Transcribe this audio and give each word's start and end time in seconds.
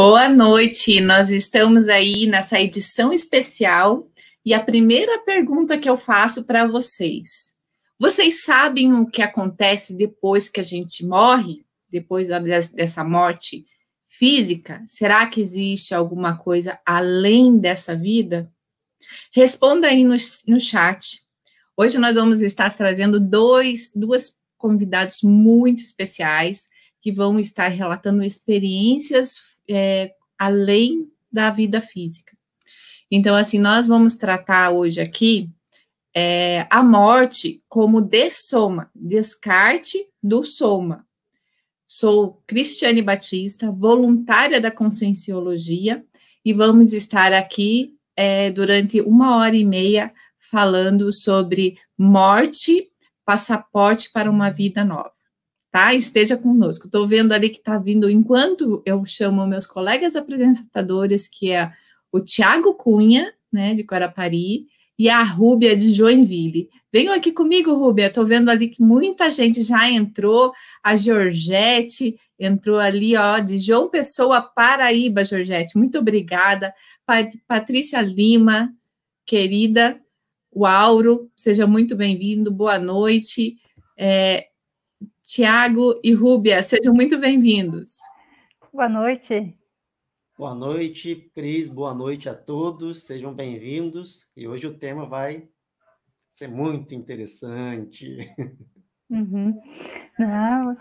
Boa 0.00 0.28
noite, 0.28 1.00
nós 1.00 1.28
estamos 1.28 1.88
aí 1.88 2.24
nessa 2.24 2.60
edição 2.60 3.12
especial 3.12 4.08
e 4.46 4.54
a 4.54 4.62
primeira 4.62 5.18
pergunta 5.24 5.76
que 5.76 5.90
eu 5.90 5.96
faço 5.96 6.44
para 6.44 6.64
vocês: 6.68 7.52
vocês 7.98 8.44
sabem 8.44 8.94
o 8.94 9.06
que 9.08 9.20
acontece 9.20 9.98
depois 9.98 10.48
que 10.48 10.60
a 10.60 10.62
gente 10.62 11.04
morre? 11.04 11.64
Depois 11.90 12.28
dessa 12.76 13.02
morte 13.02 13.66
física? 14.06 14.84
Será 14.86 15.26
que 15.26 15.40
existe 15.40 15.92
alguma 15.92 16.38
coisa 16.38 16.78
além 16.86 17.58
dessa 17.58 17.96
vida? 17.96 18.48
Responda 19.34 19.88
aí 19.88 20.04
no, 20.04 20.14
no 20.46 20.60
chat. 20.60 21.22
Hoje 21.76 21.98
nós 21.98 22.14
vamos 22.14 22.40
estar 22.40 22.76
trazendo 22.76 23.18
dois, 23.18 23.90
duas 23.96 24.36
convidados 24.56 25.24
muito 25.24 25.80
especiais 25.80 26.68
que 27.00 27.10
vão 27.10 27.36
estar 27.40 27.66
relatando 27.66 28.22
experiências 28.22 29.47
é, 29.68 30.12
além 30.38 31.10
da 31.30 31.50
vida 31.50 31.80
física. 31.80 32.36
Então, 33.10 33.36
assim, 33.36 33.58
nós 33.58 33.88
vamos 33.88 34.16
tratar 34.16 34.70
hoje 34.70 35.00
aqui 35.00 35.50
é, 36.14 36.66
a 36.70 36.82
morte 36.82 37.62
como 37.68 38.00
dessoma, 38.00 38.90
descarte 38.94 39.98
do 40.22 40.44
soma. 40.44 41.06
Sou 41.86 42.42
Cristiane 42.46 43.02
Batista, 43.02 43.70
voluntária 43.70 44.60
da 44.60 44.70
Conscienciologia, 44.70 46.04
e 46.44 46.52
vamos 46.52 46.92
estar 46.92 47.32
aqui 47.32 47.94
é, 48.16 48.50
durante 48.50 49.00
uma 49.00 49.36
hora 49.36 49.56
e 49.56 49.64
meia 49.64 50.12
falando 50.50 51.12
sobre 51.12 51.78
morte, 51.96 52.90
passaporte 53.24 54.10
para 54.12 54.30
uma 54.30 54.50
vida 54.50 54.84
nova 54.84 55.17
tá? 55.70 55.94
Esteja 55.94 56.36
conosco. 56.36 56.86
Estou 56.86 57.06
vendo 57.06 57.32
ali 57.32 57.50
que 57.50 57.58
está 57.58 57.78
vindo, 57.78 58.10
enquanto 58.10 58.82
eu 58.84 59.04
chamo 59.04 59.46
meus 59.46 59.66
colegas 59.66 60.16
apresentadores, 60.16 61.28
que 61.28 61.52
é 61.52 61.72
o 62.10 62.20
Tiago 62.20 62.74
Cunha, 62.74 63.32
né, 63.52 63.74
de 63.74 63.82
Guarapari, 63.82 64.66
e 64.98 65.08
a 65.08 65.22
Rúbia 65.22 65.76
de 65.76 65.92
Joinville. 65.92 66.68
Venham 66.92 67.14
aqui 67.14 67.30
comigo, 67.30 67.72
Rúbia. 67.74 68.08
Estou 68.08 68.26
vendo 68.26 68.50
ali 68.50 68.68
que 68.68 68.82
muita 68.82 69.30
gente 69.30 69.62
já 69.62 69.88
entrou. 69.88 70.52
A 70.82 70.96
Georgette 70.96 72.18
entrou 72.36 72.78
ali, 72.78 73.16
ó, 73.16 73.38
de 73.38 73.60
João 73.60 73.88
Pessoa, 73.88 74.42
Paraíba, 74.42 75.24
Georgette. 75.24 75.78
Muito 75.78 75.98
obrigada. 75.98 76.74
Pat 77.06 77.32
Patrícia 77.46 78.00
Lima, 78.00 78.74
querida. 79.24 80.00
O 80.50 80.66
Auro, 80.66 81.30
seja 81.36 81.64
muito 81.64 81.94
bem-vindo. 81.94 82.50
Boa 82.50 82.78
noite. 82.78 83.56
É, 83.96 84.47
Tiago 85.28 86.00
e 86.02 86.14
Rúbia, 86.14 86.62
sejam 86.62 86.94
muito 86.94 87.18
bem-vindos. 87.18 87.98
Boa 88.72 88.88
noite. 88.88 89.54
Boa 90.38 90.54
noite, 90.54 91.30
Cris. 91.34 91.68
Boa 91.68 91.92
noite 91.92 92.30
a 92.30 92.34
todos. 92.34 93.02
Sejam 93.02 93.34
bem-vindos. 93.34 94.26
E 94.34 94.48
hoje 94.48 94.66
o 94.66 94.72
tema 94.72 95.04
vai 95.04 95.46
ser 96.32 96.48
muito 96.48 96.94
interessante. 96.94 98.34
Uhum. 99.10 99.60
Não, 100.18 100.74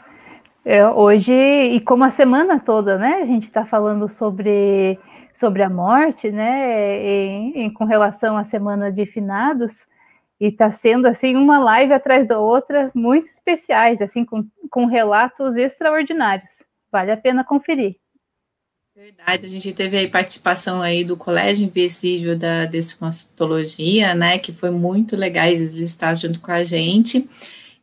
é, 0.63 0.88
hoje, 0.88 1.33
e 1.33 1.81
como 1.81 2.05
a 2.05 2.09
semana 2.09 2.57
toda, 2.57 2.97
né, 2.97 3.16
a 3.16 3.25
gente 3.25 3.44
está 3.44 3.66
falando 3.66 4.07
sobre, 4.07 4.97
sobre 5.33 5.61
a 5.61 5.69
morte, 5.69 6.31
né, 6.31 7.05
em, 7.05 7.63
em, 7.63 7.73
com 7.73 7.83
relação 7.83 8.38
à 8.38 8.45
semana 8.45 8.91
de 8.91 9.05
finados, 9.05 9.88
e 10.39 10.47
está 10.47 10.69
sendo 10.69 11.07
assim 11.07 11.35
uma 11.35 11.59
live 11.59 11.93
atrás 11.93 12.27
da 12.27 12.39
outra, 12.39 12.91
muito 12.93 13.25
especiais, 13.25 14.01
assim 14.01 14.23
com, 14.23 14.45
com 14.69 14.85
relatos 14.85 15.57
extraordinários. 15.57 16.63
Vale 16.91 17.11
a 17.11 17.17
pena 17.17 17.43
conferir. 17.43 17.97
Verdade, 18.95 19.45
a 19.45 19.49
gente 19.49 19.73
teve 19.73 19.95
aí 19.95 20.07
participação 20.07 20.81
aí 20.81 21.03
do 21.03 21.15
Colégio 21.15 21.67
Invisível 21.67 22.35
da 22.35 22.65
Desconstologia, 22.65 24.15
né, 24.15 24.39
que 24.39 24.51
foi 24.51 24.71
muito 24.71 25.15
legal 25.15 25.45
eles 25.45 25.75
estar 25.75 26.15
junto 26.15 26.39
com 26.39 26.51
a 26.51 26.63
gente. 26.63 27.29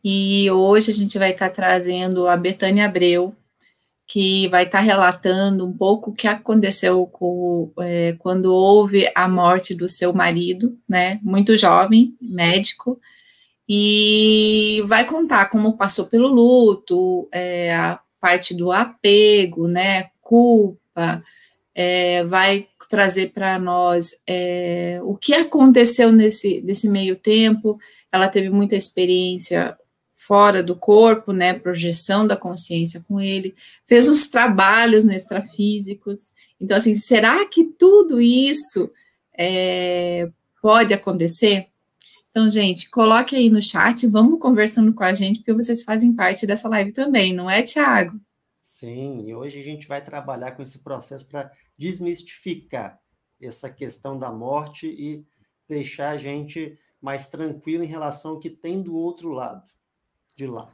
E 0.03 0.51
hoje 0.51 0.91
a 0.91 0.93
gente 0.93 1.17
vai 1.17 1.31
estar 1.31 1.49
trazendo 1.49 2.27
a 2.27 2.35
Betânia 2.35 2.85
Abreu, 2.85 3.33
que 4.07 4.47
vai 4.49 4.65
estar 4.65 4.81
relatando 4.81 5.65
um 5.65 5.73
pouco 5.73 6.11
o 6.11 6.13
que 6.13 6.27
aconteceu 6.27 7.07
com, 7.07 7.71
é, 7.79 8.15
quando 8.19 8.53
houve 8.53 9.09
a 9.15 9.27
morte 9.27 9.73
do 9.73 9.89
seu 9.89 10.13
marido, 10.13 10.77
né, 10.87 11.19
muito 11.23 11.57
jovem, 11.57 12.15
médico, 12.21 12.99
e 13.67 14.83
vai 14.87 15.05
contar 15.05 15.47
como 15.47 15.75
passou 15.75 16.05
pelo 16.05 16.27
luto, 16.27 17.27
é, 17.31 17.75
a 17.75 17.99
parte 18.21 18.55
do 18.55 18.71
apego, 18.71 19.67
né, 19.67 20.09
culpa, 20.21 21.23
é, 21.73 22.23
vai 22.25 22.67
trazer 22.89 23.33
para 23.33 23.57
nós 23.57 24.21
é, 24.27 24.99
o 25.03 25.15
que 25.15 25.33
aconteceu 25.33 26.11
nesse, 26.11 26.61
nesse 26.61 26.87
meio 26.87 27.15
tempo. 27.15 27.77
Ela 28.11 28.27
teve 28.27 28.49
muita 28.49 28.75
experiência 28.75 29.75
fora 30.25 30.63
do 30.63 30.75
corpo, 30.75 31.31
né, 31.31 31.53
projeção 31.53 32.25
da 32.25 32.35
consciência 32.35 33.03
com 33.07 33.21
ele, 33.21 33.55
fez 33.85 34.09
os 34.09 34.27
trabalhos 34.27 35.05
extrafísicos. 35.05 36.33
Então, 36.59 36.75
assim, 36.75 36.95
será 36.95 37.47
que 37.47 37.63
tudo 37.63 38.19
isso 38.19 38.91
é, 39.37 40.29
pode 40.61 40.93
acontecer? 40.93 41.67
Então, 42.31 42.49
gente, 42.49 42.89
coloque 42.89 43.35
aí 43.35 43.51
no 43.51 43.61
chat, 43.61 44.07
vamos 44.07 44.39
conversando 44.39 44.93
com 44.93 45.03
a 45.03 45.13
gente, 45.13 45.37
porque 45.37 45.53
vocês 45.53 45.83
fazem 45.83 46.13
parte 46.13 46.47
dessa 46.47 46.67
live 46.67 46.91
também, 46.91 47.31
não 47.31 47.49
é, 47.49 47.61
Tiago? 47.61 48.19
Sim, 48.63 49.25
e 49.27 49.35
hoje 49.35 49.59
a 49.59 49.63
gente 49.63 49.87
vai 49.87 50.03
trabalhar 50.03 50.51
com 50.53 50.63
esse 50.63 50.79
processo 50.79 51.27
para 51.29 51.51
desmistificar 51.77 52.99
essa 53.39 53.69
questão 53.69 54.17
da 54.17 54.31
morte 54.31 54.87
e 54.87 55.23
deixar 55.69 56.09
a 56.09 56.17
gente 56.17 56.77
mais 56.99 57.27
tranquilo 57.27 57.83
em 57.83 57.87
relação 57.87 58.31
ao 58.31 58.39
que 58.39 58.49
tem 58.49 58.81
do 58.81 58.95
outro 58.95 59.29
lado 59.29 59.74
de 60.35 60.47
lá. 60.47 60.69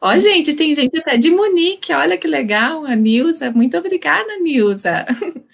Ó, 0.00 0.16
gente, 0.18 0.54
tem 0.54 0.74
gente 0.74 0.98
até 0.98 1.16
de 1.16 1.30
Munique, 1.30 1.92
olha 1.92 2.16
que 2.16 2.26
legal, 2.26 2.86
a 2.86 2.94
Nilza, 2.94 3.50
muito 3.50 3.76
obrigada, 3.76 4.38
Nilza. 4.38 5.06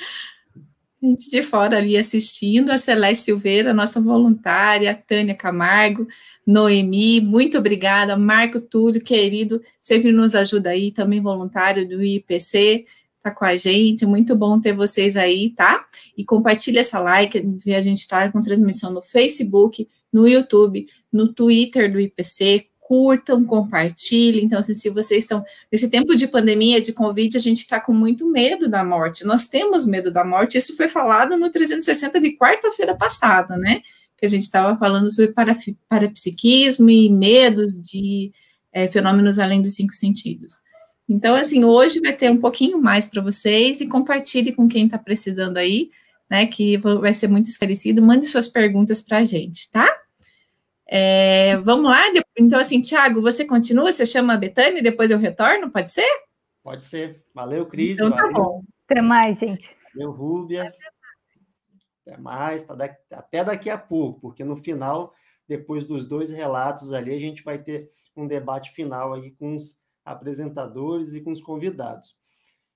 Gente 1.03 1.31
de 1.31 1.43
fora 1.43 1.77
ali 1.77 1.97
assistindo, 1.97 2.71
a 2.71 2.79
Celeste 2.79 3.27
Silveira, 3.27 3.75
nossa 3.75 4.01
voluntária, 4.01 4.95
Tânia 5.07 5.35
Camargo, 5.35 6.09
Noemi, 6.45 7.21
muito 7.21 7.59
obrigada, 7.59 8.17
Marco 8.17 8.61
Túlio, 8.61 9.01
querido, 9.01 9.63
sempre 9.79 10.11
nos 10.11 10.35
ajuda 10.35 10.71
aí, 10.71 10.91
também 10.91 11.21
voluntário 11.21 11.87
do 11.87 12.03
IPC, 12.03 12.87
tá 13.23 13.31
com 13.31 13.45
a 13.45 13.57
gente, 13.57 14.07
muito 14.07 14.35
bom 14.35 14.59
ter 14.59 14.73
vocês 14.73 15.17
aí, 15.17 15.51
tá? 15.51 15.87
E 16.17 16.25
compartilha 16.25 16.81
essa 16.81 16.99
like, 16.99 17.39
a 17.67 17.81
gente 17.81 18.01
está 18.01 18.33
com 18.33 18.43
transmissão 18.43 18.91
no 18.91 19.03
Facebook, 19.03 19.87
no 20.13 20.27
YouTube, 20.27 20.89
no 21.13 21.33
Twitter 21.33 21.93
do 21.93 22.01
IPC, 22.01 22.69
curtam, 22.87 23.45
compartilhem. 23.45 24.45
Então, 24.45 24.61
assim, 24.61 24.73
se 24.73 24.89
vocês 24.91 25.25
estão 25.25 25.45
nesse 25.73 25.91
tempo 25.91 26.15
de 26.15 26.29
pandemia, 26.29 26.81
de 26.81 26.93
Covid, 26.93 27.37
a 27.37 27.41
gente 27.41 27.59
está 27.59 27.81
com 27.81 27.93
muito 27.93 28.31
medo 28.31 28.69
da 28.69 28.85
morte. 28.85 29.25
Nós 29.25 29.49
temos 29.49 29.85
medo 29.85 30.09
da 30.09 30.25
morte. 30.25 30.57
Isso 30.57 30.77
foi 30.77 30.87
falado 30.87 31.37
no 31.37 31.51
360 31.51 32.21
de 32.21 32.37
quarta-feira 32.37 32.95
passada, 32.95 33.57
né? 33.57 33.83
Que 34.17 34.25
a 34.25 34.29
gente 34.29 34.45
estava 34.45 34.79
falando 34.79 35.11
sobre 35.11 35.35
parapsiquismo 35.89 36.89
e 36.89 37.11
medos 37.11 37.73
de 37.83 38.31
é, 38.73 38.87
fenômenos 38.87 39.41
além 39.41 39.61
dos 39.61 39.75
cinco 39.75 39.93
sentidos. 39.93 40.55
Então, 41.09 41.35
assim, 41.35 41.65
hoje 41.65 41.99
vai 41.99 42.13
ter 42.13 42.31
um 42.31 42.39
pouquinho 42.39 42.81
mais 42.81 43.07
para 43.07 43.21
vocês 43.21 43.81
e 43.81 43.89
compartilhe 43.89 44.53
com 44.53 44.69
quem 44.69 44.85
está 44.85 44.97
precisando 44.97 45.57
aí, 45.57 45.91
né? 46.31 46.47
Que 46.47 46.77
vai 46.77 47.13
ser 47.13 47.27
muito 47.27 47.49
esclarecido. 47.49 48.01
Mande 48.01 48.27
suas 48.27 48.47
perguntas 48.47 49.03
para 49.03 49.19
a 49.19 49.25
gente, 49.25 49.69
tá? 49.73 49.93
É, 50.89 51.57
vamos 51.59 51.91
lá? 51.91 52.01
Então, 52.39 52.59
assim, 52.59 52.81
Thiago, 52.81 53.21
você 53.21 53.45
continua? 53.45 53.93
Você 53.93 54.07
chama 54.07 54.35
a 54.35 54.39
Betânia 54.39 54.79
e 54.79 54.83
depois 54.83 55.11
eu 55.11 55.19
retorno? 55.19 55.71
Pode 55.71 55.91
ser? 55.91 56.09
Pode 56.63 56.85
ser. 56.85 57.25
Valeu, 57.35 57.67
Cris. 57.67 57.99
Então, 57.99 58.11
tá 58.11 58.31
bom. 58.31 58.63
Até 58.89 59.03
mais, 59.03 59.39
gente. 59.39 59.75
Valeu, 59.95 60.13
Rúbia. 60.13 60.73
Até 62.07 62.17
mais. 62.19 62.65
Tá 62.65 62.75
daqui, 62.75 62.97
até 63.11 63.45
daqui 63.45 63.71
a 63.71 63.79
pouco, 63.79 64.21
porque 64.21 64.45
no 64.45 64.57
final, 64.57 65.13
depois 65.49 65.85
dos 65.85 66.07
dois 66.07 66.31
relatos 66.31 66.93
ali, 66.93 67.13
a 67.13 67.19
gente 67.19 67.43
vai 67.43 67.59
ter 67.59 67.91
um 68.17 68.27
debate 68.27 68.71
final 68.71 69.13
aí 69.13 69.33
com 69.33 69.57
os 69.57 69.77
apresentadores 70.05 71.15
e 71.15 71.21
com 71.21 71.33
os 71.33 71.41
convidados. 71.41 72.17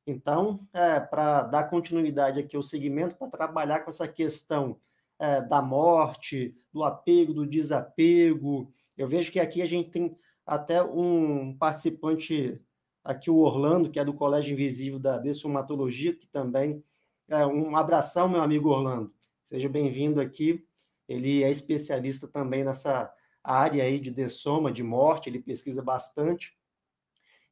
Então, 0.06 0.66
é, 0.72 0.98
para 0.98 1.42
dar 1.42 1.64
continuidade 1.64 2.40
aqui 2.40 2.56
ao 2.56 2.62
segmento, 2.62 3.14
para 3.14 3.28
trabalhar 3.28 3.80
com 3.80 3.90
essa 3.90 4.08
questão 4.08 4.80
é, 5.20 5.42
da 5.42 5.60
morte, 5.60 6.56
do 6.72 6.82
apego, 6.82 7.34
do 7.34 7.46
desapego. 7.46 8.72
Eu 8.96 9.06
vejo 9.06 9.30
que 9.30 9.38
aqui 9.38 9.60
a 9.60 9.66
gente 9.66 9.90
tem 9.90 10.16
até 10.46 10.82
um 10.82 11.54
participante, 11.58 12.58
aqui 13.04 13.30
o 13.30 13.36
Orlando, 13.36 13.90
que 13.90 14.00
é 14.00 14.04
do 14.04 14.14
Colégio 14.14 14.54
Invisível 14.54 14.98
da 14.98 15.18
Dessomatologia, 15.18 16.14
que 16.14 16.26
também 16.26 16.82
é 17.28 17.46
um 17.46 17.76
abração, 17.76 18.28
meu 18.28 18.40
amigo 18.40 18.70
Orlando. 18.70 19.12
Seja 19.44 19.68
bem-vindo 19.68 20.20
aqui. 20.20 20.64
Ele 21.06 21.42
é 21.44 21.50
especialista 21.50 22.26
também 22.26 22.64
nessa 22.64 23.12
área 23.44 23.84
aí 23.84 24.00
de 24.00 24.10
dessoma, 24.10 24.72
de 24.72 24.82
morte, 24.82 25.28
ele 25.28 25.38
pesquisa 25.38 25.82
bastante. 25.82 26.56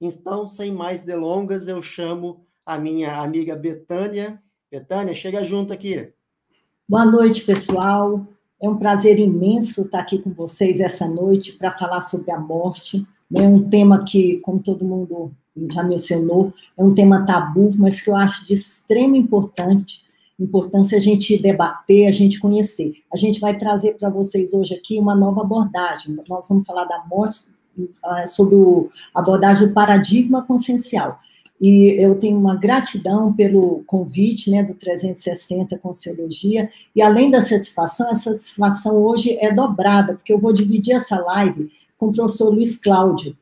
Então, 0.01 0.47
sem 0.47 0.73
mais 0.73 1.03
delongas, 1.03 1.69
eu 1.69 1.83
chamo 1.83 2.47
a 2.65 2.79
minha 2.79 3.21
amiga 3.21 3.55
Betânia. 3.55 4.43
Betânia, 4.71 5.15
chega 5.15 5.45
junto 5.45 5.73
aqui. 5.73 6.15
Boa 6.91 7.05
noite, 7.05 7.43
pessoal. 7.45 8.27
É 8.59 8.67
um 8.67 8.79
prazer 8.79 9.21
imenso 9.21 9.83
estar 9.83 10.01
aqui 10.01 10.19
com 10.19 10.31
vocês 10.31 10.81
essa 10.81 11.07
noite 11.07 11.53
para 11.53 11.77
falar 11.77 12.01
sobre 12.01 12.31
a 12.31 12.41
morte. 12.41 13.07
É 13.35 13.43
um 13.43 13.69
tema 13.69 14.05
que, 14.05 14.39
como 14.39 14.59
todo 14.59 14.87
mundo 14.87 15.31
já 15.71 15.83
mencionou, 15.83 16.51
é 16.79 16.83
um 16.83 16.95
tema 16.95 17.27
tabu, 17.27 17.75
mas 17.77 18.01
que 18.01 18.09
eu 18.09 18.17
acho 18.17 18.47
de 18.47 18.55
extrema 18.55 19.19
importância, 19.19 19.99
importância 20.41 20.97
a 20.97 21.01
gente 21.01 21.37
debater, 21.37 22.07
a 22.07 22.11
gente 22.11 22.41
conhecer. 22.41 22.95
A 23.13 23.19
gente 23.19 23.39
vai 23.39 23.55
trazer 23.59 23.99
para 23.99 24.09
vocês 24.09 24.55
hoje 24.55 24.75
aqui 24.75 24.99
uma 24.99 25.15
nova 25.15 25.43
abordagem. 25.43 26.17
Nós 26.27 26.49
vamos 26.49 26.67
falar 26.67 26.87
da 26.87 27.05
morte 27.05 27.51
ah, 28.03 28.27
sobre 28.27 28.57
a 29.15 29.21
abordagem 29.21 29.69
do 29.69 29.75
paradigma 29.75 30.41
consciencial. 30.43 31.21
E 31.61 31.91
eu 31.99 32.19
tenho 32.19 32.39
uma 32.39 32.57
gratidão 32.57 33.33
pelo 33.33 33.83
convite 33.87 34.51
né, 34.51 34.63
do 34.63 34.75
360 34.75 35.79
Consciologia, 35.79 36.71
e 36.95 37.03
além 37.03 37.31
da 37.31 37.43
satisfação, 37.43 38.11
essa 38.11 38.33
satisfação 38.35 38.97
hoje 38.97 39.37
é 39.41 39.53
dobrada, 39.53 40.15
porque 40.15 40.33
eu 40.33 40.39
vou 40.39 40.53
dividir 40.53 40.95
essa 40.95 41.19
live 41.19 41.71
com 41.97 42.07
o 42.07 42.13
professor 42.13 42.51
Luiz 42.51 42.77
Cláudio 42.77 43.37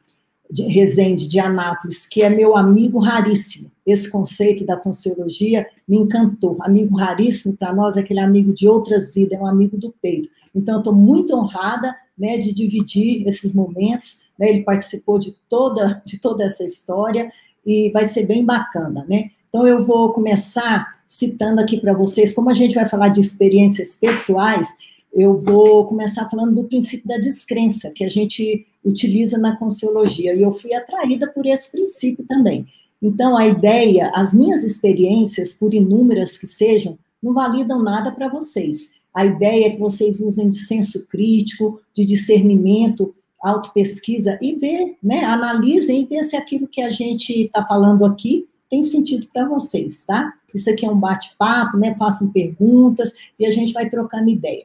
de 0.50 0.62
Rezende, 0.62 1.28
de 1.28 1.38
Anápolis, 1.38 2.06
que 2.06 2.22
é 2.22 2.28
meu 2.28 2.56
amigo 2.56 2.98
raríssimo. 2.98 3.70
Esse 3.84 4.10
conceito 4.10 4.64
da 4.64 4.76
Consciologia 4.76 5.66
me 5.86 5.96
encantou. 5.96 6.56
Amigo 6.60 6.96
raríssimo, 6.96 7.56
para 7.56 7.74
nós, 7.74 7.96
é 7.96 8.00
aquele 8.00 8.20
amigo 8.20 8.52
de 8.52 8.68
outras 8.68 9.12
vidas, 9.12 9.38
é 9.38 9.42
um 9.42 9.46
amigo 9.46 9.76
do 9.76 9.94
peito. 10.00 10.28
Então, 10.54 10.78
estou 10.78 10.94
muito 10.94 11.34
honrada 11.34 11.94
né, 12.18 12.38
de 12.38 12.52
dividir 12.52 13.26
esses 13.28 13.54
momentos. 13.54 14.24
Né, 14.38 14.48
ele 14.48 14.62
participou 14.62 15.18
de 15.18 15.36
toda, 15.48 16.02
de 16.04 16.18
toda 16.18 16.44
essa 16.44 16.64
história, 16.64 17.28
e 17.66 17.90
vai 17.90 18.06
ser 18.06 18.24
bem 18.24 18.44
bacana, 18.44 19.04
né? 19.08 19.30
Então, 19.48 19.66
eu 19.66 19.84
vou 19.84 20.12
começar 20.12 21.00
citando 21.06 21.60
aqui 21.60 21.80
para 21.80 21.92
vocês, 21.92 22.32
como 22.32 22.50
a 22.50 22.52
gente 22.52 22.74
vai 22.74 22.86
falar 22.86 23.08
de 23.08 23.20
experiências 23.20 23.94
pessoais, 23.94 24.68
eu 25.12 25.36
vou 25.36 25.86
começar 25.86 26.28
falando 26.28 26.54
do 26.54 26.68
princípio 26.68 27.08
da 27.08 27.16
descrença, 27.16 27.90
que 27.90 28.04
a 28.04 28.08
gente 28.08 28.66
utiliza 28.84 29.38
na 29.38 29.56
Consciologia, 29.56 30.34
e 30.34 30.42
eu 30.42 30.52
fui 30.52 30.74
atraída 30.74 31.26
por 31.26 31.46
esse 31.46 31.72
princípio 31.72 32.24
também. 32.26 32.66
Então, 33.00 33.36
a 33.36 33.46
ideia, 33.46 34.10
as 34.14 34.34
minhas 34.34 34.62
experiências, 34.62 35.52
por 35.54 35.74
inúmeras 35.74 36.36
que 36.36 36.46
sejam, 36.46 36.98
não 37.22 37.32
validam 37.32 37.82
nada 37.82 38.12
para 38.12 38.28
vocês. 38.28 38.90
A 39.12 39.24
ideia 39.24 39.66
é 39.66 39.70
que 39.70 39.78
vocês 39.78 40.20
usem 40.20 40.50
de 40.50 40.58
senso 40.58 41.08
crítico, 41.08 41.80
de 41.94 42.04
discernimento, 42.04 43.14
autopesquisa 43.46 44.38
e 44.43 44.54
ver, 44.54 44.96
né, 45.02 45.25
analisem 45.25 46.02
e 46.02 46.04
ver 46.04 46.25
se 46.25 46.37
aquilo 46.37 46.66
que 46.66 46.82
a 46.82 46.90
gente 46.90 47.32
está 47.44 47.64
falando 47.64 48.04
aqui 48.04 48.46
tem 48.69 48.82
sentido 48.82 49.28
para 49.32 49.48
vocês, 49.48 50.04
tá? 50.04 50.32
Isso 50.52 50.69
aqui 50.69 50.84
é 50.84 50.90
um 50.90 50.98
bate-papo, 50.98 51.76
né? 51.76 51.94
Façam 51.96 52.32
perguntas 52.32 53.12
e 53.38 53.46
a 53.46 53.50
gente 53.50 53.72
vai 53.72 53.88
trocando 53.88 54.28
ideia. 54.28 54.64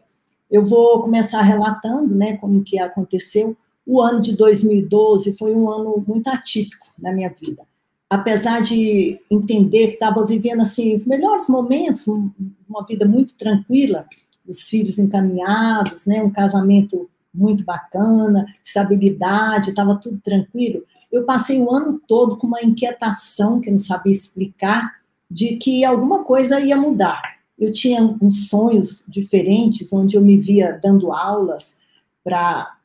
Eu 0.50 0.66
vou 0.66 1.02
começar 1.02 1.42
relatando, 1.42 2.16
né, 2.16 2.38
como 2.38 2.64
que 2.64 2.80
aconteceu. 2.80 3.56
O 3.86 4.02
ano 4.02 4.22
de 4.22 4.36
2012 4.36 5.38
foi 5.38 5.54
um 5.54 5.70
ano 5.70 6.04
muito 6.06 6.28
atípico 6.30 6.88
na 6.98 7.14
minha 7.14 7.30
vida. 7.30 7.64
Apesar 8.10 8.62
de 8.62 9.20
entender 9.30 9.88
que 9.88 9.94
estava 9.94 10.26
vivendo 10.26 10.62
assim 10.62 10.94
os 10.94 11.06
melhores 11.06 11.48
momentos, 11.48 12.08
uma 12.08 12.86
vida 12.88 13.06
muito 13.06 13.38
tranquila, 13.38 14.06
os 14.48 14.68
filhos 14.68 14.98
encaminhados, 14.98 16.06
né, 16.08 16.22
um 16.24 16.30
casamento 16.30 17.10
muito 17.34 17.64
bacana, 17.64 18.46
estabilidade, 18.64 19.70
estava 19.70 19.96
tudo 19.96 20.20
tranquilo. 20.20 20.84
Eu 21.12 21.26
passei 21.26 21.62
o 21.62 21.72
ano 21.72 22.00
todo 22.08 22.38
com 22.38 22.48
uma 22.48 22.62
inquietação 22.62 23.60
que 23.60 23.70
eu 23.70 23.72
não 23.72 23.80
sabia 23.80 24.12
explicar 24.12 25.02
de 25.30 25.58
que 25.58 25.84
alguma 25.86 26.24
coisa 26.24 26.60
ia 26.60 26.76
mudar. 26.76 27.22
Eu 27.58 27.72
tinha 27.72 28.02
uns 28.22 28.50
sonhos 28.50 29.06
diferentes, 29.08 29.92
onde 29.94 30.18
eu 30.18 30.22
me 30.22 30.38
via 30.38 30.80
dando 30.82 31.12
aulas 31.12 31.82
para 32.24 32.76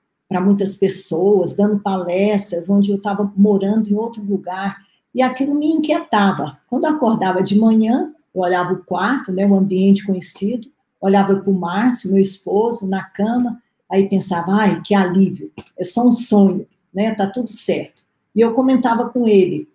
muitas 0.41 0.77
pessoas, 0.77 1.57
dando 1.57 1.81
palestras, 1.81 2.69
onde 2.69 2.91
eu 2.91 2.97
estava 2.97 3.33
morando 3.37 3.89
em 3.89 3.95
outro 3.95 4.23
lugar, 4.23 4.85
e 5.15 5.23
aquilo 5.23 5.55
me 5.55 5.67
inquietava. 5.69 6.59
Quando 6.69 6.85
eu 6.85 6.91
acordava 6.91 7.43
de 7.43 7.59
manhã, 7.59 8.13
eu 8.35 8.43
olhava 8.43 8.75
o 8.75 8.85
quarto, 8.85 9.33
né, 9.33 9.47
o 9.47 9.57
ambiente 9.57 10.05
conhecido, 10.05 10.69
olhava 11.01 11.37
para 11.37 11.51
o 11.51 11.55
Márcio, 11.55 12.13
meu 12.13 12.21
esposo, 12.21 12.89
na 12.89 13.03
cama, 13.03 13.63
Aí 13.91 14.09
pensava, 14.09 14.53
ai, 14.53 14.83
que 14.83 14.95
alívio, 14.95 15.53
é 15.79 15.85
só 15.85 16.07
um 16.07 16.11
sonho, 16.11 16.67
né? 16.93 17.15
Tá 17.15 17.27
tudo 17.27 17.51
certo. 17.51 18.03
E 18.35 18.41
eu 18.41 18.53
comentava 18.53 19.09
com 19.09 19.27
ele, 19.27 19.69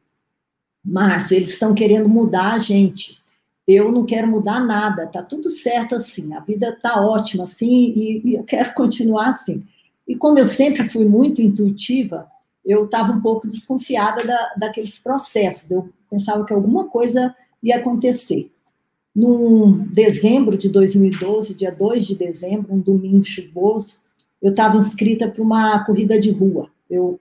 Márcio, 0.84 1.36
eles 1.36 1.50
estão 1.50 1.74
querendo 1.74 2.10
mudar 2.10 2.54
a 2.54 2.60
gente. 2.60 3.20
Eu 3.68 3.92
não 3.92 4.06
quero 4.06 4.28
mudar 4.28 4.60
nada, 4.60 5.08
tá 5.08 5.22
tudo 5.24 5.50
certo 5.50 5.96
assim, 5.96 6.34
a 6.34 6.40
vida 6.40 6.78
tá 6.82 7.00
ótima 7.00 7.44
assim 7.46 7.70
e, 7.70 8.22
e 8.26 8.34
eu 8.36 8.44
quero 8.44 8.74
continuar 8.76 9.30
assim. 9.30 9.66
E 10.08 10.16
como 10.16 10.38
eu 10.38 10.46
sempre 10.46 10.90
fui 10.90 11.06
muito 11.06 11.42
intuitiva, 11.42 12.30
eu 12.66 12.82
estava 12.82 13.12
um 13.12 13.22
pouco 13.22 13.48
desconfiada 13.48 14.26
da, 14.26 14.54
daqueles 14.58 15.00
processos. 15.00 15.72
Eu 15.72 15.90
pensava 16.10 16.46
que 16.46 16.54
alguma 16.54 16.88
coisa 16.88 17.36
ia 17.64 17.78
acontecer. 17.78 18.52
Num 19.14 19.86
dezembro 19.88 20.58
de 20.58 20.70
2012, 20.70 21.56
dia 21.56 21.72
2 21.72 22.08
de 22.08 22.16
dezembro, 22.16 22.74
um 22.74 22.80
domingo 22.80 23.24
chuvoso, 23.24 24.02
eu 24.42 24.52
estava 24.52 24.78
inscrita 24.78 25.28
para 25.28 25.44
uma 25.44 25.84
corrida 25.84 26.20
de 26.20 26.32
rua. 26.32 26.70
Eu 26.90 27.20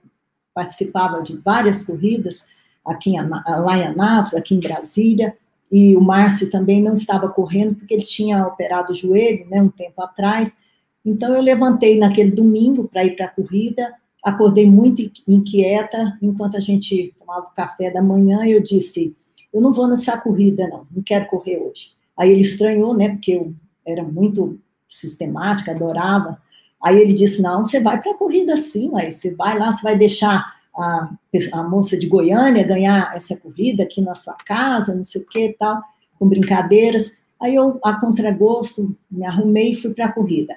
participava 0.53 1.21
de 1.21 1.37
várias 1.37 1.83
corridas 1.83 2.47
aqui 2.85 3.11
em, 3.11 3.21
lá 3.21 3.77
em 3.77 3.83
Anápolis, 3.83 4.33
aqui 4.33 4.55
em 4.55 4.59
Brasília, 4.59 5.35
e 5.71 5.95
o 5.95 6.01
Márcio 6.01 6.49
também 6.49 6.81
não 6.81 6.93
estava 6.93 7.29
correndo 7.29 7.75
porque 7.75 7.93
ele 7.93 8.03
tinha 8.03 8.45
operado 8.45 8.91
o 8.91 8.95
joelho, 8.95 9.47
né, 9.49 9.61
um 9.61 9.69
tempo 9.69 10.01
atrás. 10.01 10.57
Então 11.05 11.33
eu 11.33 11.41
levantei 11.41 11.97
naquele 11.97 12.31
domingo 12.31 12.87
para 12.87 13.05
ir 13.05 13.15
para 13.15 13.27
a 13.27 13.29
corrida, 13.29 13.93
acordei 14.23 14.69
muito 14.69 15.01
inquieta 15.27 16.17
enquanto 16.21 16.57
a 16.57 16.59
gente 16.59 17.13
tomava 17.17 17.47
o 17.47 17.53
café 17.53 17.89
da 17.89 18.01
manhã. 18.01 18.45
Eu 18.45 18.61
disse: 18.61 19.15
eu 19.53 19.61
não 19.61 19.71
vou 19.71 19.87
nessa 19.87 20.17
corrida, 20.17 20.67
não, 20.67 20.87
não 20.91 21.03
quero 21.03 21.27
correr 21.27 21.57
hoje. 21.57 21.93
Aí 22.17 22.31
ele 22.31 22.41
estranhou, 22.41 22.95
né, 22.95 23.09
porque 23.09 23.33
eu 23.33 23.53
era 23.85 24.03
muito 24.03 24.59
sistemática, 24.87 25.71
adorava. 25.71 26.41
Aí 26.83 26.99
ele 26.99 27.13
disse, 27.13 27.41
não, 27.41 27.63
você 27.63 27.79
vai 27.79 28.01
para 28.01 28.11
a 28.11 28.17
corrida 28.17 28.57
sim, 28.57 28.91
aí 28.95 29.11
você 29.11 29.33
vai 29.33 29.57
lá, 29.57 29.71
você 29.71 29.81
vai 29.81 29.97
deixar 29.97 30.61
a, 30.75 31.11
a 31.53 31.63
moça 31.63 31.97
de 31.97 32.07
Goiânia 32.07 32.63
ganhar 32.63 33.15
essa 33.15 33.35
corrida 33.37 33.83
aqui 33.83 34.01
na 34.01 34.15
sua 34.15 34.35
casa, 34.35 34.95
não 34.95 35.03
sei 35.03 35.21
o 35.21 35.27
que 35.27 35.55
tal, 35.59 35.81
com 36.17 36.27
brincadeiras. 36.27 37.21
Aí 37.39 37.55
eu, 37.55 37.79
a 37.83 37.99
contragosto, 37.99 38.95
me 39.09 39.25
arrumei 39.25 39.71
e 39.71 39.75
fui 39.75 39.93
para 39.93 40.05
a 40.05 40.11
corrida. 40.11 40.55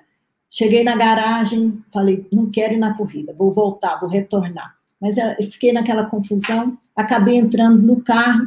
Cheguei 0.51 0.85
na 0.85 0.95
garagem, 0.95 1.83
falei, 1.93 2.27
não 2.33 2.51
quero 2.51 2.75
ir 2.75 2.79
na 2.79 2.97
corrida, 2.97 3.35
vou 3.37 3.51
voltar, 3.51 3.99
vou 3.99 4.09
retornar. 4.09 4.77
Mas 5.01 5.17
eu 5.17 5.51
fiquei 5.51 5.73
naquela 5.73 6.07
confusão, 6.07 6.79
acabei 6.95 7.37
entrando 7.37 7.83
no 7.83 8.01
carro, 8.01 8.47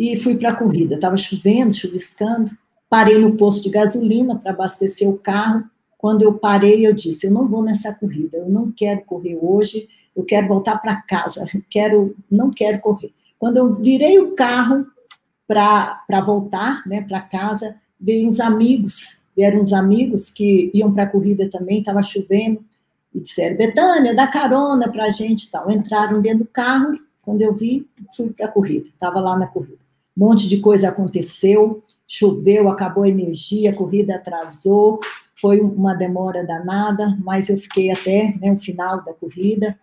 e 0.00 0.18
fui 0.18 0.34
para 0.34 0.48
a 0.48 0.56
corrida. 0.56 0.94
Estava 0.94 1.14
chovendo, 1.18 1.74
chuviscando. 1.74 2.50
Parei 2.88 3.18
no 3.18 3.36
posto 3.36 3.64
de 3.64 3.68
gasolina 3.68 4.34
para 4.34 4.52
abastecer 4.52 5.06
o 5.06 5.18
carro. 5.18 5.64
Quando 5.98 6.22
eu 6.22 6.32
parei, 6.32 6.86
eu 6.86 6.94
disse: 6.94 7.26
Eu 7.26 7.32
não 7.32 7.46
vou 7.46 7.62
nessa 7.62 7.92
corrida, 7.94 8.38
eu 8.38 8.48
não 8.48 8.72
quero 8.72 9.02
correr 9.04 9.38
hoje, 9.40 9.86
eu 10.16 10.24
quero 10.24 10.48
voltar 10.48 10.78
para 10.78 11.02
casa, 11.02 11.44
quero, 11.68 12.16
não 12.30 12.50
quero 12.50 12.80
correr. 12.80 13.12
Quando 13.38 13.58
eu 13.58 13.74
virei 13.74 14.18
o 14.18 14.34
carro 14.34 14.86
para 15.46 16.20
voltar 16.24 16.82
né, 16.86 17.02
para 17.02 17.20
casa, 17.20 17.76
veio 18.00 18.26
uns 18.26 18.40
amigos, 18.40 19.22
vieram 19.36 19.60
uns 19.60 19.74
amigos 19.74 20.30
que 20.30 20.70
iam 20.72 20.90
para 20.90 21.02
a 21.02 21.08
corrida 21.08 21.50
também, 21.50 21.80
estava 21.80 22.02
chovendo, 22.02 22.64
e 23.14 23.20
disseram: 23.20 23.58
Betânia, 23.58 24.14
dá 24.14 24.26
carona 24.26 24.90
para 24.90 25.04
a 25.04 25.10
gente 25.10 25.50
tal. 25.50 25.70
Entraram 25.70 26.22
dentro 26.22 26.44
do 26.44 26.50
carro, 26.50 26.98
quando 27.20 27.42
eu 27.42 27.54
vi, 27.54 27.86
fui 28.16 28.30
para 28.30 28.46
a 28.46 28.50
corrida, 28.50 28.88
estava 28.88 29.20
lá 29.20 29.36
na 29.36 29.46
corrida. 29.46 29.79
Um 30.20 30.26
monte 30.26 30.46
de 30.46 30.58
coisa 30.58 30.90
aconteceu, 30.90 31.82
choveu, 32.06 32.68
acabou 32.68 33.04
a 33.04 33.08
energia, 33.08 33.70
a 33.70 33.74
corrida 33.74 34.16
atrasou, 34.16 35.00
foi 35.40 35.62
uma 35.62 35.94
demora 35.94 36.44
danada, 36.44 37.16
mas 37.24 37.48
eu 37.48 37.56
fiquei 37.56 37.90
até 37.90 38.36
né, 38.38 38.52
o 38.52 38.58
final 38.58 39.02
da 39.02 39.14
corrida. 39.14 39.78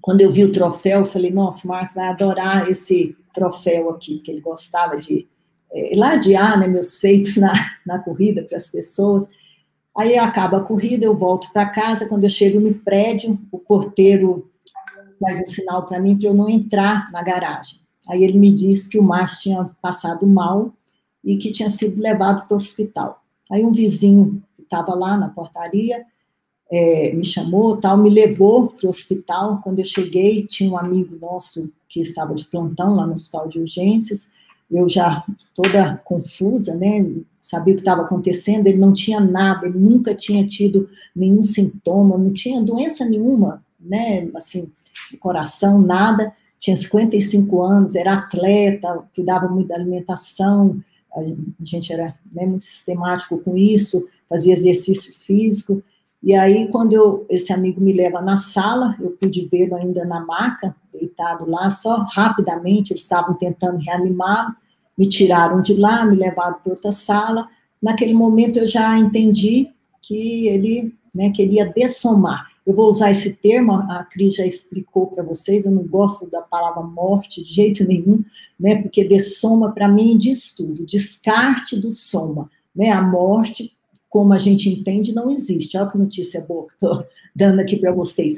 Quando 0.00 0.22
eu 0.22 0.32
vi 0.32 0.42
o 0.42 0.50
troféu, 0.50 1.00
eu 1.00 1.04
falei, 1.04 1.30
nossa, 1.30 1.64
o 1.64 1.70
Márcio 1.70 1.94
vai 1.94 2.08
adorar 2.08 2.68
esse 2.68 3.16
troféu 3.32 3.90
aqui, 3.90 4.18
que 4.18 4.32
ele 4.32 4.40
gostava 4.40 4.96
de 4.96 5.28
é, 5.70 5.92
ladear 5.94 6.58
né, 6.58 6.66
meus 6.66 6.98
feitos 6.98 7.36
na, 7.36 7.52
na 7.86 8.00
corrida 8.00 8.42
para 8.42 8.56
as 8.56 8.68
pessoas. 8.68 9.28
Aí 9.96 10.18
acaba 10.18 10.58
a 10.58 10.64
corrida, 10.64 11.04
eu 11.04 11.16
volto 11.16 11.52
para 11.52 11.66
casa. 11.66 12.08
Quando 12.08 12.24
eu 12.24 12.28
chego 12.28 12.58
no 12.58 12.74
prédio, 12.74 13.38
o 13.52 13.58
porteiro 13.60 14.50
faz 15.20 15.38
um 15.38 15.46
sinal 15.46 15.86
para 15.86 16.00
mim 16.00 16.18
para 16.18 16.28
eu 16.28 16.34
não 16.34 16.48
entrar 16.48 17.08
na 17.12 17.22
garagem. 17.22 17.78
Aí 18.08 18.24
ele 18.24 18.38
me 18.38 18.52
disse 18.52 18.88
que 18.88 18.98
o 18.98 19.02
Márcio 19.02 19.42
tinha 19.42 19.70
passado 19.82 20.26
mal 20.26 20.72
e 21.22 21.36
que 21.36 21.52
tinha 21.52 21.68
sido 21.68 22.00
levado 22.00 22.46
para 22.46 22.54
o 22.54 22.56
hospital. 22.56 23.22
Aí 23.50 23.64
um 23.64 23.72
vizinho 23.72 24.42
que 24.56 24.62
estava 24.62 24.94
lá 24.94 25.16
na 25.16 25.28
portaria 25.28 26.04
é, 26.70 27.12
me 27.12 27.24
chamou, 27.24 27.76
tal, 27.76 27.96
me 27.96 28.10
levou 28.10 28.68
para 28.68 28.86
o 28.86 28.90
hospital. 28.90 29.60
Quando 29.62 29.78
eu 29.78 29.84
cheguei, 29.84 30.46
tinha 30.46 30.70
um 30.70 30.78
amigo 30.78 31.16
nosso 31.20 31.72
que 31.88 32.00
estava 32.00 32.34
de 32.34 32.44
plantão 32.44 32.94
lá 32.94 33.06
no 33.06 33.14
hospital 33.14 33.48
de 33.48 33.58
urgências. 33.58 34.28
Eu 34.70 34.88
já 34.88 35.24
toda 35.54 35.96
confusa, 36.04 36.74
né? 36.76 37.06
Sabia 37.42 37.72
o 37.72 37.76
que 37.76 37.80
estava 37.80 38.02
acontecendo. 38.02 38.66
Ele 38.66 38.76
não 38.76 38.92
tinha 38.92 39.18
nada, 39.18 39.66
ele 39.66 39.78
nunca 39.78 40.14
tinha 40.14 40.46
tido 40.46 40.88
nenhum 41.16 41.42
sintoma, 41.42 42.18
não 42.18 42.32
tinha 42.32 42.60
doença 42.60 43.04
nenhuma, 43.06 43.64
né? 43.80 44.28
Assim, 44.34 44.70
coração, 45.18 45.80
nada. 45.80 46.34
Tinha 46.58 46.76
55 46.76 47.62
anos, 47.62 47.94
era 47.94 48.14
atleta, 48.14 49.04
cuidava 49.14 49.48
muito 49.48 49.68
da 49.68 49.76
alimentação. 49.76 50.80
A 51.14 51.22
gente 51.64 51.92
era 51.92 52.14
né, 52.32 52.46
muito 52.46 52.64
sistemático 52.64 53.38
com 53.38 53.56
isso, 53.56 54.08
fazia 54.28 54.52
exercício 54.52 55.18
físico. 55.18 55.82
E 56.22 56.34
aí, 56.34 56.68
quando 56.68 56.92
eu, 56.92 57.26
esse 57.28 57.52
amigo 57.52 57.80
me 57.80 57.92
leva 57.92 58.20
na 58.20 58.36
sala, 58.36 58.96
eu 59.00 59.10
pude 59.10 59.46
vê-lo 59.46 59.76
ainda 59.76 60.04
na 60.04 60.20
maca, 60.20 60.74
deitado 60.92 61.48
lá, 61.48 61.70
só 61.70 61.98
rapidamente, 62.10 62.92
eles 62.92 63.02
estavam 63.02 63.34
tentando 63.34 63.78
reanimar, 63.78 64.56
me 64.96 65.08
tiraram 65.08 65.62
de 65.62 65.74
lá, 65.74 66.04
me 66.04 66.16
levaram 66.16 66.58
para 66.60 66.72
outra 66.72 66.90
sala. 66.90 67.46
Naquele 67.80 68.14
momento 68.14 68.58
eu 68.58 68.66
já 68.66 68.98
entendi 68.98 69.70
que 70.02 70.48
ele 70.48 70.92
né, 71.14 71.30
queria 71.30 71.66
dessomar. 71.66 72.48
Eu 72.68 72.74
vou 72.74 72.86
usar 72.86 73.10
esse 73.10 73.34
termo, 73.34 73.72
a 73.72 74.04
Cris 74.04 74.34
já 74.34 74.44
explicou 74.44 75.06
para 75.06 75.24
vocês, 75.24 75.64
eu 75.64 75.70
não 75.70 75.84
gosto 75.84 76.30
da 76.30 76.42
palavra 76.42 76.82
morte 76.82 77.42
de 77.42 77.50
jeito 77.50 77.82
nenhum, 77.82 78.22
né, 78.60 78.82
porque 78.82 79.02
dessoma 79.04 79.72
para 79.72 79.88
mim 79.88 80.18
diz 80.18 80.54
tudo, 80.54 80.84
descarte 80.84 81.80
do 81.80 81.90
soma, 81.90 82.50
né, 82.76 82.90
a 82.90 83.00
morte 83.00 83.74
como 84.10 84.34
a 84.34 84.36
gente 84.36 84.68
entende, 84.68 85.14
não 85.14 85.30
existe. 85.30 85.78
Olha 85.78 85.88
que 85.88 85.96
notícia 85.96 86.42
boa 86.42 86.66
que 86.66 86.74
estou 86.74 87.06
dando 87.34 87.58
aqui 87.60 87.74
para 87.74 87.90
vocês. 87.90 88.36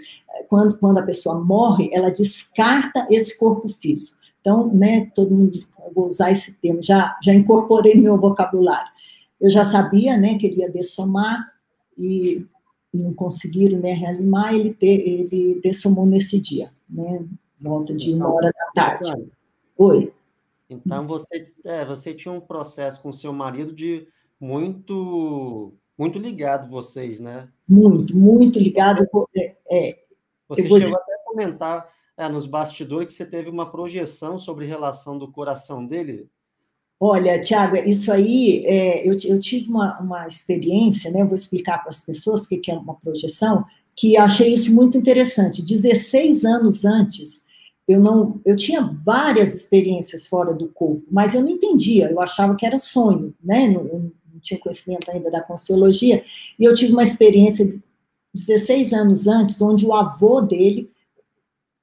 Quando, 0.49 0.79
quando 0.79 0.99
a 0.99 1.03
pessoa 1.03 1.41
morre, 1.41 1.91
ela 1.93 2.09
descarta 2.09 3.09
esse 3.11 3.37
corpo 3.37 3.69
físico. 3.69 4.17
Então, 4.41 4.73
né, 4.73 5.11
todo 5.13 5.35
mundo, 5.35 5.59
eu 5.85 5.93
vou 5.93 6.07
usar 6.07 6.31
esse 6.31 6.53
termo, 6.61 6.81
já, 6.81 7.19
já 7.21 7.35
incorporei 7.35 7.97
no 7.97 8.03
meu 8.05 8.17
vocabulário. 8.17 8.93
Eu 9.41 9.51
já 9.51 9.65
sabia, 9.65 10.17
né, 10.17 10.39
que 10.39 10.47
ele 10.47 10.61
ia 10.61 10.71
dessomar 10.71 11.53
e 11.99 12.47
não 12.93 13.15
conseguiram, 13.15 13.79
né, 13.79 13.93
reanimar, 13.93 14.55
ele, 14.55 14.75
ter, 14.75 15.01
ele 15.07 15.61
dessomou 15.63 16.07
nesse 16.07 16.41
dia, 16.41 16.73
né, 16.89 17.25
volta 17.61 17.95
de 17.95 18.13
uma 18.13 18.33
hora 18.33 18.53
da 18.53 18.73
tarde. 18.73 19.31
Oi. 19.77 20.13
Então, 20.69 21.07
você, 21.07 21.53
é, 21.65 21.85
você 21.85 22.15
tinha 22.15 22.33
um 22.33 22.41
processo 22.41 23.03
com 23.03 23.13
seu 23.13 23.33
marido 23.33 23.73
de 23.73 24.07
muito 24.39 25.73
muito 25.99 26.19
ligado 26.19 26.71
vocês, 26.71 27.21
né? 27.21 27.49
Muito, 27.69 28.17
muito 28.17 28.59
ligado. 28.59 29.07
É, 29.37 29.55
é 29.71 29.99
você 30.49 30.63
chegou 30.63 30.81
vou... 30.81 30.97
até 30.97 31.15
a 31.15 31.25
comentar 31.27 31.91
é, 32.17 32.29
nos 32.29 32.47
bastidores 32.47 33.13
que 33.13 33.13
você 33.13 33.27
teve 33.27 33.51
uma 33.51 33.71
projeção 33.71 34.39
sobre 34.39 34.65
relação 34.65 35.19
do 35.19 35.31
coração 35.31 35.85
dele. 35.87 36.27
Olha, 37.03 37.41
Tiago, 37.41 37.77
isso 37.77 38.13
aí, 38.13 38.63
é, 38.67 39.09
eu, 39.09 39.17
eu 39.25 39.41
tive 39.41 39.71
uma, 39.71 39.99
uma 40.01 40.27
experiência, 40.27 41.11
né? 41.11 41.25
Vou 41.25 41.35
explicar 41.35 41.79
para 41.79 41.89
as 41.91 42.05
pessoas 42.05 42.45
o 42.45 42.49
que, 42.49 42.71
é 42.71 42.75
uma 42.75 42.95
projeção, 42.95 43.65
que 43.97 44.19
achei 44.19 44.53
isso 44.53 44.75
muito 44.75 44.99
interessante. 44.99 45.65
16 45.65 46.45
anos 46.45 46.85
antes, 46.85 47.47
eu 47.89 47.99
não, 47.99 48.39
eu 48.45 48.55
tinha 48.55 48.83
várias 48.83 49.55
experiências 49.55 50.27
fora 50.27 50.53
do 50.53 50.69
corpo, 50.69 51.03
mas 51.11 51.33
eu 51.33 51.41
não 51.41 51.49
entendia, 51.49 52.11
eu 52.11 52.21
achava 52.21 52.55
que 52.55 52.67
era 52.67 52.77
sonho, 52.77 53.35
né? 53.43 53.75
Eu, 53.75 54.13
não 54.31 54.41
tinha 54.41 54.61
conhecimento 54.61 55.11
ainda 55.11 55.31
da 55.31 55.41
Consciologia, 55.41 56.23
e 56.59 56.65
eu 56.65 56.75
tive 56.75 56.93
uma 56.93 57.03
experiência 57.03 57.67
de 57.67 57.83
16 58.35 58.93
anos 58.93 59.27
antes, 59.27 59.61
onde 59.63 59.87
o 59.87 59.95
avô 59.95 60.43
dele 60.43 60.91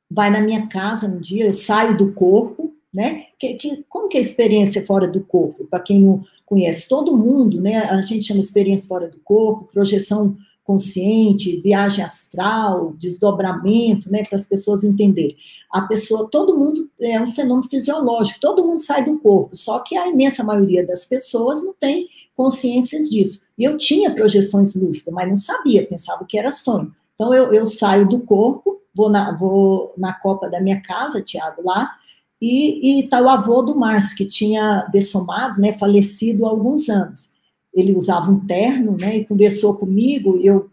vai 0.09 0.29
na 0.29 0.41
minha 0.41 0.67
casa 0.67 1.07
um 1.07 1.19
dia, 1.19 1.47
eu 1.47 1.53
saio 1.53 1.97
do 1.97 2.13
corpo, 2.13 2.66
né? 2.93 3.25
Que, 3.39 3.53
que, 3.55 3.85
como 3.89 4.07
que 4.07 4.17
é 4.17 4.19
a 4.19 4.23
experiência 4.23 4.85
fora 4.85 5.07
do 5.07 5.21
corpo? 5.21 5.65
Para 5.65 5.79
quem 5.79 6.01
não 6.01 6.21
conhece, 6.45 6.87
todo 6.87 7.17
mundo, 7.17 7.61
né? 7.61 7.77
A 7.77 8.01
gente 8.01 8.25
chama 8.25 8.39
experiência 8.39 8.87
fora 8.87 9.07
do 9.07 9.19
corpo, 9.19 9.69
projeção 9.71 10.35
consciente, 10.67 11.61
viagem 11.61 12.03
astral, 12.03 12.93
desdobramento, 12.99 14.11
né, 14.11 14.21
para 14.21 14.35
as 14.35 14.45
pessoas 14.45 14.83
entenderem. 14.83 15.37
A 15.71 15.83
pessoa, 15.83 16.29
todo 16.29 16.57
mundo 16.57 16.91
é 16.99 17.17
um 17.21 17.27
fenômeno 17.27 17.69
fisiológico, 17.69 18.41
todo 18.41 18.65
mundo 18.65 18.79
sai 18.79 19.05
do 19.05 19.17
corpo, 19.17 19.55
só 19.55 19.79
que 19.79 19.97
a 19.97 20.09
imensa 20.09 20.43
maioria 20.43 20.85
das 20.85 21.05
pessoas 21.05 21.63
não 21.63 21.73
tem 21.73 22.09
consciências 22.35 23.09
disso. 23.09 23.45
E 23.57 23.63
eu 23.63 23.77
tinha 23.77 24.13
projeções 24.13 24.75
lúcidas, 24.75 25.13
mas 25.13 25.29
não 25.29 25.37
sabia, 25.37 25.87
pensava 25.87 26.25
que 26.25 26.37
era 26.37 26.51
sonho. 26.51 26.93
Então 27.15 27.33
eu, 27.33 27.53
eu 27.53 27.65
saio 27.65 28.05
do 28.05 28.19
corpo, 28.19 28.81
vou 28.93 29.09
na, 29.09 29.31
vou 29.37 29.93
na 29.97 30.11
copa 30.11 30.49
da 30.49 30.59
minha 30.59 30.81
casa, 30.81 31.21
Tiago, 31.21 31.61
lá, 31.63 31.95
e, 32.41 32.99
e 32.99 33.03
tá 33.07 33.21
o 33.21 33.29
avô 33.29 33.61
do 33.61 33.77
Márcio, 33.77 34.17
que 34.17 34.25
tinha 34.25 34.87
dessomado, 34.91 35.59
né, 35.59 35.73
falecido 35.73 36.45
há 36.45 36.49
alguns 36.49 36.87
anos. 36.89 37.35
Ele 37.73 37.95
usava 37.95 38.31
um 38.31 38.39
terno, 38.45 38.95
né, 38.97 39.17
e 39.17 39.25
conversou 39.25 39.75
comigo, 39.75 40.37
e 40.37 40.47
eu 40.47 40.69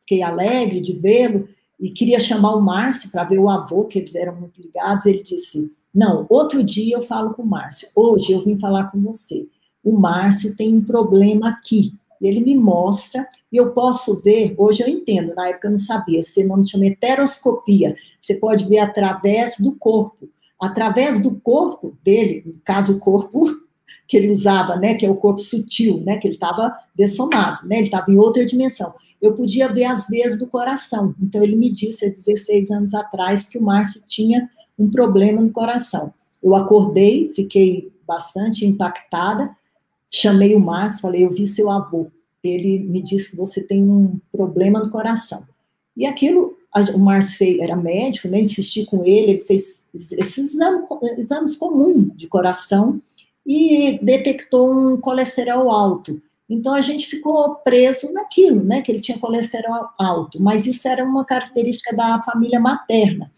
fiquei 0.00 0.22
alegre 0.22 0.80
de 0.80 0.92
vê-lo, 0.92 1.48
e 1.78 1.90
queria 1.90 2.20
chamar 2.20 2.54
o 2.54 2.60
Márcio 2.60 3.10
para 3.10 3.24
ver 3.24 3.38
o 3.38 3.48
avô, 3.48 3.84
que 3.84 3.98
eles 3.98 4.14
eram 4.14 4.36
muito 4.36 4.60
ligados, 4.60 5.04
ele 5.04 5.22
disse, 5.22 5.72
não, 5.94 6.26
outro 6.28 6.62
dia 6.62 6.96
eu 6.96 7.02
falo 7.02 7.34
com 7.34 7.42
o 7.42 7.46
Márcio, 7.46 7.88
hoje 7.94 8.32
eu 8.32 8.40
vim 8.40 8.58
falar 8.58 8.84
com 8.84 9.00
você, 9.00 9.48
o 9.84 9.98
Márcio 9.98 10.56
tem 10.56 10.74
um 10.74 10.82
problema 10.82 11.48
aqui, 11.48 11.92
ele 12.20 12.40
me 12.40 12.56
mostra, 12.56 13.26
e 13.50 13.56
eu 13.56 13.72
posso 13.72 14.22
ver, 14.22 14.54
hoje 14.56 14.82
eu 14.82 14.88
entendo, 14.88 15.34
na 15.34 15.48
época 15.48 15.66
eu 15.66 15.72
não 15.72 15.78
sabia, 15.78 16.20
esse 16.20 16.34
fenômeno 16.34 16.68
chama 16.68 16.86
heteroscopia, 16.86 17.96
você 18.20 18.36
pode 18.36 18.64
ver 18.66 18.78
através 18.78 19.58
do 19.58 19.76
corpo, 19.76 20.28
através 20.62 21.20
do 21.20 21.40
corpo 21.40 21.98
dele, 22.04 22.44
no 22.46 22.60
caso 22.64 22.96
o 22.96 23.00
corpo 23.00 23.50
que 24.06 24.16
ele 24.16 24.30
usava, 24.30 24.76
né, 24.76 24.94
que 24.94 25.04
é 25.04 25.10
o 25.10 25.16
corpo 25.16 25.40
sutil, 25.40 26.00
né, 26.04 26.18
que 26.18 26.28
ele 26.28 26.34
estava 26.34 26.72
dessomado, 26.94 27.66
né, 27.66 27.78
ele 27.78 27.86
estava 27.86 28.12
em 28.12 28.16
outra 28.16 28.46
dimensão. 28.46 28.94
Eu 29.20 29.34
podia 29.34 29.68
ver 29.68 29.84
as 29.84 30.08
veias 30.08 30.38
do 30.38 30.46
coração. 30.46 31.14
Então 31.20 31.42
ele 31.42 31.56
me 31.56 31.68
disse 31.68 32.04
há 32.04 32.08
16 32.08 32.70
anos 32.70 32.94
atrás 32.94 33.48
que 33.48 33.58
o 33.58 33.62
Márcio 33.62 34.02
tinha 34.06 34.48
um 34.78 34.88
problema 34.88 35.40
no 35.40 35.50
coração. 35.50 36.14
Eu 36.40 36.54
acordei, 36.54 37.32
fiquei 37.34 37.92
bastante 38.06 38.64
impactada, 38.64 39.50
chamei 40.10 40.54
o 40.54 40.60
Márcio, 40.60 41.00
falei: 41.00 41.24
"Eu 41.24 41.30
vi 41.30 41.46
seu 41.46 41.70
avô. 41.70 42.08
Ele 42.42 42.80
me 42.80 43.00
disse 43.00 43.30
que 43.30 43.36
você 43.36 43.62
tem 43.62 43.82
um 43.82 44.18
problema 44.32 44.80
no 44.80 44.90
coração". 44.90 45.44
E 45.96 46.04
aquilo 46.04 46.56
o 46.94 46.98
Márcio 46.98 47.36
fez, 47.36 47.58
era 47.58 47.76
médico, 47.76 48.28
né? 48.28 48.40
Insisti 48.40 48.86
com 48.86 49.04
ele, 49.04 49.32
ele 49.32 49.40
fez 49.40 49.90
esses 49.94 50.54
exames, 50.54 50.88
exames 51.18 51.56
comuns 51.56 52.16
de 52.16 52.26
coração 52.26 53.00
e 53.46 53.98
detectou 54.02 54.72
um 54.72 55.00
colesterol 55.00 55.70
alto. 55.70 56.20
Então 56.48 56.74
a 56.74 56.80
gente 56.80 57.06
ficou 57.06 57.56
preso 57.56 58.12
naquilo, 58.12 58.62
né, 58.62 58.82
que 58.82 58.92
ele 58.92 59.00
tinha 59.00 59.18
colesterol 59.18 59.88
alto, 59.98 60.40
mas 60.40 60.66
isso 60.66 60.86
era 60.86 61.04
uma 61.04 61.24
característica 61.24 61.94
da 61.96 62.20
família 62.20 62.60
materna. 62.60 63.30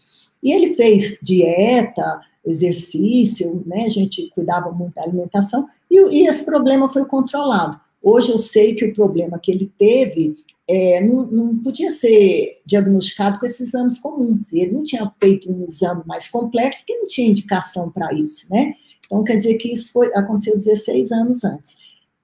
E 0.43 0.51
ele 0.51 0.75
fez 0.75 1.19
dieta, 1.23 2.19
exercício, 2.45 3.63
né, 3.65 3.85
a 3.85 3.89
gente 3.89 4.29
cuidava 4.35 4.69
muito 4.71 4.95
da 4.95 5.03
alimentação, 5.03 5.65
e, 5.89 5.95
e 5.95 6.27
esse 6.27 6.45
problema 6.45 6.89
foi 6.89 7.05
controlado. 7.05 7.79
Hoje 8.03 8.31
eu 8.31 8.37
sei 8.37 8.75
que 8.75 8.85
o 8.85 8.93
problema 8.93 9.39
que 9.39 9.51
ele 9.51 9.71
teve 9.77 10.35
é, 10.67 10.99
não, 11.01 11.27
não, 11.27 11.59
podia 11.59 11.91
ser 11.91 12.61
diagnosticado 12.65 13.37
com 13.37 13.45
esses 13.45 13.69
exames 13.69 13.99
comuns. 13.99 14.51
Ele 14.51 14.71
não 14.71 14.83
tinha 14.83 15.11
feito 15.19 15.51
um 15.51 15.63
exame 15.63 16.03
mais 16.05 16.27
complexo, 16.27 16.79
porque 16.79 16.97
não 16.97 17.07
tinha 17.07 17.29
indicação 17.29 17.91
para 17.91 18.13
isso, 18.13 18.51
né? 18.51 18.73
Então, 19.05 19.23
quer 19.23 19.35
dizer 19.35 19.55
que 19.55 19.71
isso 19.71 19.91
foi, 19.91 20.11
aconteceu 20.15 20.55
16 20.55 21.11
anos 21.11 21.43
antes. 21.43 21.75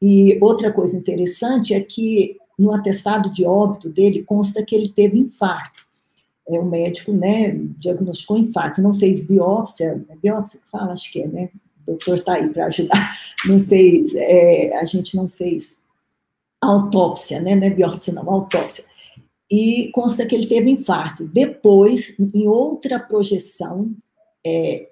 E 0.02 0.40
outra 0.42 0.72
coisa 0.72 0.98
interessante 0.98 1.76
é 1.76 1.80
que 1.80 2.38
no 2.58 2.74
atestado 2.74 3.32
de 3.32 3.46
óbito 3.46 3.90
dele 3.90 4.24
consta 4.24 4.64
que 4.64 4.76
ele 4.76 4.90
teve 4.90 5.20
infarto. 5.20 5.86
É, 6.50 6.60
o 6.60 6.66
médico, 6.66 7.14
né, 7.14 7.52
diagnosticou 7.78 8.38
infarto, 8.38 8.82
não 8.82 8.94
fez 8.94 9.28
biópsia, 9.28 10.04
é 10.10 10.16
biópsia 10.16 10.60
que 10.60 10.70
fala, 10.70 10.94
acho 10.94 11.12
que 11.12 11.22
é, 11.22 11.28
né? 11.28 11.50
O 11.84 11.92
doutor 11.92 12.18
está 12.18 12.34
aí 12.34 12.50
para 12.50 12.66
ajudar. 12.66 13.18
Não 13.46 13.64
fez, 13.64 14.16
é, 14.16 14.76
a 14.78 14.86
gente 14.86 15.16
não 15.16 15.28
fez 15.28 15.81
autópsia, 16.62 17.42
né? 17.42 17.56
Não 17.56 17.68
é 17.68 17.70
biópsia, 17.70 18.14
não, 18.14 18.30
autópsia. 18.30 18.86
E 19.50 19.90
consta 19.94 20.26
que 20.26 20.36
ele 20.36 20.48
teve 20.48 20.70
infarto. 20.70 21.28
Depois, 21.28 22.18
em 22.20 22.48
outra 22.48 23.00
projeção, 23.00 23.92
é, 24.46 24.90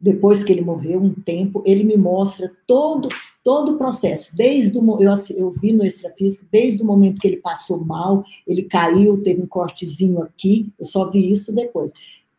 depois 0.00 0.44
que 0.44 0.52
ele 0.52 0.60
morreu, 0.60 1.00
um 1.00 1.14
tempo, 1.14 1.62
ele 1.64 1.82
me 1.82 1.96
mostra 1.96 2.50
todo 2.66 3.08
todo 3.44 3.72
o 3.72 3.78
processo, 3.78 4.36
desde 4.36 4.78
o 4.78 5.02
eu, 5.02 5.12
eu 5.36 5.50
vi 5.50 5.72
no 5.72 5.84
extrafísico, 5.84 6.48
desde 6.50 6.82
o 6.82 6.86
momento 6.86 7.20
que 7.20 7.26
ele 7.26 7.38
passou 7.38 7.84
mal, 7.84 8.24
ele 8.46 8.62
caiu, 8.62 9.22
teve 9.22 9.42
um 9.42 9.46
cortezinho 9.46 10.22
aqui, 10.22 10.72
eu 10.78 10.84
só 10.84 11.10
vi 11.10 11.30
isso 11.30 11.54
depois. 11.54 11.92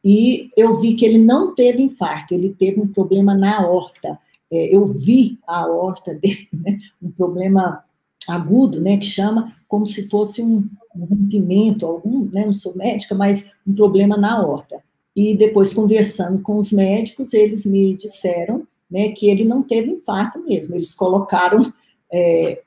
E 0.04 0.50
eu 0.56 0.80
vi 0.80 0.96
que 0.96 1.06
ele 1.06 1.18
não 1.18 1.54
teve 1.54 1.82
infarto, 1.82 2.34
ele 2.34 2.54
teve 2.54 2.80
um 2.80 2.88
problema 2.88 3.34
na 3.34 3.62
aorta. 3.62 4.20
É, 4.52 4.76
eu 4.76 4.86
vi 4.86 5.40
a 5.48 5.64
aorta 5.64 6.14
dele, 6.14 6.48
né, 6.54 6.80
um 7.02 7.12
problema 7.12 7.84
agudo, 8.28 8.82
né, 8.82 8.98
que 8.98 9.06
chama 9.06 9.56
como 9.68 9.86
se 9.86 10.10
fosse 10.10 10.42
um, 10.42 10.68
rompimento, 10.96 11.86
algum, 11.86 12.30
né, 12.32 12.46
não 12.46 12.54
sou 12.54 12.76
médica, 12.78 13.16
mas 13.16 13.52
um 13.66 13.74
problema 13.74 14.16
na 14.16 14.46
horta. 14.46 14.84
E 15.16 15.36
depois, 15.36 15.74
conversando 15.74 16.42
com 16.42 16.58
os 16.58 16.72
médicos, 16.72 17.34
eles 17.34 17.66
me 17.66 17.96
disseram 17.96 18.68
né, 18.90 19.10
que 19.10 19.28
ele 19.28 19.44
não 19.44 19.64
teve 19.64 19.90
infarto 19.90 20.40
mesmo, 20.44 20.76
eles 20.76 20.94
colocaram 20.94 21.74
é, 22.12 22.62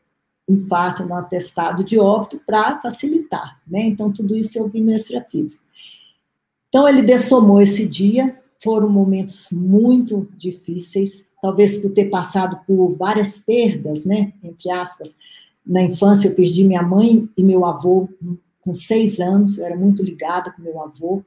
infarto 0.49 1.05
no 1.05 1.15
atestado 1.15 1.85
de 1.85 1.99
óbito 1.99 2.41
para 2.45 2.81
facilitar, 2.81 3.61
né, 3.67 3.81
então 3.83 4.13
tudo 4.13 4.37
isso 4.37 4.59
eu 4.59 4.69
vi 4.69 4.81
no 4.81 4.93
extrafísico. 4.93 5.67
Então, 6.69 6.89
ele 6.89 7.03
dessomou 7.03 7.61
esse 7.63 7.87
dia, 7.87 8.37
foram 8.63 8.89
momentos 8.89 9.49
muito 9.53 10.29
difíceis, 10.37 11.31
talvez 11.41 11.77
por 11.77 11.93
ter 11.93 12.07
passado 12.07 12.59
por 12.67 12.97
várias 12.97 13.39
perdas, 13.39 14.05
né, 14.05 14.33
entre 14.43 14.71
aspas, 14.71 15.17
na 15.67 15.83
infância, 15.83 16.29
eu 16.29 16.35
perdi 16.35 16.65
minha 16.65 16.83
mãe 16.83 17.29
e 17.37 17.43
meu 17.43 17.67
avô 17.67 18.09
com 18.61 18.73
seis 18.73 19.21
anos, 19.21 19.59
eu 19.59 19.67
era 19.67 19.77
muito 19.77 20.03
ligada 20.03 20.53
com 20.53 20.63
meu 20.63 20.81
avô. 20.81 21.23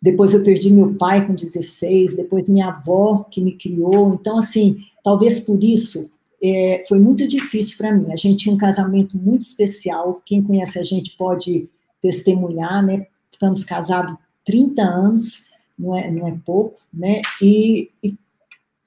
Depois 0.00 0.32
eu 0.32 0.42
perdi 0.42 0.72
meu 0.72 0.94
pai 0.94 1.26
com 1.26 1.34
16, 1.34 2.16
depois 2.16 2.48
minha 2.48 2.68
avó 2.68 3.24
que 3.30 3.40
me 3.40 3.52
criou. 3.52 4.14
Então, 4.14 4.38
assim, 4.38 4.78
talvez 5.04 5.40
por 5.40 5.62
isso 5.62 6.10
é, 6.42 6.82
foi 6.88 6.98
muito 6.98 7.28
difícil 7.28 7.76
para 7.76 7.92
mim. 7.92 8.10
A 8.10 8.16
gente 8.16 8.44
tinha 8.44 8.54
um 8.54 8.58
casamento 8.58 9.18
muito 9.18 9.42
especial. 9.42 10.22
Quem 10.24 10.42
conhece 10.42 10.78
a 10.78 10.82
gente 10.82 11.16
pode 11.16 11.68
testemunhar, 12.00 12.84
né? 12.84 13.06
Ficamos 13.30 13.62
casados 13.62 14.16
30 14.44 14.82
anos, 14.82 15.50
não 15.78 15.96
é, 15.96 16.10
não 16.10 16.26
é 16.26 16.34
pouco, 16.44 16.80
né? 16.92 17.20
E, 17.42 17.90
e 18.02 18.14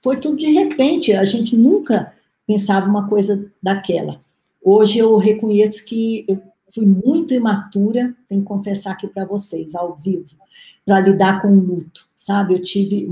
foi 0.02 0.18
tudo 0.18 0.38
de 0.38 0.52
repente. 0.52 1.14
A 1.14 1.26
gente 1.26 1.56
nunca 1.56 2.12
pensava 2.48 2.90
uma 2.90 3.08
coisa 3.08 3.52
daquela. 3.62 4.20
Hoje 4.64 4.98
eu 4.98 5.18
reconheço 5.18 5.84
que 5.86 6.24
eu 6.28 6.42
fui 6.74 6.86
muito 6.86 7.34
imatura, 7.34 8.16
tenho 8.28 8.42
que 8.42 8.48
confessar 8.48 8.94
aqui 8.94 9.08
para 9.08 9.26
vocês, 9.26 9.76
ao 9.76 9.96
vivo, 9.96 10.30
para 10.86 11.02
lidar 11.02 11.42
com 11.42 11.50
o 11.50 11.60
luto, 11.60 12.08
sabe? 12.16 12.54
Eu 12.54 12.62
tive 12.62 13.10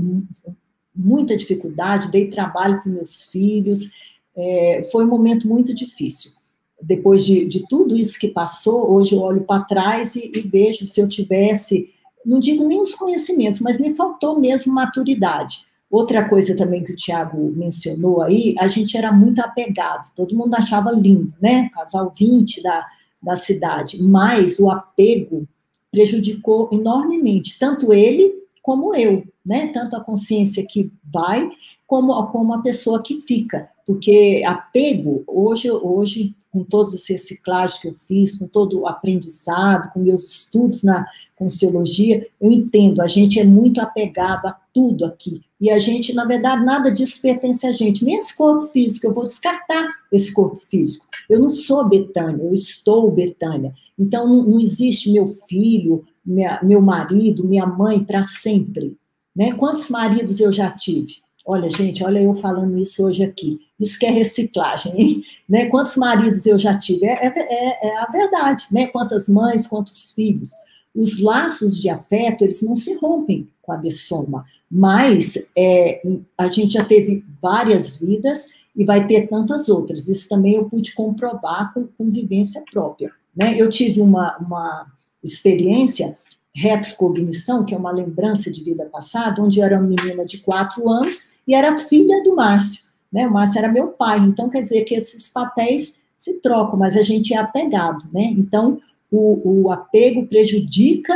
muita 0.94 1.36
dificuldade, 1.36 2.10
dei 2.10 2.28
trabalho 2.28 2.80
para 2.82 2.90
meus 2.90 3.24
filhos, 3.24 3.90
é, 4.34 4.82
foi 4.90 5.04
um 5.04 5.08
momento 5.08 5.46
muito 5.46 5.74
difícil. 5.74 6.32
Depois 6.80 7.24
de, 7.24 7.44
de 7.44 7.66
tudo 7.68 7.96
isso 7.96 8.18
que 8.18 8.28
passou, 8.28 8.90
hoje 8.90 9.14
eu 9.14 9.20
olho 9.20 9.44
para 9.44 9.64
trás 9.64 10.16
e, 10.16 10.32
e 10.34 10.40
vejo 10.40 10.86
se 10.86 11.00
eu 11.00 11.08
tivesse, 11.08 11.90
não 12.24 12.40
digo 12.40 12.66
nem 12.66 12.80
os 12.80 12.94
conhecimentos, 12.94 13.60
mas 13.60 13.78
me 13.78 13.94
faltou 13.94 14.40
mesmo 14.40 14.74
maturidade 14.74 15.66
Outra 15.92 16.26
coisa 16.26 16.56
também 16.56 16.82
que 16.82 16.94
o 16.94 16.96
Tiago 16.96 17.52
mencionou 17.54 18.22
aí, 18.22 18.54
a 18.58 18.66
gente 18.66 18.96
era 18.96 19.12
muito 19.12 19.42
apegado, 19.42 20.10
todo 20.16 20.34
mundo 20.34 20.54
achava 20.54 20.90
lindo, 20.90 21.34
né? 21.38 21.68
Casal 21.68 22.10
20 22.18 22.62
da, 22.62 22.86
da 23.22 23.36
cidade, 23.36 24.02
mas 24.02 24.58
o 24.58 24.70
apego 24.70 25.46
prejudicou 25.90 26.70
enormemente, 26.72 27.58
tanto 27.58 27.92
ele 27.92 28.32
como 28.62 28.94
eu, 28.94 29.22
né? 29.44 29.68
Tanto 29.68 29.96
a 29.96 30.00
consciência 30.00 30.66
que 30.66 30.90
vai, 31.12 31.48
como, 31.86 32.26
como 32.28 32.54
a 32.54 32.62
pessoa 32.62 33.02
que 33.02 33.20
fica. 33.20 33.68
Porque 33.84 34.42
apego, 34.46 35.24
hoje, 35.26 35.70
hoje, 35.70 36.34
com 36.52 36.62
todas 36.62 36.94
as 36.94 37.06
reciclagens 37.08 37.80
que 37.80 37.88
eu 37.88 37.94
fiz, 37.94 38.38
com 38.38 38.46
todo 38.46 38.80
o 38.80 38.86
aprendizado, 38.86 39.90
com 39.92 40.00
meus 40.00 40.24
estudos 40.24 40.82
na 40.82 41.06
Conciologia, 41.34 42.28
eu 42.40 42.52
entendo, 42.52 43.02
a 43.02 43.06
gente 43.08 43.40
é 43.40 43.44
muito 43.44 43.80
apegado 43.80 44.46
a 44.46 44.56
tudo 44.72 45.04
aqui. 45.04 45.42
E 45.60 45.70
a 45.70 45.78
gente, 45.78 46.14
na 46.14 46.24
verdade, 46.24 46.64
nada 46.64 46.90
disso 46.90 47.20
pertence 47.20 47.66
a 47.66 47.72
gente, 47.72 48.04
nem 48.04 48.14
esse 48.14 48.36
corpo 48.36 48.68
físico, 48.68 49.06
eu 49.06 49.14
vou 49.14 49.24
descartar 49.24 49.88
esse 50.12 50.32
corpo 50.32 50.60
físico. 50.64 51.06
Eu 51.28 51.40
não 51.40 51.48
sou 51.48 51.88
Betânia, 51.88 52.44
eu 52.44 52.52
estou 52.52 53.10
Betânia. 53.10 53.74
Então, 53.98 54.28
não, 54.28 54.44
não 54.44 54.60
existe 54.60 55.10
meu 55.10 55.26
filho, 55.26 56.02
minha, 56.24 56.60
meu 56.62 56.80
marido, 56.80 57.44
minha 57.44 57.66
mãe 57.66 58.04
para 58.04 58.22
sempre. 58.22 58.96
Né? 59.34 59.52
Quantos 59.54 59.88
maridos 59.88 60.40
eu 60.40 60.52
já 60.52 60.70
tive? 60.70 61.22
Olha, 61.44 61.68
gente, 61.68 62.04
olha 62.04 62.20
eu 62.20 62.34
falando 62.34 62.78
isso 62.78 63.04
hoje 63.04 63.24
aqui. 63.24 63.58
Isso 63.78 63.98
que 63.98 64.06
é 64.06 64.10
reciclagem, 64.10 65.00
hein? 65.00 65.22
Né? 65.48 65.66
Quantos 65.66 65.96
maridos 65.96 66.46
eu 66.46 66.58
já 66.58 66.78
tive? 66.78 67.06
É, 67.06 67.26
é, 67.26 67.88
é, 67.88 67.98
a 67.98 68.06
verdade, 68.06 68.66
né? 68.70 68.86
Quantas 68.86 69.28
mães, 69.28 69.66
quantos 69.66 70.12
filhos. 70.12 70.50
Os 70.94 71.20
laços 71.20 71.80
de 71.80 71.88
afeto, 71.88 72.44
eles 72.44 72.62
não 72.62 72.76
se 72.76 72.94
rompem 72.94 73.48
com 73.60 73.72
a 73.72 73.76
dessoma, 73.76 74.44
mas 74.70 75.50
é, 75.56 76.02
a 76.36 76.48
gente 76.48 76.74
já 76.74 76.84
teve 76.84 77.24
várias 77.40 78.00
vidas 78.00 78.48
e 78.74 78.84
vai 78.84 79.06
ter 79.06 79.28
tantas 79.28 79.68
outras. 79.68 80.08
Isso 80.08 80.28
também 80.28 80.54
eu 80.54 80.68
pude 80.68 80.94
comprovar 80.94 81.72
com, 81.72 81.86
com 81.86 82.10
vivência 82.10 82.62
própria. 82.70 83.10
Né? 83.36 83.54
Eu 83.58 83.68
tive 83.68 84.00
uma, 84.00 84.36
uma 84.38 84.86
experiência 85.22 86.16
retrocognição, 86.54 87.64
que 87.64 87.74
é 87.74 87.78
uma 87.78 87.90
lembrança 87.90 88.50
de 88.50 88.62
vida 88.62 88.84
passada, 88.86 89.42
onde 89.42 89.58
eu 89.58 89.64
era 89.64 89.78
uma 89.78 89.88
menina 89.88 90.24
de 90.24 90.38
quatro 90.38 90.88
anos 90.90 91.38
e 91.46 91.54
era 91.54 91.78
filha 91.78 92.22
do 92.22 92.36
Márcio. 92.36 92.92
Né? 93.12 93.26
O 93.26 93.32
Márcio 93.32 93.58
era 93.58 93.72
meu 93.72 93.88
pai, 93.88 94.18
então 94.20 94.48
quer 94.48 94.60
dizer 94.60 94.82
que 94.84 94.94
esses 94.94 95.28
papéis 95.28 96.02
se 96.18 96.40
trocam, 96.40 96.78
mas 96.78 96.96
a 96.96 97.02
gente 97.02 97.34
é 97.34 97.36
apegado, 97.36 98.04
né? 98.12 98.22
Então, 98.36 98.78
o, 99.10 99.64
o 99.64 99.72
apego 99.72 100.26
prejudica 100.26 101.14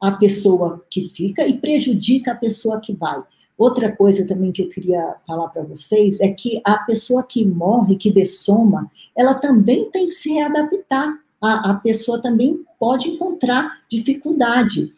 a 0.00 0.12
pessoa 0.12 0.84
que 0.90 1.08
fica 1.08 1.46
e 1.46 1.58
prejudica 1.58 2.32
a 2.32 2.36
pessoa 2.36 2.80
que 2.80 2.92
vai. 2.92 3.22
Outra 3.56 3.90
coisa 3.90 4.26
também 4.26 4.52
que 4.52 4.62
eu 4.62 4.68
queria 4.68 5.16
falar 5.26 5.48
para 5.48 5.62
vocês 5.62 6.20
é 6.20 6.28
que 6.28 6.60
a 6.64 6.78
pessoa 6.78 7.24
que 7.24 7.44
morre, 7.44 7.96
que 7.96 8.12
dessoma, 8.12 8.90
ela 9.16 9.34
também 9.34 9.90
tem 9.90 10.06
que 10.06 10.12
se 10.12 10.32
readaptar. 10.32 11.18
A, 11.40 11.70
a 11.70 11.74
pessoa 11.74 12.20
também 12.20 12.64
pode 12.78 13.08
encontrar 13.08 13.82
dificuldade. 13.88 14.92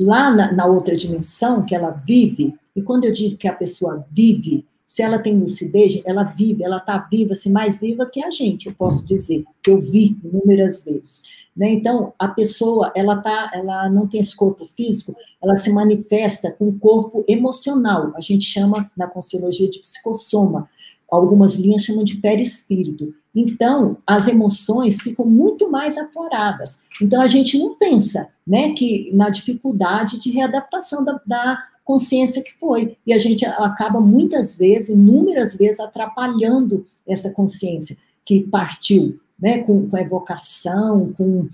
Lá 0.00 0.30
na, 0.30 0.52
na 0.52 0.66
outra 0.66 0.96
dimensão 0.96 1.64
que 1.64 1.74
ela 1.74 1.90
vive, 1.90 2.54
e 2.74 2.82
quando 2.82 3.04
eu 3.04 3.12
digo 3.12 3.36
que 3.36 3.48
a 3.48 3.54
pessoa 3.54 4.04
vive, 4.10 4.66
se 4.86 5.02
ela 5.02 5.18
tem 5.18 5.38
lucidez, 5.38 6.00
ela 6.04 6.22
vive, 6.22 6.62
ela 6.62 6.76
está 6.76 6.98
viva, 6.98 7.32
assim, 7.32 7.50
mais 7.50 7.80
viva 7.80 8.06
que 8.06 8.22
a 8.22 8.30
gente, 8.30 8.66
eu 8.66 8.74
posso 8.74 9.06
dizer, 9.06 9.44
que 9.62 9.70
eu 9.70 9.80
vi 9.80 10.16
inúmeras 10.22 10.84
vezes. 10.84 11.22
Né? 11.56 11.70
Então, 11.72 12.12
a 12.18 12.28
pessoa, 12.28 12.92
ela, 12.94 13.16
tá, 13.16 13.50
ela 13.54 13.88
não 13.88 14.06
tem 14.06 14.20
esse 14.20 14.36
corpo 14.36 14.64
físico, 14.64 15.14
ela 15.42 15.56
se 15.56 15.72
manifesta 15.72 16.52
com 16.52 16.68
o 16.68 16.78
corpo 16.78 17.24
emocional, 17.26 18.12
a 18.14 18.20
gente 18.20 18.44
chama 18.44 18.90
na 18.96 19.08
Consciologia 19.08 19.68
de 19.68 19.80
psicossoma, 19.80 20.68
algumas 21.10 21.54
linhas 21.54 21.82
chamam 21.82 22.04
de 22.04 22.16
perispírito. 22.16 23.14
Então, 23.38 23.98
as 24.06 24.26
emoções 24.26 24.98
ficam 25.02 25.26
muito 25.26 25.70
mais 25.70 25.98
afloradas. 25.98 26.80
Então, 27.02 27.20
a 27.20 27.26
gente 27.26 27.58
não 27.58 27.74
pensa, 27.74 28.32
né, 28.46 28.72
que 28.72 29.10
na 29.12 29.28
dificuldade 29.28 30.18
de 30.18 30.30
readaptação 30.30 31.04
da, 31.04 31.20
da 31.26 31.62
consciência 31.84 32.42
que 32.42 32.54
foi. 32.54 32.96
E 33.06 33.12
a 33.12 33.18
gente 33.18 33.44
acaba 33.44 34.00
muitas 34.00 34.56
vezes, 34.56 34.88
inúmeras 34.88 35.54
vezes, 35.54 35.78
atrapalhando 35.80 36.86
essa 37.06 37.30
consciência 37.30 37.98
que 38.24 38.40
partiu, 38.40 39.20
né, 39.38 39.58
com, 39.58 39.86
com 39.86 39.98
evocação, 39.98 41.12
com, 41.12 41.46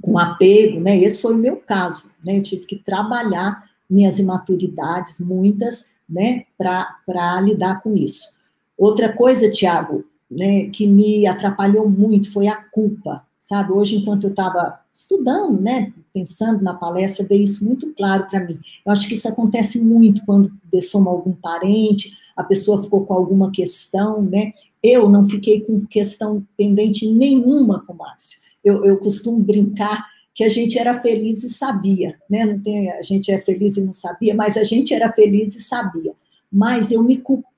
com 0.00 0.16
apego, 0.16 0.78
né, 0.78 0.96
esse 0.96 1.20
foi 1.20 1.34
o 1.34 1.38
meu 1.38 1.56
caso, 1.56 2.14
né, 2.24 2.38
eu 2.38 2.42
tive 2.42 2.66
que 2.66 2.76
trabalhar 2.76 3.68
minhas 3.90 4.20
imaturidades, 4.20 5.18
muitas, 5.18 5.90
né, 6.08 6.44
para 6.56 7.40
lidar 7.40 7.82
com 7.82 7.96
isso. 7.96 8.38
Outra 8.78 9.12
coisa, 9.12 9.50
Tiago, 9.50 10.04
né, 10.34 10.66
que 10.66 10.86
me 10.86 11.26
atrapalhou 11.26 11.88
muito 11.88 12.32
foi 12.32 12.48
a 12.48 12.56
culpa, 12.56 13.24
sabe? 13.38 13.72
Hoje, 13.72 13.96
enquanto 13.96 14.24
eu 14.24 14.30
estava 14.30 14.80
estudando, 14.92 15.60
né, 15.60 15.92
pensando 16.12 16.62
na 16.62 16.74
palestra, 16.74 17.26
veio 17.26 17.42
isso 17.42 17.64
muito 17.64 17.92
claro 17.94 18.26
para 18.28 18.40
mim. 18.40 18.58
Eu 18.84 18.92
acho 18.92 19.06
que 19.08 19.14
isso 19.14 19.28
acontece 19.28 19.80
muito 19.82 20.24
quando 20.26 20.52
dessoma 20.70 21.10
algum 21.10 21.32
parente, 21.32 22.12
a 22.36 22.42
pessoa 22.42 22.82
ficou 22.82 23.06
com 23.06 23.14
alguma 23.14 23.50
questão, 23.50 24.20
né? 24.22 24.52
Eu 24.82 25.08
não 25.08 25.24
fiquei 25.24 25.60
com 25.60 25.86
questão 25.86 26.44
pendente 26.56 27.06
nenhuma 27.06 27.84
com 27.86 27.92
o 27.92 27.96
Márcio. 27.96 28.40
Eu, 28.62 28.84
eu 28.84 28.96
costumo 28.98 29.38
brincar 29.38 30.04
que 30.34 30.42
a 30.42 30.48
gente 30.48 30.76
era 30.76 31.00
feliz 31.00 31.44
e 31.44 31.48
sabia, 31.48 32.18
né? 32.28 32.44
Não 32.44 32.58
tem, 32.58 32.90
a 32.90 33.02
gente 33.02 33.30
é 33.30 33.38
feliz 33.38 33.76
e 33.76 33.84
não 33.84 33.92
sabia, 33.92 34.34
mas 34.34 34.56
a 34.56 34.64
gente 34.64 34.92
era 34.92 35.12
feliz 35.12 35.54
e 35.54 35.60
sabia 35.60 36.12
mas 36.54 36.92
eu 36.92 37.02
me 37.02 37.16
culpava 37.16 37.53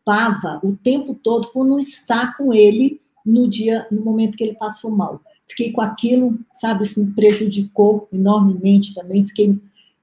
o 0.62 0.72
tempo 0.72 1.14
todo 1.14 1.48
por 1.48 1.66
não 1.66 1.78
estar 1.78 2.36
com 2.36 2.52
ele 2.52 3.00
no 3.24 3.48
dia, 3.48 3.86
no 3.90 4.02
momento 4.02 4.36
que 4.36 4.44
ele 4.44 4.54
passou 4.54 4.90
mal. 4.90 5.20
Fiquei 5.48 5.72
com 5.72 5.80
aquilo, 5.80 6.38
sabe, 6.52 6.84
isso 6.84 7.04
me 7.04 7.12
prejudicou 7.12 8.08
enormemente 8.12 8.94
também, 8.94 9.24
fiquei 9.24 9.58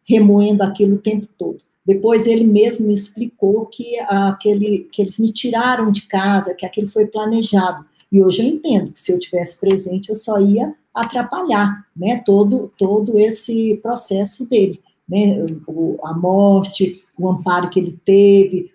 remoendo 0.05 0.63
aquilo 0.63 0.95
o 0.95 1.01
tempo 1.01 1.27
todo. 1.37 1.57
Depois 1.85 2.27
ele 2.27 2.45
mesmo 2.45 2.87
me 2.87 2.93
explicou 2.93 3.65
que 3.65 3.99
aquele 3.99 4.89
que 4.91 5.01
eles 5.01 5.19
me 5.19 5.31
tiraram 5.31 5.91
de 5.91 6.03
casa, 6.07 6.55
que 6.55 6.65
aquilo 6.65 6.87
foi 6.87 7.05
planejado. 7.05 7.85
E 8.11 8.23
hoje 8.23 8.41
eu 8.41 8.47
entendo 8.47 8.93
que 8.93 8.99
se 8.99 9.11
eu 9.11 9.19
tivesse 9.19 9.59
presente 9.59 10.09
eu 10.09 10.15
só 10.15 10.39
ia 10.39 10.73
atrapalhar, 10.93 11.85
né, 11.95 12.21
todo 12.25 12.71
todo 12.77 13.17
esse 13.17 13.79
processo 13.81 14.47
dele 14.49 14.79
né, 15.07 15.45
a 16.03 16.13
morte, 16.13 17.03
o 17.17 17.29
amparo 17.29 17.69
que 17.69 17.79
ele 17.79 17.99
teve, 18.05 18.71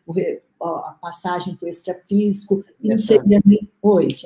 a 0.61 0.97
passagem 1.01 1.55
para 1.57 1.67
o 1.67 1.69
extrafísico, 1.69 2.65
e 2.81 2.89
não 2.89 2.99
seria 2.99 3.41
nem... 3.45 3.71
Oi, 3.83 4.17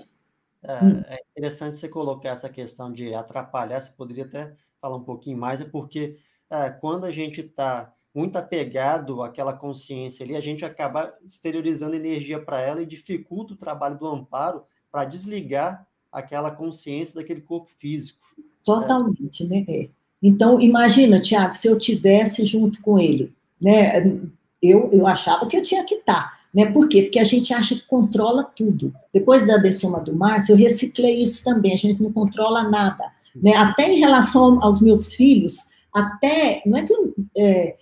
É, 0.62 0.85
hum. 0.85 1.03
é, 1.07 1.23
interessante 1.33 1.77
você 1.77 1.88
colocar 1.88 2.31
essa 2.31 2.49
questão 2.49 2.92
de 2.92 3.12
atrapalhar, 3.14 3.81
você 3.81 3.90
poderia 3.90 4.25
até 4.25 4.55
falar 4.81 4.97
um 4.97 5.05
pouquinho 5.05 5.37
mais, 5.37 5.61
é 5.61 5.64
porque 5.64 6.16
é, 6.51 6.71
quando 6.71 7.05
a 7.05 7.11
gente 7.11 7.40
está 7.40 7.92
muito 8.14 8.37
apegado 8.37 9.23
àquela 9.23 9.53
consciência 9.53 10.25
ali, 10.25 10.37
a 10.37 10.40
gente 10.40 10.64
acaba 10.64 11.14
exteriorizando 11.25 11.97
energia 11.97 12.38
para 12.38 12.61
ela 12.61 12.83
e 12.83 12.87
dificulta 12.87 13.55
o 13.55 13.57
trabalho 13.57 13.99
do 13.99 14.07
amparo 14.07 14.62
para 14.90 15.05
desligar 15.05 15.87
aquela 16.11 16.51
consciência 16.51 17.14
daquele 17.14 17.40
corpo 17.40 17.71
físico. 17.71 18.21
Totalmente, 18.64 19.49
né? 19.49 19.64
É. 19.66 19.88
Então, 20.23 20.61
imagina, 20.61 21.21
Tiago, 21.21 21.55
se 21.55 21.66
eu 21.66 21.79
tivesse 21.79 22.45
junto 22.45 22.81
com 22.83 22.99
ele, 22.99 23.33
né? 23.61 24.21
Eu, 24.62 24.90
eu 24.92 25.07
achava 25.07 25.46
que 25.46 25.57
eu 25.57 25.62
tinha 25.62 25.85
que 25.85 25.96
estar, 25.96 26.38
né? 26.55 26.66
Por 26.66 26.88
quê? 26.88 27.03
Porque 27.03 27.18
a 27.18 27.25
gente 27.25 27.53
acha 27.53 27.75
que 27.75 27.87
controla 27.87 28.44
tudo. 28.44 28.94
Depois 29.12 29.46
da 29.46 29.57
dessoma 29.57 30.01
do 30.01 30.14
Márcio, 30.14 30.53
eu 30.53 30.57
reciclei 30.57 31.22
isso 31.22 31.42
também, 31.42 31.72
a 31.72 31.77
gente 31.77 32.03
não 32.03 32.12
controla 32.12 32.68
nada, 32.68 33.12
né? 33.35 33.57
Até 33.57 33.92
em 33.92 33.98
relação 33.98 34.62
aos 34.62 34.81
meus 34.81 35.14
filhos, 35.14 35.72
até, 35.92 36.62
não 36.64 36.79
é 36.79 36.83
que 36.85 36.92
eu 36.92 37.14
é, 37.37 37.77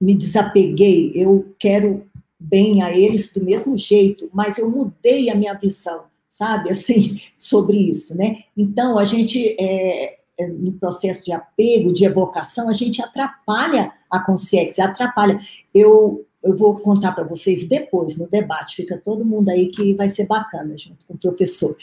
me 0.00 0.14
desapeguei, 0.14 1.12
eu 1.14 1.54
quero 1.58 2.06
bem 2.38 2.82
a 2.82 2.96
eles 2.96 3.32
do 3.32 3.44
mesmo 3.44 3.76
jeito, 3.76 4.30
mas 4.32 4.56
eu 4.56 4.70
mudei 4.70 5.28
a 5.28 5.34
minha 5.34 5.52
visão, 5.52 6.04
sabe, 6.28 6.70
assim, 6.70 7.20
sobre 7.36 7.76
isso, 7.76 8.16
né? 8.16 8.44
Então, 8.56 8.98
a 8.98 9.04
gente, 9.04 9.56
é, 9.60 10.19
no 10.48 10.72
processo 10.72 11.24
de 11.24 11.32
apego, 11.32 11.92
de 11.92 12.04
evocação, 12.04 12.68
a 12.68 12.72
gente 12.72 13.02
atrapalha 13.02 13.92
a 14.10 14.20
consciência, 14.20 14.84
atrapalha. 14.84 15.38
Eu, 15.72 16.26
eu 16.42 16.56
vou 16.56 16.74
contar 16.80 17.12
para 17.12 17.24
vocês 17.24 17.68
depois, 17.68 18.18
no 18.18 18.28
debate, 18.28 18.76
fica 18.76 18.96
todo 18.96 19.24
mundo 19.24 19.48
aí 19.50 19.68
que 19.68 19.94
vai 19.94 20.08
ser 20.08 20.26
bacana, 20.26 20.76
junto 20.76 21.06
com 21.06 21.14
o 21.14 21.18
professor. 21.18 21.74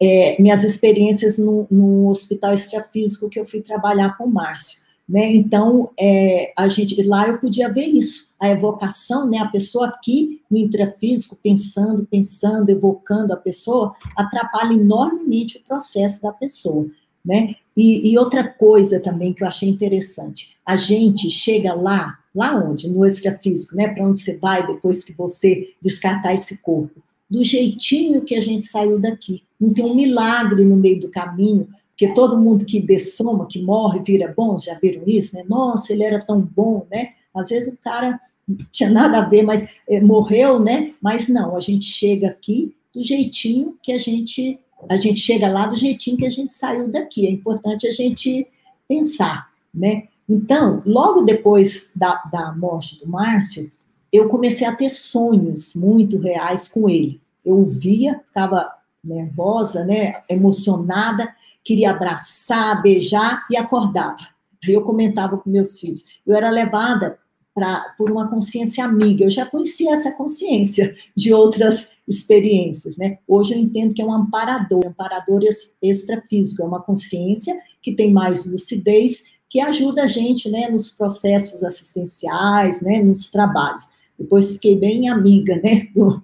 É, 0.00 0.40
minhas 0.40 0.62
experiências 0.62 1.38
no, 1.38 1.66
no 1.70 2.08
hospital 2.08 2.52
extrafísico 2.52 3.30
que 3.30 3.40
eu 3.40 3.44
fui 3.44 3.60
trabalhar 3.60 4.16
com 4.16 4.24
o 4.24 4.30
Márcio. 4.30 4.86
Né? 5.08 5.32
Então, 5.34 5.90
é, 5.98 6.52
a 6.56 6.66
gente 6.66 7.00
lá 7.02 7.28
eu 7.28 7.38
podia 7.38 7.72
ver 7.72 7.84
isso, 7.84 8.34
a 8.40 8.48
evocação, 8.48 9.30
né? 9.30 9.38
A 9.38 9.46
pessoa 9.46 9.86
aqui 9.86 10.42
no 10.50 10.58
intrafísico 10.58 11.38
pensando, 11.40 12.04
pensando, 12.04 12.70
evocando 12.70 13.32
a 13.32 13.36
pessoa, 13.36 13.94
atrapalha 14.16 14.74
enormemente 14.74 15.58
o 15.58 15.62
processo 15.62 16.22
da 16.22 16.32
pessoa, 16.32 16.88
né? 17.26 17.56
E, 17.76 18.12
e 18.12 18.18
outra 18.18 18.46
coisa 18.46 19.00
também 19.00 19.32
que 19.32 19.42
eu 19.42 19.48
achei 19.48 19.68
interessante, 19.68 20.56
a 20.64 20.76
gente 20.76 21.28
chega 21.28 21.74
lá, 21.74 22.18
lá 22.34 22.54
onde? 22.54 22.88
No 22.88 23.04
extrafísico, 23.04 23.76
né? 23.76 23.88
Para 23.88 24.06
onde 24.06 24.20
você 24.20 24.38
vai 24.38 24.66
depois 24.66 25.04
que 25.04 25.12
você 25.12 25.70
descartar 25.82 26.32
esse 26.32 26.62
corpo? 26.62 27.02
Do 27.28 27.42
jeitinho 27.42 28.22
que 28.22 28.36
a 28.36 28.40
gente 28.40 28.66
saiu 28.66 29.00
daqui. 29.00 29.42
Não 29.60 29.74
tem 29.74 29.84
um 29.84 29.94
milagre 29.94 30.64
no 30.64 30.76
meio 30.76 31.00
do 31.00 31.10
caminho, 31.10 31.66
porque 31.90 32.12
todo 32.14 32.38
mundo 32.38 32.64
que 32.64 32.80
dessoma, 32.80 33.46
que 33.46 33.60
morre, 33.60 34.00
vira 34.00 34.32
bom, 34.36 34.58
já 34.58 34.78
viram 34.78 35.02
isso, 35.06 35.34
né? 35.34 35.44
Nossa, 35.48 35.92
ele 35.92 36.04
era 36.04 36.24
tão 36.24 36.40
bom, 36.40 36.86
né? 36.90 37.10
Às 37.34 37.48
vezes 37.48 37.72
o 37.72 37.78
cara 37.78 38.20
não 38.46 38.58
tinha 38.70 38.90
nada 38.90 39.18
a 39.18 39.28
ver, 39.28 39.42
mas 39.42 39.80
é, 39.88 40.00
morreu, 40.00 40.60
né? 40.60 40.94
Mas 41.00 41.28
não, 41.28 41.56
a 41.56 41.60
gente 41.60 41.86
chega 41.86 42.28
aqui 42.28 42.74
do 42.94 43.02
jeitinho 43.02 43.76
que 43.82 43.92
a 43.92 43.98
gente, 43.98 44.58
a 44.88 44.96
gente 44.96 45.20
chega 45.20 45.48
lá 45.48 45.66
do 45.66 45.76
jeitinho 45.76 46.16
que 46.16 46.26
a 46.26 46.30
gente 46.30 46.52
saiu 46.52 46.88
daqui. 46.88 47.26
É 47.26 47.30
importante 47.30 47.86
a 47.86 47.90
gente 47.90 48.46
pensar, 48.88 49.50
né? 49.74 50.08
Então, 50.28 50.82
logo 50.84 51.22
depois 51.22 51.92
da, 51.94 52.22
da 52.32 52.52
morte 52.52 52.98
do 52.98 53.08
Márcio, 53.08 53.70
eu 54.12 54.28
comecei 54.28 54.66
a 54.66 54.74
ter 54.74 54.88
sonhos 54.88 55.74
muito 55.74 56.18
reais 56.18 56.68
com 56.68 56.88
ele. 56.88 57.20
Eu 57.44 57.64
via, 57.64 58.20
ficava 58.26 58.70
nervosa, 59.02 59.84
né, 59.84 60.22
emocionada, 60.28 61.32
queria 61.62 61.90
abraçar, 61.90 62.82
beijar 62.82 63.46
e 63.50 63.56
acordava. 63.56 64.28
Eu 64.66 64.82
comentava 64.82 65.38
com 65.38 65.48
meus 65.48 65.78
filhos. 65.78 66.20
Eu 66.26 66.34
era 66.34 66.50
levada 66.50 67.18
pra, 67.56 67.94
por 67.96 68.10
uma 68.10 68.28
consciência 68.28 68.84
amiga. 68.84 69.24
Eu 69.24 69.30
já 69.30 69.46
conhecia 69.46 69.94
essa 69.94 70.12
consciência 70.12 70.94
de 71.16 71.32
outras 71.32 71.92
experiências, 72.06 72.98
né? 72.98 73.16
Hoje 73.26 73.54
eu 73.54 73.58
entendo 73.58 73.94
que 73.94 74.02
é 74.02 74.04
um 74.04 74.12
amparador, 74.12 74.84
um 74.84 74.90
amparador 74.90 75.40
extrafísico, 75.82 76.62
é 76.62 76.66
uma 76.66 76.82
consciência 76.82 77.58
que 77.80 77.94
tem 77.94 78.12
mais 78.12 78.44
lucidez, 78.44 79.24
que 79.48 79.58
ajuda 79.58 80.02
a 80.02 80.06
gente, 80.06 80.50
né, 80.50 80.68
nos 80.68 80.90
processos 80.90 81.64
assistenciais, 81.64 82.82
né, 82.82 83.02
nos 83.02 83.30
trabalhos. 83.30 83.90
Depois 84.18 84.52
fiquei 84.52 84.76
bem 84.76 85.08
amiga, 85.08 85.58
né, 85.62 85.88
do, 85.94 86.22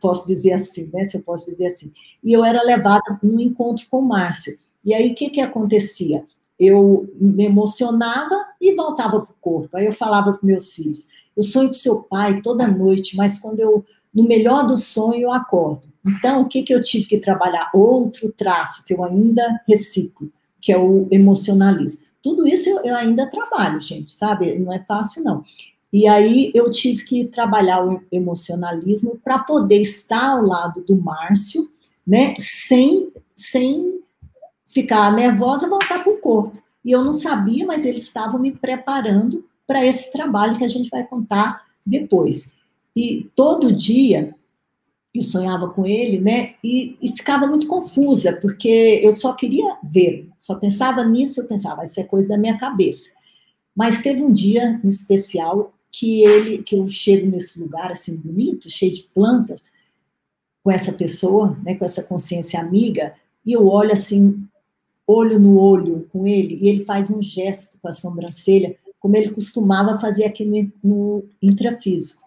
posso 0.00 0.24
dizer 0.28 0.52
assim, 0.52 0.88
né, 0.92 1.02
se 1.02 1.16
eu 1.16 1.22
posso 1.22 1.50
dizer 1.50 1.66
assim. 1.66 1.92
E 2.22 2.32
eu 2.32 2.44
era 2.44 2.62
levada 2.62 3.18
no 3.24 3.40
encontro 3.40 3.84
com 3.90 3.98
o 3.98 4.06
Márcio. 4.06 4.52
E 4.84 4.94
aí, 4.94 5.10
o 5.10 5.14
que, 5.16 5.30
que 5.30 5.40
acontecia? 5.40 6.24
Eu 6.60 7.10
me 7.18 7.46
emocionava 7.46 8.44
e 8.60 8.74
voltava 8.74 9.20
para 9.20 9.32
o 9.32 9.36
corpo. 9.40 9.76
Aí 9.76 9.86
eu 9.86 9.92
falava 9.92 10.34
para 10.34 10.46
meus 10.46 10.74
filhos: 10.74 11.08
eu 11.36 11.42
sonho 11.42 11.68
com 11.68 11.74
seu 11.74 12.02
pai 12.02 12.42
toda 12.42 12.66
noite, 12.66 13.16
mas 13.16 13.38
quando 13.38 13.60
eu, 13.60 13.82
no 14.14 14.24
melhor 14.24 14.66
do 14.66 14.76
sonho, 14.76 15.22
eu 15.22 15.32
acordo. 15.32 15.88
Então, 16.06 16.42
o 16.42 16.48
que, 16.48 16.62
que 16.62 16.74
eu 16.74 16.82
tive 16.82 17.06
que 17.06 17.18
trabalhar? 17.18 17.70
Outro 17.72 18.30
traço 18.30 18.84
que 18.84 18.92
eu 18.92 19.02
ainda 19.02 19.60
reciclo, 19.66 20.30
que 20.60 20.70
é 20.70 20.78
o 20.78 21.08
emocionalismo. 21.10 22.06
Tudo 22.22 22.46
isso 22.46 22.68
eu, 22.68 22.84
eu 22.84 22.94
ainda 22.94 23.26
trabalho, 23.30 23.80
gente, 23.80 24.12
sabe? 24.12 24.58
Não 24.58 24.72
é 24.72 24.80
fácil, 24.80 25.24
não. 25.24 25.42
E 25.92 26.06
aí 26.06 26.52
eu 26.54 26.70
tive 26.70 27.04
que 27.04 27.24
trabalhar 27.24 27.84
o 27.84 28.00
emocionalismo 28.12 29.18
para 29.22 29.38
poder 29.38 29.80
estar 29.80 30.30
ao 30.30 30.42
lado 30.42 30.82
do 30.82 30.96
Márcio, 30.96 31.62
né, 32.06 32.34
sem, 32.38 33.12
sem 33.34 34.00
ficar 34.72 35.12
nervosa, 35.12 35.68
voltar 35.68 36.02
para 36.02 36.12
o 36.12 36.18
corpo. 36.18 36.56
E 36.84 36.90
eu 36.90 37.04
não 37.04 37.12
sabia, 37.12 37.66
mas 37.66 37.84
eles 37.84 38.02
estavam 38.02 38.40
me 38.40 38.52
preparando 38.52 39.44
para 39.66 39.84
esse 39.84 40.10
trabalho 40.10 40.56
que 40.56 40.64
a 40.64 40.68
gente 40.68 40.88
vai 40.90 41.04
contar 41.06 41.64
depois. 41.86 42.52
E 42.96 43.28
todo 43.34 43.72
dia 43.72 44.34
eu 45.14 45.22
sonhava 45.22 45.68
com 45.68 45.84
ele, 45.84 46.20
né? 46.20 46.54
E, 46.62 46.96
e 47.02 47.08
ficava 47.08 47.46
muito 47.46 47.66
confusa, 47.66 48.38
porque 48.40 49.00
eu 49.02 49.12
só 49.12 49.32
queria 49.32 49.76
ver, 49.82 50.28
só 50.38 50.54
pensava 50.54 51.04
nisso, 51.04 51.40
eu 51.40 51.48
pensava, 51.48 51.84
isso 51.84 52.00
é 52.00 52.04
coisa 52.04 52.28
da 52.28 52.38
minha 52.38 52.56
cabeça. 52.56 53.10
Mas 53.74 54.02
teve 54.02 54.22
um 54.22 54.32
dia 54.32 54.80
em 54.84 54.88
especial 54.88 55.72
que 55.92 56.22
ele, 56.22 56.62
que 56.62 56.76
eu 56.76 56.86
chego 56.86 57.26
nesse 57.28 57.60
lugar 57.60 57.90
assim 57.90 58.16
bonito, 58.20 58.70
cheio 58.70 58.94
de 58.94 59.02
plantas, 59.02 59.60
com 60.62 60.70
essa 60.70 60.92
pessoa, 60.92 61.58
né, 61.64 61.74
com 61.74 61.84
essa 61.84 62.02
consciência 62.02 62.60
amiga, 62.60 63.14
e 63.44 63.52
eu 63.52 63.66
olho 63.66 63.92
assim 63.92 64.46
olho 65.10 65.38
no 65.38 65.58
olho 65.58 66.08
com 66.12 66.26
ele, 66.26 66.58
e 66.60 66.68
ele 66.68 66.84
faz 66.84 67.10
um 67.10 67.22
gesto 67.22 67.78
com 67.80 67.88
a 67.88 67.92
sobrancelha, 67.92 68.76
como 68.98 69.16
ele 69.16 69.30
costumava 69.30 69.98
fazer 69.98 70.24
aqui 70.24 70.44
no, 70.44 70.72
no 70.82 71.24
intrafísico. 71.42 72.20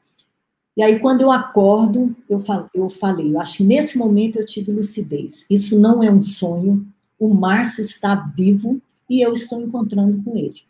E 0.75 0.81
aí, 0.81 0.99
quando 0.99 1.21
eu 1.21 1.31
acordo, 1.31 2.15
eu, 2.27 2.39
falo, 2.39 2.69
eu 2.73 2.89
falei, 2.89 3.31
eu 3.31 3.39
acho 3.39 3.57
que 3.57 3.63
nesse 3.63 3.97
momento 3.97 4.39
eu 4.39 4.45
tive 4.45 4.71
lucidez. 4.71 5.45
Isso 5.49 5.79
não 5.79 6.03
é 6.03 6.11
um 6.11 6.19
sonho, 6.19 6.85
o 7.19 7.31
Márcio 7.31 7.81
está 7.81 8.15
vivo 8.15 8.81
e 9.07 9.21
eu 9.21 9.33
estou 9.33 9.61
encontrando 9.61 10.21
com 10.23 10.35
ele. 10.35 10.61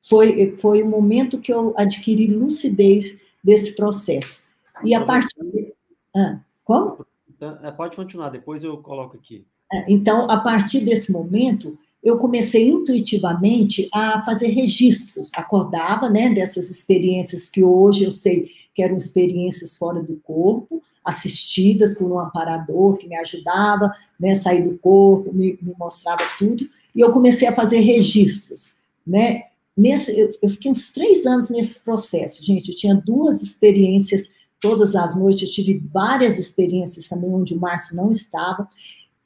Foi, 0.00 0.52
foi 0.56 0.82
o 0.82 0.88
momento 0.88 1.40
que 1.40 1.52
eu 1.52 1.74
adquiri 1.76 2.26
lucidez 2.26 3.20
desse 3.42 3.74
processo. 3.74 4.48
E 4.84 4.94
a 4.94 5.04
partir. 5.04 5.74
Ah, 6.14 6.40
como? 6.64 7.04
Então, 7.28 7.58
é, 7.62 7.70
pode 7.72 7.96
continuar, 7.96 8.30
depois 8.30 8.62
eu 8.62 8.78
coloco 8.78 9.16
aqui. 9.16 9.44
Então, 9.88 10.30
a 10.30 10.36
partir 10.36 10.80
desse 10.80 11.10
momento, 11.10 11.78
eu 12.02 12.18
comecei 12.18 12.68
intuitivamente 12.68 13.88
a 13.92 14.22
fazer 14.22 14.48
registros. 14.48 15.30
Acordava, 15.34 16.10
né, 16.10 16.30
dessas 16.30 16.70
experiências 16.70 17.48
que 17.48 17.62
hoje 17.62 18.04
eu 18.04 18.10
sei 18.10 18.50
que 18.74 18.82
eram 18.82 18.96
experiências 18.96 19.76
fora 19.76 20.02
do 20.02 20.16
corpo, 20.22 20.82
assistidas 21.04 21.94
por 21.94 22.10
um 22.10 22.18
aparador 22.18 22.96
que 22.96 23.06
me 23.06 23.16
ajudava, 23.16 23.92
né, 24.18 24.34
sair 24.34 24.62
do 24.62 24.78
corpo, 24.78 25.32
me, 25.32 25.58
me 25.60 25.74
mostrava 25.78 26.22
tudo, 26.38 26.66
e 26.94 27.00
eu 27.00 27.12
comecei 27.12 27.46
a 27.46 27.54
fazer 27.54 27.80
registros, 27.80 28.74
né. 29.06 29.44
Nesse, 29.76 30.18
eu, 30.18 30.30
eu 30.42 30.50
fiquei 30.50 30.70
uns 30.70 30.92
três 30.92 31.24
anos 31.24 31.48
nesse 31.48 31.82
processo, 31.82 32.44
gente. 32.44 32.70
Eu 32.70 32.76
tinha 32.76 32.94
duas 32.94 33.42
experiências 33.42 34.30
todas 34.60 34.94
as 34.94 35.16
noites. 35.16 35.48
Eu 35.48 35.54
tive 35.54 35.82
várias 35.92 36.38
experiências 36.38 37.08
também 37.08 37.30
onde 37.30 37.54
o 37.54 37.60
Márcio 37.60 37.96
não 37.96 38.10
estava. 38.10 38.68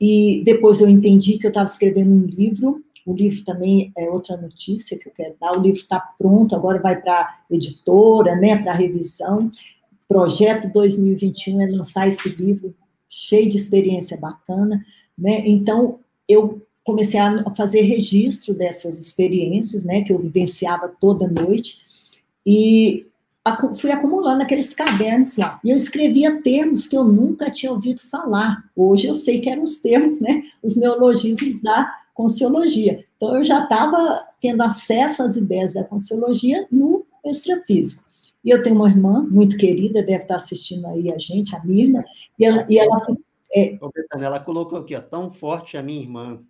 E 0.01 0.43
depois 0.45 0.81
eu 0.81 0.89
entendi 0.89 1.39
que 1.39 1.47
eu 1.47 1.51
estava 1.51 1.67
escrevendo 1.67 2.11
um 2.11 2.27
livro. 2.27 2.85
O 3.05 3.15
livro 3.15 3.45
também 3.45 3.93
é 3.97 4.11
outra 4.11 4.37
notícia 4.37 4.99
que 4.99 5.09
eu 5.09 5.13
quero 5.13 5.35
dar. 5.41 5.57
O 5.57 5.61
livro 5.61 5.81
está 5.81 6.01
pronto, 6.19 6.55
agora 6.55 6.81
vai 6.81 7.01
para 7.01 7.41
editora, 7.51 8.35
né, 8.37 8.57
para 8.57 8.73
revisão. 8.73 9.51
Projeto 10.09 10.71
2021 10.73 11.61
é 11.61 11.67
lançar 11.67 12.09
esse 12.09 12.29
livro 12.29 12.75
cheio 13.09 13.49
de 13.49 13.57
experiência 13.57 14.17
bacana, 14.17 14.85
né? 15.17 15.43
Então 15.47 16.01
eu 16.29 16.63
comecei 16.85 17.19
a 17.19 17.51
fazer 17.55 17.81
registro 17.83 18.55
dessas 18.55 18.99
experiências, 18.99 19.85
né, 19.85 20.03
que 20.03 20.13
eu 20.13 20.19
vivenciava 20.19 20.89
toda 21.01 21.27
noite. 21.27 21.83
E 22.45 23.07
fui 23.75 23.91
acumulando 23.91 24.43
aqueles 24.43 24.75
cadernos 24.75 25.37
lá. 25.37 25.61
E 25.63 25.71
eu 25.71 25.77
escrevia 25.77 26.43
termos 26.43 26.87
que 26.87 26.97
eu 26.97 27.05
nunca 27.05 27.51
tinha 27.51 27.71
ouvido 27.71 28.01
falar. 28.01 28.65
Hoje 28.75 29.07
eu 29.07 29.15
sei 29.15 29.41
que 29.41 29.49
eram 29.49 29.63
os 29.63 29.81
termos, 29.81 30.21
né? 30.21 30.43
Os 30.63 30.77
neologismos 30.77 31.63
da 31.63 31.93
Conciologia. 32.15 33.05
Então 33.17 33.37
eu 33.37 33.43
já 33.43 33.63
estava 33.63 34.27
tendo 34.41 34.63
acesso 34.63 35.23
às 35.23 35.37
ideias 35.37 35.75
da 35.75 35.85
Conciologia 35.85 36.67
no 36.73 37.07
extrafísico. 37.25 38.05
E 38.45 38.51
eu 38.51 38.63
tenho 38.63 38.77
uma 38.77 38.89
irmã 38.89 39.27
muito 39.29 39.57
querida, 39.57 40.03
deve 40.03 40.23
estar 40.23 40.37
assistindo 40.37 40.87
aí 40.87 41.11
a 41.13 41.19
gente, 41.19 41.55
a 41.55 41.65
Mirna, 41.65 42.05
e 42.39 42.45
ela. 42.45 42.67
E 42.71 42.79
ela 42.79 43.01
é... 43.53 43.79
ela 44.13 44.41
colocou 44.41 44.79
aqui, 44.79 44.95
ó, 44.95 45.01
tão 45.01 45.31
forte 45.31 45.77
a 45.77 45.83
minha 45.83 46.01
irmã. 46.01 46.41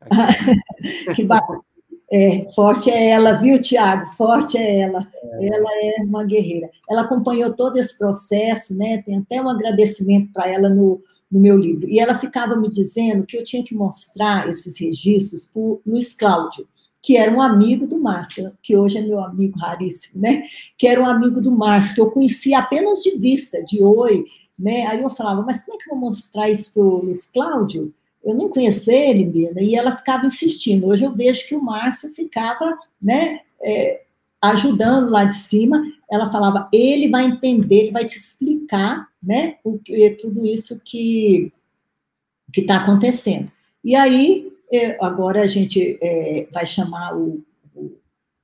que 1.16 1.24
bacana. 1.24 1.60
É, 2.10 2.50
forte 2.54 2.90
é 2.90 3.10
ela, 3.10 3.32
viu, 3.32 3.60
Tiago? 3.60 4.10
Forte 4.16 4.56
é 4.56 4.80
ela. 4.80 5.06
É. 5.22 5.46
Ela 5.46 5.68
é 5.82 6.02
uma 6.02 6.24
guerreira. 6.24 6.70
Ela 6.88 7.02
acompanhou 7.02 7.52
todo 7.52 7.76
esse 7.76 7.96
processo, 7.98 8.76
né? 8.76 9.02
Tem 9.04 9.18
até 9.18 9.40
um 9.42 9.48
agradecimento 9.48 10.32
para 10.32 10.48
ela 10.48 10.68
no, 10.68 11.00
no 11.30 11.40
meu 11.40 11.56
livro. 11.56 11.88
E 11.88 12.00
ela 12.00 12.14
ficava 12.14 12.56
me 12.56 12.70
dizendo 12.70 13.26
que 13.26 13.36
eu 13.36 13.44
tinha 13.44 13.62
que 13.62 13.74
mostrar 13.74 14.48
esses 14.48 14.78
registros 14.80 15.44
para 15.44 15.60
o 15.60 15.80
Luiz 15.86 16.14
Cláudio, 16.14 16.66
que 17.02 17.16
era 17.16 17.30
um 17.30 17.42
amigo 17.42 17.86
do 17.86 17.98
Márcio, 17.98 18.52
que 18.62 18.76
hoje 18.76 18.98
é 18.98 19.02
meu 19.02 19.20
amigo 19.20 19.58
raríssimo, 19.58 20.22
né? 20.22 20.42
Que 20.78 20.88
era 20.88 21.00
um 21.00 21.06
amigo 21.06 21.42
do 21.42 21.52
Márcio, 21.52 21.94
que 21.94 22.00
eu 22.00 22.10
conhecia 22.10 22.58
apenas 22.58 23.00
de 23.02 23.16
vista, 23.18 23.62
de 23.64 23.82
oi, 23.82 24.24
né? 24.58 24.86
Aí 24.86 25.02
eu 25.02 25.10
falava, 25.10 25.42
mas 25.42 25.64
como 25.64 25.76
é 25.76 25.84
que 25.84 25.90
eu 25.90 25.98
vou 25.98 26.08
mostrar 26.08 26.48
isso 26.48 26.72
para 26.72 26.82
o 26.82 27.04
Luiz 27.04 27.30
Cláudio? 27.30 27.92
Eu 28.24 28.34
nem 28.34 28.48
conheço 28.48 28.90
ele, 28.90 29.24
Mirna, 29.24 29.60
e 29.60 29.74
ela 29.74 29.96
ficava 29.96 30.26
insistindo. 30.26 30.86
Hoje 30.86 31.04
eu 31.04 31.12
vejo 31.12 31.46
que 31.46 31.54
o 31.54 31.62
Márcio 31.62 32.10
ficava, 32.10 32.78
né, 33.00 33.40
é, 33.60 34.02
ajudando 34.40 35.10
lá 35.10 35.24
de 35.24 35.34
cima. 35.34 35.82
Ela 36.10 36.30
falava, 36.30 36.68
ele 36.72 37.08
vai 37.08 37.24
entender, 37.24 37.84
ele 37.84 37.92
vai 37.92 38.04
te 38.04 38.16
explicar, 38.16 39.08
né, 39.22 39.56
o 39.64 39.80
tudo 40.20 40.46
isso 40.46 40.82
que 40.84 41.52
que 42.52 42.62
está 42.62 42.76
acontecendo. 42.76 43.50
E 43.84 43.94
aí, 43.94 44.50
é, 44.72 44.96
agora 45.04 45.42
a 45.42 45.46
gente 45.46 45.98
é, 46.00 46.46
vai 46.52 46.64
chamar 46.64 47.16
o 47.16 47.44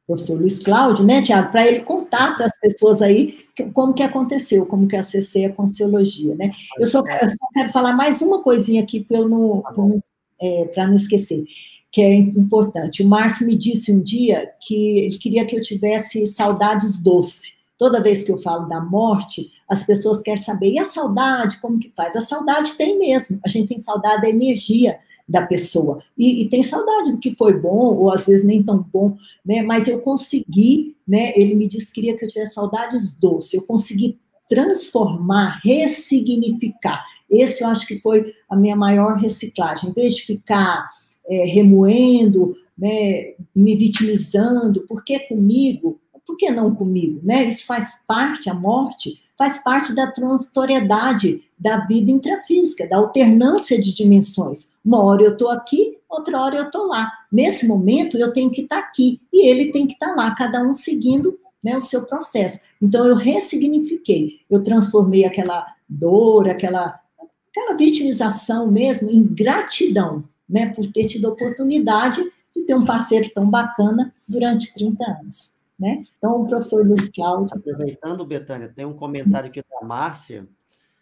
professor 0.07 0.39
Luiz 0.39 0.59
Cláudio, 0.61 1.05
né, 1.05 1.23
Tiago, 1.23 1.51
para 1.51 1.67
ele 1.67 1.81
contar 1.81 2.37
para 2.37 2.47
as 2.47 2.59
pessoas 2.59 3.01
aí 3.01 3.39
como 3.73 3.95
que 3.95 4.03
aconteceu, 4.03 4.67
como 4.67 4.87
que 4.87 4.97
acessei 4.97 5.47
a 5.47 5.53
Conciologia, 5.53 6.35
né. 6.35 6.51
Eu 6.79 6.87
só, 6.87 7.03
quero, 7.03 7.29
só 7.31 7.49
quero 7.53 7.73
falar 7.73 7.95
mais 7.95 8.21
uma 8.21 8.43
coisinha 8.43 8.83
aqui 8.83 9.01
para 9.01 9.19
eu 9.19 9.29
não, 9.29 9.63
não, 9.77 9.99
é, 10.41 10.87
não 10.87 10.95
esquecer, 10.95 11.45
que 11.91 12.03
é 12.03 12.15
importante. 12.15 13.03
O 13.03 13.09
Márcio 13.09 13.47
me 13.47 13.57
disse 13.57 13.93
um 13.93 14.03
dia 14.03 14.51
que 14.61 14.99
ele 14.99 15.19
queria 15.19 15.47
que 15.47 15.57
eu 15.57 15.63
tivesse 15.63 16.27
saudades 16.27 17.03
doce. 17.03 17.55
Toda 17.79 18.03
vez 18.03 18.23
que 18.23 18.31
eu 18.31 18.39
falo 18.39 18.69
da 18.69 18.81
morte, 18.81 19.51
as 19.69 19.85
pessoas 19.85 20.23
querem 20.23 20.41
saber, 20.41 20.71
e 20.71 20.79
a 20.79 20.85
saudade, 20.85 21.61
como 21.61 21.79
que 21.79 21.91
faz? 21.91 22.15
A 22.15 22.21
saudade 22.21 22.75
tem 22.75 22.99
mesmo, 22.99 23.41
a 23.45 23.49
gente 23.49 23.69
tem 23.69 23.79
saudade 23.79 24.23
da 24.23 24.29
energia, 24.29 24.99
da 25.29 25.47
pessoa. 25.47 26.03
E, 26.17 26.43
e, 26.43 26.49
tem 26.49 26.63
saudade 26.63 27.13
do 27.13 27.19
que 27.19 27.31
foi 27.31 27.59
bom, 27.59 27.97
ou 27.97 28.13
às 28.13 28.27
vezes 28.27 28.45
nem 28.45 28.63
tão 28.63 28.85
bom, 28.93 29.17
né? 29.45 29.63
Mas 29.63 29.89
eu 29.89 30.01
consegui, 30.01 30.97
né? 31.07 31.33
Ele 31.35 31.55
me 31.55 31.67
disse 31.67 31.87
que 31.87 32.01
queria 32.01 32.17
que 32.17 32.25
eu 32.25 32.29
tivesse 32.29 32.55
saudades 32.55 33.15
doces. 33.15 33.55
Eu 33.55 33.63
consegui 33.63 34.19
transformar, 34.49 35.61
ressignificar. 35.65 37.05
Esse 37.31 37.65
eu 37.65 37.69
acho 37.69 37.87
que 37.87 38.01
foi 38.01 38.33
a 38.49 38.57
minha 38.57 38.77
maior 38.77 39.17
reciclagem. 39.17 39.91
Em 39.91 39.93
vez 39.93 40.15
de 40.15 40.23
ficar 40.23 40.91
é, 41.27 41.45
remoendo, 41.47 42.53
né, 42.77 43.35
me 43.55 43.75
vitimizando, 43.77 44.83
por 44.83 45.03
que 45.03 45.19
comigo? 45.21 45.99
Por 46.27 46.37
que 46.37 46.51
não 46.51 46.75
comigo? 46.75 47.21
Né? 47.23 47.45
Isso 47.45 47.67
faz 47.67 48.05
parte, 48.07 48.51
a 48.51 48.55
morte 48.55 49.23
faz 49.37 49.63
parte 49.63 49.95
da 49.95 50.11
transitoriedade 50.11 51.43
da 51.65 51.79
vida 51.79 52.11
intrafísica, 52.11 52.87
da 52.87 52.99
alternância 52.99 53.81
de 53.81 53.95
dimensões. 53.95 54.75
Uma 54.85 55.03
hora 55.03 55.23
eu 55.23 55.33
estou 55.33 55.49
aqui, 55.49 55.97
outra 56.07 56.39
hora 56.39 56.57
eu 56.57 56.65
estou 56.65 56.89
lá. 56.89 57.11
Nesse 57.33 57.67
momento, 57.67 58.19
eu 58.19 58.35
tenho 58.35 58.51
que 58.51 58.61
estar 58.61 58.83
tá 58.83 58.87
aqui 58.87 59.19
e 59.33 59.49
ele 59.49 59.73
tem 59.73 59.87
que 59.87 59.95
estar 59.95 60.11
tá 60.11 60.15
lá, 60.15 60.35
cada 60.35 60.63
um 60.63 60.75
seguindo 60.75 61.39
né, 61.63 61.75
o 61.75 61.81
seu 61.81 62.07
processo. 62.07 62.61
Então, 62.83 63.07
eu 63.07 63.17
ressignifiquei, 63.17 64.41
eu 64.51 64.63
transformei 64.63 65.25
aquela 65.25 65.67
dor, 65.89 66.51
aquela, 66.51 67.01
aquela 67.49 67.75
vitimização 67.79 68.71
mesmo 68.71 69.11
em 69.11 69.25
gratidão, 69.25 70.23
né, 70.47 70.67
por 70.67 70.87
ter 70.93 71.07
tido 71.07 71.29
a 71.29 71.33
oportunidade 71.33 72.23
de 72.55 72.63
ter 72.63 72.75
um 72.75 72.85
parceiro 72.85 73.31
tão 73.35 73.49
bacana 73.49 74.15
durante 74.29 74.75
30 74.75 75.03
anos. 75.03 75.65
Né? 75.81 76.05
Então, 76.19 76.43
o 76.43 76.47
professor 76.47 76.87
Luiz 76.87 77.09
Cláudio. 77.09 77.57
Aproveitando, 77.57 78.23
Betânia, 78.27 78.69
tem 78.69 78.85
um 78.85 78.93
comentário 78.93 79.49
aqui 79.49 79.63
da 79.63 79.87
Márcia. 79.87 80.47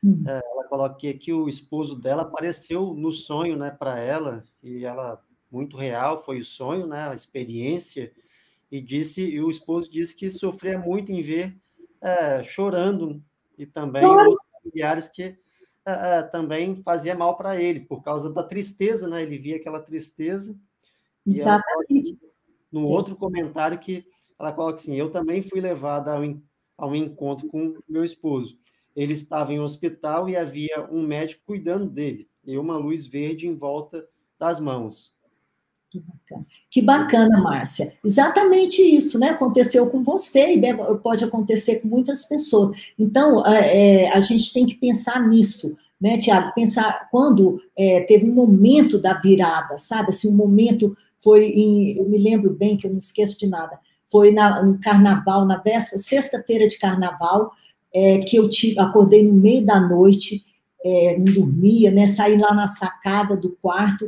Hum. 0.02 0.24
É, 0.26 0.42
ela 0.44 0.64
coloca 0.64 0.94
aqui 0.94 1.14
que 1.14 1.32
o 1.32 1.48
esposo 1.48 2.00
dela 2.00 2.22
apareceu 2.22 2.94
no 2.94 3.12
sonho 3.12 3.56
né, 3.56 3.70
para 3.70 3.98
ela, 3.98 4.44
e 4.62 4.84
ela, 4.84 5.22
muito 5.50 5.76
real, 5.76 6.22
foi 6.22 6.38
o 6.38 6.44
sonho, 6.44 6.86
né, 6.86 7.08
a 7.08 7.14
experiência, 7.14 8.12
e 8.70 8.80
disse 8.80 9.22
e 9.22 9.40
o 9.40 9.50
esposo 9.50 9.90
disse 9.90 10.16
que 10.16 10.30
sofria 10.30 10.78
muito 10.78 11.12
em 11.12 11.20
ver 11.20 11.56
é, 12.00 12.42
chorando, 12.42 13.22
e 13.56 13.66
também 13.66 14.04
outros 14.04 14.48
familiares 14.62 15.08
que 15.08 15.38
é, 15.84 16.18
é, 16.18 16.22
também 16.22 16.76
fazia 16.76 17.14
mal 17.14 17.36
para 17.36 17.60
ele, 17.60 17.80
por 17.80 18.02
causa 18.02 18.32
da 18.32 18.42
tristeza, 18.42 19.08
né? 19.08 19.22
Ele 19.22 19.36
via 19.36 19.56
aquela 19.56 19.80
tristeza. 19.80 20.56
Exatamente. 21.26 22.18
Ela, 22.22 22.32
no 22.70 22.86
outro 22.86 23.16
comentário 23.16 23.78
que 23.78 24.06
ela 24.38 24.52
coloca 24.52 24.76
assim: 24.76 24.94
Eu 24.94 25.10
também 25.10 25.42
fui 25.42 25.60
levada 25.60 26.12
ao, 26.12 26.22
a 26.78 26.86
um 26.86 26.94
encontro 26.94 27.48
com 27.48 27.76
meu 27.88 28.04
esposo. 28.04 28.58
Ele 28.94 29.12
estava 29.12 29.52
em 29.52 29.60
um 29.60 29.64
hospital 29.64 30.28
e 30.28 30.36
havia 30.36 30.86
um 30.90 31.02
médico 31.02 31.42
cuidando 31.46 31.88
dele, 31.88 32.28
e 32.44 32.58
uma 32.58 32.76
luz 32.76 33.06
verde 33.06 33.46
em 33.46 33.54
volta 33.54 34.06
das 34.38 34.60
mãos. 34.60 35.12
Que 35.90 36.00
bacana, 36.00 36.46
que 36.70 36.82
bacana 36.82 37.40
Márcia. 37.40 37.92
Exatamente 38.02 38.80
isso, 38.80 39.18
né? 39.18 39.30
Aconteceu 39.30 39.90
com 39.90 40.02
você 40.02 40.54
e 40.54 40.60
deve, 40.60 40.82
pode 40.96 41.22
acontecer 41.22 41.80
com 41.80 41.88
muitas 41.88 42.24
pessoas. 42.24 42.92
Então, 42.98 43.46
é, 43.46 44.10
a 44.10 44.20
gente 44.22 44.52
tem 44.52 44.64
que 44.64 44.74
pensar 44.74 45.20
nisso 45.28 45.76
né, 46.00 46.18
Tiago? 46.18 46.52
Pensar 46.52 47.08
quando 47.12 47.62
é, 47.78 48.00
teve 48.00 48.28
um 48.28 48.34
momento 48.34 48.98
da 48.98 49.14
virada, 49.14 49.78
sabe? 49.78 50.08
Assim, 50.08 50.28
um 50.28 50.36
momento 50.36 50.92
foi 51.22 51.44
em. 51.44 51.96
Eu 51.96 52.08
me 52.08 52.18
lembro 52.18 52.52
bem 52.52 52.76
que 52.76 52.88
eu 52.88 52.90
não 52.90 52.98
esqueço 52.98 53.38
de 53.38 53.46
nada 53.46 53.78
foi 54.12 54.30
na, 54.30 54.62
no 54.62 54.78
carnaval, 54.78 55.46
na 55.46 55.56
véspera, 55.56 55.96
sexta-feira 55.96 56.68
de 56.68 56.78
carnaval, 56.78 57.50
é, 57.94 58.18
que 58.18 58.36
eu 58.36 58.48
tive, 58.48 58.78
acordei 58.78 59.22
no 59.22 59.34
meio 59.34 59.64
da 59.64 59.80
noite, 59.80 60.42
é, 60.84 61.16
não 61.18 61.32
dormia, 61.32 61.90
né? 61.90 62.06
Saí 62.06 62.36
lá 62.36 62.54
na 62.54 62.66
sacada 62.66 63.36
do 63.36 63.50
quarto 63.60 64.06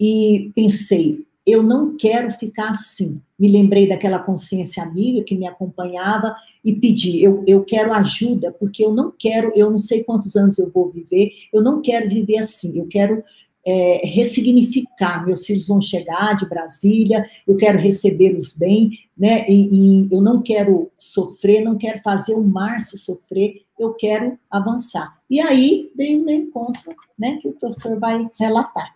e 0.00 0.50
pensei, 0.54 1.24
eu 1.46 1.62
não 1.62 1.96
quero 1.96 2.30
ficar 2.32 2.70
assim. 2.70 3.20
Me 3.38 3.48
lembrei 3.48 3.88
daquela 3.88 4.18
consciência 4.18 4.82
amiga 4.82 5.22
que 5.22 5.36
me 5.36 5.46
acompanhava 5.46 6.34
e 6.64 6.72
pedi, 6.72 7.22
eu, 7.22 7.44
eu 7.46 7.62
quero 7.62 7.92
ajuda, 7.92 8.50
porque 8.58 8.84
eu 8.84 8.92
não 8.92 9.12
quero, 9.16 9.52
eu 9.54 9.70
não 9.70 9.78
sei 9.78 10.02
quantos 10.02 10.34
anos 10.34 10.58
eu 10.58 10.70
vou 10.72 10.90
viver, 10.90 11.30
eu 11.52 11.62
não 11.62 11.80
quero 11.80 12.08
viver 12.08 12.38
assim, 12.38 12.78
eu 12.78 12.86
quero 12.88 13.22
é, 13.66 14.06
ressignificar. 14.06 15.26
Meus 15.26 15.44
filhos 15.44 15.66
vão 15.66 15.80
chegar 15.80 16.36
de 16.36 16.48
Brasília, 16.48 17.24
eu 17.46 17.56
quero 17.56 17.78
recebê-los 17.78 18.56
bem, 18.56 18.92
né? 19.18 19.44
E, 19.48 20.06
e, 20.06 20.14
eu 20.14 20.20
não 20.20 20.40
quero 20.40 20.90
sofrer, 20.96 21.62
não 21.62 21.76
quero 21.76 21.98
fazer 21.98 22.34
o 22.34 22.44
Márcio 22.44 22.96
sofrer, 22.96 23.64
eu 23.78 23.92
quero 23.94 24.38
avançar. 24.48 25.18
E 25.28 25.40
aí 25.40 25.90
vem 25.96 26.22
o 26.22 26.30
encontro, 26.30 26.94
né? 27.18 27.38
Que 27.40 27.48
o 27.48 27.52
professor 27.52 27.98
vai 27.98 28.30
relatar, 28.38 28.94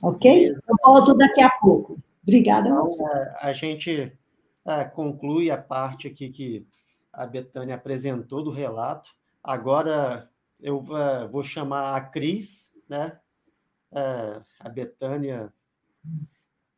ok? 0.00 0.50
Eu 0.50 0.76
volto 0.84 1.14
daqui 1.14 1.42
a 1.42 1.50
pouco. 1.50 1.98
Obrigada. 2.22 2.68
Então, 2.68 2.86
é, 3.08 3.34
a 3.40 3.52
gente 3.52 4.12
é, 4.64 4.84
conclui 4.84 5.50
a 5.50 5.58
parte 5.58 6.06
aqui 6.06 6.28
que 6.28 6.66
a 7.12 7.26
Betânia 7.26 7.74
apresentou 7.74 8.44
do 8.44 8.50
relato. 8.50 9.10
Agora 9.42 10.30
eu 10.60 10.84
é, 10.96 11.26
vou 11.26 11.42
chamar 11.42 11.96
a 11.96 12.00
Cris, 12.00 12.70
né? 12.88 13.18
É, 13.92 14.42
a 14.60 14.68
Betânia 14.68 15.52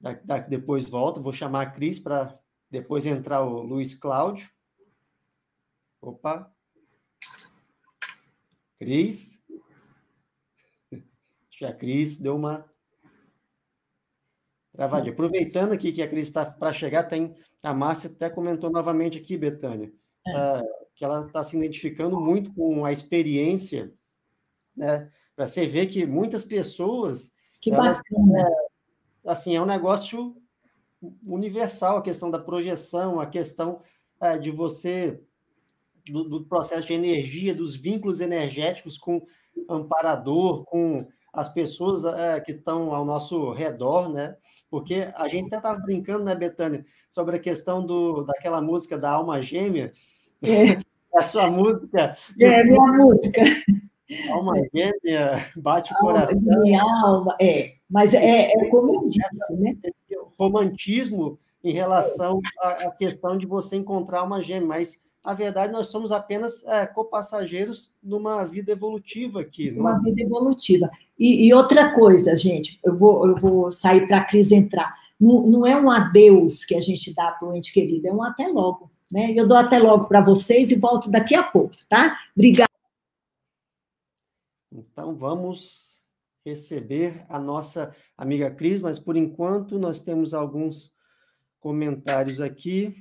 da, 0.01 0.13
da, 0.13 0.39
depois 0.39 0.87
volta. 0.87 1.21
Vou 1.21 1.33
chamar 1.33 1.63
a 1.63 1.71
Cris 1.71 1.99
para 1.99 2.39
depois 2.71 3.07
entrar 3.07 3.43
o 3.43 3.63
Luiz 3.63 3.95
Cláudio. 3.95 4.49
Opa. 6.01 6.53
Cris. 8.79 9.43
Acho 10.93 11.59
que 11.59 11.65
a 11.65 11.73
Cris 11.73 12.21
deu 12.21 12.37
uma 12.37 12.65
travadinha. 14.73 15.13
Aproveitando 15.13 15.73
aqui 15.73 15.93
que 15.93 16.03
a 16.03 16.09
Cris 16.09 16.27
está 16.27 16.45
para 16.45 16.73
chegar, 16.73 17.05
tem 17.05 17.35
a 17.63 17.73
Márcia 17.73 18.11
até 18.11 18.29
comentou 18.29 18.71
novamente 18.71 19.19
aqui, 19.19 19.39
Betânia, 19.39 19.91
é. 20.27 20.61
uh, 20.61 20.65
que 20.95 21.05
ela 21.05 21.27
está 21.27 21.43
se 21.43 21.57
identificando 21.57 22.21
muito 22.21 22.53
com 22.53 22.85
a 22.85 22.93
experiência 22.93 23.95
né, 24.77 25.11
para 25.35 25.47
você 25.47 25.67
ver 25.67 25.87
que 25.87 26.07
muitas 26.07 26.45
pessoas. 26.45 27.33
Que 27.61 27.73
elas, 27.73 27.99
bacana. 27.99 28.49
Assim, 29.27 29.57
é 29.57 29.61
um 29.61 29.67
negócio 29.67 30.37
universal 31.27 31.99
a 31.99 32.03
questão 32.03 32.31
da 32.31 32.39
projeção, 32.39 33.21
a 33.21 33.27
questão 33.27 33.81
é, 34.21 34.39
de 34.39 34.51
você 34.51 35.21
do, 36.09 36.25
do 36.25 36.45
processo 36.45 36.87
de 36.87 36.95
energia, 36.95 37.55
dos 37.55 37.75
vínculos 37.75 38.21
energéticos 38.21 38.99
com 38.99 39.27
amparador, 39.69 40.65
com 40.65 41.07
as 41.33 41.49
pessoas 41.49 42.05
é, 42.05 42.41
que 42.41 42.53
estão 42.53 42.95
ao 42.95 43.05
nosso 43.05 43.53
redor, 43.53 44.09
né? 44.09 44.37
Porque 44.71 45.09
a 45.15 45.29
gente 45.29 45.47
até 45.47 45.57
estava 45.57 45.79
brincando, 45.79 46.25
né, 46.25 46.35
Betânia, 46.35 46.85
sobre 47.11 47.37
a 47.37 47.41
questão 47.41 47.85
do, 47.85 48.23
daquela 48.23 48.61
música 48.61 48.99
da 48.99 49.11
alma 49.11 49.43
gêmea. 49.43 49.93
É. 50.43 50.79
a 51.17 51.23
sua 51.23 51.49
música. 51.49 52.17
É, 52.41 52.65
minha 52.65 52.93
música. 52.93 53.41
Alma 54.31 54.55
gêmea, 54.75 55.51
bate 55.57 55.93
o 55.93 55.97
coração. 55.97 56.39
Minha 56.41 56.83
alma, 56.83 57.37
é. 57.41 57.75
Mas 57.89 58.13
é, 58.13 58.53
é 58.53 58.69
como 58.69 58.95
eu 58.95 59.09
disse, 59.09 59.53
né? 59.55 59.77
Esse 59.83 60.17
romantismo 60.39 61.39
em 61.63 61.73
relação 61.73 62.41
à 62.61 62.91
questão 62.91 63.39
de 63.39 63.47
você 63.47 63.77
encontrar 63.77 64.23
uma 64.23 64.43
gêmea, 64.43 64.69
mas 64.69 64.99
a 65.25 65.33
verdade 65.33 65.73
nós 65.73 65.87
somos 65.87 66.13
apenas 66.13 66.63
é, 66.67 66.87
copassageiros 66.87 67.95
numa 68.03 68.45
vida 68.45 68.73
evolutiva 68.73 69.41
aqui. 69.41 69.71
Numa 69.71 69.97
é? 69.97 70.01
vida 70.01 70.21
evolutiva. 70.21 70.91
E, 71.19 71.47
e, 71.47 71.55
outra 71.55 71.95
coisa, 71.95 72.37
gente, 72.37 72.79
eu 72.85 72.95
vou, 72.95 73.27
eu 73.27 73.35
vou 73.35 73.73
sair 73.73 74.07
para 74.07 74.19
a 74.19 74.25
Cris 74.25 74.53
entrar. 74.53 74.93
Não, 75.19 75.47
não 75.47 75.67
é 75.67 75.75
um 75.75 75.91
adeus 75.91 76.67
que 76.67 76.75
a 76.75 76.81
gente 76.81 77.15
dá 77.15 77.31
para 77.33 77.49
o 77.49 77.55
ente 77.55 77.73
querido, 77.73 78.07
é 78.07 78.13
um 78.13 78.23
até 78.23 78.47
logo. 78.49 78.91
Né? 79.11 79.33
Eu 79.35 79.47
dou 79.47 79.57
até 79.57 79.79
logo 79.79 80.05
para 80.05 80.21
vocês 80.21 80.71
e 80.71 80.77
volto 80.77 81.11
daqui 81.11 81.35
a 81.35 81.43
pouco, 81.43 81.75
tá? 81.89 82.19
Obrigada. 82.37 82.74
Então 84.75 85.15
vamos 85.15 86.03
receber 86.45 87.25
a 87.29 87.39
nossa 87.39 87.95
amiga 88.19 88.51
Cris, 88.51 88.81
mas 88.81 88.99
por 88.99 89.17
enquanto 89.17 89.79
nós 89.79 90.01
temos 90.01 90.35
alguns 90.35 90.93
comentários 91.61 92.41
aqui. 92.41 92.93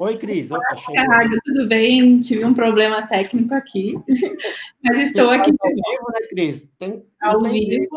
Oi, 0.00 0.18
Cris. 0.18 0.50
Opa, 0.50 0.64
Caralho, 0.92 1.40
tudo 1.44 1.68
bem? 1.68 2.18
Tive 2.20 2.44
um 2.44 2.52
problema 2.52 3.06
técnico 3.06 3.54
aqui, 3.54 3.94
mas 4.84 4.98
estou 4.98 5.30
aqui. 5.30 5.50
Ao 5.60 5.68
vivo, 5.68 6.12
né, 6.12 6.26
Cris? 6.28 6.72
Tem, 6.78 7.04
ao 7.22 7.42
vivo, 7.42 7.88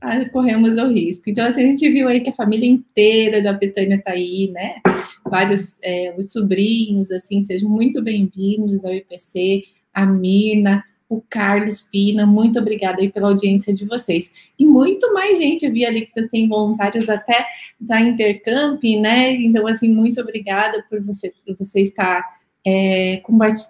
ah, 0.00 0.28
corremos 0.28 0.76
o 0.76 0.86
risco. 0.86 1.28
Então, 1.28 1.46
assim, 1.46 1.64
a 1.64 1.66
gente 1.66 1.88
viu 1.88 2.08
aí 2.08 2.20
que 2.20 2.30
a 2.30 2.34
família 2.34 2.68
inteira 2.68 3.42
da 3.42 3.52
Betânia 3.52 3.96
está 3.96 4.12
aí, 4.12 4.50
né? 4.52 4.80
Vários 5.24 5.82
é, 5.82 6.14
os 6.16 6.30
sobrinhos, 6.30 7.10
assim, 7.10 7.40
sejam 7.40 7.68
muito 7.68 8.02
bem-vindos 8.02 8.84
ao 8.84 8.94
IPC, 8.94 9.64
a 9.92 10.06
Mirna, 10.06 10.84
o 11.08 11.22
Carlos 11.22 11.80
Pina, 11.80 12.26
muito 12.26 12.58
obrigada 12.58 13.00
aí 13.00 13.10
pela 13.10 13.28
audiência 13.28 13.72
de 13.72 13.86
vocês. 13.86 14.32
E 14.58 14.66
muito 14.66 15.12
mais 15.14 15.38
gente, 15.38 15.64
eu 15.64 15.72
vi 15.72 15.86
ali 15.86 16.06
que 16.06 16.28
tem 16.28 16.48
voluntários 16.48 17.08
até 17.08 17.46
da 17.80 18.00
Intercamp, 18.00 18.82
né? 19.00 19.32
Então, 19.32 19.66
assim, 19.66 19.92
muito 19.92 20.20
obrigada 20.20 20.84
por 20.88 21.00
você, 21.00 21.32
por 21.46 21.56
você 21.56 21.80
estar. 21.80 22.22
É, 22.66 23.22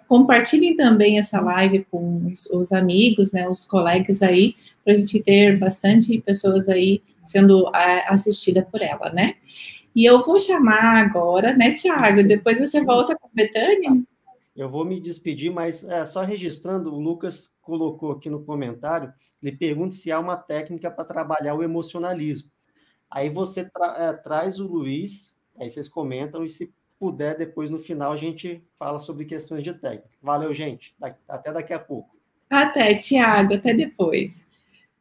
compartilhem 0.07 0.75
também 0.75 1.17
essa 1.17 1.39
live 1.39 1.85
com 1.89 2.23
os, 2.25 2.47
os, 2.47 2.71
amigos, 2.73 3.31
né, 3.31 3.47
os 3.47 3.63
colegas 3.63 4.21
aí, 4.21 4.55
para 4.83 4.93
a 4.93 4.95
gente 4.97 5.21
ter 5.21 5.57
bastante 5.57 6.19
pessoas 6.19 6.67
aí 6.67 7.01
sendo 7.19 7.71
assistida 8.09 8.67
por 8.69 8.81
ela, 8.81 9.09
né? 9.13 9.35
E 9.95 10.03
eu 10.03 10.23
vou 10.25 10.37
chamar 10.39 10.97
agora, 10.97 11.53
né, 11.53 11.71
Tiago? 11.71 12.23
Depois 12.23 12.57
você 12.57 12.83
volta 12.83 13.15
com 13.15 13.27
a 13.27 13.31
Betânia? 13.33 13.91
Eu 14.59 14.67
vou 14.67 14.83
me 14.83 14.99
despedir, 14.99 15.49
mas 15.49 15.85
é, 15.85 16.03
só 16.03 16.21
registrando, 16.21 16.93
o 16.93 16.99
Lucas 16.99 17.49
colocou 17.61 18.11
aqui 18.11 18.29
no 18.29 18.43
comentário, 18.43 19.13
ele 19.41 19.55
pergunta 19.55 19.95
se 19.95 20.11
há 20.11 20.19
uma 20.19 20.35
técnica 20.35 20.91
para 20.91 21.05
trabalhar 21.05 21.55
o 21.55 21.63
emocionalismo. 21.63 22.51
Aí 23.09 23.29
você 23.29 23.63
tra 23.63 23.95
é, 23.97 24.11
traz 24.11 24.59
o 24.59 24.67
Luiz, 24.67 25.33
aí 25.57 25.69
vocês 25.69 25.87
comentam, 25.87 26.43
e 26.43 26.49
se 26.49 26.73
puder, 26.99 27.37
depois 27.37 27.71
no 27.71 27.79
final 27.79 28.11
a 28.11 28.17
gente 28.17 28.61
fala 28.77 28.99
sobre 28.99 29.23
questões 29.23 29.63
de 29.63 29.73
técnica. 29.73 30.09
Valeu, 30.21 30.53
gente. 30.53 30.93
Até 31.25 31.53
daqui 31.53 31.71
a 31.71 31.79
pouco. 31.79 32.17
Até, 32.49 32.93
Tiago, 32.95 33.53
até 33.53 33.73
depois. 33.73 34.45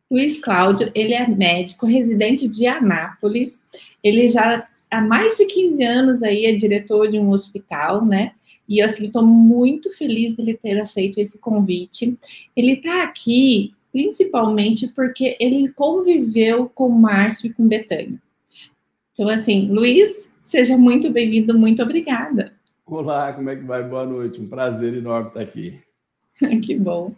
Luiz 0.09 0.41
Cláudio, 0.41 0.89
ele 0.95 1.15
é 1.15 1.27
médico, 1.27 1.85
residente 1.85 2.49
de 2.49 2.65
Anápolis. 2.69 3.67
Ele 4.05 4.29
já 4.29 4.69
há 4.89 5.01
mais 5.01 5.37
de 5.37 5.47
15 5.47 5.83
anos 5.83 6.23
aí 6.23 6.47
é 6.47 6.53
diretor 6.53 7.11
de 7.11 7.19
um 7.19 7.31
hospital, 7.31 8.07
né? 8.07 8.35
E 8.69 8.83
assim, 8.83 9.07
estou 9.07 9.25
muito 9.25 9.91
feliz 9.91 10.37
dele 10.37 10.55
ter 10.55 10.79
aceito 10.79 11.19
esse 11.19 11.39
convite. 11.39 12.19
Ele 12.55 12.73
está 12.73 13.03
aqui 13.03 13.73
principalmente 13.91 14.89
porque 14.89 15.37
ele 15.41 15.69
conviveu 15.71 16.69
com 16.69 16.89
Márcio 16.89 17.51
e 17.51 17.55
com 17.55 17.67
Betânia. 17.67 18.21
Então, 19.13 19.29
assim, 19.29 19.69
Luiz, 19.69 20.33
seja 20.41 20.77
muito 20.77 21.11
bem-vindo, 21.11 21.59
muito 21.59 21.83
obrigada. 21.83 22.53
Olá, 22.87 23.33
como 23.33 23.51
é 23.51 23.57
que 23.57 23.65
vai? 23.65 23.83
Boa 23.83 24.07
noite, 24.07 24.41
um 24.41 24.49
prazer 24.49 24.95
enorme 24.95 25.29
estar 25.29 25.41
aqui. 25.41 25.81
que 26.65 26.77
bom. 26.77 27.15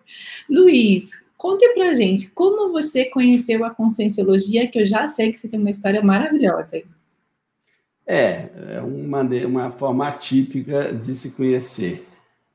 Luiz, 0.49 1.27
conte 1.37 1.69
pra 1.75 1.93
gente 1.95 2.31
como 2.31 2.73
você 2.73 3.05
conheceu 3.05 3.65
a 3.65 3.71
Conscienciologia, 3.71 4.69
que 4.69 4.81
eu 4.81 4.87
já 4.87 5.07
sei 5.07 5.31
que 5.31 5.39
você 5.39 5.49
tem 5.49 5.61
uma 5.61 5.71
história 5.71 6.03
maravilhosa. 6.03 6.83
É, 8.13 8.51
é 8.75 8.81
uma, 8.83 9.23
uma 9.23 9.71
forma 9.71 10.09
atípica 10.09 10.93
de 10.93 11.15
se 11.15 11.31
conhecer. 11.31 12.05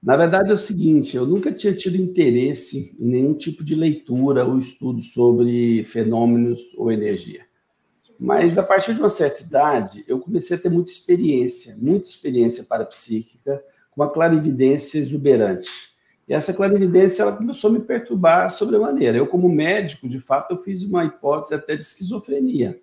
Na 0.04 0.18
verdade, 0.18 0.52
é 0.52 0.54
o 0.54 0.58
seguinte: 0.58 1.16
eu 1.16 1.26
nunca 1.26 1.50
tinha 1.50 1.74
tido 1.74 1.96
interesse 1.96 2.94
em 3.00 3.06
nenhum 3.06 3.34
tipo 3.34 3.64
de 3.64 3.74
leitura 3.74 4.46
ou 4.46 4.60
estudo 4.60 5.02
sobre 5.02 5.86
fenômenos 5.86 6.62
ou 6.76 6.92
energia. 6.92 7.46
Mas 8.20 8.58
a 8.58 8.64
partir 8.64 8.96
de 8.96 9.00
uma 9.00 9.08
certa 9.08 9.44
idade, 9.44 10.04
eu 10.10 10.20
comecei 10.20 10.58
a 10.58 10.60
ter 10.60 10.68
muita 10.70 10.92
experiência, 10.92 11.74
muita 11.78 12.10
experiência 12.10 12.66
parapsíquica, 12.66 13.64
com 13.92 14.02
uma 14.02 14.12
clarividência 14.12 15.00
exuberante. 15.00 15.70
E 16.28 16.34
essa 16.34 16.54
clarividência 16.54 17.24
ela 17.24 17.38
começou 17.38 17.70
a 17.70 17.74
me 17.74 17.80
perturbar 17.80 18.52
sobremaneira. 18.52 19.18
Eu, 19.18 19.28
como 19.28 19.48
médico, 19.48 20.10
de 20.10 20.20
fato, 20.20 20.52
eu 20.52 20.62
fiz 20.62 20.84
uma 20.84 21.06
hipótese 21.06 21.54
até 21.54 21.78
de 21.78 21.84
esquizofrenia. 21.84 22.78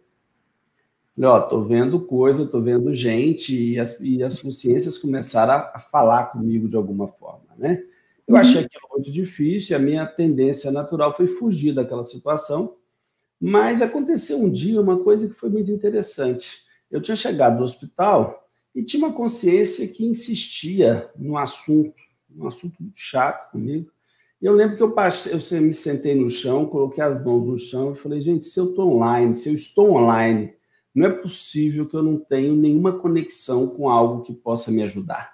Falei, 1.14 1.30
ó, 1.30 1.40
tô 1.40 1.62
vendo 1.62 2.00
coisa, 2.00 2.46
tô 2.46 2.60
vendo 2.60 2.92
gente, 2.94 3.54
e 3.54 3.78
as, 3.78 4.00
e 4.00 4.22
as 4.22 4.38
consciências 4.38 4.96
começaram 4.96 5.52
a, 5.52 5.72
a 5.74 5.78
falar 5.78 6.26
comigo 6.26 6.68
de 6.68 6.76
alguma 6.76 7.06
forma, 7.06 7.54
né? 7.58 7.82
Eu 8.26 8.36
achei 8.36 8.60
uhum. 8.60 8.66
aquilo 8.66 8.88
muito 8.92 9.12
difícil, 9.12 9.72
e 9.72 9.76
a 9.76 9.82
minha 9.82 10.06
tendência 10.06 10.70
natural 10.70 11.14
foi 11.14 11.26
fugir 11.26 11.74
daquela 11.74 12.04
situação, 12.04 12.76
mas 13.38 13.82
aconteceu 13.82 14.38
um 14.38 14.48
dia 14.48 14.80
uma 14.80 14.98
coisa 15.00 15.28
que 15.28 15.34
foi 15.34 15.50
muito 15.50 15.70
interessante. 15.70 16.62
Eu 16.90 17.00
tinha 17.00 17.16
chegado 17.16 17.58
no 17.58 17.64
hospital 17.64 18.48
e 18.74 18.82
tinha 18.82 19.04
uma 19.04 19.12
consciência 19.12 19.86
que 19.88 20.04
insistia 20.06 21.10
no 21.16 21.36
assunto, 21.36 21.94
um 22.34 22.46
assunto 22.46 22.74
muito 22.80 22.98
chato 22.98 23.50
comigo. 23.50 23.90
E 24.40 24.46
eu 24.46 24.52
lembro 24.54 24.76
que 24.76 24.82
eu, 24.82 24.92
passei, 24.92 25.32
eu 25.32 25.62
me 25.62 25.74
sentei 25.74 26.14
no 26.14 26.30
chão, 26.30 26.66
coloquei 26.66 27.02
as 27.02 27.22
mãos 27.24 27.46
no 27.46 27.58
chão 27.58 27.92
e 27.92 27.96
falei, 27.96 28.20
gente, 28.20 28.46
se 28.46 28.58
eu 28.58 28.70
estou 28.70 28.94
online, 28.94 29.36
se 29.36 29.48
eu 29.48 29.54
estou 29.54 29.92
online, 29.92 30.52
não 30.94 31.06
é 31.06 31.10
possível 31.10 31.88
que 31.88 31.96
eu 31.96 32.02
não 32.02 32.18
tenha 32.18 32.52
nenhuma 32.52 32.98
conexão 32.98 33.68
com 33.68 33.88
algo 33.88 34.22
que 34.22 34.34
possa 34.34 34.70
me 34.70 34.82
ajudar. 34.82 35.32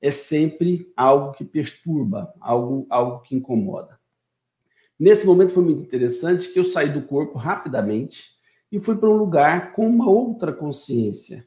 É 0.00 0.10
sempre 0.10 0.92
algo 0.96 1.32
que 1.32 1.44
perturba, 1.44 2.32
algo, 2.40 2.86
algo 2.90 3.22
que 3.22 3.34
incomoda. 3.34 3.98
Nesse 4.98 5.26
momento 5.26 5.52
foi 5.52 5.64
muito 5.64 5.82
interessante 5.82 6.52
que 6.52 6.58
eu 6.58 6.64
saí 6.64 6.92
do 6.92 7.02
corpo 7.02 7.36
rapidamente 7.36 8.30
e 8.70 8.78
fui 8.78 8.96
para 8.96 9.08
um 9.08 9.16
lugar 9.16 9.72
com 9.72 9.88
uma 9.88 10.08
outra 10.08 10.52
consciência. 10.52 11.46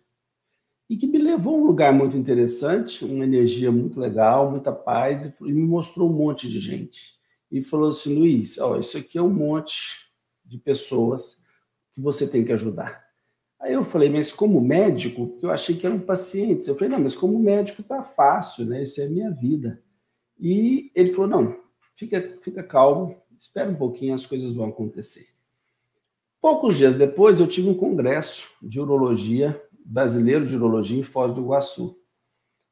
E 0.89 0.97
que 0.97 1.07
me 1.07 1.17
levou 1.17 1.55
a 1.55 1.57
um 1.57 1.65
lugar 1.65 1.93
muito 1.93 2.15
interessante, 2.15 3.03
uma 3.05 3.23
energia 3.23 3.71
muito 3.71 3.99
legal, 3.99 4.49
muita 4.49 4.71
paz, 4.71 5.25
e 5.41 5.51
me 5.51 5.63
mostrou 5.63 6.09
um 6.09 6.13
monte 6.13 6.49
de 6.49 6.59
gente. 6.59 7.17
E 7.51 7.61
falou 7.61 7.89
assim: 7.89 8.15
Luiz, 8.15 8.57
ó, 8.57 8.77
isso 8.77 8.97
aqui 8.97 9.17
é 9.17 9.21
um 9.21 9.29
monte 9.29 10.09
de 10.45 10.57
pessoas 10.57 11.43
que 11.91 12.01
você 12.01 12.27
tem 12.29 12.43
que 12.43 12.53
ajudar. 12.53 13.06
Aí 13.59 13.73
eu 13.73 13.83
falei, 13.83 14.09
mas 14.09 14.31
como 14.31 14.61
médico, 14.61 15.27
porque 15.27 15.45
eu 15.45 15.51
achei 15.51 15.75
que 15.75 15.85
eram 15.85 15.99
pacientes. 15.99 16.67
Eu 16.67 16.75
falei, 16.75 16.89
não, 16.89 16.99
mas 16.99 17.15
como 17.15 17.39
médico 17.39 17.81
tá 17.81 18.03
fácil, 18.03 18.65
né? 18.65 18.83
Isso 18.83 19.01
é 19.01 19.05
a 19.05 19.09
minha 19.09 19.31
vida. 19.31 19.81
E 20.39 20.91
ele 20.93 21.13
falou, 21.13 21.29
não, 21.29 21.57
fica, 21.95 22.37
fica 22.41 22.61
calmo, 22.61 23.15
espera 23.39 23.69
um 23.69 23.75
pouquinho, 23.75 24.13
as 24.13 24.25
coisas 24.25 24.53
vão 24.53 24.69
acontecer. 24.69 25.27
Poucos 26.39 26.77
dias 26.77 26.95
depois, 26.95 27.39
eu 27.39 27.47
tive 27.47 27.67
um 27.67 27.73
congresso 27.73 28.47
de 28.61 28.79
urologia, 28.79 29.59
brasileiro 29.83 30.45
de 30.45 30.55
urologia, 30.55 30.99
em 30.99 31.03
Foz 31.03 31.33
do 31.33 31.41
Iguaçu. 31.41 31.99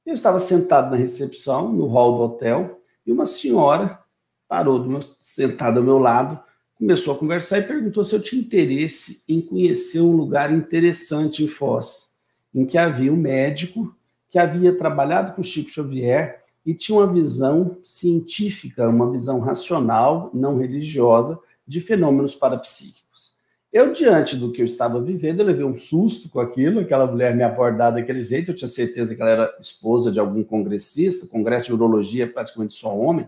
Eu 0.06 0.14
estava 0.14 0.38
sentado 0.38 0.92
na 0.92 0.98
recepção, 0.98 1.74
no 1.74 1.88
hall 1.88 2.18
do 2.18 2.24
hotel, 2.24 2.80
e 3.06 3.12
uma 3.12 3.26
senhora 3.26 4.00
parou 4.48 4.84
meu, 4.84 5.00
sentada 5.18 5.80
ao 5.80 5.86
meu 5.86 5.98
lado, 5.98 6.40
começou 6.78 7.14
a 7.14 7.18
conversar 7.18 7.60
e 7.60 7.64
perguntou 7.64 8.04
se 8.04 8.14
eu 8.14 8.22
tinha 8.22 8.42
interesse 8.42 9.24
em 9.28 9.42
conhecer 9.42 10.02
um 10.02 10.16
lugar 10.16 10.52
interessante 10.52 11.44
em 11.44 11.48
Foz, 11.48 12.16
em 12.54 12.66
que 12.66 12.78
havia 12.78 13.12
um 13.12 13.18
médico 13.18 13.96
que 14.30 14.38
havia 14.38 14.76
trabalhado 14.76 15.34
com 15.34 15.44
Chico 15.44 15.70
Xavier 15.70 16.44
e 16.66 16.74
tinha 16.74 16.98
uma 16.98 17.12
visão 17.12 17.78
científica, 17.84 18.90
uma 18.90 19.10
visão 19.10 19.40
racional, 19.40 20.30
não 20.34 20.58
religiosa, 20.58 21.40
de 21.68 21.80
fenômenos 21.80 22.36
parapsíquicos. 22.36 23.36
Eu, 23.72 23.92
diante 23.92 24.36
do 24.36 24.52
que 24.52 24.62
eu 24.62 24.66
estava 24.66 25.02
vivendo, 25.02 25.42
eu 25.42 25.46
levei 25.46 25.66
um 25.66 25.78
susto 25.78 26.30
com 26.30 26.40
aquilo, 26.40 26.80
aquela 26.80 27.06
mulher 27.06 27.36
me 27.36 27.44
abordar 27.44 27.94
daquele 27.94 28.24
jeito, 28.24 28.52
eu 28.52 28.56
tinha 28.56 28.70
certeza 28.70 29.14
que 29.14 29.22
ela 29.22 29.32
era 29.32 29.58
esposa 29.60 30.12
de 30.12 30.20
algum 30.20 30.44
congressista, 30.44 31.28
congresso 31.28 31.66
de 31.66 31.74
urologia, 31.74 32.26
praticamente 32.26 32.74
só 32.74 32.96
homem. 32.98 33.28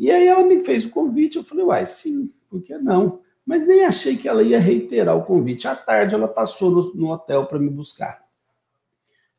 E 0.00 0.10
aí 0.10 0.26
ela 0.26 0.42
me 0.42 0.64
fez 0.64 0.86
o 0.86 0.88
convite, 0.88 1.36
eu 1.36 1.44
falei, 1.44 1.62
uai, 1.62 1.84
sim, 1.84 2.32
por 2.48 2.62
que 2.62 2.78
não? 2.78 3.20
Mas 3.44 3.66
nem 3.66 3.84
achei 3.84 4.16
que 4.16 4.26
ela 4.26 4.42
ia 4.42 4.58
reiterar 4.58 5.14
o 5.14 5.26
convite. 5.26 5.68
À 5.68 5.76
tarde 5.76 6.14
ela 6.14 6.26
passou 6.26 6.70
no, 6.70 6.94
no 6.94 7.10
hotel 7.10 7.44
para 7.44 7.58
me 7.58 7.68
buscar. 7.68 8.24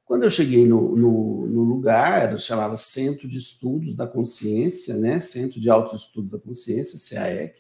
Quando 0.05 0.22
eu 0.22 0.30
cheguei 0.30 0.68
no, 0.68 0.95
no, 0.95 1.47
no 1.47 1.64
lugar, 1.64 2.38
chamava 2.38 2.78
Centro 2.78 3.28
de 3.28 3.39
Estudos 3.39 3.95
da 3.95 4.05
Consciência, 4.05 4.95
né? 4.97 5.20
Centro 5.20 5.59
de 5.59 5.68
Altos 5.68 6.03
Estudos 6.03 6.30
da 6.30 6.38
Consciência, 6.38 7.18
CAEC. 7.18 7.59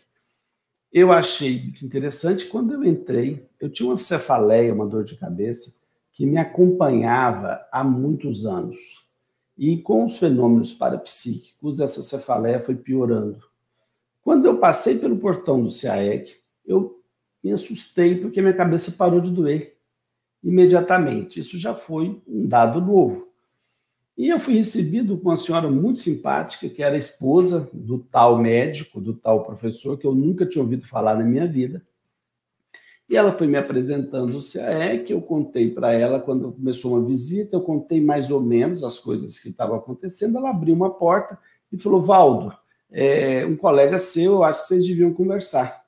Eu 0.93 1.11
achei 1.11 1.73
interessante. 1.81 2.45
Quando 2.45 2.71
eu 2.71 2.83
entrei, 2.83 3.49
eu 3.59 3.67
tinha 3.67 3.89
uma 3.89 3.97
cefaleia, 3.97 4.75
uma 4.75 4.85
dor 4.85 5.03
de 5.03 5.17
cabeça, 5.17 5.73
que 6.13 6.23
me 6.23 6.37
acompanhava 6.37 7.65
há 7.71 7.83
muitos 7.83 8.45
anos. 8.45 8.77
E 9.61 9.77
com 9.77 10.05
os 10.05 10.17
fenômenos 10.17 10.73
parapsíquicos, 10.73 11.79
essa 11.79 12.01
cefaleia 12.01 12.59
foi 12.59 12.73
piorando. 12.73 13.43
Quando 14.23 14.47
eu 14.47 14.57
passei 14.57 14.97
pelo 14.97 15.19
portão 15.19 15.63
do 15.63 15.69
CAEC, 15.69 16.35
eu 16.65 16.99
me 17.43 17.51
assustei 17.51 18.15
porque 18.15 18.41
minha 18.41 18.55
cabeça 18.55 18.91
parou 18.93 19.21
de 19.21 19.29
doer 19.29 19.77
imediatamente. 20.43 21.39
Isso 21.39 21.59
já 21.59 21.75
foi 21.75 22.19
um 22.27 22.47
dado 22.47 22.81
novo. 22.81 23.27
E 24.17 24.29
eu 24.29 24.39
fui 24.39 24.55
recebido 24.55 25.15
com 25.15 25.29
uma 25.29 25.37
senhora 25.37 25.69
muito 25.69 25.99
simpática, 25.99 26.67
que 26.67 26.81
era 26.81 26.97
esposa 26.97 27.69
do 27.71 27.99
tal 27.99 28.39
médico, 28.39 28.99
do 28.99 29.13
tal 29.13 29.43
professor, 29.43 29.95
que 29.95 30.07
eu 30.07 30.15
nunca 30.15 30.43
tinha 30.43 30.63
ouvido 30.63 30.87
falar 30.87 31.15
na 31.15 31.23
minha 31.23 31.45
vida. 31.45 31.85
E 33.11 33.17
ela 33.17 33.33
foi 33.33 33.45
me 33.45 33.57
apresentando 33.57 34.37
o 34.37 34.41
CAE, 34.41 35.03
eu 35.09 35.21
contei 35.21 35.69
para 35.69 35.91
ela 35.91 36.17
quando 36.17 36.53
começou 36.53 36.93
uma 36.93 37.05
visita, 37.05 37.57
eu 37.57 37.61
contei 37.61 37.99
mais 37.99 38.31
ou 38.31 38.39
menos 38.39 38.85
as 38.85 38.97
coisas 38.97 39.37
que 39.37 39.49
estavam 39.49 39.75
acontecendo. 39.75 40.37
Ela 40.37 40.51
abriu 40.51 40.73
uma 40.73 40.89
porta 40.89 41.37
e 41.69 41.77
falou: 41.77 41.99
Valdo, 41.99 42.53
é, 42.89 43.45
um 43.45 43.57
colega 43.57 43.99
seu, 43.99 44.35
eu 44.35 44.43
acho 44.45 44.61
que 44.61 44.69
vocês 44.69 44.87
deviam 44.87 45.11
conversar. 45.11 45.83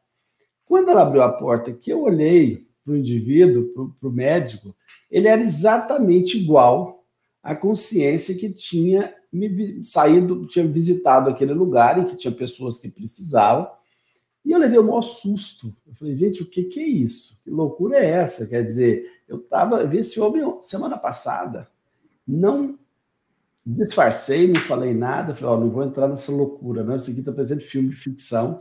Quando 0.65 0.89
ela 0.89 1.03
abriu 1.03 1.21
a 1.21 1.29
porta, 1.29 1.71
que 1.71 1.93
eu 1.93 2.01
olhei 2.01 2.67
para 2.83 2.93
o 2.93 2.97
indivíduo, 2.97 3.93
para 3.97 4.09
o 4.09 4.11
médico, 4.11 4.75
ele 5.09 5.29
era 5.29 5.41
exatamente 5.41 6.37
igual 6.37 7.05
à 7.41 7.55
consciência 7.55 8.35
que 8.35 8.49
tinha 8.49 9.13
me 9.31 9.81
saído, 9.81 10.45
tinha 10.45 10.67
visitado 10.67 11.29
aquele 11.29 11.53
lugar 11.53 11.97
em 11.97 12.03
que 12.03 12.17
tinha 12.17 12.33
pessoas 12.33 12.81
que 12.81 12.89
precisavam. 12.89 13.65
E 14.45 14.51
eu 14.51 14.59
levei 14.59 14.77
o 14.77 14.83
maior 14.83 15.01
susto. 15.01 15.73
Eu 15.87 15.93
falei, 15.95 16.15
gente, 16.15 16.43
o 16.43 16.45
que, 16.45 16.63
que 16.65 16.79
é 16.79 16.87
isso? 16.87 17.39
Que 17.43 17.49
loucura 17.49 17.97
é 17.97 18.09
essa? 18.09 18.45
Quer 18.45 18.63
dizer, 18.63 19.09
eu 19.27 19.37
estava, 19.37 19.85
vi 19.85 19.99
esse 19.99 20.19
homem 20.19 20.43
semana 20.61 20.97
passada, 20.97 21.69
não 22.27 22.77
disfarcei, 23.65 24.47
não 24.47 24.59
falei 24.61 24.93
nada, 24.93 25.33
falei, 25.33 25.55
ó, 25.55 25.59
não 25.59 25.69
vou 25.69 25.83
entrar 25.83 26.07
nessa 26.07 26.31
loucura, 26.31 26.83
não. 26.83 26.95
Isso 26.95 27.11
aqui 27.11 27.19
está 27.19 27.31
parecendo 27.31 27.61
filme 27.61 27.89
de 27.89 27.95
ficção. 27.95 28.57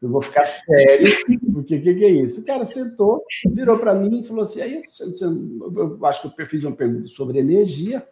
Eu 0.00 0.08
vou 0.08 0.20
ficar 0.20 0.44
sério, 0.44 1.14
porque 1.52 1.76
o 1.76 1.82
que, 1.82 1.94
que, 1.94 2.04
é 2.04 2.10
isso? 2.10 2.40
O 2.40 2.44
cara 2.44 2.64
sentou, 2.64 3.22
virou 3.52 3.78
para 3.78 3.94
mim 3.94 4.20
e 4.20 4.26
falou 4.26 4.42
assim: 4.42 4.60
aí 4.60 4.82
eu 5.20 6.06
acho 6.06 6.34
que 6.34 6.42
eu 6.42 6.46
fiz 6.46 6.64
uma 6.64 6.74
pergunta 6.74 7.06
sobre 7.06 7.38
energia. 7.38 8.04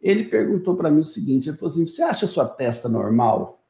Ele 0.00 0.24
perguntou 0.24 0.74
para 0.74 0.90
mim 0.90 1.00
o 1.00 1.04
seguinte: 1.04 1.50
ele 1.50 1.58
falou 1.58 1.70
assim, 1.70 1.86
você 1.86 2.02
acha 2.02 2.24
a 2.24 2.28
sua 2.28 2.46
testa 2.46 2.88
normal? 2.88 3.61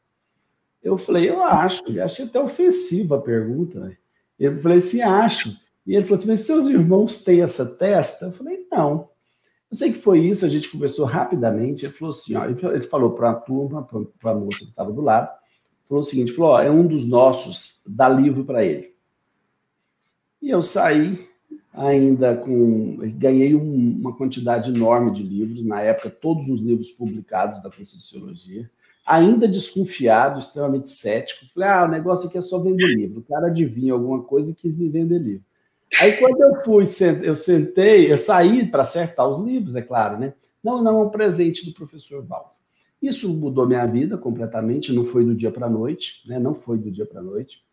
Eu 0.83 0.99
falei, 0.99 1.29
eu 1.29 1.43
acho, 1.45 1.83
eu 1.89 2.05
achei 2.05 2.25
até 2.25 2.41
ofensiva 2.41 3.17
a 3.17 3.21
pergunta. 3.21 3.81
Né? 3.81 3.97
Eu 4.39 4.59
falei 4.61 4.79
assim, 4.79 5.01
acho. 5.01 5.57
E 5.87 5.95
ele 5.95 6.05
falou 6.05 6.19
assim, 6.19 6.29
mas 6.29 6.41
seus 6.41 6.69
irmãos 6.69 7.23
têm 7.23 7.43
essa 7.43 7.65
testa? 7.65 8.27
Eu 8.27 8.33
falei, 8.33 8.67
não. 8.71 9.13
Eu 9.73 9.77
sei 9.77 9.91
que 9.91 10.01
foi 10.01 10.21
isso, 10.21 10.45
a 10.45 10.51
gente 10.51 10.69
conversou 10.69 11.07
rapidamente. 11.07 11.87
Ele 11.87 11.95
falou 11.95 12.11
assim: 12.11 12.37
ó, 12.37 12.45
ele 12.45 12.83
falou 12.83 13.13
para 13.13 13.31
a 13.31 13.35
turma, 13.35 13.83
para 14.21 14.33
a 14.33 14.35
moça 14.35 14.59
que 14.59 14.65
estava 14.67 14.93
do 14.93 15.01
lado, 15.01 15.31
falou 15.89 16.03
o 16.03 16.05
seguinte: 16.05 16.31
falou, 16.33 16.51
ó, 16.51 16.61
é 16.61 16.71
um 16.71 16.87
dos 16.87 17.09
nossos, 17.09 17.83
dá 17.87 18.07
livro 18.07 18.45
para 18.45 18.63
ele. 18.63 18.95
E 20.43 20.51
eu 20.51 20.63
saí 20.63 21.27
ainda 21.73 22.37
com. 22.37 22.99
Ganhei 23.17 23.55
um, 23.55 23.99
uma 23.99 24.15
quantidade 24.15 24.69
enorme 24.69 25.11
de 25.11 25.23
livros, 25.23 25.65
na 25.65 25.81
época, 25.81 26.11
todos 26.11 26.51
os 26.51 26.61
livros 26.61 26.91
publicados 26.91 27.63
da 27.63 27.71
Conscienciologia, 27.71 28.71
ainda 29.05 29.49
desconfiado, 29.49 30.39
extremamente 30.39 30.91
cético. 30.91 31.47
Falei, 31.53 31.69
ah, 31.69 31.85
o 31.85 31.91
negócio 31.91 32.29
aqui 32.29 32.39
é 32.39 32.43
só 32.43 32.59
vender 32.59 32.87
livro. 32.87 33.21
O 33.21 33.25
cara 33.25 33.49
adivinha 33.49 33.93
alguma 33.93 34.23
coisa 34.23 34.51
e 34.53 34.55
quis 34.55 34.77
me 34.77 34.89
vender 34.89 35.19
livro. 35.19 35.45
Aí, 36.01 36.17
quando 36.17 36.41
eu 36.41 36.63
fui, 36.63 36.85
eu 37.23 37.37
sentei, 37.37 38.11
eu 38.11 38.17
saí 38.17 38.67
para 38.67 38.83
acertar 38.83 39.29
os 39.29 39.41
livros, 39.41 39.77
é 39.77 39.83
claro, 39.83 40.19
né? 40.19 40.33
Não, 40.63 40.83
não, 40.83 41.01
é 41.01 41.05
um 41.05 41.11
presente 41.11 41.67
do 41.67 41.75
professor 41.75 42.25
Valdo. 42.25 42.53
Isso 43.01 43.29
mudou 43.29 43.67
minha 43.67 43.85
vida 43.85 44.17
completamente, 44.17 44.93
não 44.93 45.05
foi 45.05 45.25
do 45.25 45.35
dia 45.35 45.51
para 45.51 45.67
a 45.67 45.71
noite, 45.71 46.23
né? 46.27 46.39
não 46.39 46.55
foi 46.55 46.79
do 46.79 46.91
dia 46.91 47.05
para 47.05 47.21
a 47.21 47.23
noite. 47.23 47.65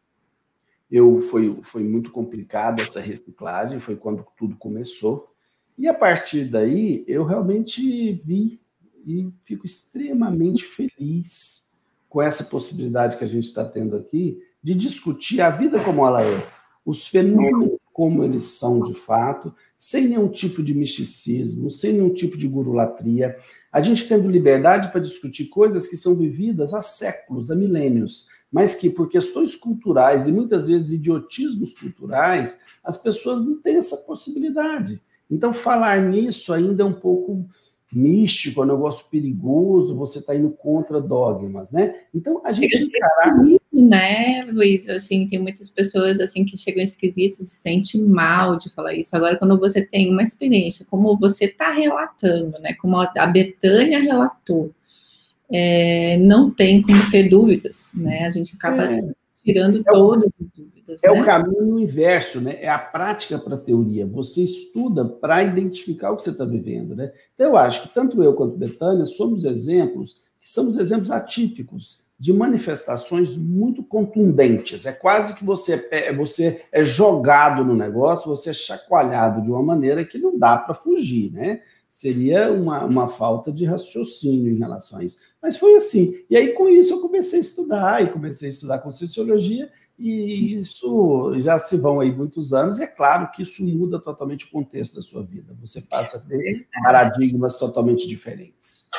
Eu 0.90 1.20
foi, 1.20 1.60
foi 1.62 1.84
muito 1.84 2.12
complicado 2.12 2.82
essa 2.82 3.00
reciclagem, 3.00 3.80
foi 3.80 3.96
quando 3.96 4.26
tudo 4.36 4.56
começou. 4.58 5.32
E 5.78 5.88
a 5.88 5.94
partir 5.94 6.46
daí, 6.46 7.06
eu 7.08 7.24
realmente 7.24 8.12
vi 8.14 8.60
e 9.06 9.30
fico 9.43 9.66
extremamente 9.66 10.64
feliz 10.64 11.70
com 12.08 12.22
essa 12.22 12.43
possibilidade 12.43 13.18
que 13.18 13.24
a 13.24 13.28
gente 13.28 13.45
está 13.45 13.64
tendo 13.64 13.95
aqui 13.95 14.41
de 14.62 14.74
discutir 14.74 15.41
a 15.41 15.50
vida 15.50 15.84
como 15.84 16.06
ela 16.06 16.24
é, 16.24 16.47
os 16.86 17.08
fenômenos 17.08 17.80
como 18.00 18.24
eles 18.24 18.45
são 18.45 18.82
de 18.82 18.93
fato, 18.93 19.54
sem 19.78 20.08
nenhum 20.08 20.30
tipo 20.30 20.64
de 20.64 20.74
misticismo, 20.74 21.70
sem 21.70 21.91
nenhum 21.91 22.14
tipo 22.14 22.38
de 22.38 22.47
gurulatria, 22.47 23.38
a 23.70 23.82
gente 23.82 24.08
tendo 24.08 24.30
liberdade 24.30 24.89
para 24.89 25.02
discutir 25.02 25.47
coisas 25.47 25.86
que 25.86 25.97
são 25.97 26.16
vividas 26.16 26.74
há 26.74 26.82
séculos, 26.82 27.52
há 27.52 27.56
milênios, 27.56 28.30
mas 28.50 28.78
que 28.78 28.89
por 28.89 29.10
questões 29.10 29.54
culturais 29.54 30.28
e 30.28 30.32
muitas 30.32 30.68
vezes 30.68 30.93
idiotismos 30.93 31.74
culturais, 31.74 32.62
as 32.82 32.97
pessoas 32.97 33.43
não 33.43 33.58
têm 33.58 33.76
essa 33.76 33.97
possibilidade. 33.97 35.02
Então, 35.30 35.54
falar 35.54 36.02
nisso 36.02 36.54
ainda 36.54 36.84
é 36.84 36.86
um 36.86 36.93
pouco 36.93 37.45
místico, 37.92 38.62
é 38.62 38.66
um 38.66 38.68
negócio 38.68 39.06
perigoso, 39.10 39.96
você 39.96 40.20
está 40.20 40.36
indo 40.36 40.52
contra 40.52 41.02
dogmas, 41.02 41.72
né? 41.72 41.96
Então, 42.14 42.42
a 42.46 42.52
gente 42.52 42.84
encarar... 42.84 43.36
Né, 43.72 44.46
Luiz? 44.52 44.90
Assim, 44.90 45.26
tem 45.26 45.40
muitas 45.40 45.70
pessoas, 45.70 46.20
assim, 46.20 46.44
que 46.44 46.58
chegam 46.58 46.84
esquisitos 46.84 47.40
e 47.40 47.46
se 47.46 47.58
sentem 47.58 48.04
mal 48.06 48.58
de 48.58 48.70
falar 48.74 48.94
isso. 48.94 49.16
Agora, 49.16 49.38
quando 49.38 49.58
você 49.58 49.82
tem 49.82 50.12
uma 50.12 50.24
experiência, 50.24 50.86
como 50.90 51.18
você 51.18 51.46
está 51.46 51.72
relatando, 51.72 52.60
né? 52.60 52.74
Como 52.74 52.98
a 52.98 53.28
Betânia 53.28 54.00
relatou, 54.00 54.74
é, 55.52 56.18
não 56.18 56.52
tem 56.52 56.82
como 56.82 57.10
ter 57.10 57.30
dúvidas, 57.30 57.92
né? 57.96 58.26
A 58.26 58.30
gente 58.30 58.56
acaba 58.56 58.84
é. 58.84 59.02
tirando 59.44 59.80
é 59.80 59.92
todas 59.92 60.30
as 60.42 60.50
dúvidas. 60.52 60.79
É 61.04 61.12
né? 61.12 61.22
o 61.22 61.26
caminho 61.26 61.80
inverso, 61.80 62.42
né? 62.42 62.58
É 62.62 62.70
a 62.70 62.80
prática 62.80 63.38
para 63.38 63.56
a 63.56 63.60
teoria. 63.60 64.06
Você 64.08 64.44
estuda 64.44 65.06
para 65.06 65.44
identificar 65.44 66.12
o 66.12 66.18
que 66.18 66.24
você 66.24 66.32
está 66.32 66.46
vivendo, 66.46 66.96
né? 66.96 67.12
Então, 67.36 67.50
eu 67.50 67.58
acho 67.58 67.84
que 67.84 67.94
tanto 67.94 68.24
eu 68.24 68.34
quanto 68.34 68.58
Betânia 68.58 69.06
somos 69.06 69.46
exemplos, 69.46 70.22
que 70.42 70.52
somos 70.52 70.78
exemplos 70.78 71.12
atípicos 71.12 72.08
de 72.20 72.34
manifestações 72.34 73.38
muito 73.38 73.82
contundentes. 73.82 74.86
É 74.86 74.92
quase 74.92 75.36
que 75.36 75.46
você 75.46 75.88
é, 75.90 76.14
você 76.14 76.64
é 76.72 76.84
jogado 76.84 77.64
no 77.64 77.76
negócio, 77.76 78.30
você 78.30 78.50
é 78.50 78.54
chacoalhado 78.54 79.42
de 79.42 79.50
uma 79.50 79.64
maneira 79.64 80.04
que 80.04 80.18
não 80.18 80.38
dá 80.38 80.58
para 80.58 80.74
fugir, 80.74 81.32
né? 81.32 81.62
Seria 81.90 82.52
uma, 82.52 82.84
uma 82.86 83.08
falta 83.08 83.52
de 83.52 83.66
raciocínio 83.66 84.54
em 84.54 84.60
relação 84.60 85.00
a 85.00 85.04
isso. 85.04 85.18
Mas 85.42 85.58
foi 85.58 85.76
assim. 85.76 86.24
E 86.30 86.36
aí, 86.36 86.54
com 86.54 86.70
isso, 86.70 86.94
eu 86.94 87.02
comecei 87.02 87.40
a 87.40 87.42
estudar, 87.42 88.04
e 88.04 88.12
comecei 88.12 88.50
a 88.50 88.52
estudar 88.52 88.80
Conscienciologia, 88.80 89.70
e 90.00 90.62
isso 90.62 91.34
já 91.41 91.60
se 91.60 91.76
vão 91.76 92.00
aí 92.00 92.12
muitos 92.12 92.54
anos, 92.54 92.80
e 92.80 92.84
é 92.84 92.88
claro 92.88 93.30
que 93.32 93.43
isso 93.43 93.66
muda 93.68 94.00
totalmente 94.00 94.45
o 94.45 94.50
contexto 94.50 94.95
da 94.95 95.02
sua 95.02 95.22
vida. 95.22 95.54
Você 95.60 95.82
passa 95.82 96.18
a 96.18 96.22
ter 96.22 96.68
paradigmas 96.84 97.58
totalmente 97.58 98.08
diferentes. 98.08 98.89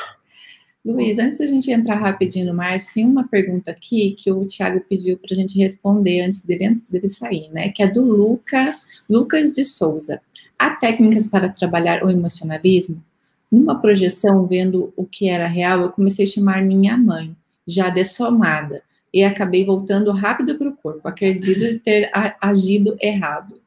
Luiz, 0.85 1.19
antes 1.19 1.39
da 1.39 1.47
gente 1.47 1.71
entrar 1.71 1.95
rapidinho 1.95 2.47
no 2.47 2.53
Márcio, 2.53 2.93
tem 2.93 3.05
uma 3.05 3.27
pergunta 3.27 3.71
aqui 3.71 4.15
que 4.17 4.31
o 4.31 4.45
Thiago 4.45 4.83
pediu 4.87 5.17
para 5.17 5.33
a 5.33 5.35
gente 5.35 5.57
responder 5.57 6.21
antes 6.21 6.43
dele, 6.43 6.81
dele 6.89 7.07
sair, 7.07 7.49
né? 7.49 7.69
Que 7.69 7.83
é 7.83 7.87
do 7.87 8.03
Luca, 8.03 8.75
Lucas 9.09 9.51
de 9.51 9.63
Souza. 9.65 10.21
Há 10.57 10.71
técnicas 10.71 11.27
para 11.27 11.49
trabalhar 11.49 12.03
o 12.03 12.09
emocionalismo? 12.09 13.03
Numa 13.51 13.79
projeção, 13.79 14.47
vendo 14.47 14.93
o 14.95 15.05
que 15.05 15.29
era 15.29 15.47
real, 15.47 15.81
eu 15.81 15.91
comecei 15.91 16.25
a 16.25 16.29
chamar 16.29 16.63
minha 16.63 16.97
mãe, 16.97 17.35
já 17.67 17.89
dessomada, 17.89 18.81
e 19.13 19.23
acabei 19.23 19.65
voltando 19.65 20.11
rápido 20.11 20.57
para 20.57 20.69
o 20.69 20.75
corpo, 20.77 21.07
acredito 21.07 21.79
ter 21.83 22.09
agido 22.39 22.95
errado. 22.99 23.61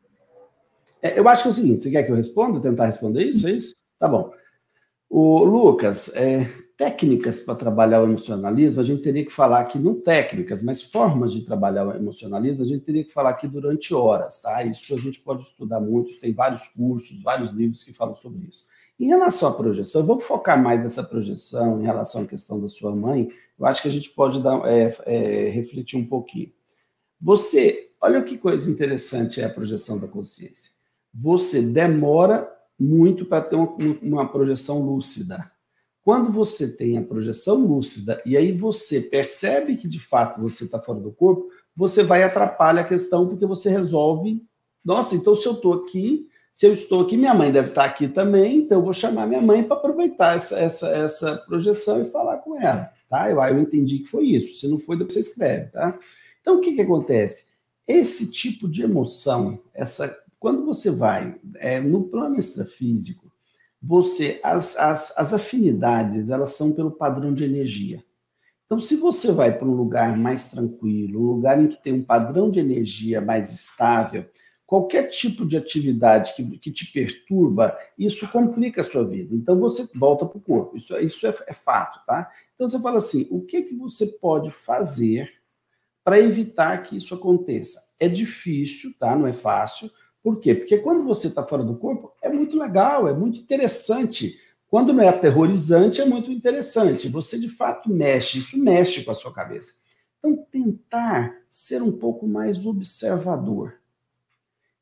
É, 1.03 1.19
eu 1.19 1.29
acho 1.29 1.43
que 1.43 1.49
é 1.49 1.51
o 1.51 1.55
seguinte: 1.55 1.83
você 1.83 1.91
quer 1.91 2.03
que 2.03 2.11
eu 2.11 2.17
responda, 2.17 2.61
tentar 2.61 2.87
responder 2.87 3.25
isso? 3.25 3.47
É 3.47 3.53
isso? 3.53 3.75
Tá 3.99 4.09
bom. 4.09 4.33
O 5.11 5.45
Lucas, 5.45 6.15
é, 6.17 6.47
técnicas 6.77 7.41
para 7.41 7.55
trabalhar 7.55 8.03
o 8.03 8.05
emocionalismo, 8.05 8.81
a 8.81 8.85
gente 8.85 9.03
teria 9.03 9.25
que 9.25 9.31
falar 9.31 9.61
aqui, 9.61 9.79
não 9.79 10.01
técnicas, 10.01 10.63
mas 10.63 10.83
formas 10.83 11.33
de 11.33 11.43
trabalhar 11.43 11.87
o 11.87 11.95
emocionalismo, 11.95 12.63
a 12.63 12.67
gente 12.67 12.85
teria 12.85 13.05
que 13.05 13.13
falar 13.13 13.31
aqui 13.31 13.47
durante 13.47 13.95
horas, 13.95 14.43
tá? 14.43 14.65
Isso 14.65 14.95
a 14.95 14.99
gente 14.99 15.21
pode 15.21 15.43
estudar 15.43 15.81
muito, 15.81 16.19
tem 16.19 16.33
vários 16.33 16.67
cursos, 16.69 17.23
vários 17.23 17.53
livros 17.53 17.85
que 17.85 17.93
falam 17.93 18.15
sobre 18.15 18.47
isso. 18.49 18.65
Em 18.99 19.07
relação 19.07 19.49
à 19.49 19.53
projeção, 19.53 20.05
vamos 20.07 20.25
focar 20.25 20.61
mais 20.61 20.83
nessa 20.83 21.03
projeção 21.03 21.81
em 21.81 21.85
relação 21.85 22.23
à 22.23 22.27
questão 22.27 22.61
da 22.61 22.69
sua 22.69 22.95
mãe, 22.95 23.29
eu 23.59 23.67
acho 23.67 23.83
que 23.83 23.89
a 23.89 23.93
gente 23.93 24.11
pode 24.11 24.43
dar, 24.43 24.61
é, 24.67 24.97
é, 25.07 25.49
refletir 25.51 25.99
um 25.99 26.07
pouquinho. 26.07 26.53
Você, 27.21 27.91
olha 28.01 28.23
que 28.23 28.37
coisa 28.37 28.71
interessante 28.71 29.41
é 29.41 29.45
a 29.45 29.51
projeção 29.51 29.99
da 29.99 30.09
consciência. 30.09 30.73
Você 31.13 31.63
demora 31.63 32.51
muito 32.79 33.25
para 33.25 33.43
ter 33.43 33.57
uma, 33.57 33.77
uma 34.03 34.29
projeção 34.29 34.83
lúcida. 34.83 35.51
Quando 36.03 36.31
você 36.31 36.69
tem 36.69 36.99
a 36.99 37.03
projeção 37.03 37.57
lúcida 37.57 38.21
e 38.27 38.37
aí 38.37 38.53
você 38.53 39.01
percebe 39.01 39.77
que 39.77 39.89
de 39.89 39.99
fato 39.99 40.41
você 40.41 40.65
está 40.65 40.79
fora 40.79 41.01
do 41.01 41.13
corpo, 41.13 41.49
você 41.75 42.03
vai 42.03 42.23
atrapalhar 42.23 42.83
a 42.83 42.87
questão 42.87 43.27
porque 43.27 43.47
você 43.47 43.71
resolve. 43.71 44.45
Nossa, 44.85 45.15
então 45.15 45.35
se 45.35 45.47
eu 45.47 45.53
estou 45.53 45.73
aqui, 45.73 46.29
se 46.53 46.67
eu 46.67 46.75
estou 46.75 47.01
aqui, 47.01 47.17
minha 47.17 47.33
mãe 47.33 47.51
deve 47.51 47.69
estar 47.69 47.85
aqui 47.85 48.07
também, 48.07 48.59
então 48.59 48.79
eu 48.79 48.85
vou 48.85 48.93
chamar 48.93 49.27
minha 49.27 49.41
mãe 49.41 49.65
para 49.65 49.77
aproveitar 49.77 50.37
essa, 50.37 50.59
essa, 50.59 50.89
essa 50.89 51.37
projeção 51.39 52.03
e 52.03 52.11
falar 52.11 52.39
com 52.39 52.61
ela. 52.61 52.93
Tá? 53.15 53.31
Eu, 53.31 53.41
eu 53.41 53.61
entendi 53.61 54.01
que 54.01 54.09
foi 54.09 54.27
isso. 54.27 54.59
Se 54.59 54.67
não 54.67 54.77
foi, 54.77 54.97
depois 54.97 55.13
você 55.13 55.21
escreve. 55.21 55.71
Tá? 55.71 55.97
Então 56.41 56.59
o 56.59 56.61
que, 56.61 56.75
que 56.75 56.81
acontece? 56.81 57.47
Esse 57.87 58.29
tipo 58.29 58.69
de 58.69 58.83
emoção, 58.83 59.61
essa, 59.73 60.19
quando 60.41 60.65
você 60.65 60.91
vai 60.91 61.39
é, 61.57 61.81
no 61.81 62.09
plano 62.09 62.37
extrafísico, 62.37 63.31
você 63.81 64.41
as, 64.43 64.77
as, 64.77 65.17
as 65.17 65.33
afinidades 65.33 66.29
elas 66.31 66.55
são 66.55 66.73
pelo 66.73 66.91
padrão 66.91 67.33
de 67.33 67.45
energia. 67.45 68.03
Então, 68.67 68.81
se 68.81 68.97
você 68.97 69.31
vai 69.31 69.57
para 69.57 69.69
um 69.69 69.77
lugar 69.77 70.17
mais 70.17 70.51
tranquilo, 70.51 71.21
um 71.21 71.35
lugar 71.35 71.63
em 71.63 71.69
que 71.69 71.81
tem 71.81 71.93
um 71.93 72.03
padrão 72.03 72.51
de 72.51 72.59
energia 72.59 73.21
mais 73.21 73.53
estável, 73.53 74.25
qualquer 74.67 75.09
tipo 75.09 75.47
de 75.47 75.57
atividade 75.57 76.35
que, 76.35 76.59
que 76.59 76.73
te 76.73 76.91
perturba, 76.91 77.79
isso 77.97 78.27
complica 78.33 78.81
a 78.81 78.85
sua 78.85 79.05
vida. 79.07 79.35
Então, 79.35 79.61
você 79.61 79.87
volta 79.95 80.27
para 80.27 80.39
o 80.39 80.41
corpo. 80.41 80.77
Isso, 80.77 80.97
isso 80.97 81.27
é, 81.27 81.35
é, 81.47 81.53
fato, 81.53 82.05
tá? 82.07 82.31
Então, 82.55 82.69
você 82.69 82.81
fala 82.81 82.99
assim: 82.99 83.27
o 83.31 83.41
que, 83.41 83.63
que 83.63 83.75
você 83.75 84.07
pode 84.07 84.51
fazer 84.51 85.33
para 86.03 86.21
evitar 86.21 86.83
que 86.83 86.97
isso 86.97 87.15
aconteça? 87.15 87.93
É 87.99 88.09
difícil, 88.09 88.95
tá? 88.99 89.17
Não 89.17 89.27
é 89.27 89.33
fácil 89.33 89.91
por 90.25 90.41
quê? 90.41 90.55
Porque 90.55 90.79
quando 90.79 91.05
você 91.05 91.27
está 91.27 91.45
fora 91.45 91.63
do 91.63 91.77
corpo, 91.77 92.11
é 92.23 92.31
muito 92.31 92.59
legal, 92.59 93.07
é 93.07 93.13
muito 93.13 93.39
interessante. 93.39 94.41
Quando 94.69 94.91
não 94.91 95.05
é 95.05 95.09
aterrorizante, 95.09 96.01
é 96.01 96.07
muito 96.07 96.33
interessante. 96.33 97.11
Você 97.11 97.39
de 97.39 97.51
fato 97.51 97.91
mexe, 97.91 98.39
isso 98.39 98.59
mexe 98.59 99.05
com 99.05 99.11
a 99.11 99.15
sua 99.15 99.35
cabeça. 99.35 99.75
Então, 100.19 100.35
tentar 100.51 101.43
ser 101.47 101.83
um 101.83 101.93
pouco 101.93 102.27
mais 102.27 102.65
observador. 102.65 103.75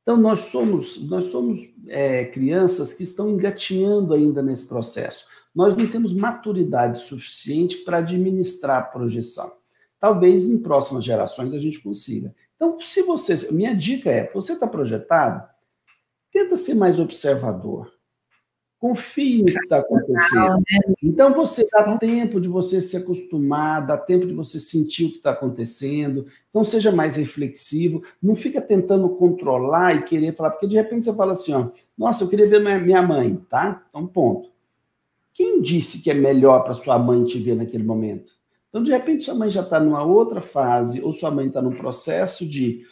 Então, 0.02 0.16
nós 0.16 0.42
somos, 0.42 1.08
nós 1.08 1.24
somos 1.24 1.60
é, 1.88 2.24
crianças 2.26 2.94
que 2.94 3.02
estão 3.02 3.28
engateando 3.28 4.14
ainda 4.14 4.44
nesse 4.44 4.68
processo. 4.68 5.26
Nós 5.55 5.76
não 5.76 5.86
temos 5.86 6.14
maturidade 6.14 7.00
suficiente 7.00 7.78
para 7.78 7.98
administrar 7.98 8.78
a 8.78 8.84
projeção. 8.84 9.53
Talvez 10.00 10.44
em 10.44 10.59
próximas 10.59 11.05
gerações 11.05 11.55
a 11.55 11.59
gente 11.59 11.80
consiga. 11.80 12.34
Então, 12.57 12.78
se 12.80 13.03
você. 13.03 13.53
Minha 13.53 13.74
dica 13.74 14.11
é: 14.11 14.30
você 14.32 14.53
está 14.53 14.66
projetado, 14.66 15.46
tenta 16.32 16.57
ser 16.57 16.74
mais 16.74 16.98
observador. 16.98 17.92
Confie 18.78 19.42
no 19.42 19.46
que 19.46 19.59
está 19.59 19.78
acontecendo. 19.78 20.57
Né? 20.57 20.94
Então, 21.03 21.32
você 21.34 21.64
dá 21.70 21.96
tempo 21.98 22.40
de 22.40 22.48
você 22.48 22.80
se 22.80 22.96
acostumar, 22.96 23.86
dá 23.86 23.96
tempo 23.96 24.26
de 24.26 24.34
você 24.34 24.59
sentir 24.59 25.05
o 25.05 25.11
que 25.11 25.18
está 25.18 25.30
acontecendo. 25.30 26.26
Então, 26.50 26.64
seja 26.64 26.90
mais 26.90 27.14
reflexivo. 27.16 28.03
Não 28.20 28.34
fica 28.34 28.61
tentando 28.61 29.09
controlar 29.11 29.94
e 29.94 30.03
querer 30.03 30.34
falar, 30.34 30.50
porque 30.50 30.66
de 30.66 30.74
repente 30.74 31.05
você 31.05 31.14
fala 31.14 31.32
assim: 31.32 31.53
ó, 31.53 31.68
nossa, 31.96 32.24
eu 32.24 32.28
queria 32.28 32.48
ver 32.48 32.61
minha 32.80 33.03
mãe, 33.03 33.36
tá? 33.48 33.84
Então, 33.88 34.07
ponto. 34.07 34.51
Quem 35.35 35.62
disse 35.62 36.03
que 36.03 36.11
é 36.11 36.14
melhor 36.14 36.64
para 36.64 36.74
sua 36.74 36.99
mãe 36.99 37.24
te 37.24 37.39
ver 37.39 37.57
naquele 37.57 37.85
momento? 37.85 38.33
Então, 38.68 38.83
de 38.83 38.91
repente, 38.91 39.22
sua 39.22 39.35
mãe 39.35 39.51
já 39.51 39.62
está 39.62 39.78
numa 39.78 40.03
outra 40.03 40.41
fase, 40.41 41.03
ou 41.03 41.12
sua 41.12 41.30
mãe 41.30 41.47
está 41.47 41.61
num 41.61 41.76
processo 41.76 42.49
de, 42.49 42.87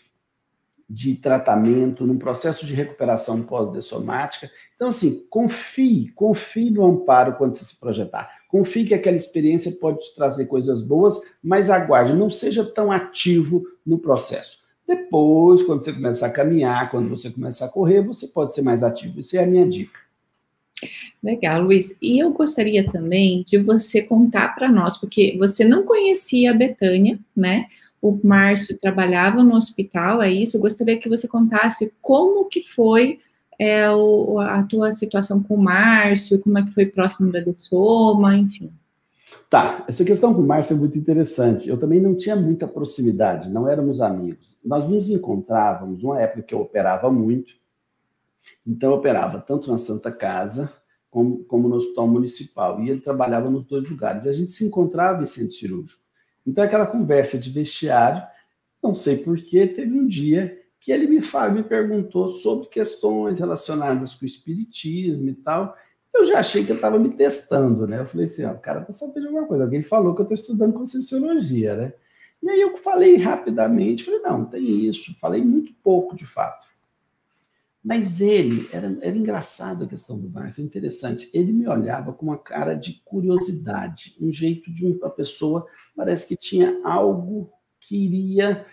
de 0.89 1.15
tratamento, 1.15 2.07
num 2.07 2.19
processo 2.19 2.67
de 2.67 2.75
recuperação 2.75 3.43
pós-dessomática. 3.43 4.51
Então, 4.77 4.89
assim, 4.89 5.27
confie, 5.31 6.13
confie 6.15 6.71
no 6.71 6.85
amparo 6.85 7.35
quando 7.37 7.55
você 7.55 7.65
se 7.65 7.81
projetar. 7.81 8.31
Confie 8.49 8.85
que 8.85 8.95
aquela 8.95 9.17
experiência 9.17 9.73
pode 9.81 10.01
te 10.01 10.15
trazer 10.15 10.47
coisas 10.47 10.83
boas, 10.83 11.19
mas 11.43 11.71
aguarde, 11.71 12.13
não 12.13 12.29
seja 12.29 12.65
tão 12.65 12.93
ativo 12.93 13.65
no 13.87 13.99
processo. 13.99 14.59
Depois, 14.87 15.63
quando 15.63 15.83
você 15.83 15.93
começar 15.93 16.27
a 16.27 16.33
caminhar, 16.33 16.91
quando 16.91 17.09
você 17.09 17.31
começar 17.31 17.67
a 17.67 17.71
correr, 17.71 18.03
você 18.03 18.27
pode 18.27 18.53
ser 18.53 18.63
mais 18.63 18.83
ativo. 18.83 19.21
Isso 19.21 19.37
é 19.37 19.45
a 19.45 19.47
minha 19.47 19.67
dica. 19.67 20.10
Legal, 21.23 21.63
Luiz. 21.63 21.99
E 22.01 22.19
eu 22.19 22.33
gostaria 22.33 22.85
também 22.87 23.43
de 23.47 23.59
você 23.59 24.03
contar 24.03 24.55
para 24.55 24.71
nós, 24.71 24.97
porque 24.97 25.37
você 25.39 25.65
não 25.65 25.85
conhecia 25.85 26.51
a 26.51 26.55
Betânia, 26.55 27.19
né? 27.37 27.67
O 28.01 28.19
Márcio 28.25 28.79
trabalhava 28.79 29.43
no 29.43 29.55
hospital, 29.55 30.23
é 30.23 30.33
isso? 30.33 30.57
Eu 30.57 30.61
gostaria 30.63 30.99
que 30.99 31.09
você 31.09 31.29
contasse 31.29 31.93
como 32.01 32.47
que 32.47 32.63
foi 32.63 33.19
é, 33.59 33.91
o, 33.91 34.39
a 34.39 34.63
tua 34.63 34.91
situação 34.91 35.43
com 35.43 35.55
o 35.55 35.63
Márcio, 35.63 36.41
como 36.41 36.59
é 36.59 36.63
que 36.63 36.73
foi 36.73 36.87
próximo 36.87 37.31
da 37.31 37.41
Dessoma, 37.41 38.35
enfim. 38.35 38.73
Tá, 39.51 39.85
essa 39.87 40.05
questão 40.05 40.33
com 40.33 40.41
o 40.41 40.47
Márcio 40.47 40.75
é 40.75 40.79
muito 40.79 40.99
interessante. 40.99 41.69
Eu 41.69 41.79
também 41.79 42.01
não 42.01 42.15
tinha 42.15 42.35
muita 42.35 42.67
proximidade, 42.67 43.51
não 43.51 43.69
éramos 43.69 44.01
amigos. 44.01 44.57
Nós 44.65 44.89
nos 44.89 45.11
encontrávamos 45.11 46.03
numa 46.03 46.21
época 46.21 46.43
que 46.43 46.55
eu 46.55 46.61
operava 46.61 47.11
muito, 47.13 47.53
então 48.67 48.93
operava 48.93 49.41
tanto 49.41 49.71
na 49.71 49.79
Santa 49.79 50.11
Casa 50.13 50.73
como, 51.11 51.45
como 51.45 51.69
no 51.69 51.77
hospital 51.77 52.07
municipal. 52.07 52.81
E 52.81 52.91
ele 52.91 53.01
trabalhava 53.01 53.51
nos 53.51 53.65
dois 53.65 53.89
lugares. 53.89 54.25
E 54.25 54.29
a 54.29 54.33
gente 54.33 54.53
se 54.53 54.65
encontrava 54.65 55.23
em 55.23 55.27
centro 55.27 55.53
cirúrgico. 55.53 56.03
Então, 56.47 56.65
aquela 56.65 56.87
conversa 56.87 57.39
de 57.39 57.51
vestiário, 57.51 58.23
não 58.83 58.95
sei 58.95 59.19
porquê, 59.19 59.67
teve 59.67 59.93
um 59.93 60.07
dia 60.07 60.59
que 60.79 60.91
ele 60.91 61.07
me, 61.07 61.21
me 61.53 61.63
perguntou 61.63 62.31
sobre 62.31 62.69
questões 62.69 63.39
relacionadas 63.39 64.15
com 64.15 64.25
o 64.25 64.29
espiritismo 64.29 65.29
e 65.29 65.35
tal. 65.35 65.77
Eu 66.15 66.25
já 66.25 66.39
achei 66.39 66.65
que 66.65 66.73
ele 66.73 66.79
estava 66.79 66.99
me 66.99 67.11
testando, 67.11 67.87
né? 67.87 68.01
Eu 68.01 68.07
falei 68.07 68.27
assim, 68.27 68.45
ó, 68.45 68.53
o 68.53 68.59
cara 68.59 68.81
tá 68.81 68.93
sabendo 68.93 69.27
alguma 69.27 69.47
coisa. 69.47 69.65
Alguém 69.65 69.83
falou 69.83 70.15
que 70.15 70.23
eu 70.23 70.25
estou 70.25 70.35
estudando 70.35 70.73
conscienciologia, 70.73 71.77
né? 71.77 71.93
E 72.43 72.49
aí 72.49 72.61
eu 72.61 72.75
falei 72.79 73.17
rapidamente, 73.17 74.05
falei, 74.05 74.21
não, 74.21 74.47
tem 74.47 74.87
isso. 74.87 75.15
Falei 75.21 75.45
muito 75.45 75.75
pouco, 75.83 76.17
de 76.17 76.25
fato. 76.25 76.67
Mas 77.83 78.21
ele, 78.21 78.69
era, 78.73 78.95
era 79.01 79.17
engraçado 79.17 79.85
a 79.85 79.89
questão 79.89 80.19
do 80.19 80.29
Márcio, 80.29 80.63
é 80.63 80.67
interessante. 80.67 81.31
Ele 81.33 81.51
me 81.51 81.67
olhava 81.67 82.13
com 82.13 82.27
uma 82.27 82.37
cara 82.37 82.75
de 82.75 83.01
curiosidade, 83.05 84.17
um 84.21 84.31
jeito 84.31 84.71
de 84.73 84.87
uma 84.87 85.09
pessoa, 85.09 85.67
parece 85.97 86.29
que 86.29 86.37
tinha 86.37 86.79
algo 86.85 87.51
que 87.81 87.97
iria, 87.97 88.67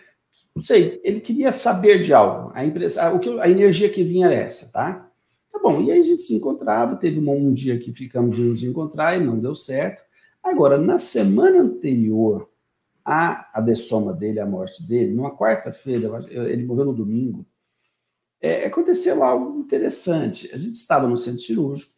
não 0.54 0.62
sei, 0.62 1.00
ele 1.02 1.20
queria 1.20 1.52
saber 1.54 2.02
de 2.02 2.12
algo. 2.12 2.52
A, 2.54 2.64
impressa, 2.64 3.10
o 3.12 3.18
que, 3.18 3.40
a 3.40 3.48
energia 3.48 3.88
que 3.88 4.04
vinha 4.04 4.26
era 4.26 4.34
essa, 4.34 4.70
tá? 4.70 5.10
Tá 5.50 5.58
bom, 5.58 5.80
e 5.80 5.90
aí 5.90 6.00
a 6.00 6.04
gente 6.04 6.22
se 6.22 6.34
encontrava, 6.34 6.96
teve 6.96 7.18
um, 7.18 7.30
um 7.30 7.52
dia 7.52 7.78
que 7.78 7.92
ficamos 7.94 8.36
de 8.36 8.42
nos 8.42 8.62
encontrar 8.62 9.16
e 9.16 9.24
não 9.24 9.38
deu 9.38 9.54
certo. 9.54 10.02
Agora, 10.42 10.76
na 10.76 10.98
semana 10.98 11.60
anterior 11.60 12.48
à 13.02 13.48
a 13.54 13.60
dessoma 13.62 14.12
dele, 14.12 14.38
a 14.38 14.46
morte 14.46 14.86
dele, 14.86 15.14
numa 15.14 15.34
quarta-feira, 15.34 16.24
ele 16.28 16.64
morreu 16.64 16.84
no 16.84 16.94
domingo, 16.94 17.46
é, 18.40 18.66
aconteceu 18.66 19.22
algo 19.22 19.58
interessante. 19.58 20.50
A 20.52 20.56
gente 20.56 20.74
estava 20.74 21.08
no 21.08 21.16
centro 21.16 21.40
cirúrgico, 21.40 21.92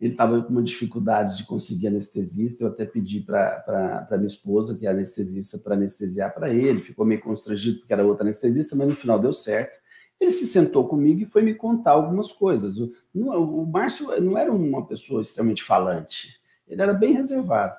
ele 0.00 0.12
estava 0.12 0.40
com 0.42 0.50
uma 0.50 0.62
dificuldade 0.62 1.38
de 1.38 1.44
conseguir 1.44 1.88
anestesista, 1.88 2.62
eu 2.62 2.68
até 2.68 2.84
pedi 2.84 3.20
para 3.20 4.06
minha 4.12 4.28
esposa, 4.28 4.78
que 4.78 4.86
é 4.86 4.90
anestesista, 4.90 5.58
para 5.58 5.74
anestesiar 5.74 6.32
para 6.32 6.52
ele, 6.54 6.82
ficou 6.82 7.04
meio 7.04 7.20
constrangido 7.20 7.80
porque 7.80 7.92
era 7.92 8.06
outra 8.06 8.22
anestesista, 8.22 8.76
mas 8.76 8.88
no 8.88 8.94
final 8.94 9.18
deu 9.18 9.32
certo. 9.32 9.76
Ele 10.20 10.30
se 10.30 10.46
sentou 10.46 10.86
comigo 10.86 11.22
e 11.22 11.26
foi 11.26 11.42
me 11.42 11.54
contar 11.54 11.92
algumas 11.92 12.32
coisas. 12.32 12.78
O, 12.78 12.92
o 13.14 13.66
Márcio 13.66 14.20
não 14.20 14.38
era 14.38 14.52
uma 14.52 14.86
pessoa 14.86 15.20
extremamente 15.20 15.64
falante, 15.64 16.40
ele 16.66 16.80
era 16.80 16.92
bem 16.92 17.14
reservado. 17.14 17.76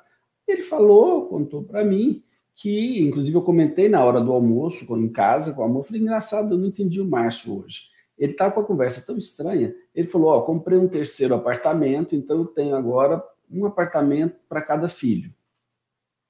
Ele 0.47 0.64
falou, 0.64 1.28
contou 1.28 1.64
para 1.64 1.86
mim 1.86 2.24
que, 2.60 2.99
inclusive, 2.99 3.38
eu 3.38 3.41
comentei 3.41 3.88
na 3.88 4.03
hora 4.03 4.20
do 4.20 4.34
almoço, 4.34 4.86
quando 4.86 5.05
em 5.05 5.10
casa, 5.10 5.53
com 5.53 5.62
o 5.62 5.66
amor, 5.66 5.86
falei, 5.86 6.01
engraçado, 6.01 6.53
eu 6.53 6.57
não 6.57 6.68
entendi 6.68 6.99
o 6.99 7.05
Márcio 7.05 7.57
hoje. 7.57 7.84
Ele 8.18 8.34
estava 8.34 8.53
com 8.53 8.60
a 8.60 8.66
conversa 8.66 9.01
tão 9.05 9.18
estranha, 9.18 9.74
ele 9.95 10.10
falou, 10.10 10.32
ó, 10.32 10.41
comprei 10.41 10.78
um 10.78 10.89
terceiro 10.89 11.34
apartamento, 11.34 12.18
então 12.18 12.39
eu 12.39 12.45
tenho 12.45 12.76
agora 12.76 13.24
um 13.49 13.66
apartamento 13.66 14.36
para 14.49 14.62
cada 14.62 14.89
filho. 14.89 15.34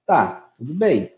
Tá, 0.05 0.53
tudo 0.55 0.71
bem. 0.71 1.11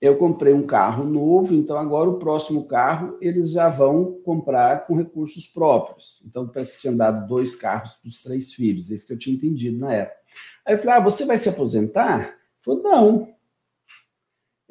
Eu 0.00 0.16
comprei 0.16 0.54
um 0.54 0.64
carro 0.64 1.02
novo, 1.02 1.52
então 1.52 1.76
agora 1.76 2.08
o 2.08 2.18
próximo 2.20 2.64
carro 2.66 3.18
eles 3.20 3.52
já 3.52 3.68
vão 3.68 4.20
comprar 4.24 4.86
com 4.86 4.94
recursos 4.94 5.48
próprios. 5.48 6.22
Então 6.24 6.46
parece 6.46 6.76
que 6.76 6.82
tinha 6.82 6.92
dado 6.92 7.26
dois 7.26 7.56
carros 7.56 7.94
para 7.94 8.08
os 8.08 8.22
três 8.22 8.52
filhos, 8.54 8.88
esse 8.92 9.04
que 9.04 9.14
eu 9.14 9.18
tinha 9.18 9.34
entendido 9.34 9.78
na 9.78 9.92
época. 9.92 10.20
Aí 10.64 10.74
eu 10.74 10.78
falei, 10.78 10.94
ah, 10.94 11.00
você 11.00 11.24
vai 11.24 11.38
se 11.38 11.48
aposentar? 11.48 12.20
Ele 12.20 12.36
falou, 12.62 12.82
não. 12.82 13.33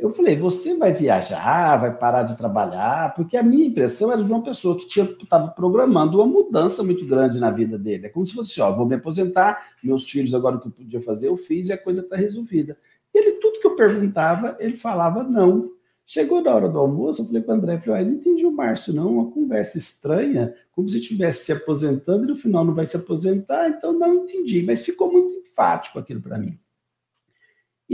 Eu 0.04 0.14
falei, 0.14 0.36
você 0.36 0.76
vai 0.76 0.92
viajar, 0.92 1.78
vai 1.78 1.98
parar 1.98 2.24
de 2.24 2.38
trabalhar, 2.38 3.16
porque 3.16 3.38
a 3.38 3.42
minha 3.42 3.68
impressão 3.68 4.12
era 4.12 4.22
de 4.22 4.30
uma 4.30 4.44
pessoa 4.44 4.78
que 4.78 4.86
estava 5.00 5.48
programando 5.48 6.18
uma 6.18 6.28
mudança 6.28 6.84
muito 6.84 7.06
grande 7.06 7.40
na 7.40 7.50
vida 7.50 7.80
dele. 7.80 8.08
É 8.08 8.10
como 8.10 8.26
se 8.26 8.34
fosse, 8.34 8.60
ó, 8.60 8.70
vou 8.76 8.86
me 8.86 8.96
aposentar, 8.96 9.66
meus 9.82 10.10
filhos 10.10 10.34
agora 10.34 10.58
o 10.58 10.60
que 10.60 10.68
eu 10.68 10.72
podia 10.74 11.02
fazer 11.02 11.30
eu 11.30 11.38
fiz 11.38 11.70
e 11.70 11.74
a 11.74 11.78
coisa 11.78 12.02
está 12.02 12.18
resolvida. 12.18 12.78
Ele, 13.14 13.32
tudo 13.40 13.62
que 13.62 13.66
eu 13.66 13.78
perguntava, 13.78 14.58
ele 14.60 14.76
falava 14.76 15.24
não. 15.24 15.72
Chegou 16.06 16.42
na 16.42 16.54
hora 16.54 16.68
do 16.68 16.80
almoço, 16.80 17.22
eu 17.22 17.26
falei 17.26 17.42
para 17.42 17.54
o 17.54 17.58
André, 17.58 17.80
falei, 17.80 18.02
ah, 18.02 18.06
não 18.06 18.16
entendi 18.16 18.46
o 18.46 18.52
Márcio, 18.52 18.94
não, 18.94 19.10
uma 19.10 19.32
conversa 19.32 19.78
estranha, 19.78 20.54
como 20.74 20.90
se 20.90 21.00
estivesse 21.00 21.46
se 21.46 21.54
aposentando 21.54 22.26
e 22.26 22.28
no 22.28 22.36
final 22.36 22.66
não 22.66 22.76
vai 22.76 22.86
se 22.86 22.98
aposentar, 22.98 23.70
então 23.70 23.94
não 23.94 24.26
entendi, 24.26 24.64
mas 24.64 24.84
ficou 24.84 25.10
muito 25.10 25.34
enfático 25.34 25.98
aquilo 25.98 26.22
para 26.22 26.38
mim. 26.38 26.60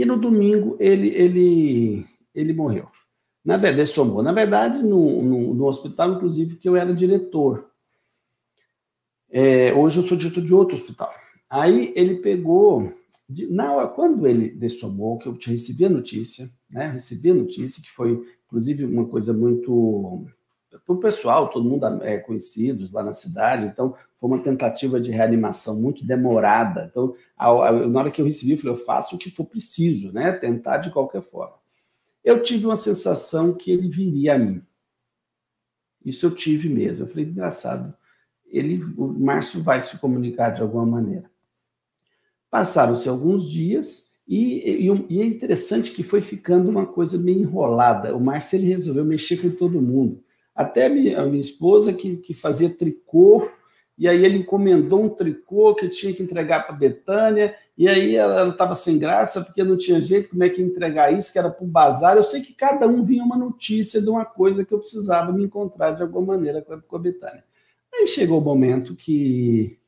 E 0.00 0.04
no 0.06 0.16
domingo 0.16 0.78
ele, 0.80 1.08
ele, 1.08 2.06
ele 2.34 2.54
morreu. 2.54 2.88
Na 3.44 3.58
verdade, 3.58 3.86
somou. 3.90 4.22
Na 4.22 4.32
verdade, 4.32 4.82
no, 4.82 5.22
no, 5.22 5.52
no 5.52 5.66
hospital, 5.66 6.14
inclusive, 6.14 6.56
que 6.56 6.66
eu 6.66 6.74
era 6.74 6.94
diretor. 6.94 7.70
É, 9.30 9.74
hoje 9.74 9.98
eu 10.00 10.08
sou 10.08 10.16
diretor 10.16 10.42
de 10.42 10.54
outro 10.54 10.74
hospital. 10.74 11.12
Aí 11.50 11.92
ele 11.94 12.14
pegou, 12.22 12.90
de, 13.28 13.46
na 13.46 13.86
quando 13.88 14.26
ele 14.26 14.48
dessomou, 14.48 15.18
que 15.18 15.28
eu 15.28 15.36
recebi 15.46 15.84
a 15.84 15.90
notícia, 15.90 16.48
né? 16.70 16.92
Recebi 16.92 17.32
a 17.32 17.34
notícia, 17.34 17.82
que 17.82 17.90
foi, 17.90 18.26
inclusive, 18.46 18.86
uma 18.86 19.04
coisa 19.04 19.34
muito. 19.34 20.24
Para 20.70 20.94
o 20.94 21.00
pessoal, 21.00 21.48
todo 21.48 21.68
mundo 21.68 21.84
é 22.02 22.18
conhecido 22.18 22.86
lá 22.92 23.02
na 23.02 23.12
cidade, 23.12 23.66
então 23.66 23.94
foi 24.14 24.30
uma 24.30 24.42
tentativa 24.42 25.00
de 25.00 25.10
reanimação 25.10 25.80
muito 25.80 26.04
demorada. 26.04 26.86
Então, 26.88 27.16
na 27.36 28.00
hora 28.00 28.10
que 28.10 28.20
eu 28.20 28.24
recebi, 28.24 28.52
eu 28.52 28.58
falei, 28.58 28.72
eu 28.74 28.84
faço 28.84 29.16
o 29.16 29.18
que 29.18 29.30
for 29.30 29.44
preciso, 29.44 30.12
né? 30.12 30.30
Tentar 30.32 30.78
de 30.78 30.90
qualquer 30.90 31.22
forma. 31.22 31.54
Eu 32.22 32.42
tive 32.42 32.66
uma 32.66 32.76
sensação 32.76 33.52
que 33.54 33.72
ele 33.72 33.88
viria 33.88 34.34
a 34.34 34.38
mim. 34.38 34.62
Isso 36.04 36.26
eu 36.26 36.30
tive 36.30 36.68
mesmo. 36.68 37.02
Eu 37.02 37.08
falei, 37.08 37.24
engraçado, 37.24 37.92
ele, 38.46 38.82
o 38.96 39.08
Márcio 39.08 39.62
vai 39.62 39.80
se 39.80 39.98
comunicar 39.98 40.50
de 40.50 40.62
alguma 40.62 40.86
maneira. 40.86 41.30
Passaram-se 42.50 43.08
alguns 43.08 43.48
dias 43.48 44.10
e, 44.26 44.86
e, 44.86 45.06
e, 45.08 45.20
é 45.20 45.24
interessante 45.24 45.92
que 45.92 46.02
foi 46.02 46.20
ficando 46.20 46.68
uma 46.68 46.86
coisa 46.86 47.18
meio 47.18 47.40
enrolada. 47.40 48.14
O 48.14 48.20
Marcelo 48.20 48.64
resolveu 48.64 49.04
mexer 49.04 49.38
com 49.38 49.50
todo 49.50 49.80
mundo. 49.80 50.22
Até 50.54 50.86
a 50.86 50.88
minha, 50.88 51.40
esposa, 51.40 51.92
que, 51.92 52.16
que 52.16 52.34
fazia 52.34 52.68
tricô, 52.68 53.48
e 53.96 54.08
aí 54.08 54.24
ele 54.24 54.38
encomendou 54.38 55.04
um 55.04 55.08
tricô 55.08 55.74
que 55.74 55.88
tinha 55.88 56.12
que 56.12 56.22
entregar 56.22 56.66
para 56.66 56.74
Betânia, 56.74 57.54
e 57.76 57.86
aí 57.88 58.16
ela 58.16 58.48
estava 58.48 58.74
sem 58.74 58.98
graça, 58.98 59.42
porque 59.42 59.62
não 59.62 59.76
tinha 59.76 60.00
jeito, 60.00 60.30
como 60.30 60.42
é 60.42 60.48
que 60.48 60.60
ia 60.60 60.66
entregar 60.66 61.12
isso, 61.12 61.32
que 61.32 61.38
era 61.38 61.50
para 61.50 61.64
o 61.64 61.68
bazar. 61.68 62.16
Eu 62.16 62.22
sei 62.22 62.40
que 62.40 62.54
cada 62.54 62.86
um 62.86 63.02
vinha 63.02 63.22
uma 63.22 63.36
notícia 63.36 64.00
de 64.00 64.08
uma 64.08 64.24
coisa 64.24 64.64
que 64.64 64.72
eu 64.72 64.78
precisava 64.78 65.32
me 65.32 65.44
encontrar 65.44 65.92
de 65.92 66.02
alguma 66.02 66.34
maneira 66.34 66.62
com 66.62 66.96
a 66.96 66.98
Betânia. 66.98 67.44
Aí 67.92 68.06
chegou 68.06 68.38
o 68.38 68.44
momento 68.44 68.94
que, 68.94 69.78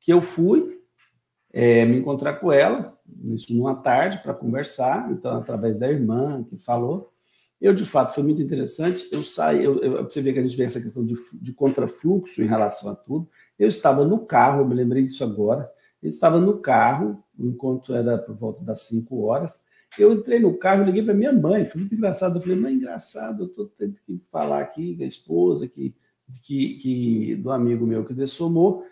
que 0.00 0.12
eu 0.12 0.22
fui 0.22 0.80
é, 1.52 1.84
me 1.84 1.98
encontrar 1.98 2.34
com 2.34 2.52
ela, 2.52 2.96
isso 3.34 3.52
numa 3.54 3.74
tarde 3.74 4.18
para 4.18 4.34
conversar, 4.34 5.10
então 5.10 5.36
através 5.36 5.78
da 5.78 5.90
irmã 5.90 6.44
que 6.44 6.56
falou. 6.56 7.09
Eu, 7.60 7.74
de 7.74 7.84
fato, 7.84 8.14
foi 8.14 8.22
muito 8.22 8.40
interessante. 8.40 9.08
Eu 9.12 9.22
saí, 9.22 9.62
eu, 9.62 9.78
eu, 9.80 10.04
você 10.04 10.22
vê 10.22 10.32
que 10.32 10.38
a 10.38 10.42
gente 10.42 10.56
vê 10.56 10.64
essa 10.64 10.80
questão 10.80 11.04
de, 11.04 11.14
de 11.40 11.52
contrafluxo 11.52 12.42
em 12.42 12.46
relação 12.46 12.90
a 12.90 12.94
tudo. 12.94 13.28
Eu 13.58 13.68
estava 13.68 14.04
no 14.04 14.24
carro, 14.24 14.62
eu 14.62 14.66
me 14.66 14.74
lembrei 14.74 15.02
disso 15.02 15.22
agora. 15.22 15.70
Eu 16.02 16.08
estava 16.08 16.40
no 16.40 16.58
carro, 16.58 17.22
enquanto 17.38 17.94
era 17.94 18.16
por 18.16 18.34
volta 18.34 18.64
das 18.64 18.80
5 18.82 19.20
horas. 19.22 19.62
Eu 19.98 20.12
entrei 20.12 20.40
no 20.40 20.56
carro, 20.56 20.84
liguei 20.84 21.02
para 21.02 21.12
minha 21.12 21.32
mãe, 21.32 21.66
foi 21.66 21.80
muito 21.80 21.94
engraçado. 21.94 22.38
Eu 22.38 22.40
falei, 22.40 22.56
mãe, 22.56 22.74
engraçado, 22.74 23.42
eu 23.42 23.46
estou 23.48 23.66
tendo 23.66 23.96
que 24.06 24.22
falar 24.30 24.60
aqui 24.60 24.96
com 24.96 25.02
a 25.02 25.06
esposa 25.06 25.68
que, 25.68 25.94
que, 26.44 26.74
que, 26.76 27.36
do 27.36 27.50
amigo 27.50 27.86
meu 27.86 28.04
que 28.04 28.14
dessomou, 28.14 28.86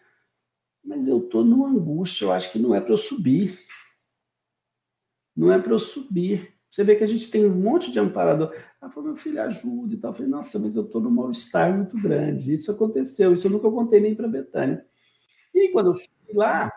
mas 0.85 1.09
eu 1.09 1.19
estou 1.19 1.45
numa 1.45 1.69
angústia, 1.69 2.27
eu 2.27 2.33
acho 2.33 2.53
que 2.53 2.59
não 2.59 2.75
é 2.75 2.81
para 2.81 2.93
eu 2.93 2.99
subir 2.99 3.59
não 5.39 5.53
é 5.53 5.59
para 5.59 5.73
eu 5.73 5.79
subir. 5.79 6.53
Você 6.71 6.85
vê 6.85 6.97
que 6.97 7.05
a 7.05 7.07
gente 7.07 7.31
tem 7.31 7.47
um 7.47 7.55
monte 7.55 7.91
de 7.91 7.99
amparador. 7.99 8.55
Ah, 8.81 8.91
falou, 8.91 9.11
meu 9.11 9.17
filho, 9.17 9.41
ajuda 9.43 9.95
e 9.95 9.97
tal. 9.97 10.11
Eu 10.11 10.15
falei, 10.15 10.31
nossa, 10.31 10.59
mas 10.59 10.77
eu 10.77 10.85
estou 10.85 11.01
num 11.01 11.11
mal-estar 11.11 11.75
muito 11.75 12.01
grande. 12.01 12.53
Isso 12.53 12.71
aconteceu, 12.71 13.33
isso 13.33 13.47
eu 13.47 13.51
nunca 13.51 13.71
contei 13.71 14.01
nem 14.01 14.15
para 14.15 14.27
a 14.27 14.31
Betânia. 14.31 14.85
E 15.55 15.71
quando 15.71 15.91
eu 15.91 15.95
fui 15.95 16.35
lá, 16.35 16.73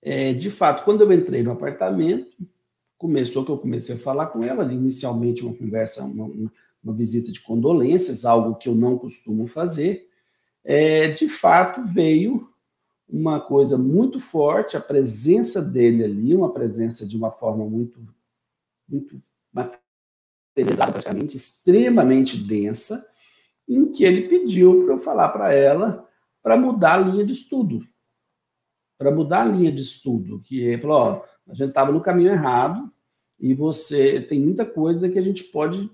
é, 0.00 0.32
de 0.32 0.50
fato, 0.50 0.84
quando 0.84 1.02
eu 1.02 1.12
entrei 1.12 1.42
no 1.42 1.50
apartamento, 1.50 2.30
começou 2.96 3.44
que 3.44 3.50
eu 3.50 3.58
comecei 3.58 3.96
a 3.96 3.98
falar 3.98 4.26
com 4.26 4.42
ela, 4.42 4.72
inicialmente 4.72 5.44
uma 5.44 5.54
conversa, 5.54 6.04
uma, 6.04 6.50
uma 6.82 6.94
visita 6.94 7.32
de 7.32 7.40
condolências, 7.40 8.24
algo 8.24 8.56
que 8.56 8.68
eu 8.68 8.74
não 8.74 8.96
costumo 8.96 9.46
fazer. 9.46 10.08
É, 10.64 11.08
de 11.08 11.28
fato, 11.28 11.82
veio 11.82 12.48
uma 13.08 13.40
coisa 13.40 13.78
muito 13.78 14.20
forte, 14.20 14.76
a 14.76 14.80
presença 14.80 15.62
dele 15.62 16.04
ali, 16.04 16.34
uma 16.34 16.52
presença 16.52 17.06
de 17.06 17.16
uma 17.16 17.30
forma 17.30 17.64
muito, 17.64 18.00
muito 18.88 19.20
materializada, 19.52 20.92
praticamente, 20.92 21.36
extremamente 21.36 22.36
densa, 22.38 23.06
em 23.68 23.92
que 23.92 24.04
ele 24.04 24.28
pediu 24.28 24.84
para 24.84 24.94
eu 24.94 24.98
falar 24.98 25.28
para 25.28 25.52
ela 25.52 26.08
para 26.42 26.56
mudar 26.56 26.94
a 26.94 26.98
linha 26.98 27.24
de 27.24 27.32
estudo. 27.32 27.86
Para 28.96 29.10
mudar 29.10 29.42
a 29.42 29.44
linha 29.44 29.70
de 29.70 29.82
estudo, 29.82 30.40
que 30.40 30.60
ele 30.60 30.80
falou, 30.80 30.96
ó, 30.96 31.24
a 31.48 31.54
gente 31.54 31.68
estava 31.68 31.92
no 31.92 32.00
caminho 32.00 32.30
errado 32.30 32.90
e 33.38 33.54
você 33.54 34.20
tem 34.20 34.40
muita 34.40 34.64
coisa 34.64 35.08
que 35.08 35.18
a 35.18 35.22
gente 35.22 35.44
pode 35.44 35.90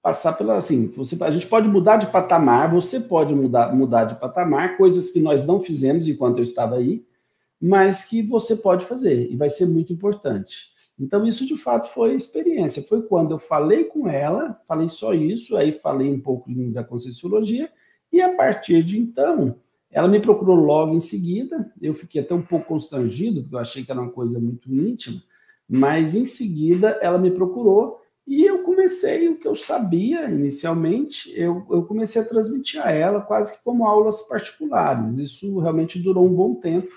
passar 0.00 0.34
pela 0.34 0.56
assim, 0.56 0.88
você, 0.88 1.22
a 1.22 1.30
gente 1.30 1.46
pode 1.46 1.68
mudar 1.68 1.96
de 1.96 2.06
patamar, 2.06 2.72
você 2.72 3.00
pode 3.00 3.34
mudar, 3.34 3.74
mudar 3.74 4.04
de 4.04 4.14
patamar, 4.14 4.76
coisas 4.76 5.10
que 5.10 5.20
nós 5.20 5.44
não 5.44 5.58
fizemos 5.58 6.06
enquanto 6.06 6.38
eu 6.38 6.44
estava 6.44 6.76
aí, 6.76 7.04
mas 7.60 8.04
que 8.04 8.22
você 8.22 8.56
pode 8.56 8.86
fazer 8.86 9.30
e 9.30 9.36
vai 9.36 9.50
ser 9.50 9.66
muito 9.66 9.92
importante. 9.92 10.72
Então 10.98 11.26
isso 11.26 11.46
de 11.46 11.56
fato 11.56 11.92
foi 11.92 12.14
experiência, 12.14 12.82
foi 12.82 13.02
quando 13.02 13.30
eu 13.30 13.38
falei 13.38 13.84
com 13.84 14.08
ela, 14.08 14.60
falei 14.66 14.88
só 14.88 15.14
isso, 15.14 15.56
aí 15.56 15.72
falei 15.72 16.10
um 16.10 16.20
pouco 16.20 16.50
da 16.72 16.82
conscienciologia 16.82 17.70
e 18.12 18.20
a 18.20 18.34
partir 18.34 18.82
de 18.82 18.98
então 18.98 19.56
ela 19.90 20.08
me 20.08 20.20
procurou 20.20 20.56
logo 20.56 20.94
em 20.94 21.00
seguida, 21.00 21.72
eu 21.80 21.94
fiquei 21.94 22.20
até 22.20 22.34
um 22.34 22.42
pouco 22.42 22.66
constrangido, 22.66 23.42
porque 23.42 23.54
eu 23.54 23.60
achei 23.60 23.84
que 23.84 23.90
era 23.90 24.00
uma 24.00 24.10
coisa 24.10 24.38
muito 24.38 24.72
íntima, 24.74 25.22
mas 25.68 26.14
em 26.14 26.24
seguida 26.24 26.98
ela 27.00 27.18
me 27.18 27.30
procurou 27.30 28.02
e 28.28 28.44
eu 28.44 28.62
comecei 28.62 29.26
o 29.30 29.38
que 29.38 29.48
eu 29.48 29.54
sabia 29.54 30.28
inicialmente, 30.28 31.32
eu, 31.34 31.64
eu 31.70 31.82
comecei 31.84 32.20
a 32.20 32.24
transmitir 32.24 32.86
a 32.86 32.90
ela 32.92 33.22
quase 33.22 33.56
que 33.56 33.64
como 33.64 33.86
aulas 33.86 34.20
particulares. 34.20 35.16
Isso 35.16 35.58
realmente 35.58 35.98
durou 35.98 36.26
um 36.26 36.34
bom 36.34 36.54
tempo. 36.54 36.88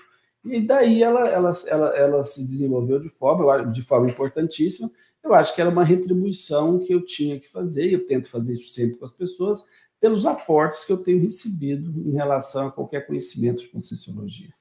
E 0.44 0.60
daí 0.60 1.02
ela, 1.02 1.28
ela, 1.28 1.52
ela, 1.66 1.88
ela 1.96 2.24
se 2.24 2.44
desenvolveu 2.44 2.98
de 2.98 3.08
forma, 3.08 3.64
de 3.66 3.82
forma 3.82 4.10
importantíssima. 4.10 4.90
Eu 5.22 5.34
acho 5.34 5.54
que 5.54 5.60
era 5.60 5.70
uma 5.70 5.84
retribuição 5.84 6.80
que 6.80 6.92
eu 6.92 7.04
tinha 7.04 7.38
que 7.38 7.48
fazer, 7.48 7.88
e 7.88 7.92
eu 7.92 8.04
tento 8.04 8.28
fazer 8.28 8.52
isso 8.54 8.68
sempre 8.68 8.96
com 8.96 9.04
as 9.04 9.12
pessoas, 9.12 9.64
pelos 10.00 10.26
aportes 10.26 10.84
que 10.84 10.92
eu 10.92 11.02
tenho 11.02 11.22
recebido 11.22 11.94
em 12.08 12.12
relação 12.12 12.66
a 12.66 12.72
qualquer 12.72 13.06
conhecimento 13.06 13.62
de 13.62 13.68
Conscienciologia. 13.68 14.52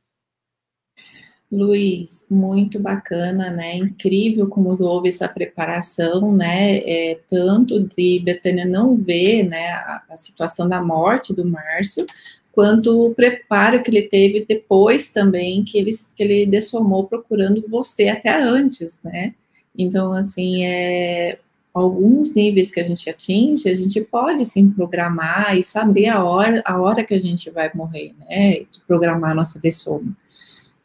Luiz, 1.51 2.25
muito 2.29 2.79
bacana, 2.79 3.51
né? 3.51 3.75
Incrível 3.75 4.47
como 4.47 4.81
houve 4.81 5.09
essa 5.09 5.27
preparação, 5.27 6.31
né? 6.31 6.77
É, 6.77 7.19
tanto 7.27 7.83
de 7.83 8.21
Betânia 8.23 8.65
não 8.65 8.95
ver, 8.95 9.43
né, 9.43 9.71
a, 9.71 10.03
a, 10.11 10.17
situação 10.17 10.69
da 10.69 10.81
morte 10.81 11.35
do 11.35 11.43
Márcio, 11.43 12.05
quanto 12.51 13.07
o 13.07 13.15
preparo 13.15 13.81
que 13.81 13.89
ele 13.89 14.03
teve 14.03 14.45
depois 14.45 15.11
também, 15.11 15.63
que 15.63 15.77
ele, 15.77 15.91
que 16.15 16.23
ele 16.23 16.45
dessomou 16.45 17.07
procurando 17.07 17.63
você 17.69 18.09
até 18.09 18.41
antes, 18.41 18.99
né? 19.03 19.33
Então, 19.77 20.11
assim, 20.11 20.65
é, 20.65 21.39
alguns 21.73 22.35
níveis 22.35 22.69
que 22.69 22.79
a 22.79 22.83
gente 22.83 23.09
atinge, 23.09 23.69
a 23.69 23.75
gente 23.75 24.01
pode 24.01 24.43
sim 24.45 24.69
programar 24.69 25.57
e 25.57 25.63
saber 25.63 26.09
a 26.09 26.23
hora, 26.23 26.61
a 26.65 26.79
hora 26.79 27.05
que 27.05 27.13
a 27.13 27.21
gente 27.21 27.49
vai 27.49 27.71
morrer, 27.73 28.13
né? 28.19 28.65
Programar 28.87 29.31
a 29.31 29.35
nossa 29.35 29.59
dessoma. 29.59 30.15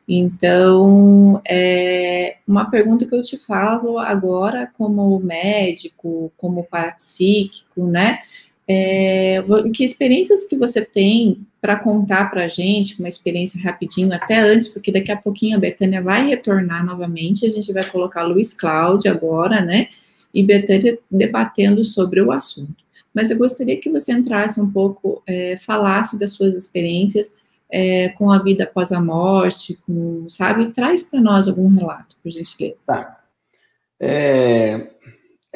Então, 0.09 1.43
é 1.49 2.37
uma 2.47 2.71
pergunta 2.71 3.05
que 3.05 3.15
eu 3.15 3.23
te 3.23 3.37
falo 3.37 3.99
agora, 3.99 4.71
como 4.79 5.19
médico, 5.19 6.33
como 6.37 6.63
parapsíquico, 6.63 7.87
né? 7.89 8.21
É, 8.69 9.45
que 9.73 9.85
experiências 9.85 10.45
que 10.45 10.57
você 10.57 10.85
tem 10.85 11.47
para 11.61 11.77
contar 11.77 12.31
para 12.31 12.45
a 12.45 12.49
gente, 12.49 12.99
uma 12.99 13.09
experiência 13.09 13.61
rapidinho, 13.63 14.13
até 14.13 14.41
antes, 14.41 14.67
porque 14.69 14.91
daqui 14.91 15.13
a 15.13 15.17
pouquinho 15.17 15.57
a 15.57 15.61
Betânia 15.61 16.03
vai 16.03 16.27
retornar 16.27 16.85
novamente, 16.85 17.47
a 17.47 17.51
gente 17.51 17.73
vai 17.73 17.85
colocar 17.85 18.25
Luiz 18.25 18.53
Cláudio 18.53 19.11
agora, 19.11 19.61
né? 19.61 19.89
E 20.35 20.43
Betânia 20.43 20.99
debatendo 21.11 21.85
sobre 21.85 22.21
o 22.21 22.33
assunto. 22.33 22.85
Mas 23.15 23.31
eu 23.31 23.39
gostaria 23.39 23.81
que 23.81 23.89
você 23.89 24.13
entrasse 24.13 24.61
um 24.61 24.71
pouco, 24.71 25.23
é, 25.27 25.57
falasse 25.57 26.19
das 26.19 26.33
suas 26.33 26.55
experiências 26.55 27.37
é, 27.71 28.11
com 28.11 28.31
a 28.31 28.43
vida 28.43 28.65
após 28.65 28.93
a 28.93 29.01
morte, 29.01 29.79
com, 29.87 30.29
sabe? 30.29 30.73
Traz 30.73 31.03
para 31.03 31.21
nós 31.21 31.49
algum 31.49 31.69
relato, 31.69 32.17
por 32.23 32.31
gentileza. 32.31 32.77
Tá. 32.87 33.21
É, 33.99 34.89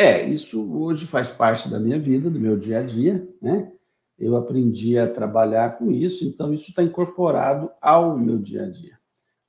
é, 0.01 0.27
isso 0.27 0.73
hoje 0.73 1.07
faz 1.07 1.31
parte 1.31 1.69
da 1.69 1.79
minha 1.79 1.99
vida, 1.99 2.31
do 2.31 2.41
meu 2.41 2.59
dia 2.59 2.79
a 2.79 2.83
dia, 2.83 3.29
né? 3.43 3.71
Eu 4.19 4.35
aprendi 4.35 4.99
a 4.99 5.07
trabalhar 5.07 5.77
com 5.77 5.93
isso, 5.93 6.27
então 6.27 6.55
isso 6.55 6.71
está 6.71 6.83
incorporado 6.83 7.71
ao 7.83 8.19
meu 8.19 8.39
dia 8.39 8.65
a 8.65 8.71
dia. 8.71 8.99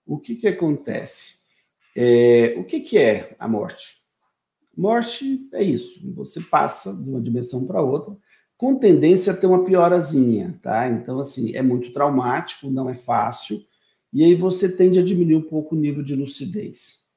O 0.05 0.19
que 0.19 0.35
que 0.35 0.49
acontece? 0.49 1.35
É, 1.95 2.55
o 2.57 2.65
que 2.65 2.81
que 2.81 2.97
é 2.97 3.33
a 3.39 3.47
morte? 3.47 4.01
Morte 4.75 5.47
é 5.53 5.63
isso, 5.63 6.01
você 6.13 6.41
passa 6.41 6.93
de 7.01 7.09
uma 7.09 7.21
dimensão 7.21 7.65
para 7.65 7.81
outra, 7.81 8.17
com 8.57 8.75
tendência 8.75 9.31
a 9.31 9.37
ter 9.37 9.47
uma 9.47 9.63
piorazinha, 9.63 10.59
tá? 10.61 10.89
Então, 10.89 11.19
assim, 11.21 11.55
é 11.55 11.61
muito 11.61 11.93
traumático, 11.93 12.69
não 12.69 12.89
é 12.89 12.93
fácil, 12.93 13.61
e 14.11 14.21
aí 14.21 14.35
você 14.35 14.69
tende 14.69 14.99
a 14.99 15.03
diminuir 15.03 15.37
um 15.37 15.41
pouco 15.41 15.75
o 15.75 15.79
nível 15.79 16.03
de 16.03 16.13
lucidez. 16.13 17.07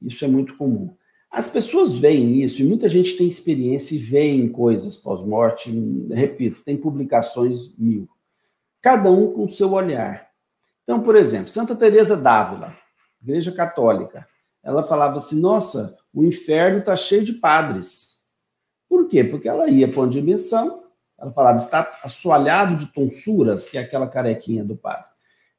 Isso 0.00 0.24
é 0.26 0.28
muito 0.28 0.58
comum. 0.58 0.94
As 1.32 1.48
pessoas 1.48 1.96
veem 1.96 2.42
isso, 2.42 2.60
e 2.60 2.64
muita 2.64 2.88
gente 2.88 3.16
tem 3.16 3.26
experiência 3.26 3.94
e 3.94 3.98
veem 3.98 4.48
coisas 4.50 4.96
pós-morte, 4.96 5.72
repito, 6.10 6.62
tem 6.62 6.76
publicações 6.76 7.74
mil. 7.78 8.06
Cada 8.82 9.10
um 9.10 9.32
com 9.32 9.44
o 9.44 9.48
seu 9.48 9.72
olhar. 9.72 10.28
Então, 10.84 11.02
por 11.02 11.16
exemplo, 11.16 11.48
Santa 11.48 11.74
Teresa 11.74 12.16
d'Ávila, 12.16 12.76
Igreja 13.22 13.50
Católica, 13.50 14.28
ela 14.62 14.84
falava 14.84 15.16
assim: 15.16 15.40
"Nossa, 15.40 15.96
o 16.12 16.22
inferno 16.22 16.80
está 16.80 16.94
cheio 16.94 17.24
de 17.24 17.32
padres". 17.34 18.22
Por 18.88 19.08
quê? 19.08 19.24
Porque 19.24 19.48
ela 19.48 19.70
ia 19.70 19.90
para 19.90 20.00
uma 20.00 20.08
dimensão 20.08 20.82
ela 21.22 21.32
falava, 21.32 21.58
está 21.58 22.00
assoalhado 22.02 22.76
de 22.76 22.86
tonsuras, 22.86 23.68
que 23.68 23.78
é 23.78 23.80
aquela 23.80 24.08
carequinha 24.08 24.64
do 24.64 24.76
padre. 24.76 25.11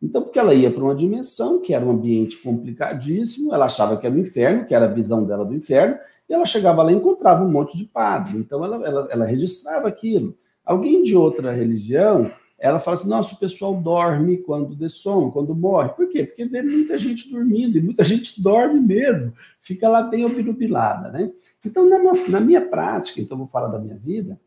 Então, 0.03 0.21
porque 0.21 0.37
ela 0.37 0.53
ia 0.53 0.69
para 0.69 0.83
uma 0.83 0.93
dimensão 0.93 1.61
que 1.61 1.73
era 1.73 1.85
um 1.85 1.91
ambiente 1.91 2.35
complicadíssimo, 2.37 3.53
ela 3.53 3.65
achava 3.65 3.95
que 3.95 4.05
era 4.05 4.13
o 4.13 4.19
inferno, 4.19 4.65
que 4.65 4.75
era 4.75 4.83
a 4.85 4.93
visão 4.93 5.23
dela 5.23 5.45
do 5.45 5.55
inferno, 5.55 5.97
e 6.29 6.33
ela 6.33 6.45
chegava 6.45 6.83
lá 6.83 6.91
e 6.91 6.95
encontrava 6.95 7.41
um 7.41 7.49
monte 7.49 7.77
de 7.77 7.85
padre. 7.85 8.37
Então, 8.37 8.65
ela, 8.65 8.85
ela, 8.85 9.07
ela 9.09 9.25
registrava 9.25 9.87
aquilo. 9.87 10.35
Alguém 10.65 11.03
de 11.03 11.15
outra 11.15 11.53
religião, 11.53 12.29
ela 12.59 12.81
fala 12.81 12.95
assim: 12.95 13.09
nossa, 13.09 13.33
o 13.33 13.39
pessoal 13.39 13.75
dorme 13.75 14.39
quando 14.39 14.75
de 14.75 14.89
sono, 14.89 15.31
quando 15.31 15.55
morre. 15.55 15.89
Por 15.89 16.09
quê? 16.09 16.25
Porque 16.25 16.43
vê 16.45 16.61
muita 16.61 16.97
gente 16.97 17.31
dormindo, 17.31 17.77
e 17.77 17.81
muita 17.81 18.03
gente 18.05 18.41
dorme 18.41 18.81
mesmo, 18.81 19.33
fica 19.61 19.87
lá 19.87 20.01
bem 20.01 20.25
obnubilada, 20.25 21.11
né? 21.11 21.31
Então, 21.65 21.87
na, 21.87 21.97
nossa, 21.97 22.29
na 22.29 22.41
minha 22.41 22.61
prática, 22.61 23.21
então 23.21 23.37
vou 23.37 23.47
falar 23.47 23.69
da 23.69 23.79
minha 23.79 23.95
vida, 23.95 24.37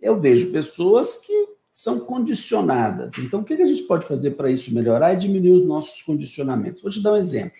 eu 0.00 0.18
vejo 0.18 0.50
pessoas 0.50 1.18
que 1.18 1.57
são 1.78 2.00
condicionadas. 2.00 3.12
Então, 3.18 3.38
o 3.38 3.44
que 3.44 3.54
a 3.54 3.64
gente 3.64 3.84
pode 3.84 4.04
fazer 4.04 4.32
para 4.32 4.50
isso 4.50 4.74
melhorar 4.74 5.12
é 5.12 5.14
diminuir 5.14 5.52
os 5.52 5.64
nossos 5.64 6.02
condicionamentos. 6.02 6.82
Vou 6.82 6.90
te 6.90 7.00
dar 7.00 7.12
um 7.12 7.16
exemplo. 7.18 7.56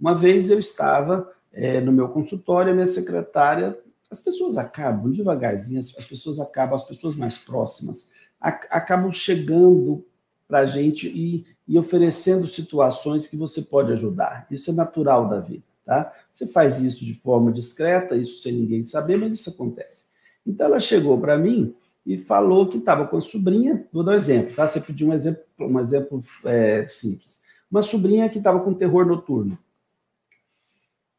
Uma 0.00 0.16
vez 0.16 0.50
eu 0.50 0.58
estava 0.58 1.30
é, 1.52 1.78
no 1.78 1.92
meu 1.92 2.08
consultório, 2.08 2.72
a 2.72 2.74
minha 2.74 2.86
secretária, 2.86 3.78
as 4.10 4.20
pessoas 4.20 4.56
acabam, 4.56 5.12
devagarzinho, 5.12 5.78
as, 5.80 6.06
pessoas 6.06 6.40
acabam, 6.40 6.76
as 6.76 6.84
pessoas 6.84 7.14
mais 7.14 7.36
próximas, 7.36 8.10
acabam 8.40 9.12
chegando 9.12 10.02
para 10.48 10.60
a 10.60 10.66
gente 10.66 11.08
e, 11.08 11.44
e 11.68 11.78
oferecendo 11.78 12.46
situações 12.46 13.26
que 13.26 13.36
você 13.36 13.60
pode 13.60 13.92
ajudar. 13.92 14.46
Isso 14.50 14.70
é 14.70 14.72
natural 14.72 15.28
da 15.28 15.40
vida, 15.40 15.64
tá? 15.84 16.10
Você 16.32 16.46
faz 16.46 16.80
isso 16.80 17.04
de 17.04 17.12
forma 17.12 17.52
discreta, 17.52 18.16
isso 18.16 18.40
sem 18.40 18.54
ninguém 18.54 18.82
saber, 18.82 19.18
mas 19.18 19.34
isso 19.34 19.50
acontece. 19.50 20.06
Então 20.46 20.68
ela 20.68 20.80
chegou 20.80 21.20
para 21.20 21.36
mim 21.36 21.74
e 22.04 22.18
falou 22.18 22.68
que 22.68 22.78
estava 22.78 23.06
com 23.06 23.16
a 23.16 23.20
sobrinha. 23.20 23.86
Vou 23.92 24.02
dar 24.02 24.12
um 24.12 24.16
exemplo, 24.16 24.54
tá? 24.54 24.66
Você 24.66 24.80
pediu 24.80 25.08
um 25.08 25.12
exemplo, 25.12 25.42
um 25.60 25.78
exemplo 25.78 26.20
é, 26.44 26.86
simples. 26.88 27.40
Uma 27.70 27.82
sobrinha 27.82 28.28
que 28.28 28.38
estava 28.38 28.60
com 28.60 28.74
terror 28.74 29.06
noturno. 29.06 29.58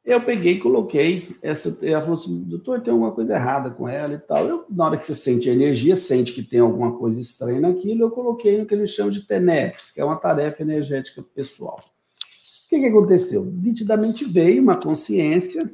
Eu 0.06 0.20
peguei 0.20 0.54
e 0.54 0.60
coloquei 0.60 1.34
essa. 1.42 1.80
Ela 1.86 2.02
falou 2.02 2.18
assim: 2.18 2.44
doutor, 2.44 2.82
tem 2.82 2.92
alguma 2.92 3.12
coisa 3.14 3.36
errada 3.36 3.72
com 3.72 3.88
ela 3.88 4.14
e 4.14 4.20
tal. 4.20 4.46
Eu, 4.46 4.66
na 4.70 4.86
hora 4.86 4.98
que 4.98 5.06
você 5.06 5.16
sente 5.16 5.50
a 5.50 5.54
energia, 5.54 5.96
sente 5.96 6.34
que 6.34 6.44
tem 6.44 6.60
alguma 6.60 6.98
coisa 6.98 7.22
estranha 7.22 7.62
naquilo, 7.62 8.04
eu 8.04 8.12
coloquei 8.12 8.60
no 8.60 8.66
que 8.66 8.76
eles 8.76 8.92
chamam 8.92 9.12
de 9.12 9.22
TENEPS, 9.22 9.92
que 9.92 10.02
é 10.02 10.06
uma 10.06 10.18
tarefa 10.18 10.62
energética 10.62 11.24
pessoal. 11.34 11.80
O 11.80 12.70
que, 12.70 12.80
que 12.80 12.86
aconteceu? 12.86 13.46
Nitidamente 13.46 14.26
veio 14.26 14.62
uma 14.62 14.76
consciência 14.76 15.74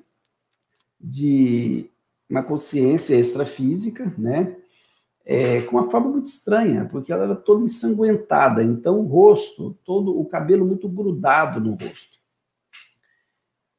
de 1.01 1.89
uma 2.30 2.43
consciência 2.43 3.16
extrafísica, 3.16 4.14
né? 4.16 4.55
É, 5.32 5.61
com 5.61 5.77
uma 5.77 5.91
forma 5.91 6.09
muito 6.09 6.25
estranha, 6.25 6.88
porque 6.89 7.13
ela 7.13 7.25
era 7.25 7.36
toda 7.36 7.63
ensanguentada, 7.63 8.63
então 8.63 8.99
o 8.99 9.05
rosto, 9.05 9.77
todo 9.86 10.19
o 10.19 10.25
cabelo 10.25 10.65
muito 10.65 10.89
grudado 10.89 11.59
no 11.59 11.75
rosto. 11.75 12.17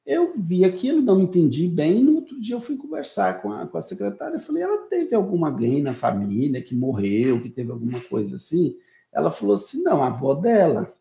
Eu 0.06 0.32
vi 0.36 0.64
aquilo, 0.64 1.02
não 1.02 1.20
entendi 1.20 1.66
bem, 1.66 2.04
no 2.04 2.14
outro 2.14 2.40
dia 2.40 2.54
eu 2.54 2.60
fui 2.60 2.76
conversar 2.76 3.42
com 3.42 3.52
a, 3.52 3.66
com 3.66 3.76
a 3.76 3.82
secretária, 3.82 4.36
eu 4.36 4.40
falei, 4.40 4.62
ela 4.62 4.86
teve 4.86 5.12
alguma 5.12 5.48
alguém 5.48 5.82
na 5.82 5.92
família 5.92 6.62
que 6.62 6.76
morreu, 6.76 7.42
que 7.42 7.50
teve 7.50 7.72
alguma 7.72 8.00
coisa 8.00 8.36
assim? 8.36 8.76
Ela 9.12 9.32
falou 9.32 9.56
assim, 9.56 9.82
não, 9.82 10.04
a 10.04 10.06
avó 10.06 10.34
dela. 10.34 10.94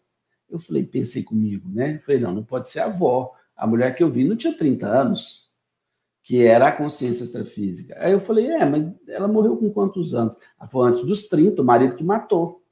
Eu 0.50 0.60
falei, 0.60 0.84
pensei 0.84 1.22
comigo, 1.22 1.70
né? 1.70 1.98
Eu 1.98 2.00
falei, 2.00 2.20
não, 2.20 2.34
não 2.34 2.44
pode 2.44 2.70
ser 2.70 2.80
a 2.80 2.86
avó. 2.86 3.36
A 3.56 3.68
mulher 3.68 3.94
que 3.96 4.02
eu 4.02 4.10
vi 4.10 4.24
não 4.28 4.36
tinha 4.36 4.58
30 4.58 4.88
anos 4.88 5.49
que 6.24 6.44
era 6.44 6.68
a 6.68 6.72
consciência 6.72 7.24
extrafísica. 7.24 7.96
Aí 7.98 8.12
eu 8.12 8.20
falei, 8.20 8.48
é, 8.48 8.66
mas 8.66 8.94
ela 9.08 9.28
morreu 9.28 9.58
com 9.58 9.72
quantos 9.72 10.14
anos? 10.14 10.38
Ela 10.60 10.70
falou, 10.70 10.88
antes 10.88 11.06
dos 11.06 11.28
30, 11.28 11.62
o 11.62 11.66
marido 11.66 11.96
que 11.96 12.04
matou. 12.04 12.64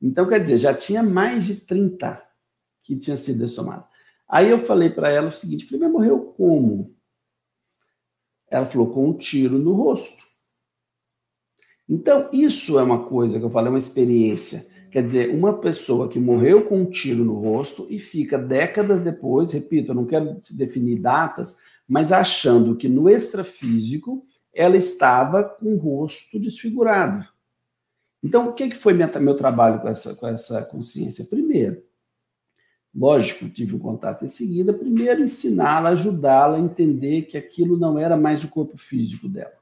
Então, 0.00 0.28
quer 0.28 0.40
dizer, 0.40 0.58
já 0.58 0.74
tinha 0.74 1.02
mais 1.02 1.44
de 1.44 1.56
30 1.56 2.22
que 2.82 2.96
tinha 2.96 3.16
sido 3.16 3.40
dessomado. 3.40 3.84
Aí 4.28 4.50
eu 4.50 4.58
falei 4.58 4.90
para 4.90 5.10
ela 5.10 5.28
o 5.28 5.32
seguinte, 5.32 5.64
falei, 5.64 5.80
mas 5.80 5.92
morreu 5.92 6.20
como? 6.36 6.94
Ela 8.50 8.66
falou, 8.66 8.90
com 8.90 9.08
um 9.08 9.16
tiro 9.16 9.58
no 9.58 9.72
rosto. 9.72 10.22
Então, 11.88 12.28
isso 12.32 12.78
é 12.78 12.82
uma 12.82 13.06
coisa 13.06 13.38
que 13.38 13.44
eu 13.44 13.50
falei, 13.50 13.68
é 13.68 13.70
uma 13.70 13.78
experiência. 13.78 14.66
Quer 14.90 15.02
dizer, 15.02 15.34
uma 15.34 15.58
pessoa 15.58 16.08
que 16.08 16.18
morreu 16.18 16.66
com 16.66 16.80
um 16.80 16.90
tiro 16.90 17.24
no 17.24 17.34
rosto 17.34 17.86
e 17.90 17.98
fica 17.98 18.38
décadas 18.38 19.02
depois, 19.02 19.52
repito, 19.52 19.90
eu 19.90 19.94
não 19.94 20.06
quero 20.06 20.40
definir 20.52 20.98
datas, 20.98 21.58
mas 21.88 22.12
achando 22.12 22.76
que 22.76 22.88
no 22.88 23.08
extrafísico 23.08 24.26
ela 24.52 24.76
estava 24.76 25.42
com 25.42 25.74
o 25.74 25.78
rosto 25.78 26.38
desfigurado. 26.38 27.26
Então, 28.22 28.48
o 28.48 28.52
que, 28.52 28.68
que 28.68 28.76
foi 28.76 28.92
meu 28.92 29.36
trabalho 29.36 29.80
com 29.80 29.88
essa, 29.88 30.14
com 30.14 30.26
essa 30.26 30.62
consciência? 30.62 31.24
Primeiro, 31.26 31.82
lógico, 32.94 33.48
tive 33.48 33.76
um 33.76 33.78
contato 33.78 34.24
em 34.24 34.28
seguida, 34.28 34.74
primeiro 34.74 35.22
ensiná-la, 35.22 35.90
ajudá-la 35.90 36.56
a 36.56 36.60
entender 36.60 37.22
que 37.22 37.38
aquilo 37.38 37.78
não 37.78 37.98
era 37.98 38.16
mais 38.16 38.42
o 38.44 38.48
corpo 38.48 38.76
físico 38.76 39.28
dela. 39.28 39.57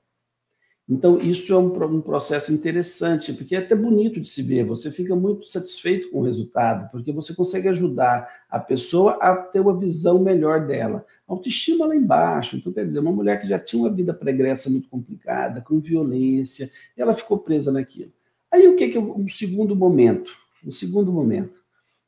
Então, 0.88 1.20
isso 1.20 1.52
é 1.52 1.58
um, 1.58 1.96
um, 1.96 2.00
processo 2.00 2.52
interessante, 2.52 3.32
porque 3.32 3.56
é 3.56 3.58
até 3.58 3.74
bonito 3.74 4.20
de 4.20 4.28
se 4.28 4.40
ver, 4.40 4.64
você 4.64 4.88
fica 4.92 5.16
muito 5.16 5.44
satisfeito 5.48 6.10
com 6.10 6.20
o 6.20 6.22
resultado, 6.22 6.88
porque 6.92 7.10
você 7.10 7.34
consegue 7.34 7.68
ajudar 7.68 8.28
a 8.48 8.60
pessoa 8.60 9.18
a 9.20 9.34
ter 9.34 9.58
uma 9.58 9.76
visão 9.76 10.20
melhor 10.20 10.64
dela. 10.64 11.04
Autoestima 11.26 11.86
lá 11.86 11.96
embaixo, 11.96 12.56
então 12.56 12.72
quer 12.72 12.86
dizer, 12.86 13.00
uma 13.00 13.10
mulher 13.10 13.40
que 13.40 13.48
já 13.48 13.58
tinha 13.58 13.82
uma 13.82 13.92
vida 13.92 14.14
pregressa 14.14 14.70
muito 14.70 14.88
complicada, 14.88 15.60
com 15.60 15.80
violência, 15.80 16.70
ela 16.96 17.14
ficou 17.14 17.38
presa 17.38 17.72
naquilo. 17.72 18.12
Aí 18.48 18.68
o 18.68 18.76
que 18.76 18.88
que 18.88 18.98
um 18.98 19.28
segundo 19.28 19.74
momento? 19.74 20.32
Um 20.64 20.70
segundo 20.70 21.12
momento. 21.12 21.56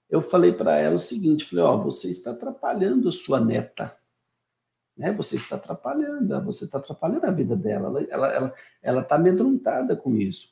Eu 0.09 0.23
falei 0.23 0.53
para 0.53 0.79
ela 0.79 0.95
o 0.95 1.01
seguinte, 1.01 1.45
falei, 1.45 1.65
ó, 1.65 1.75
oh, 1.75 1.83
você 1.83 2.11
está 2.11 2.31
atrapalhando 2.31 3.09
a 3.09 3.13
sua 3.13 3.41
neta 3.41 3.93
né? 4.99 5.13
Você 5.13 5.37
está 5.37 5.57
atrapalhando, 5.57 6.45
você 6.45 6.65
está 6.65 6.79
atrapalhando 6.79 7.25
a 7.25 7.31
vida 7.31 7.55
dela. 7.55 8.05
Ela 8.11 8.27
ela 8.33 8.55
ela 8.83 9.01
está 9.03 9.15
amedrontada 9.15 9.95
com 9.95 10.17
isso. 10.17 10.49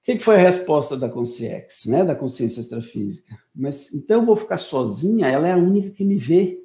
O 0.00 0.02
que, 0.02 0.18
foi 0.18 0.36
a 0.36 0.38
resposta 0.38 0.96
da 0.96 1.10
consciência, 1.10 1.92
né? 1.92 2.04
Da 2.04 2.14
consciência 2.14 2.60
extrafísica? 2.60 3.38
Mas 3.54 3.92
então 3.92 4.20
eu 4.20 4.26
vou 4.26 4.34
ficar 4.34 4.56
sozinha? 4.56 5.28
Ela 5.28 5.48
é 5.48 5.52
a 5.52 5.58
única 5.58 5.90
que 5.90 6.02
me 6.02 6.16
vê. 6.16 6.58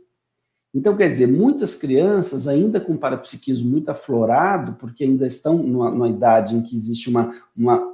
Então, 0.74 0.96
quer 0.96 1.08
dizer, 1.08 1.28
muitas 1.28 1.76
crianças, 1.76 2.50
ainda 2.50 2.82
com 2.82 2.98
parapsiquismo 2.98 3.70
muito 3.70 3.90
aflorado, 3.90 4.74
porque 4.74 5.06
ainda 5.06 5.26
estão 5.26 5.58
numa, 5.58 5.90
numa 5.90 6.10
idade 6.10 6.56
em 6.56 6.62
que 6.62 6.76
existe 6.76 7.10
uma, 7.10 7.34
uma. 7.56 7.94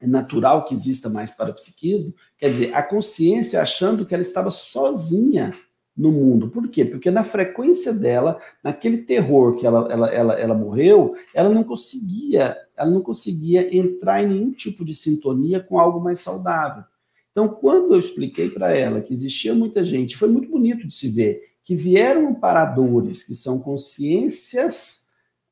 É 0.00 0.06
natural 0.06 0.64
que 0.64 0.74
exista 0.74 1.08
mais 1.08 1.32
parapsiquismo, 1.32 2.14
quer 2.38 2.52
dizer, 2.52 2.72
a 2.72 2.82
consciência 2.82 3.60
achando 3.60 4.06
que 4.06 4.14
ela 4.14 4.22
estava 4.22 4.48
sozinha 4.48 5.54
no 5.98 6.12
mundo. 6.12 6.48
Por 6.48 6.68
quê? 6.68 6.84
Porque 6.84 7.10
na 7.10 7.24
frequência 7.24 7.92
dela, 7.92 8.40
naquele 8.62 8.98
terror 8.98 9.56
que 9.56 9.66
ela, 9.66 9.92
ela, 9.92 10.08
ela, 10.08 10.34
ela 10.34 10.54
morreu, 10.54 11.16
ela 11.34 11.50
não 11.50 11.64
conseguia, 11.64 12.56
ela 12.76 12.88
não 12.88 13.02
conseguia 13.02 13.76
entrar 13.76 14.22
em 14.22 14.28
nenhum 14.28 14.52
tipo 14.52 14.84
de 14.84 14.94
sintonia 14.94 15.58
com 15.58 15.76
algo 15.76 16.00
mais 16.00 16.20
saudável. 16.20 16.84
Então, 17.32 17.48
quando 17.48 17.94
eu 17.94 18.00
expliquei 18.00 18.48
para 18.48 18.72
ela 18.72 19.00
que 19.00 19.12
existia 19.12 19.52
muita 19.52 19.82
gente, 19.82 20.16
foi 20.16 20.28
muito 20.28 20.48
bonito 20.48 20.86
de 20.86 20.94
se 20.94 21.10
ver, 21.10 21.42
que 21.64 21.74
vieram 21.74 22.28
amparadores, 22.28 23.24
que 23.24 23.34
são 23.34 23.58
consciências 23.58 25.08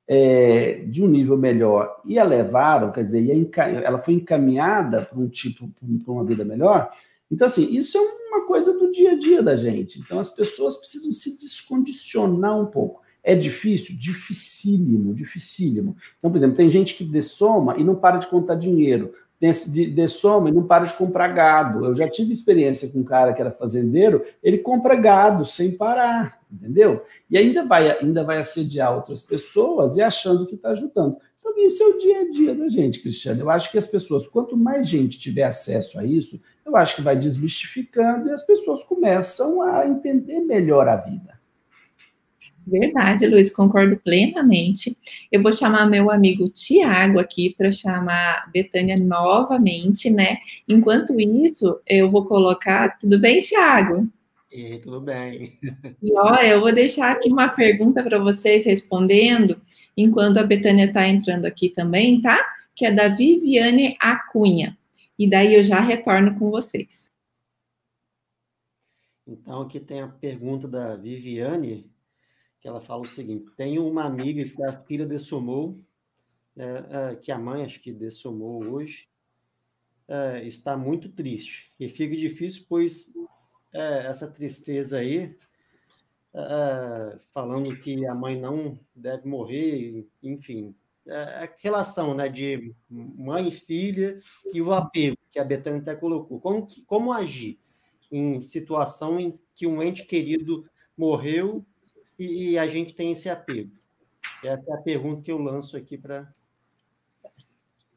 é, 0.08 0.84
de 0.86 1.02
um 1.02 1.08
nível 1.08 1.36
melhor 1.36 2.00
e 2.04 2.18
a 2.18 2.24
levaram, 2.24 2.92
quer 2.92 3.04
dizer, 3.04 3.28
ela 3.84 3.98
foi 3.98 4.14
encaminhada 4.14 5.02
para 5.02 5.18
um 5.18 5.28
tipo, 5.28 5.68
para 6.04 6.12
uma 6.12 6.24
vida 6.24 6.44
melhor. 6.44 6.90
Então, 7.30 7.48
assim, 7.48 7.76
isso 7.76 7.98
é 7.98 8.00
uma 8.36 8.46
coisa 8.46 8.72
do 8.72 8.90
dia 8.92 9.12
a 9.12 9.18
dia 9.18 9.42
da 9.42 9.56
gente. 9.56 10.00
Então, 10.00 10.18
as 10.18 10.30
pessoas 10.30 10.76
precisam 10.76 11.12
se 11.12 11.38
descondicionar 11.40 12.60
um 12.60 12.66
pouco. 12.66 13.02
É 13.22 13.34
difícil? 13.34 13.96
Dificílimo, 13.98 15.12
dificílimo. 15.12 15.96
Então, 16.18 16.30
por 16.30 16.36
exemplo, 16.36 16.56
tem 16.56 16.70
gente 16.70 16.94
que 16.94 17.04
dessoma 17.04 17.76
e 17.76 17.82
não 17.82 17.96
para 17.96 18.18
de 18.18 18.28
contar 18.28 18.54
dinheiro. 18.54 19.12
De, 19.38 19.86
dessoma 19.88 20.48
e 20.48 20.52
não 20.52 20.62
para 20.62 20.86
de 20.86 20.94
comprar 20.94 21.28
gado. 21.28 21.84
Eu 21.84 21.94
já 21.94 22.08
tive 22.08 22.32
experiência 22.32 22.88
com 22.88 23.00
um 23.00 23.04
cara 23.04 23.34
que 23.34 23.40
era 23.40 23.50
fazendeiro, 23.50 24.24
ele 24.42 24.58
compra 24.58 24.96
gado 24.96 25.44
sem 25.44 25.76
parar, 25.76 26.40
entendeu? 26.50 27.02
E 27.28 27.36
ainda 27.36 27.62
vai, 27.62 27.98
ainda 27.98 28.24
vai 28.24 28.38
assediar 28.38 28.94
outras 28.94 29.22
pessoas 29.22 29.98
e 29.98 30.02
achando 30.02 30.46
que 30.46 30.54
está 30.54 30.70
ajudando. 30.70 31.16
Então, 31.38 31.52
isso 31.58 31.82
é 31.82 31.86
o 31.86 31.98
dia 31.98 32.20
a 32.20 32.30
dia 32.30 32.54
da 32.54 32.68
gente, 32.68 33.00
Cristiano. 33.00 33.42
Eu 33.42 33.50
acho 33.50 33.70
que 33.70 33.76
as 33.76 33.86
pessoas, 33.86 34.26
quanto 34.26 34.56
mais 34.56 34.88
gente 34.88 35.18
tiver 35.18 35.44
acesso 35.44 35.98
a 35.98 36.04
isso, 36.04 36.40
eu 36.66 36.76
acho 36.76 36.96
que 36.96 37.02
vai 37.02 37.16
desmistificando 37.16 38.28
e 38.28 38.32
as 38.32 38.44
pessoas 38.44 38.82
começam 38.82 39.62
a 39.62 39.86
entender 39.86 40.40
melhor 40.40 40.88
a 40.88 40.96
vida. 40.96 41.36
Verdade, 42.66 43.28
Luiz, 43.28 43.48
concordo 43.48 43.96
plenamente. 43.96 44.98
Eu 45.30 45.40
vou 45.40 45.52
chamar 45.52 45.88
meu 45.88 46.10
amigo 46.10 46.48
Tiago 46.48 47.20
aqui 47.20 47.54
para 47.56 47.70
chamar 47.70 48.50
Betânia 48.52 48.98
novamente, 48.98 50.10
né? 50.10 50.38
Enquanto 50.68 51.20
isso, 51.20 51.80
eu 51.86 52.10
vou 52.10 52.24
colocar. 52.24 52.98
Tudo 52.98 53.20
bem, 53.20 53.40
Tiago? 53.40 54.08
E 54.50 54.78
tudo 54.78 55.00
bem. 55.00 55.56
E 56.02 56.12
ó, 56.18 56.34
eu 56.36 56.60
vou 56.60 56.72
deixar 56.72 57.12
aqui 57.12 57.28
uma 57.28 57.48
pergunta 57.48 58.02
para 58.02 58.18
vocês 58.18 58.66
respondendo, 58.66 59.60
enquanto 59.96 60.38
a 60.38 60.42
Betânia 60.42 60.86
está 60.86 61.06
entrando 61.06 61.44
aqui 61.44 61.68
também, 61.68 62.20
tá? 62.20 62.44
Que 62.74 62.86
é 62.86 62.90
da 62.90 63.06
Viviane 63.06 63.96
Acunha. 64.00 64.76
E 65.18 65.28
daí 65.28 65.54
eu 65.54 65.62
já 65.62 65.80
retorno 65.80 66.38
com 66.38 66.50
vocês. 66.50 67.10
Então, 69.26 69.62
aqui 69.62 69.80
tem 69.80 70.00
a 70.00 70.08
pergunta 70.08 70.68
da 70.68 70.94
Viviane, 70.94 71.90
que 72.60 72.68
ela 72.68 72.80
fala 72.80 73.02
o 73.02 73.06
seguinte: 73.06 73.50
tenho 73.56 73.86
uma 73.86 74.04
amiga 74.04 74.44
que 74.44 74.62
a 74.62 74.72
filha 74.84 75.06
dessomou, 75.06 75.80
é, 76.56 77.12
é, 77.12 77.16
que 77.16 77.32
a 77.32 77.38
mãe 77.38 77.64
acho 77.64 77.80
que 77.80 77.92
dessomou 77.92 78.64
hoje, 78.64 79.08
é, 80.06 80.44
está 80.46 80.76
muito 80.76 81.08
triste. 81.08 81.72
E 81.78 81.88
fica 81.88 82.16
difícil, 82.16 82.66
pois 82.68 83.12
é, 83.72 84.06
essa 84.06 84.30
tristeza 84.30 84.98
aí, 84.98 85.36
é, 86.34 87.18
falando 87.32 87.76
que 87.80 88.06
a 88.06 88.14
mãe 88.14 88.40
não 88.40 88.78
deve 88.94 89.28
morrer, 89.28 90.06
enfim, 90.22 90.72
é, 90.72 90.85
a 91.08 91.48
relação 91.58 92.14
né, 92.14 92.28
de 92.28 92.74
mãe 92.88 93.48
e 93.48 93.52
filha 93.52 94.18
e 94.52 94.60
o 94.60 94.72
apego 94.72 95.16
que 95.30 95.38
a 95.38 95.44
Betânia 95.44 95.80
até 95.80 95.94
colocou. 95.94 96.40
Como, 96.40 96.66
como 96.86 97.12
agir 97.12 97.58
em 98.10 98.40
situação 98.40 99.18
em 99.18 99.38
que 99.54 99.66
um 99.66 99.82
ente 99.82 100.04
querido 100.04 100.68
morreu 100.96 101.64
e, 102.18 102.50
e 102.50 102.58
a 102.58 102.66
gente 102.66 102.94
tem 102.94 103.12
esse 103.12 103.28
apego? 103.28 103.70
Essa 104.44 104.70
é 104.70 104.74
a 104.74 104.78
pergunta 104.78 105.22
que 105.22 105.30
eu 105.30 105.38
lanço 105.38 105.76
aqui 105.76 105.96
para. 105.96 106.32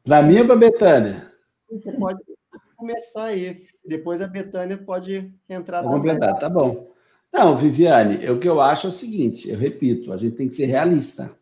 Para 0.04 0.22
mim 0.22 0.38
ou 0.38 0.46
para 0.46 0.54
a 0.54 0.58
Betânia? 0.58 1.32
Você 1.70 1.92
pode 1.92 2.20
começar 2.76 3.24
aí. 3.24 3.66
Depois 3.84 4.22
a 4.22 4.26
Betânia 4.26 4.78
pode 4.78 5.32
entrar 5.48 5.82
Vamos 5.82 5.98
também. 5.98 6.14
Completar, 6.14 6.38
tá 6.38 6.48
bom. 6.48 6.90
Não, 7.32 7.56
Viviane, 7.56 8.28
o 8.28 8.38
que 8.38 8.48
eu 8.48 8.60
acho 8.60 8.86
é 8.86 8.90
o 8.90 8.92
seguinte, 8.92 9.48
eu 9.48 9.56
repito, 9.56 10.12
a 10.12 10.16
gente 10.16 10.36
tem 10.36 10.48
que 10.48 10.54
ser 10.54 10.66
realista. 10.66 11.38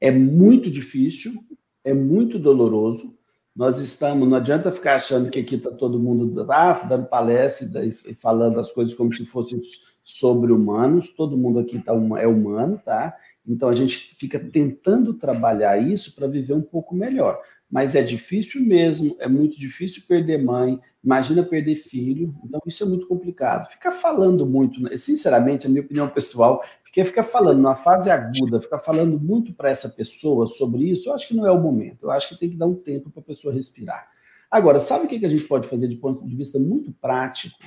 É 0.00 0.10
muito 0.10 0.70
difícil, 0.70 1.44
é 1.84 1.92
muito 1.92 2.38
doloroso. 2.38 3.16
Nós 3.54 3.80
estamos, 3.80 4.28
não 4.28 4.36
adianta 4.36 4.70
ficar 4.70 4.96
achando 4.96 5.30
que 5.30 5.40
aqui 5.40 5.56
está 5.56 5.70
todo 5.70 5.98
mundo 5.98 6.46
ah, 6.50 6.74
dando 6.88 7.06
palestra 7.06 7.84
e 7.84 8.14
falando 8.14 8.60
as 8.60 8.70
coisas 8.70 8.94
como 8.94 9.12
se 9.12 9.26
fossem 9.26 9.60
sobre 10.04 10.52
humanos. 10.52 11.10
Todo 11.10 11.36
mundo 11.36 11.58
aqui 11.58 11.78
tá, 11.80 11.92
é 11.92 12.26
humano, 12.26 12.80
tá? 12.84 13.16
Então 13.46 13.68
a 13.68 13.74
gente 13.74 14.14
fica 14.14 14.38
tentando 14.38 15.14
trabalhar 15.14 15.78
isso 15.78 16.14
para 16.14 16.28
viver 16.28 16.52
um 16.52 16.62
pouco 16.62 16.94
melhor 16.94 17.40
mas 17.70 17.94
é 17.94 18.02
difícil 18.02 18.62
mesmo, 18.64 19.16
é 19.18 19.28
muito 19.28 19.58
difícil 19.58 20.02
perder 20.08 20.42
mãe, 20.42 20.80
imagina 21.04 21.42
perder 21.42 21.76
filho, 21.76 22.34
então 22.44 22.60
isso 22.66 22.82
é 22.82 22.86
muito 22.86 23.06
complicado. 23.06 23.68
Ficar 23.68 23.92
falando 23.92 24.46
muito, 24.46 24.80
né? 24.82 24.96
sinceramente, 24.96 25.66
a 25.66 25.70
minha 25.70 25.82
opinião 25.82 26.08
pessoal, 26.08 26.64
ficar 26.82 27.04
ficar 27.04 27.24
falando 27.24 27.58
numa 27.58 27.76
fase 27.76 28.10
aguda, 28.10 28.60
ficar 28.60 28.78
falando 28.78 29.20
muito 29.20 29.52
para 29.52 29.68
essa 29.68 29.88
pessoa 29.88 30.46
sobre 30.46 30.90
isso, 30.90 31.08
eu 31.08 31.14
acho 31.14 31.28
que 31.28 31.36
não 31.36 31.46
é 31.46 31.50
o 31.50 31.60
momento, 31.60 32.04
eu 32.06 32.10
acho 32.10 32.30
que 32.30 32.38
tem 32.38 32.48
que 32.48 32.56
dar 32.56 32.66
um 32.66 32.74
tempo 32.74 33.10
para 33.10 33.20
a 33.20 33.24
pessoa 33.24 33.52
respirar. 33.52 34.08
Agora, 34.50 34.80
sabe 34.80 35.04
o 35.04 35.08
que 35.08 35.24
a 35.24 35.28
gente 35.28 35.44
pode 35.44 35.68
fazer 35.68 35.88
de 35.88 35.96
ponto 35.96 36.26
de 36.26 36.34
vista 36.34 36.58
muito 36.58 36.90
prático? 36.92 37.58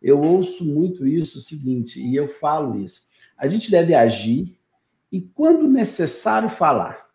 Eu 0.00 0.20
ouço 0.22 0.64
muito 0.64 1.04
isso, 1.04 1.38
o 1.38 1.42
seguinte, 1.42 2.00
e 2.00 2.14
eu 2.14 2.28
falo 2.28 2.78
isso. 2.78 3.08
A 3.36 3.48
gente 3.48 3.70
deve 3.70 3.92
agir 3.92 4.56
e, 5.10 5.20
quando 5.20 5.66
necessário, 5.66 6.48
falar. 6.48 7.07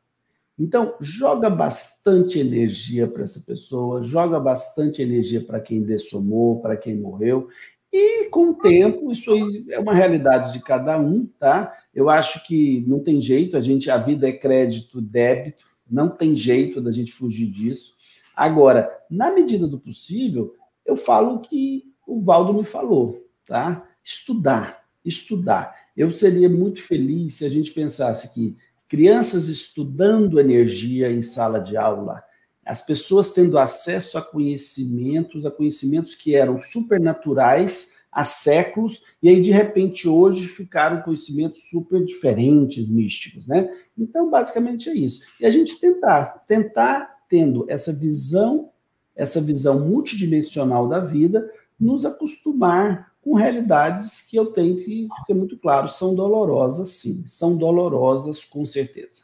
Então, 0.58 0.96
joga 1.02 1.50
bastante 1.50 2.40
energia 2.40 3.08
para 3.08 3.24
essa 3.24 3.40
pessoa, 3.40 4.04
joga 4.04 4.40
bastante 4.40 5.02
energia 5.02 5.42
para 5.42 5.60
quem 5.60 5.82
dessomou, 5.82 6.62
para 6.62 6.78
quem 6.78 6.96
morreu. 6.96 7.48
E 7.92 8.26
com 8.30 8.50
o 8.50 8.54
tempo, 8.56 9.12
isso 9.12 9.32
aí 9.32 9.66
é 9.70 9.80
uma 9.80 9.94
realidade 9.94 10.54
de 10.54 10.60
cada 10.64 11.00
um, 11.00 11.28
tá? 11.40 11.76
Eu 11.94 12.10
acho 12.10 12.46
que 12.46 12.84
não 12.88 13.00
tem 13.00 13.22
jeito, 13.22 13.56
a 13.56 13.62
gente 13.62 13.90
a 13.90 13.98
vida 13.98 14.28
é 14.28 14.32
crédito, 14.32 15.02
débito, 15.02 15.66
não 15.90 16.10
tem 16.10 16.36
jeito 16.36 16.82
da 16.82 16.92
gente 16.92 17.12
fugir 17.12 17.48
disso. 17.48 17.96
Agora, 18.36 18.90
na 19.10 19.32
medida 19.32 19.68
do 19.68 19.80
possível, 19.80 20.56
eu 20.86 20.96
falo 20.96 21.36
o 21.36 21.40
que 21.40 21.84
o 22.08 22.20
Valdo 22.20 22.54
me 22.54 22.66
falou, 22.66 23.28
tá? 23.46 23.88
Estudar, 24.04 24.84
estudar. 25.06 25.76
Eu 25.96 26.12
seria 26.12 26.50
muito 26.50 26.82
feliz 26.82 27.36
se 27.36 27.46
a 27.46 27.50
gente 27.50 27.72
pensasse 27.72 28.34
que 28.34 28.58
crianças 28.94 29.50
estudando 29.50 30.40
energia 30.40 31.12
em 31.12 31.24
sala 31.24 31.60
de 31.60 31.76
aula, 31.76 32.24
as 32.64 32.86
pessoas 32.86 33.34
tendo 33.34 33.58
acesso 33.58 34.20
a 34.20 34.22
conhecimentos, 34.22 35.48
a 35.48 35.52
conhecimentos 35.52 36.14
que 36.14 36.36
eram 36.36 36.60
supernaturais 36.60 37.96
há 38.12 38.24
séculos, 38.24 39.02
e 39.20 39.30
aí 39.30 39.42
de 39.42 39.50
repente 39.50 40.08
hoje 40.08 40.48
ficaram 40.48 41.02
conhecimentos 41.02 41.68
super 41.72 42.06
diferentes, 42.06 42.88
místicos, 42.88 43.48
né? 43.48 43.68
Então, 43.98 44.30
basicamente 44.30 44.92
é 44.92 44.94
isso. 44.94 45.26
E 45.40 45.46
a 45.48 45.50
gente 45.50 45.80
tentar, 45.80 46.44
tentar 46.48 47.18
tendo 47.28 47.66
essa 47.68 47.92
visão, 47.92 48.70
essa 49.16 49.42
visão 49.42 49.80
multidimensional 49.80 50.88
da 50.88 51.00
vida, 51.00 51.52
nos 51.80 52.06
acostumar 52.06 53.12
com 53.24 53.36
realidades 53.36 54.22
que 54.22 54.36
eu 54.36 54.48
tenho 54.48 54.84
que 54.84 55.08
ser 55.26 55.34
muito 55.34 55.58
claro, 55.58 55.90
são 55.90 56.14
dolorosas, 56.14 56.90
sim, 56.90 57.26
são 57.26 57.58
dolorosas, 57.58 58.44
com 58.44 58.66
certeza. 58.66 59.24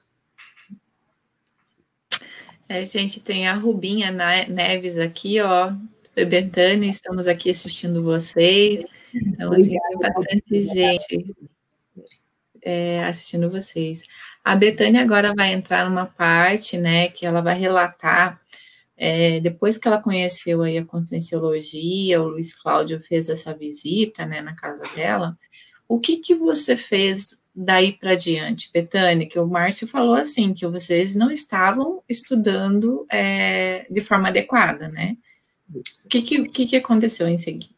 É, 2.68 2.86
gente, 2.86 3.20
tem 3.20 3.47
a 3.47 3.54
Rubinha 3.54 4.12
Neves 4.47 4.97
aqui, 4.97 5.41
ó, 5.41 5.74
Betânia, 6.16 6.89
estamos 6.89 7.28
aqui 7.28 7.50
assistindo 7.50 8.02
vocês. 8.02 8.86
Então, 9.14 9.52
assim, 9.52 9.78
tem 9.78 9.97
bastante 9.97 10.62
gente 10.62 11.36
é, 12.62 13.04
assistindo 13.06 13.50
vocês. 13.50 14.04
A 14.43 14.56
Betânia 14.56 15.02
agora 15.02 15.34
vai 15.36 15.52
entrar 15.54 15.89
numa 15.89 16.06
parte, 16.06 16.78
né, 16.78 17.10
que 17.10 17.26
ela 17.26 17.41
vai 17.41 17.58
relatar 17.58 18.39
é, 19.02 19.39
depois 19.39 19.78
que 19.78 19.88
ela 19.88 20.02
conheceu 20.02 20.62
aí 20.62 20.78
a 20.78 20.86
conscienciologia, 20.86 22.22
o 22.22 22.28
Luiz 22.28 22.54
Cláudio 22.54 23.00
fez 23.00 23.30
essa 23.30 23.54
visita, 23.54 24.26
né, 24.26 24.41
na 24.41 24.54
casa 24.54 24.84
dela, 24.93 25.38
o 25.88 25.97
que 25.97 26.18
que 26.18 26.36
você 26.36 26.76
fez 26.76 27.41
daí 27.56 27.93
para 27.93 28.14
diante, 28.14 28.70
Betânia? 28.74 29.28
Que 29.28 29.39
o 29.39 29.47
Márcio 29.47 29.88
falou 29.88 30.16
assim, 30.16 30.54
que 30.54 30.68
vocês 30.68 31.16
não 31.16 31.32
estavam 31.32 32.04
estudando 32.10 33.06
é, 33.10 33.88
de 33.89 34.02
forma 34.02 34.28
adequada, 34.28 34.89
né? 34.89 35.18
O 35.74 36.10
que, 36.10 36.22
que, 36.22 36.43
que, 36.43 36.66
que 36.66 36.76
aconteceu 36.76 37.28
em 37.28 37.38
seguida? 37.38 37.74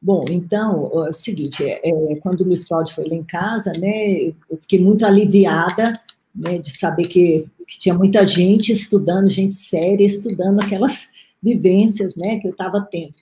Bom, 0.00 0.22
então, 0.30 0.90
é 1.06 1.10
o 1.10 1.12
seguinte, 1.12 1.64
é, 1.64 1.80
é, 1.82 2.16
quando 2.16 2.40
o 2.40 2.44
Luiz 2.44 2.64
Cláudio 2.64 2.94
foi 2.94 3.08
lá 3.08 3.14
em 3.14 3.24
casa, 3.24 3.72
né, 3.78 4.26
eu 4.50 4.58
fiquei 4.60 4.78
muito 4.78 5.06
aliviada, 5.06 5.94
né, 6.34 6.58
de 6.58 6.76
saber 6.76 7.06
que 7.06 7.46
que 7.66 7.78
tinha 7.78 7.94
muita 7.94 8.26
gente 8.26 8.72
estudando, 8.72 9.28
gente 9.28 9.56
séria, 9.56 10.04
estudando 10.04 10.60
aquelas 10.60 11.12
vivências 11.42 12.16
né, 12.16 12.38
que 12.38 12.46
eu 12.46 12.52
estava 12.52 12.80
tendo. 12.90 13.14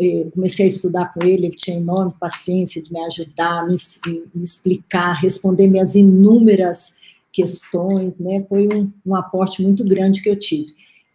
Eh, 0.00 0.28
comecei 0.34 0.66
a 0.66 0.68
estudar 0.68 1.14
com 1.14 1.22
ele, 1.24 1.46
ele 1.46 1.56
tinha 1.56 1.78
enorme 1.78 2.12
paciência 2.20 2.82
de 2.82 2.92
me 2.92 3.00
ajudar, 3.06 3.66
me, 3.66 3.76
me 4.34 4.42
explicar, 4.42 5.12
responder 5.12 5.66
minhas 5.66 5.94
inúmeras 5.94 6.96
questões, 7.32 8.12
né? 8.20 8.44
Foi 8.46 8.68
um, 8.68 8.92
um 9.06 9.14
aporte 9.14 9.62
muito 9.62 9.82
grande 9.82 10.20
que 10.20 10.28
eu 10.28 10.38
tive. 10.38 10.66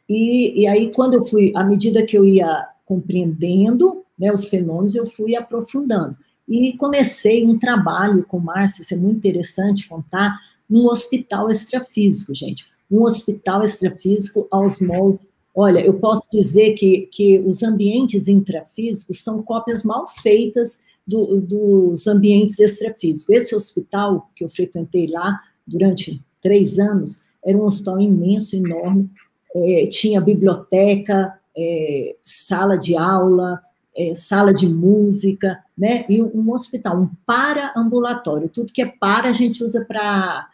E, 0.09 0.63
e, 0.63 0.67
aí, 0.67 0.91
quando 0.91 1.13
eu 1.13 1.23
fui, 1.23 1.53
à 1.55 1.63
medida 1.63 2.03
que 2.03 2.17
eu 2.17 2.25
ia 2.25 2.67
compreendendo 2.83 4.03
né, 4.17 4.31
os 4.31 4.47
fenômenos, 4.47 4.95
eu 4.95 5.05
fui 5.05 5.35
aprofundando. 5.35 6.17
E 6.47 6.73
comecei 6.77 7.45
um 7.45 7.59
trabalho 7.59 8.25
com 8.25 8.38
o 8.38 8.41
Márcio, 8.41 8.81
isso 8.81 8.93
é 8.93 8.97
muito 8.97 9.17
interessante 9.17 9.88
contar, 9.88 10.35
num 10.70 10.88
hospital 10.88 11.49
extrafísico, 11.49 12.34
gente. 12.34 12.65
Um 12.89 13.03
hospital 13.03 13.63
extrafísico 13.63 14.47
aos 14.51 14.80
moldes. 14.80 15.28
Olha, 15.53 15.80
eu 15.80 15.95
posso 15.95 16.30
dizer 16.32 16.74
que, 16.74 17.07
que 17.11 17.39
os 17.39 17.63
ambientes 17.63 18.28
intrafísicos 18.28 19.24
são 19.24 19.41
cópias 19.41 19.84
mal 19.84 20.05
feitas 20.07 20.84
do, 21.05 21.41
dos 21.41 22.05
ambientes 22.05 22.59
extrafísicos. 22.59 23.30
Esse 23.30 23.55
hospital 23.55 24.30
que 24.36 24.43
eu 24.43 24.49
frequentei 24.49 25.07
lá 25.07 25.39
durante 25.65 26.24
três 26.41 26.78
anos 26.78 27.26
era 27.43 27.57
um 27.57 27.63
hospital 27.63 27.99
imenso, 27.99 28.55
enorme, 28.55 29.09
é, 29.55 29.88
tinha 29.88 30.22
biblioteca, 30.22 31.39
é, 31.57 32.15
sala 32.24 32.78
de 32.78 32.95
aula, 32.95 33.59
é, 33.95 34.13
sala 34.13 34.53
de 34.53 34.68
música, 34.68 35.57
né? 35.76 36.05
E 36.07 36.22
um 36.22 36.51
hospital, 36.51 37.01
um 37.01 37.09
para-ambulatório. 37.26 38.49
Tudo 38.49 38.72
que 38.72 38.82
é 38.82 38.86
para 38.86 39.30
a 39.30 39.34
gente 39.34 39.63
usa 39.63 39.84
para 39.86 40.47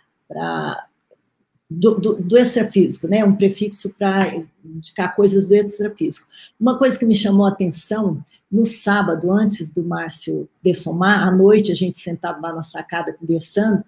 do, 1.69 1.95
do, 1.95 2.15
do, 2.21 2.38
extrafísico, 2.38 3.07
né? 3.07 3.23
Um 3.23 3.36
prefixo 3.36 3.95
para 3.97 4.36
indicar 4.63 5.15
coisas 5.15 5.47
do 5.47 5.55
extrafísico. 5.55 6.27
Uma 6.59 6.77
coisa 6.77 6.97
que 6.97 7.05
me 7.05 7.15
chamou 7.15 7.45
a 7.45 7.49
atenção, 7.49 8.23
no 8.51 8.65
sábado, 8.65 9.31
antes 9.31 9.71
do 9.71 9.84
Márcio 9.84 10.47
dessomar, 10.61 11.27
à 11.27 11.31
noite, 11.31 11.71
a 11.71 11.75
gente 11.75 11.97
sentado 11.97 12.39
lá 12.41 12.53
na 12.53 12.61
sacada 12.61 13.11
conversando, 13.13 13.84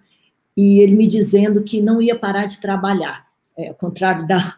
e 0.56 0.80
ele 0.80 0.96
me 0.96 1.06
dizendo 1.06 1.62
que 1.62 1.80
não 1.80 2.02
ia 2.02 2.18
parar 2.18 2.46
de 2.46 2.60
trabalhar, 2.60 3.26
é, 3.56 3.68
ao 3.68 3.74
contrário 3.74 4.26
da 4.26 4.56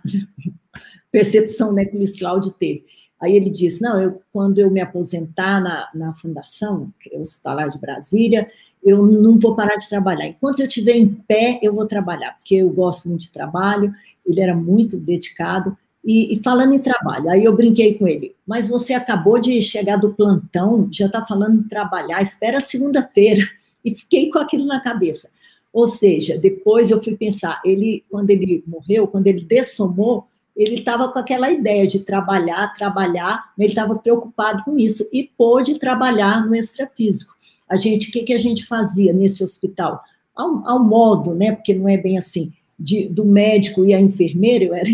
percepção 1.12 1.72
né, 1.72 1.84
que 1.84 1.94
o 1.94 1.98
Luiz 1.98 2.18
Cláudio 2.18 2.50
teve. 2.52 2.86
Aí 3.20 3.34
ele 3.34 3.50
disse, 3.50 3.82
não, 3.82 4.00
eu, 4.00 4.22
quando 4.32 4.58
eu 4.58 4.70
me 4.70 4.80
aposentar 4.80 5.60
na, 5.60 5.88
na 5.92 6.14
fundação, 6.14 6.92
que 7.00 7.14
é 7.14 7.18
o 7.18 7.22
Hospitalar 7.22 7.68
de 7.68 7.78
Brasília, 7.78 8.48
eu 8.82 9.04
não 9.04 9.36
vou 9.38 9.56
parar 9.56 9.76
de 9.76 9.88
trabalhar. 9.88 10.28
Enquanto 10.28 10.60
eu 10.60 10.66
estiver 10.66 10.96
em 10.96 11.08
pé, 11.08 11.58
eu 11.62 11.74
vou 11.74 11.86
trabalhar, 11.86 12.36
porque 12.38 12.56
eu 12.56 12.70
gosto 12.70 13.08
muito 13.08 13.22
de 13.22 13.32
trabalho, 13.32 13.92
ele 14.24 14.40
era 14.40 14.54
muito 14.54 14.96
dedicado. 14.96 15.76
E, 16.04 16.32
e 16.34 16.42
falando 16.42 16.74
em 16.74 16.78
trabalho, 16.78 17.28
aí 17.28 17.44
eu 17.44 17.56
brinquei 17.56 17.94
com 17.94 18.06
ele, 18.06 18.36
mas 18.46 18.68
você 18.68 18.94
acabou 18.94 19.40
de 19.40 19.60
chegar 19.60 19.96
do 19.96 20.14
plantão, 20.14 20.88
já 20.92 21.06
está 21.06 21.26
falando 21.26 21.58
em 21.58 21.68
trabalhar, 21.68 22.22
espera 22.22 22.60
segunda-feira. 22.60 23.42
E 23.84 23.94
fiquei 23.94 24.28
com 24.28 24.40
aquilo 24.40 24.66
na 24.66 24.80
cabeça. 24.80 25.30
Ou 25.72 25.86
seja, 25.86 26.36
depois 26.36 26.90
eu 26.90 27.02
fui 27.02 27.16
pensar, 27.16 27.62
ele, 27.64 28.04
quando 28.10 28.28
ele 28.30 28.62
morreu, 28.66 29.06
quando 29.06 29.28
ele 29.28 29.40
dessomou, 29.40 30.26
ele 30.58 30.74
estava 30.74 31.08
com 31.12 31.18
aquela 31.20 31.48
ideia 31.50 31.86
de 31.86 32.00
trabalhar, 32.00 32.74
trabalhar, 32.74 33.52
ele 33.56 33.68
estava 33.68 33.96
preocupado 33.96 34.64
com 34.64 34.76
isso 34.76 35.08
e 35.12 35.22
pôde 35.22 35.78
trabalhar 35.78 36.44
no 36.44 36.54
extrafísico. 36.54 37.32
A 37.68 37.76
gente, 37.76 38.08
o 38.08 38.12
que, 38.12 38.24
que 38.24 38.32
a 38.32 38.38
gente 38.38 38.66
fazia 38.66 39.12
nesse 39.12 39.44
hospital? 39.44 40.02
Ao, 40.34 40.68
ao 40.68 40.82
modo, 40.82 41.32
né, 41.32 41.52
porque 41.52 41.72
não 41.72 41.88
é 41.88 41.96
bem 41.96 42.18
assim, 42.18 42.52
de, 42.76 43.08
do 43.08 43.24
médico 43.24 43.84
e 43.84 43.94
a 43.94 44.00
enfermeira, 44.00 44.64
eu 44.64 44.74
era, 44.74 44.90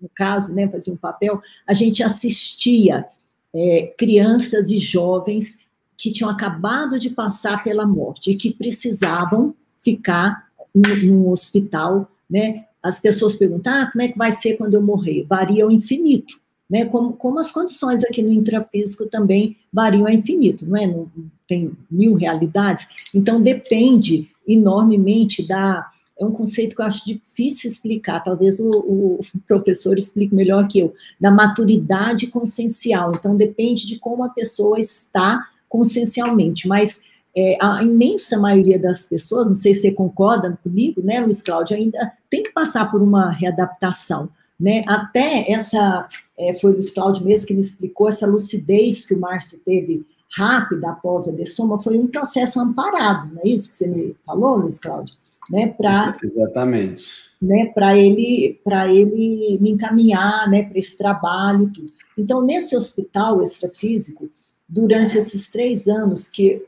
no 0.00 0.10
caso, 0.12 0.52
né, 0.52 0.68
fazia 0.68 0.92
um 0.92 0.96
papel, 0.96 1.40
a 1.64 1.72
gente 1.72 2.02
assistia 2.02 3.06
é, 3.54 3.94
crianças 3.96 4.68
e 4.68 4.78
jovens 4.78 5.60
que 5.96 6.10
tinham 6.10 6.30
acabado 6.30 6.98
de 6.98 7.10
passar 7.10 7.62
pela 7.62 7.86
morte 7.86 8.32
e 8.32 8.36
que 8.36 8.52
precisavam 8.52 9.54
ficar 9.80 10.48
no 10.74 11.30
hospital, 11.30 12.10
né, 12.28 12.64
as 12.82 12.98
pessoas 12.98 13.34
perguntam, 13.34 13.72
ah, 13.72 13.88
como 13.90 14.02
é 14.02 14.08
que 14.08 14.18
vai 14.18 14.32
ser 14.32 14.56
quando 14.56 14.74
eu 14.74 14.82
morrer? 14.82 15.24
Varia 15.28 15.64
ao 15.64 15.70
infinito, 15.70 16.40
né? 16.68 16.84
Como, 16.86 17.12
como 17.12 17.38
as 17.38 17.52
condições 17.52 18.02
aqui 18.04 18.22
no 18.22 18.32
intrafísico 18.32 19.06
também 19.08 19.56
variam 19.72 20.06
ao 20.06 20.12
infinito, 20.12 20.66
não 20.66 20.76
é? 20.76 20.86
Não, 20.86 21.08
tem 21.46 21.70
mil 21.90 22.14
realidades. 22.14 22.86
Então, 23.14 23.40
depende 23.40 24.28
enormemente 24.46 25.46
da... 25.46 25.88
É 26.18 26.24
um 26.24 26.32
conceito 26.32 26.76
que 26.76 26.82
eu 26.82 26.86
acho 26.86 27.04
difícil 27.04 27.70
explicar, 27.70 28.20
talvez 28.20 28.60
o, 28.60 28.70
o 28.70 29.20
professor 29.46 29.98
explique 29.98 30.34
melhor 30.34 30.68
que 30.68 30.78
eu, 30.78 30.94
da 31.20 31.30
maturidade 31.30 32.26
consciencial. 32.26 33.14
Então, 33.14 33.36
depende 33.36 33.86
de 33.86 33.98
como 33.98 34.22
a 34.22 34.28
pessoa 34.28 34.78
está 34.78 35.40
consciencialmente, 35.68 36.68
mas 36.68 37.04
é, 37.36 37.56
a 37.60 37.82
imensa 37.82 38.38
maioria 38.38 38.78
das 38.78 39.06
pessoas, 39.06 39.48
não 39.48 39.54
sei 39.54 39.72
se 39.72 39.82
você 39.82 39.92
concorda 39.92 40.58
comigo, 40.62 41.02
né, 41.02 41.20
Luiz 41.20 41.40
Cláudio, 41.40 41.76
ainda 41.76 42.12
tem 42.30 42.42
que 42.42 42.52
passar 42.52 42.90
por 42.90 43.02
uma 43.02 43.30
readaptação, 43.30 44.28
né, 44.60 44.84
até 44.86 45.50
essa, 45.50 46.08
é, 46.38 46.52
foi 46.54 46.70
o 46.70 46.74
Luiz 46.74 46.90
Cláudio 46.90 47.24
mesmo 47.24 47.46
que 47.46 47.54
me 47.54 47.60
explicou, 47.60 48.08
essa 48.08 48.26
lucidez 48.26 49.06
que 49.06 49.14
o 49.14 49.20
Márcio 49.20 49.60
teve 49.64 50.04
rápida 50.34 50.90
após 50.90 51.28
a 51.28 51.32
dessoma, 51.32 51.82
foi 51.82 51.98
um 51.98 52.06
processo 52.06 52.60
amparado, 52.60 53.34
não 53.34 53.42
é 53.42 53.48
isso 53.48 53.68
que 53.68 53.76
você 53.76 53.86
me 53.86 54.16
falou, 54.26 54.56
Luiz 54.56 54.78
Cláudio? 54.78 55.14
Né, 55.50 55.68
pra, 55.68 56.16
Exatamente. 56.22 57.04
Né, 57.40 57.72
para 57.74 57.98
ele, 57.98 58.60
ele 58.64 59.58
me 59.60 59.70
encaminhar, 59.70 60.48
né, 60.48 60.62
para 60.62 60.78
esse 60.78 60.96
trabalho 60.96 61.68
tudo. 61.70 61.92
Então, 62.16 62.42
nesse 62.42 62.76
hospital 62.76 63.42
extrafísico, 63.42 64.30
durante 64.68 65.18
esses 65.18 65.50
três 65.50 65.88
anos 65.88 66.28
que 66.28 66.62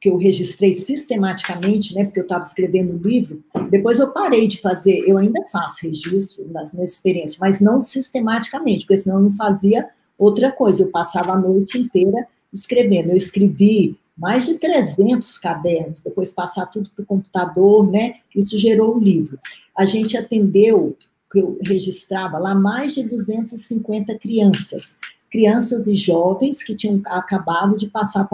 que 0.00 0.08
eu 0.08 0.16
registrei 0.16 0.72
sistematicamente, 0.72 1.94
né, 1.94 2.04
porque 2.04 2.20
eu 2.20 2.24
estava 2.24 2.42
escrevendo 2.42 2.94
um 2.94 2.96
livro, 2.96 3.44
depois 3.70 3.98
eu 3.98 4.10
parei 4.12 4.48
de 4.48 4.58
fazer, 4.58 5.04
eu 5.06 5.18
ainda 5.18 5.44
faço 5.52 5.86
registro 5.86 6.44
das 6.48 6.72
minhas 6.72 6.92
experiências, 6.92 7.38
mas 7.38 7.60
não 7.60 7.78
sistematicamente, 7.78 8.86
porque 8.86 8.96
senão 8.96 9.16
eu 9.18 9.24
não 9.24 9.32
fazia 9.32 9.86
outra 10.18 10.50
coisa, 10.50 10.84
eu 10.84 10.90
passava 10.90 11.32
a 11.32 11.38
noite 11.38 11.78
inteira 11.78 12.26
escrevendo, 12.50 13.10
eu 13.10 13.16
escrevi 13.16 13.94
mais 14.16 14.46
de 14.46 14.54
300 14.54 15.38
cadernos, 15.38 16.02
depois 16.02 16.30
passar 16.30 16.66
tudo 16.66 16.90
para 16.90 17.02
o 17.02 17.06
computador, 17.06 17.90
né, 17.90 18.14
isso 18.34 18.56
gerou 18.56 18.96
um 18.96 18.98
livro. 18.98 19.38
A 19.76 19.84
gente 19.84 20.16
atendeu, 20.16 20.96
que 21.30 21.40
eu 21.40 21.58
registrava 21.62 22.38
lá, 22.38 22.54
mais 22.54 22.92
de 22.92 23.02
250 23.02 24.18
crianças, 24.18 24.98
crianças 25.30 25.86
e 25.86 25.94
jovens 25.94 26.62
que 26.62 26.74
tinham 26.74 27.00
acabado 27.06 27.76
de 27.76 27.86
passar 27.86 28.26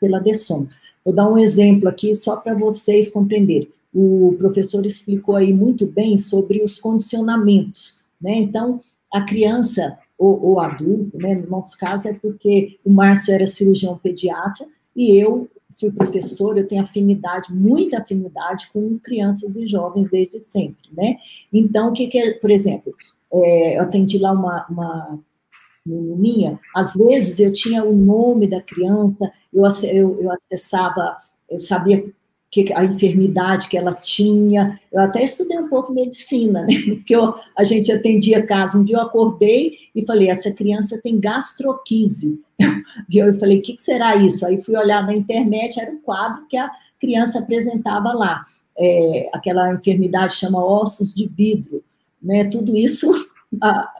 pela 0.00 0.20
DESOM. 0.20 0.66
Vou 1.04 1.14
dar 1.14 1.30
um 1.30 1.38
exemplo 1.38 1.88
aqui 1.88 2.14
só 2.14 2.36
para 2.36 2.54
vocês 2.54 3.10
compreenderem. 3.10 3.68
O 3.94 4.34
professor 4.38 4.84
explicou 4.84 5.36
aí 5.36 5.52
muito 5.52 5.86
bem 5.86 6.16
sobre 6.16 6.62
os 6.62 6.78
condicionamentos, 6.78 8.04
né? 8.20 8.36
Então, 8.36 8.80
a 9.12 9.22
criança 9.22 9.96
ou, 10.18 10.42
ou 10.44 10.60
adulto, 10.60 11.16
né? 11.16 11.34
No 11.34 11.48
nosso 11.48 11.78
caso 11.78 12.08
é 12.08 12.12
porque 12.12 12.78
o 12.84 12.90
Márcio 12.90 13.32
era 13.32 13.46
cirurgião 13.46 13.96
pediatra 13.96 14.66
e 14.94 15.14
eu 15.16 15.48
fui 15.78 15.90
professor, 15.90 16.56
eu 16.56 16.66
tenho 16.66 16.82
afinidade, 16.82 17.52
muita 17.52 17.98
afinidade 17.98 18.70
com 18.72 18.98
crianças 18.98 19.56
e 19.56 19.66
jovens 19.66 20.10
desde 20.10 20.40
sempre, 20.40 20.88
né? 20.92 21.16
Então, 21.52 21.90
o 21.90 21.92
que, 21.92 22.06
que 22.06 22.18
é, 22.18 22.32
por 22.32 22.50
exemplo, 22.50 22.94
é, 23.32 23.78
eu 23.78 23.82
atendi 23.82 24.18
lá 24.18 24.32
uma, 24.32 24.66
uma 24.68 25.18
menininha, 25.86 26.58
às 26.74 26.94
vezes 26.94 27.38
eu 27.38 27.52
tinha 27.52 27.84
o 27.84 27.94
nome 27.94 28.46
da 28.46 28.60
criança, 28.60 29.30
eu, 29.52 29.64
eu, 29.84 30.22
eu 30.22 30.30
acessava, 30.32 31.16
eu 31.48 31.58
sabia 31.58 32.04
que 32.50 32.72
a 32.72 32.84
enfermidade 32.84 33.68
que 33.68 33.76
ela 33.76 33.92
tinha, 33.92 34.80
eu 34.90 35.00
até 35.00 35.22
estudei 35.22 35.58
um 35.58 35.68
pouco 35.68 35.92
medicina, 35.92 36.62
né? 36.62 36.68
Porque 36.96 37.14
eu, 37.14 37.34
a 37.56 37.64
gente 37.64 37.92
atendia 37.92 38.44
caso. 38.46 38.78
Um 38.78 38.84
dia 38.84 38.96
eu 38.96 39.02
acordei 39.02 39.76
e 39.94 40.06
falei: 40.06 40.30
essa 40.30 40.52
criança 40.52 41.00
tem 41.02 41.18
gastroquise. 41.18 42.40
E 43.10 43.18
eu 43.18 43.34
falei: 43.34 43.58
o 43.58 43.62
que, 43.62 43.74
que 43.74 43.82
será 43.82 44.16
isso? 44.16 44.46
Aí 44.46 44.62
fui 44.62 44.76
olhar 44.76 45.04
na 45.04 45.14
internet, 45.14 45.78
era 45.78 45.90
um 45.90 46.00
quadro 46.00 46.46
que 46.48 46.56
a 46.56 46.70
criança 46.98 47.40
apresentava 47.40 48.12
lá. 48.12 48.44
É, 48.78 49.28
aquela 49.34 49.74
enfermidade 49.74 50.34
chama 50.34 50.64
ossos 50.64 51.14
de 51.14 51.26
vidro, 51.26 51.82
né? 52.22 52.44
Tudo 52.44 52.76
isso 52.76 53.10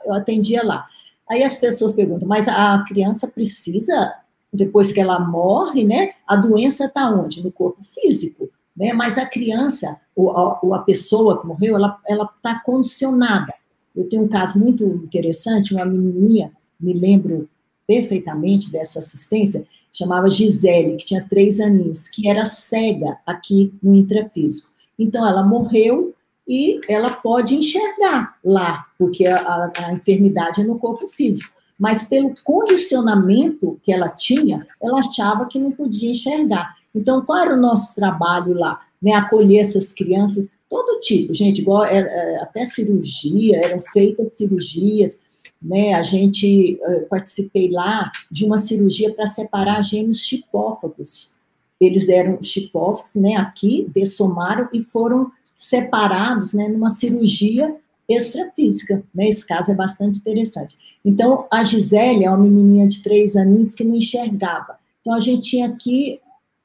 eu 0.05 0.13
atendia 0.13 0.63
lá. 0.63 0.87
Aí 1.29 1.43
as 1.43 1.57
pessoas 1.57 1.91
perguntam, 1.91 2.27
mas 2.27 2.47
a 2.47 2.83
criança 2.87 3.27
precisa, 3.27 4.13
depois 4.51 4.91
que 4.91 4.99
ela 4.99 5.19
morre, 5.19 5.83
né? 5.83 6.11
A 6.25 6.35
doença 6.35 6.85
está 6.85 7.09
onde? 7.09 7.43
No 7.43 7.51
corpo 7.51 7.83
físico, 7.83 8.49
né? 8.75 8.93
Mas 8.93 9.17
a 9.17 9.25
criança, 9.25 9.99
ou 10.15 10.31
a, 10.31 10.59
ou 10.61 10.73
a 10.73 10.79
pessoa 10.79 11.39
que 11.39 11.47
morreu, 11.47 11.75
ela 11.75 11.99
está 12.37 12.59
condicionada. 12.59 13.53
Eu 13.95 14.07
tenho 14.07 14.23
um 14.23 14.27
caso 14.27 14.59
muito 14.59 14.85
interessante, 14.85 15.73
uma 15.73 15.85
menininha, 15.85 16.51
me 16.79 16.93
lembro 16.93 17.49
perfeitamente 17.87 18.71
dessa 18.71 18.99
assistência, 18.99 19.65
chamava 19.91 20.29
Gisele, 20.29 20.97
que 20.97 21.05
tinha 21.05 21.25
três 21.27 21.59
aninhos, 21.59 22.07
que 22.07 22.29
era 22.29 22.45
cega 22.45 23.17
aqui 23.25 23.73
no 23.81 23.95
intrafísico. 23.95 24.75
Então, 24.99 25.27
ela 25.27 25.43
morreu 25.43 26.13
e 26.47 26.79
ela 26.87 27.11
pode 27.11 27.55
enxergar 27.55 28.37
lá, 28.43 28.85
porque 28.97 29.27
a, 29.27 29.37
a, 29.37 29.71
a 29.87 29.93
enfermidade 29.93 30.61
é 30.61 30.63
no 30.63 30.79
corpo 30.79 31.07
físico. 31.07 31.57
Mas 31.77 32.05
pelo 32.05 32.33
condicionamento 32.43 33.79
que 33.83 33.91
ela 33.91 34.09
tinha, 34.09 34.65
ela 34.81 34.99
achava 34.99 35.45
que 35.45 35.59
não 35.59 35.71
podia 35.71 36.11
enxergar. 36.11 36.75
Então, 36.95 37.23
qual 37.23 37.39
era 37.39 37.53
o 37.53 37.59
nosso 37.61 37.93
trabalho 37.93 38.53
lá? 38.53 38.81
Né, 38.99 39.13
acolher 39.13 39.59
essas 39.59 39.91
crianças, 39.91 40.49
todo 40.67 40.99
tipo, 41.01 41.31
gente, 41.31 41.61
igual 41.61 41.85
é, 41.85 41.99
é, 41.99 42.41
até 42.41 42.65
cirurgia, 42.65 43.61
eram 43.63 43.79
feitas 43.79 44.33
cirurgias, 44.33 45.19
né? 45.61 45.93
A 45.93 46.01
gente 46.01 46.79
participei 47.09 47.69
lá 47.69 48.11
de 48.31 48.43
uma 48.43 48.57
cirurgia 48.57 49.13
para 49.13 49.27
separar 49.27 49.83
gêmeos 49.83 50.17
chipófagos, 50.21 51.39
eles 51.79 52.09
eram 52.09 52.41
chipóficos, 52.41 53.13
né, 53.13 53.35
aqui, 53.35 53.87
dessomaram 53.93 54.67
e 54.73 54.81
foram 54.81 55.31
separados, 55.57 56.53
né, 56.53 56.67
numa 56.67 56.91
cirurgia 56.91 57.75
extrafísica, 58.07 59.03
né, 59.13 59.27
esse 59.27 59.45
caso 59.45 59.71
é 59.71 59.73
bastante 59.73 60.19
interessante. 60.19 60.77
Então, 61.03 61.47
a 61.51 61.63
Gisele 61.63 62.25
é 62.25 62.29
uma 62.29 62.37
menininha 62.37 62.87
de 62.87 63.01
três 63.01 63.35
aninhos 63.35 63.73
que 63.73 63.83
não 63.83 63.95
enxergava. 63.95 64.77
Então, 65.01 65.15
a 65.15 65.19
gente 65.19 65.49
tinha 65.49 65.75
que 65.75 66.19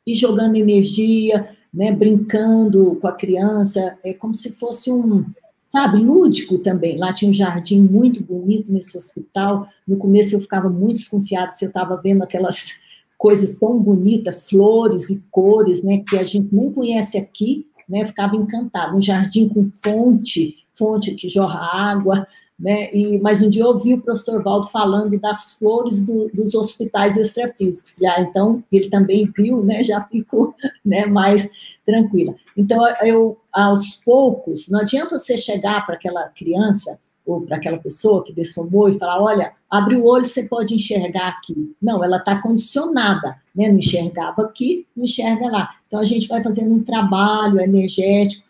ir 0.07 0.15
jogando 0.15 0.57
energia, 0.57 1.47
né, 1.73 1.91
brincando 1.91 2.97
com 2.97 3.09
a 3.09 3.13
criança, 3.13 3.97
é 4.05 4.13
como 4.13 4.35
se 4.35 4.59
fosse 4.59 4.93
um, 4.93 5.25
sabe, 5.65 5.97
lúdico 5.97 6.59
também. 6.59 6.99
Lá 6.99 7.15
tinha 7.15 7.31
um 7.31 7.35
jardim 7.35 7.81
muito 7.81 8.23
bonito 8.23 8.71
nesse 8.71 8.99
hospital. 8.99 9.67
No 9.89 9.97
começo 9.97 10.35
eu 10.37 10.41
ficava 10.41 10.69
muito 10.69 10.99
desconfiada 10.99 11.49
se 11.49 11.65
eu 11.65 11.69
estava 11.69 11.97
vendo 11.97 12.23
aquelas 12.23 12.73
coisas 13.17 13.59
tão 13.59 13.79
bonitas, 13.79 14.51
flores 14.51 15.09
e 15.09 15.25
cores, 15.31 15.83
né, 15.83 16.05
que 16.07 16.19
a 16.19 16.25
gente 16.25 16.55
nem 16.55 16.71
conhece 16.71 17.17
aqui, 17.17 17.67
né, 17.89 18.05
ficava 18.05 18.37
encantada. 18.37 18.95
Um 18.95 19.01
jardim 19.01 19.49
com 19.49 19.71
fonte, 19.71 20.57
fonte 20.75 21.15
que 21.15 21.29
jorra 21.29 21.61
água, 21.61 22.27
né, 22.59 22.93
e, 22.93 23.19
mas 23.19 23.43
um 23.43 23.51
dia 23.51 23.63
eu 23.63 23.69
ouvi 23.69 23.95
o 23.95 24.01
professor 24.01 24.43
Valdo 24.43 24.69
falando 24.69 25.19
das 25.19 25.53
flores 25.53 26.07
do, 26.07 26.31
dos 26.33 26.55
hospitais 26.55 27.17
extrafísicos. 27.17 27.95
Ah, 28.05 28.21
então, 28.21 28.63
ele 28.71 28.89
também 28.89 29.31
viu, 29.37 29.65
né, 29.65 29.83
já 29.83 30.03
ficou 30.05 30.55
né, 30.85 31.07
mais 31.07 31.51
tranquila. 31.85 32.35
Então, 32.57 32.87
eu, 33.03 33.39
aos 33.53 33.97
poucos, 34.05 34.69
não 34.69 34.81
adianta 34.81 35.19
você 35.19 35.37
chegar 35.37 35.85
para 35.85 35.97
aquela 35.97 36.29
criança 36.29 36.99
ou 37.25 37.41
para 37.41 37.57
aquela 37.57 37.79
pessoa 37.79 38.25
que 38.25 38.33
dessomou 38.33 38.89
e 38.89 38.99
falar, 38.99 39.23
olha, 39.23 39.53
abre 39.71 39.97
o 39.97 40.05
olho, 40.05 40.25
você 40.25 40.45
pode 40.45 40.75
enxergar 40.75 41.29
aqui. 41.29 41.75
Não, 41.81 42.03
ela 42.03 42.17
está 42.17 42.41
condicionada, 42.41 43.37
né? 43.55 43.69
Não 43.69 43.79
enxergava 43.79 44.43
aqui, 44.43 44.87
não 44.97 45.05
enxerga 45.05 45.49
lá. 45.49 45.71
Então, 45.87 46.01
a 46.01 46.05
gente 46.05 46.29
vai 46.29 46.43
fazendo 46.43 46.73
um 46.73 46.83
trabalho 46.83 47.61
energético, 47.61 48.45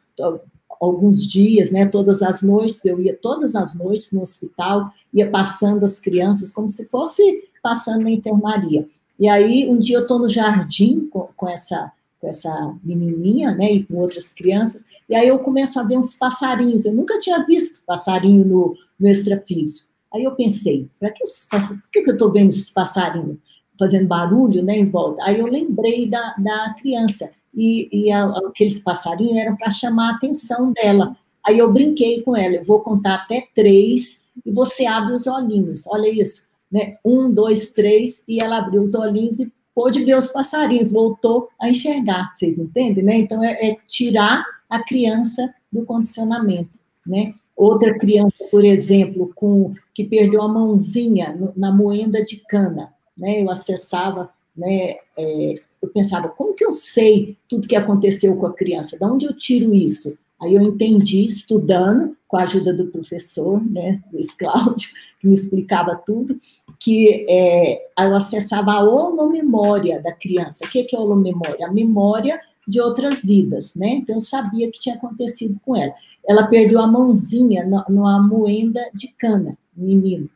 alguns 0.81 1.25
dias, 1.27 1.71
né? 1.71 1.87
Todas 1.87 2.23
as 2.23 2.43
noites, 2.43 2.85
eu 2.85 3.01
ia 3.01 3.17
todas 3.17 3.55
as 3.55 3.79
noites 3.79 4.11
no 4.13 4.23
hospital, 4.23 4.91
ia 5.13 5.31
passando 5.31 5.85
as 5.85 5.99
crianças 5.99 6.53
como 6.53 6.69
se 6.69 6.89
fosse 6.89 7.49
passando 7.63 8.03
na 8.03 8.11
enfermaria. 8.11 8.89
E 9.19 9.29
aí, 9.29 9.69
um 9.69 9.79
dia 9.79 9.99
eu 9.99 10.03
estou 10.03 10.19
no 10.19 10.29
jardim 10.29 11.09
com, 11.11 11.29
com 11.37 11.49
essa 11.49 11.93
com 12.23 12.29
essa 12.29 12.73
menininha, 12.85 13.53
né, 13.53 13.73
e 13.73 13.85
com 13.85 13.97
outras 13.97 14.33
crianças, 14.33 14.87
e 15.11 15.15
aí 15.15 15.27
eu 15.27 15.41
começo 15.41 15.79
a 15.81 15.83
ver 15.83 15.99
uns 15.99 16.15
passarinhos. 16.15 16.87
Eu 16.87 16.95
nunca 16.95 17.19
tinha 17.19 17.45
visto 17.45 17.85
passarinho 17.85 18.45
no, 18.45 18.77
no 18.99 19.09
extrafísico. 19.09 19.89
Aí 20.15 20.23
eu 20.23 20.31
pensei, 20.37 20.89
para 21.01 21.11
que 21.11 21.25
por 21.51 21.91
que, 21.91 22.03
que 22.03 22.11
eu 22.11 22.15
estou 22.15 22.31
vendo 22.31 22.51
esses 22.51 22.71
passarinhos 22.71 23.41
fazendo 23.77 24.07
barulho, 24.07 24.63
né, 24.63 24.79
em 24.79 24.89
volta? 24.89 25.21
Aí 25.25 25.41
eu 25.41 25.47
lembrei 25.47 26.09
da, 26.09 26.35
da 26.39 26.77
criança 26.81 27.33
e, 27.53 27.89
e 27.91 28.13
a, 28.13 28.27
aqueles 28.47 28.79
passarinhos 28.79 29.37
eram 29.37 29.57
para 29.57 29.71
chamar 29.73 30.13
a 30.13 30.17
atenção 30.17 30.73
dela. 30.73 31.17
Aí 31.45 31.59
eu 31.59 31.73
brinquei 31.73 32.23
com 32.23 32.37
ela, 32.37 32.55
eu 32.55 32.65
vou 32.65 32.81
contar 32.81 33.17
até 33.17 33.49
três 33.53 34.25
e 34.47 34.53
você 34.53 34.87
abre 34.87 35.13
os 35.13 35.27
olhinhos. 35.27 35.87
Olha 35.89 36.09
isso, 36.09 36.53
né? 36.71 36.99
Um, 37.05 37.33
dois, 37.33 37.73
três 37.73 38.25
e 38.29 38.41
ela 38.41 38.59
abriu 38.59 38.81
os 38.81 38.95
olhinhos 38.95 39.41
e 39.41 39.53
pôde 39.75 40.05
ver 40.05 40.17
os 40.17 40.29
passarinhos, 40.29 40.93
voltou 40.93 41.49
a 41.61 41.69
enxergar, 41.69 42.31
vocês 42.33 42.59
entendem, 42.59 43.03
né? 43.03 43.17
Então, 43.17 43.43
é, 43.43 43.71
é 43.71 43.77
tirar 43.87 44.45
a 44.69 44.83
criança 44.83 45.55
do 45.73 45.85
condicionamento, 45.85 46.79
né? 47.07 47.35
Outra 47.57 47.99
criança, 47.99 48.37
por 48.51 48.65
exemplo, 48.65 49.33
com 49.35 49.75
que 49.95 50.05
perdeu 50.05 50.43
a 50.43 50.49
mãozinha 50.49 51.35
no, 51.35 51.53
na 51.57 51.73
moenda 51.73 52.25
de 52.25 52.39
cana, 52.49 52.93
né? 53.17 53.43
Eu 53.43 53.51
acessava, 53.51 54.31
né? 54.57 54.97
É, 55.17 55.55
eu 55.83 55.89
pensava, 55.89 56.29
como 56.29 56.55
que 56.55 56.65
eu 56.65 56.73
sei 56.73 57.37
tudo 57.49 57.69
que 57.69 57.77
aconteceu 57.77 58.37
com 58.37 58.47
a 58.47 58.55
criança? 58.55 58.97
De 58.97 59.05
onde 59.05 59.27
eu 59.27 59.37
tiro 59.37 59.75
isso? 59.75 60.19
Aí 60.43 60.55
eu 60.55 60.63
entendi, 60.63 61.25
estudando, 61.25 62.17
com 62.27 62.37
a 62.37 62.43
ajuda 62.43 62.75
do 62.75 62.89
professor, 62.89 63.65
né, 63.65 64.03
Luiz 64.13 64.35
Cláudio, 64.35 64.91
que 65.21 65.29
me 65.29 65.35
explicava 65.35 65.95
tudo, 65.95 66.37
que 66.81 67.25
é, 67.29 67.87
eu 67.97 68.17
acessava 68.17 68.73
a 68.73 68.83
holomemória 68.83 70.03
da 70.03 70.13
criança. 70.13 70.65
O 70.65 70.69
que 70.69 70.87
é 70.93 70.99
holomemória? 70.99 71.67
A 71.67 71.73
memória 71.73 72.41
de 72.67 72.81
outras 72.81 73.25
vidas, 73.25 73.77
né? 73.77 73.89
Então, 73.89 74.17
eu 74.17 74.21
sabia 74.21 74.71
que 74.71 74.81
tinha 74.81 74.97
acontecido 74.97 75.61
com 75.65 75.77
ela. 75.77 75.95
Ela 76.27 76.47
perdeu 76.47 76.81
a 76.81 76.87
mãozinha 76.87 77.65
numa 77.89 78.21
moenda 78.21 78.81
de 78.95 79.09
cana, 79.09 79.57
menino. 79.77 80.29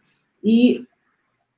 E 0.43 0.85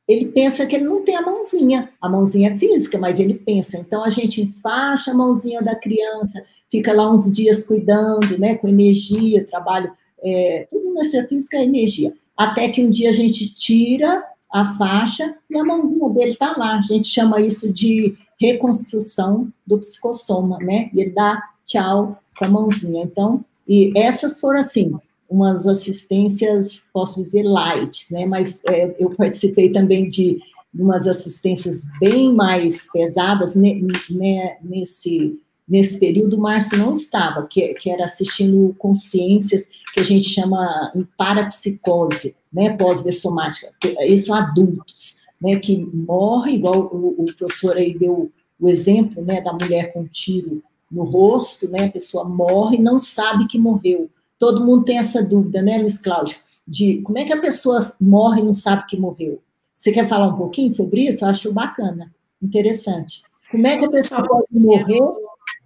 ele 0.07 0.27
pensa 0.27 0.67
que 0.67 0.77
ele 0.77 0.85
não 0.85 1.05
tem 1.05 1.17
a 1.17 1.23
mãozinha. 1.23 1.91
A 2.01 2.09
mãozinha 2.09 2.51
é 2.51 2.59
física, 2.59 2.97
mas 2.99 3.21
ele 3.21 3.35
pensa. 3.35 3.77
Então, 3.77 4.03
a 4.03 4.09
gente 4.09 4.41
enfaixa 4.41 5.11
a 5.11 5.15
mãozinha 5.15 5.61
da 5.61 5.75
criança, 5.75 6.43
fica 6.71 6.93
lá 6.93 7.11
uns 7.11 7.33
dias 7.33 7.67
cuidando, 7.67 8.39
né, 8.39 8.57
com 8.57 8.69
energia, 8.69 9.45
trabalho, 9.45 9.91
é, 10.23 10.67
tudo 10.71 10.93
na 10.95 11.03
física 11.27 11.57
é 11.57 11.65
energia. 11.65 12.13
Até 12.37 12.69
que 12.69 12.85
um 12.85 12.91
dia 12.91 13.11
a 13.11 13.13
gente 13.13 13.55
tira 13.55 14.25
a 14.53 14.75
faixa 14.75 15.35
e 15.51 15.59
a 15.59 15.65
mãozinha 15.65 16.09
dele 16.11 16.31
está 16.31 16.57
lá. 16.57 16.79
A 16.79 16.83
gente 16.83 17.09
chama 17.09 17.41
isso 17.41 17.73
de 17.73 18.15
reconstrução 18.41 19.53
do 19.67 19.79
psicossoma, 19.79 20.59
né? 20.59 20.91
E 20.95 21.01
ele 21.01 21.11
dá 21.11 21.43
tchau 21.67 22.19
com 22.39 22.45
a 22.45 22.49
mãozinha. 22.49 23.03
Então, 23.03 23.45
e 23.67 23.93
essas 23.97 24.41
foram 24.41 24.61
assim, 24.61 24.95
umas 25.29 25.67
assistências, 25.67 26.89
posso 26.93 27.21
dizer, 27.23 27.43
light, 27.43 28.13
né? 28.13 28.25
Mas 28.25 28.65
é, 28.67 28.95
eu 28.99 29.11
participei 29.11 29.71
também 29.71 30.09
de 30.09 30.39
umas 30.75 31.07
assistências 31.07 31.85
bem 32.01 32.33
mais 32.33 32.91
pesadas 32.93 33.55
nesse 33.57 35.39
nesse 35.69 36.01
período, 36.01 36.37
o 36.37 36.41
Márcio 36.41 36.79
não 36.79 36.93
estava, 36.93 37.47
que, 37.47 37.75
que 37.75 37.91
era 37.91 38.05
assistindo 38.05 38.75
consciências, 38.79 39.69
que 39.93 40.01
a 40.01 40.03
gente 40.03 40.29
chama 40.29 40.91
em 40.95 41.07
parapsicose, 41.17 42.35
né, 42.53 42.71
pós-dessomática, 42.77 43.71
isso 44.07 44.33
adultos, 44.33 45.27
né, 45.41 45.57
que 45.59 45.77
morre, 45.77 46.55
igual 46.55 46.87
o, 46.87 47.23
o, 47.23 47.27
professor 47.37 47.77
aí 47.77 47.97
deu 47.97 48.33
o 48.59 48.69
exemplo, 48.69 49.23
né, 49.25 49.41
da 49.41 49.53
mulher 49.53 49.93
com 49.93 50.01
um 50.01 50.07
tiro 50.07 50.63
no 50.91 51.05
rosto, 51.05 51.71
né, 51.71 51.85
a 51.85 51.93
pessoa 51.93 52.25
morre 52.25 52.77
e 52.77 52.83
não 52.83 52.99
sabe 52.99 53.47
que 53.47 53.59
morreu. 53.59 54.09
Todo 54.39 54.65
mundo 54.65 54.85
tem 54.85 54.99
essa 54.99 55.23
dúvida, 55.23 55.61
né, 55.61 55.79
Luiz 55.79 55.99
Cláudio, 55.99 56.37
de 56.67 57.03
como 57.03 57.19
é 57.19 57.25
que 57.25 57.33
a 57.33 57.41
pessoa 57.41 57.81
morre 58.01 58.41
e 58.41 58.45
não 58.45 58.53
sabe 58.53 58.87
que 58.87 58.97
morreu. 58.97 59.41
Você 59.75 59.93
quer 59.93 60.09
falar 60.09 60.29
um 60.29 60.37
pouquinho 60.37 60.71
sobre 60.71 61.07
isso? 61.07 61.25
Eu 61.25 61.29
acho 61.29 61.53
bacana, 61.53 62.13
interessante. 62.43 63.23
Como 63.51 63.67
é 63.67 63.77
que 63.77 63.85
a 63.85 63.91
pessoa 63.91 64.27
pode 64.27 64.47
morrer 64.51 65.01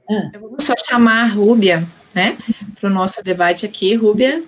ah. 0.08 0.30
Eu 0.32 0.40
vou 0.40 0.60
só 0.60 0.74
chamar 0.76 1.24
a 1.24 1.26
Rúbia, 1.26 1.86
né, 2.14 2.38
para 2.78 2.88
o 2.88 2.92
nosso 2.92 3.22
debate 3.22 3.66
aqui. 3.66 3.94
Rúbia. 3.94 4.44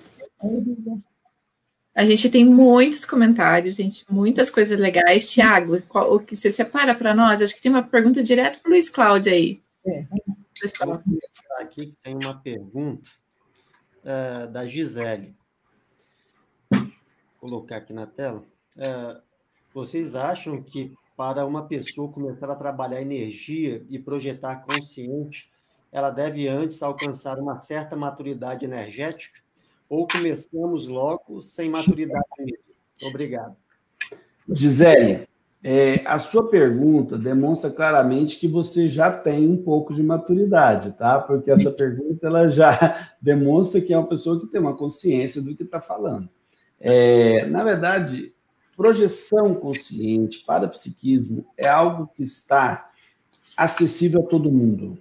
A 1.93 2.03
gente 2.03 2.29
tem 2.29 2.43
muitos 2.43 3.05
comentários, 3.05 3.77
gente, 3.77 4.05
muitas 4.09 4.49
coisas 4.49 4.77
legais. 4.77 5.31
Tiago, 5.31 5.81
o 5.89 6.19
que 6.19 6.35
você 6.35 6.51
separa 6.51 6.93
para 6.93 7.15
nós? 7.15 7.41
Acho 7.41 7.55
que 7.55 7.61
tem 7.61 7.71
uma 7.71 7.83
pergunta 7.83 8.21
direto 8.21 8.59
para 8.59 8.69
o 8.69 8.71
Luiz 8.71 8.89
Cláudio 8.89 9.31
aí. 9.31 9.61
É. 9.85 10.05
Vou 10.85 10.99
começar 10.99 11.61
aqui 11.61 11.87
que 11.87 11.97
tem 12.01 12.15
uma 12.15 12.33
pergunta 12.39 13.09
uh, 14.03 14.51
da 14.51 14.65
Gisele. 14.65 15.35
Vou 16.69 16.89
colocar 17.39 17.77
aqui 17.77 17.93
na 17.93 18.05
tela. 18.05 18.43
Uh, 18.75 19.21
vocês 19.73 20.15
acham 20.15 20.61
que 20.61 20.93
para 21.15 21.45
uma 21.45 21.67
pessoa 21.67 22.11
começar 22.11 22.49
a 22.49 22.55
trabalhar 22.55 23.01
energia 23.01 23.85
e 23.89 23.97
projetar 23.97 24.57
consciente, 24.57 25.51
ela 25.91 26.09
deve 26.09 26.47
antes 26.47 26.83
alcançar 26.83 27.39
uma 27.39 27.57
certa 27.57 27.95
maturidade 27.95 28.65
energética? 28.65 29.39
Ou 29.87 30.07
começamos 30.07 30.87
logo 30.87 31.41
sem 31.41 31.69
maturidade 31.69 32.25
Obrigado. 33.01 33.55
Gisele, 34.49 35.27
é, 35.63 36.01
a 36.05 36.19
sua 36.19 36.47
pergunta 36.47 37.17
demonstra 37.17 37.71
claramente 37.71 38.39
que 38.39 38.47
você 38.47 38.87
já 38.87 39.11
tem 39.11 39.49
um 39.49 39.57
pouco 39.57 39.93
de 39.93 40.03
maturidade, 40.03 40.91
tá? 40.91 41.19
Porque 41.19 41.49
essa 41.49 41.71
pergunta 41.71 42.27
ela 42.27 42.47
já 42.47 43.09
demonstra 43.19 43.81
que 43.81 43.93
é 43.93 43.97
uma 43.97 44.07
pessoa 44.07 44.39
que 44.39 44.47
tem 44.47 44.61
uma 44.61 44.75
consciência 44.75 45.41
do 45.41 45.55
que 45.55 45.63
está 45.63 45.81
falando. 45.81 46.29
É, 46.79 47.45
na 47.47 47.63
verdade, 47.63 48.34
projeção 48.75 49.53
consciente 49.55 50.43
para 50.45 50.67
psiquismo 50.67 51.45
é 51.57 51.67
algo 51.67 52.09
que 52.15 52.23
está 52.23 52.89
acessível 53.55 54.21
a 54.21 54.25
todo 54.25 54.51
mundo. 54.51 54.97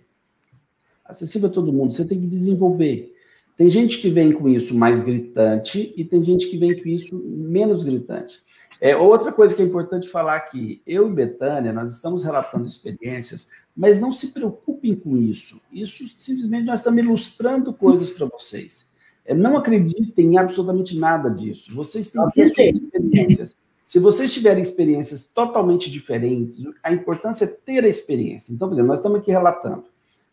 Acessível 1.05 1.49
a 1.49 1.53
todo 1.53 1.73
mundo. 1.73 1.93
Você 1.93 2.05
tem 2.05 2.21
que 2.21 2.27
desenvolver. 2.27 3.15
Tem 3.57 3.71
gente 3.71 3.99
que 3.99 4.11
vem 4.11 4.33
com 4.33 4.49
isso 4.49 4.75
mais 4.75 5.01
gritante 5.01 5.93
e 5.97 6.05
tem 6.05 6.25
gente 6.25 6.49
que 6.49 6.57
vem 6.57 6.81
com 6.81 6.89
isso 6.89 7.17
menos 7.17 7.85
gritante. 7.85 8.43
É, 8.81 8.97
outra 8.97 9.33
coisa 9.33 9.55
que 9.55 9.63
é 9.63 9.65
importante 9.65 10.09
falar 10.09 10.37
aqui, 10.37 10.83
eu 10.87 11.09
e 11.09 11.15
Betânia, 11.15 11.73
nós 11.73 11.93
estamos 11.93 12.25
relatando 12.25 12.67
experiências, 12.67 13.51
mas 13.75 14.01
não 14.01 14.11
se 14.11 14.33
preocupem 14.33 14.95
com 14.95 15.17
isso. 15.17 15.61
Isso 15.73 16.07
simplesmente 16.09 16.67
nós 16.67 16.81
estamos 16.81 17.03
ilustrando 17.03 17.73
coisas 17.73 18.11
para 18.11 18.27
vocês. 18.27 18.91
É, 19.25 19.35
não 19.35 19.57
acreditem 19.57 20.33
em 20.33 20.37
absolutamente 20.37 20.99
nada 20.99 21.31
disso. 21.31 21.75
Vocês 21.75 22.11
têm 22.11 22.27
que 22.27 22.35
ter 22.35 22.47
suas 22.49 22.81
experiências. 22.81 23.57
Se 23.85 24.01
vocês 24.01 24.32
tiverem 24.32 24.62
experiências 24.62 25.28
totalmente 25.28 25.90
diferentes, 25.90 26.65
a 26.82 26.90
importância 26.90 27.44
é 27.44 27.48
ter 27.48 27.85
a 27.85 27.89
experiência. 27.89 28.52
Então, 28.52 28.66
por 28.66 28.74
exemplo, 28.74 28.89
nós 28.89 28.98
estamos 28.98 29.19
aqui 29.19 29.31
relatando. 29.31 29.85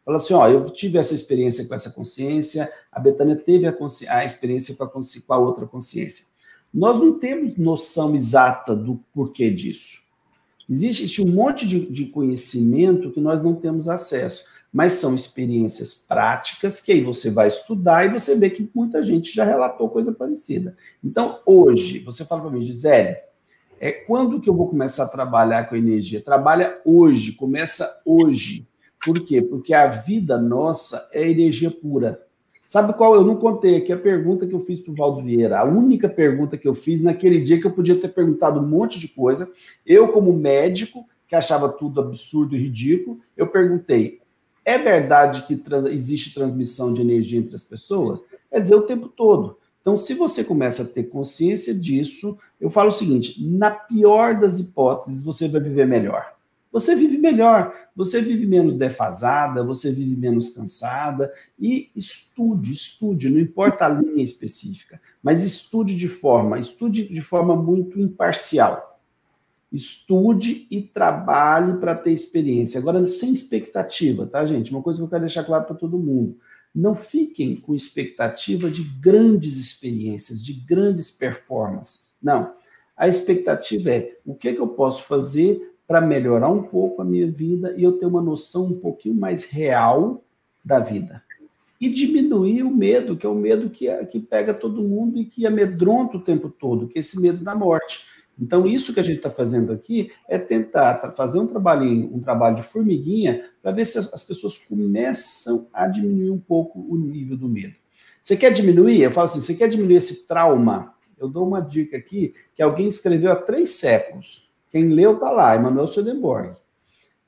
Fala 0.06 0.18
assim, 0.18 0.34
ó, 0.34 0.48
eu 0.48 0.70
tive 0.70 0.98
essa 0.98 1.14
experiência 1.14 1.68
com 1.68 1.76
essa 1.76 1.92
consciência, 1.92 2.72
a 2.92 3.00
Betânia 3.00 3.36
teve 3.36 3.68
a, 3.68 3.76
a 4.10 4.26
experiência 4.26 4.74
com 4.76 4.84
a, 4.86 4.88
com 4.88 5.02
a 5.34 5.38
outra 5.38 5.68
consciência. 5.68 6.26
Nós 6.74 6.98
não 6.98 7.20
temos 7.20 7.58
noção 7.58 8.16
exata 8.16 8.74
do 8.74 9.04
porquê 9.14 9.52
disso. 9.52 10.00
Existe, 10.70 11.22
um 11.22 11.28
monte 11.28 11.68
de, 11.68 11.86
de 11.88 12.06
conhecimento 12.06 13.12
que 13.12 13.20
nós 13.20 13.44
não 13.44 13.54
temos 13.54 13.90
acesso, 13.90 14.46
mas 14.72 14.94
são 14.94 15.14
experiências 15.14 15.94
práticas 15.94 16.80
que 16.80 16.94
aí 16.94 17.02
você 17.02 17.30
vai 17.30 17.50
estudar 17.50 18.06
e 18.06 18.10
você 18.10 18.36
vê 18.38 18.50
que 18.50 18.70
muita 18.74 19.04
gente 19.04 19.36
já 19.36 19.44
relatou 19.44 19.90
coisa 19.90 20.14
parecida. 20.14 20.78
Então, 21.04 21.42
hoje, 21.46 22.00
você 22.00 22.24
fala 22.24 22.44
para 22.44 22.52
mim, 22.52 22.62
Gisele, 22.62 23.18
é 23.82 23.92
quando 23.92 24.40
que 24.40 24.48
eu 24.48 24.54
vou 24.54 24.70
começar 24.70 25.06
a 25.06 25.08
trabalhar 25.08 25.68
com 25.68 25.76
energia? 25.76 26.22
Trabalha 26.22 26.80
hoje, 26.86 27.32
começa 27.32 28.00
hoje. 28.06 28.68
Por 29.04 29.20
quê? 29.22 29.42
Porque 29.42 29.74
a 29.74 29.88
vida 29.88 30.38
nossa 30.38 31.10
é 31.12 31.28
energia 31.28 31.72
pura. 31.72 32.22
Sabe 32.64 32.94
qual? 32.94 33.16
Eu 33.16 33.26
não 33.26 33.38
contei 33.38 33.78
aqui 33.78 33.92
a 33.92 33.98
pergunta 33.98 34.46
que 34.46 34.54
eu 34.54 34.60
fiz 34.60 34.80
para 34.80 34.92
o 34.92 34.96
Valdo 34.96 35.24
Vieira. 35.24 35.60
A 35.60 35.64
única 35.64 36.08
pergunta 36.08 36.60
que 36.60 36.68
eu 36.68 36.76
fiz 36.76 37.02
naquele 37.02 37.42
dia 37.42 37.60
que 37.60 37.66
eu 37.66 37.72
podia 37.72 38.00
ter 38.00 38.10
perguntado 38.10 38.60
um 38.60 38.68
monte 38.68 39.00
de 39.00 39.08
coisa. 39.08 39.52
Eu, 39.84 40.10
como 40.10 40.32
médico, 40.32 41.04
que 41.28 41.36
achava 41.36 41.68
tudo 41.68 42.02
absurdo 42.02 42.56
e 42.56 42.60
ridículo, 42.60 43.20
eu 43.36 43.48
perguntei: 43.48 44.20
é 44.64 44.78
verdade 44.78 45.42
que 45.48 45.60
existe 45.90 46.36
transmissão 46.36 46.94
de 46.94 47.02
energia 47.02 47.40
entre 47.40 47.56
as 47.56 47.64
pessoas? 47.64 48.24
Quer 48.48 48.60
dizer, 48.60 48.76
o 48.76 48.84
tempo 48.84 49.08
todo. 49.08 49.58
Então, 49.82 49.98
se 49.98 50.14
você 50.14 50.44
começa 50.44 50.84
a 50.84 50.86
ter 50.88 51.04
consciência 51.06 51.74
disso, 51.74 52.38
eu 52.60 52.70
falo 52.70 52.90
o 52.90 52.94
seguinte: 52.94 53.44
na 53.44 53.72
pior 53.72 54.40
das 54.40 54.60
hipóteses, 54.60 55.24
você 55.24 55.48
vai 55.48 55.62
viver 55.62 55.88
melhor 55.88 56.36
você 56.72 56.96
vive 56.96 57.18
melhor, 57.18 57.76
você 57.94 58.22
vive 58.22 58.48
menos 58.48 58.78
defasada, 58.78 59.64
você 59.64 59.92
vive 59.92 60.16
menos 60.16 60.50
cansada. 60.50 61.32
E 61.60 61.92
estude, 61.96 62.72
estude, 62.72 63.30
não 63.30 63.40
importa 63.40 63.86
a 63.86 63.90
linha 63.90 64.24
específica, 64.24 65.02
mas 65.22 65.44
estude 65.44 65.98
de 65.98 66.08
forma, 66.08 66.58
estude 66.58 67.08
de 67.08 67.22
forma 67.22 67.56
muito 67.56 68.00
imparcial. 68.00 69.00
Estude 69.72 70.68
e 70.70 70.82
trabalhe 70.82 71.78
para 71.78 71.96
ter 71.96 72.12
experiência. 72.12 72.80
Agora, 72.80 73.06
sem 73.08 73.34
expectativa, 73.34 74.26
tá, 74.26 74.46
gente? 74.46 74.72
Uma 74.72 74.82
coisa 74.82 75.00
que 75.00 75.04
eu 75.04 75.10
quero 75.10 75.22
deixar 75.22 75.44
claro 75.44 75.66
para 75.66 75.76
todo 75.76 75.98
mundo. 75.98 76.38
Não 76.74 76.96
fiquem 76.96 77.56
com 77.56 77.76
expectativa 77.76 78.72
de 78.72 78.84
grandes 78.84 79.58
experiências, 79.58 80.44
de 80.44 80.54
grandes 80.54 81.12
performances. 81.12 82.18
Não. 82.22 82.54
A 82.96 83.08
expectativa 83.08 83.90
é 83.90 84.18
o 84.26 84.36
que, 84.36 84.50
é 84.50 84.54
que 84.54 84.62
eu 84.62 84.68
posso 84.68 85.04
fazer 85.04 85.76
para 85.88 86.00
melhorar 86.00 86.50
um 86.50 86.64
pouco 86.64 87.02
a 87.02 87.06
minha 87.06 87.30
vida 87.30 87.74
e 87.76 87.84
eu 87.84 87.94
ter 87.94 88.06
uma 88.06 88.22
noção 88.22 88.68
um 88.68 88.80
pouquinho 88.80 89.16
mais 89.16 89.46
real 89.46 90.24
da 90.64 90.80
vida. 90.80 91.22
E 91.82 91.90
diminuir 91.90 92.64
o 92.64 92.74
medo, 92.74 93.18
que 93.18 93.26
é 93.26 93.30
o 93.30 93.36
medo 93.36 93.70
que, 93.70 93.94
que 94.06 94.20
pega 94.20 94.54
todo 94.54 94.84
mundo 94.84 95.20
e 95.20 95.26
que 95.26 95.46
amedronta 95.46 96.16
o 96.16 96.22
tempo 96.22 96.48
todo, 96.48 96.88
que 96.88 97.00
é 97.00 97.02
esse 97.02 97.20
medo 97.20 97.44
da 97.44 97.56
morte. 97.56 98.06
Então, 98.40 98.66
isso 98.66 98.94
que 98.94 99.00
a 99.00 99.04
gente 99.04 99.18
está 99.18 99.30
fazendo 99.30 99.72
aqui 99.72 100.12
é 100.28 100.38
tentar 100.38 101.14
fazer 101.16 101.40
um 101.40 101.48
trabalho, 101.48 102.14
um 102.14 102.20
trabalho 102.20 102.56
de 102.56 102.64
formiguinha 102.64 103.50
para 103.62 103.72
ver 103.72 103.86
se 103.86 103.98
as, 103.98 104.12
as 104.14 104.24
pessoas 104.24 104.58
começam 104.58 105.68
a 105.72 105.88
diminuir 105.88 106.32
um 106.32 106.40
pouco 106.40 106.80
o 106.90 106.98
nível 106.98 107.38
do 107.38 107.48
medo. 107.48 107.76
Você 108.22 108.38
quer 108.38 108.52
diminuir? 108.52 109.02
Eu 109.02 109.12
falo 109.12 109.26
assim: 109.26 109.42
você 109.42 109.56
quer 109.56 109.68
diminuir 109.68 109.96
esse 109.96 110.28
trauma? 110.28 110.94
Eu 111.18 111.28
dou 111.28 111.48
uma 111.48 111.62
dica 111.62 111.98
aqui 111.98 112.34
que 112.56 112.62
alguém 112.62 112.88
escreveu 112.88 113.32
há 113.32 113.36
três 113.36 113.72
séculos. 113.72 114.50
Quem 114.70 114.90
leu 114.90 115.14
está 115.16 115.30
lá, 115.30 115.56
Emmanuel 115.56 115.88
Swedenborg. 115.88 116.56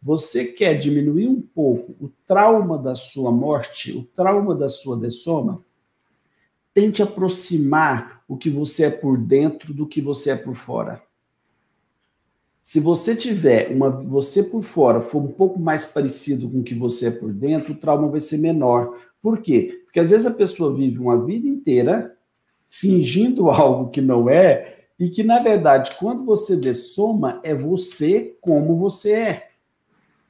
Você 0.01 0.45
quer 0.45 0.75
diminuir 0.75 1.27
um 1.27 1.41
pouco 1.41 1.95
o 1.99 2.11
trauma 2.27 2.77
da 2.77 2.95
sua 2.95 3.31
morte, 3.31 3.95
o 3.97 4.03
trauma 4.03 4.53
da 4.53 4.67
sua 4.67 4.97
dessoma? 4.97 5.63
Tente 6.73 7.01
aproximar 7.01 8.12
o 8.27 8.37
que 8.37 8.49
você 8.49 8.85
é 8.85 8.89
por 8.89 9.17
dentro 9.17 9.73
do 9.73 9.87
que 9.87 10.01
você 10.01 10.31
é 10.31 10.35
por 10.35 10.55
fora. 10.55 11.01
Se 12.61 12.79
você 12.79 13.15
tiver 13.15 13.71
uma 13.71 13.89
você 13.89 14.41
por 14.41 14.63
fora 14.63 15.01
for 15.01 15.21
um 15.21 15.31
pouco 15.31 15.59
mais 15.59 15.85
parecido 15.85 16.49
com 16.49 16.59
o 16.59 16.63
que 16.63 16.73
você 16.73 17.07
é 17.07 17.11
por 17.11 17.33
dentro, 17.33 17.73
o 17.73 17.77
trauma 17.77 18.07
vai 18.07 18.21
ser 18.21 18.37
menor. 18.37 18.97
Por 19.21 19.41
quê? 19.41 19.81
Porque 19.83 19.99
às 19.99 20.11
vezes 20.11 20.25
a 20.25 20.31
pessoa 20.31 20.73
vive 20.73 20.97
uma 20.97 21.23
vida 21.25 21.47
inteira 21.47 22.15
fingindo 22.69 23.49
algo 23.51 23.91
que 23.91 24.01
não 24.01 24.29
é 24.29 24.85
e 24.99 25.09
que, 25.09 25.23
na 25.23 25.39
verdade, 25.39 25.91
quando 25.99 26.23
você 26.23 26.55
dessoma, 26.55 27.41
é 27.43 27.53
você 27.53 28.35
como 28.39 28.77
você 28.77 29.11
é. 29.11 29.49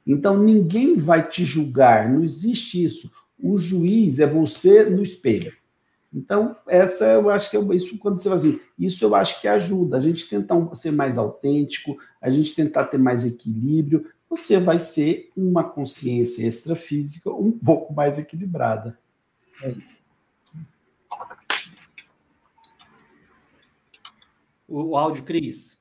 Então, 0.06 0.36
ninguém 0.36 0.96
vai 0.96 1.28
te 1.28 1.44
julgar, 1.44 2.10
não 2.10 2.24
existe 2.24 2.82
isso. 2.82 3.10
O 3.40 3.56
juiz 3.56 4.18
é 4.18 4.26
você 4.26 4.84
no 4.84 5.02
espelho. 5.02 5.52
Então, 6.14 6.56
essa 6.68 7.04
eu 7.06 7.28
acho 7.28 7.50
que 7.50 7.56
é 7.56 7.60
isso 7.74 7.98
quando 7.98 8.20
você 8.20 8.28
vai 8.28 8.38
assim, 8.38 8.60
isso 8.78 9.04
eu 9.04 9.14
acho 9.14 9.40
que 9.40 9.48
ajuda. 9.48 9.96
A 9.96 10.00
gente 10.00 10.28
tentar 10.28 10.74
ser 10.74 10.92
mais 10.92 11.18
autêntico, 11.18 11.98
a 12.22 12.30
gente 12.30 12.54
tentar 12.54 12.84
ter 12.84 12.98
mais 12.98 13.26
equilíbrio, 13.26 14.06
você 14.30 14.58
vai 14.58 14.78
ser 14.78 15.32
uma 15.36 15.64
consciência 15.64 16.46
extrafísica 16.46 17.30
um 17.30 17.50
pouco 17.50 17.92
mais 17.92 18.18
equilibrada. 18.18 18.96
É 19.62 19.70
isso. 19.70 20.04
o, 24.74 24.90
o 24.90 24.96
áudio, 24.96 25.24
Cris. 25.24 25.76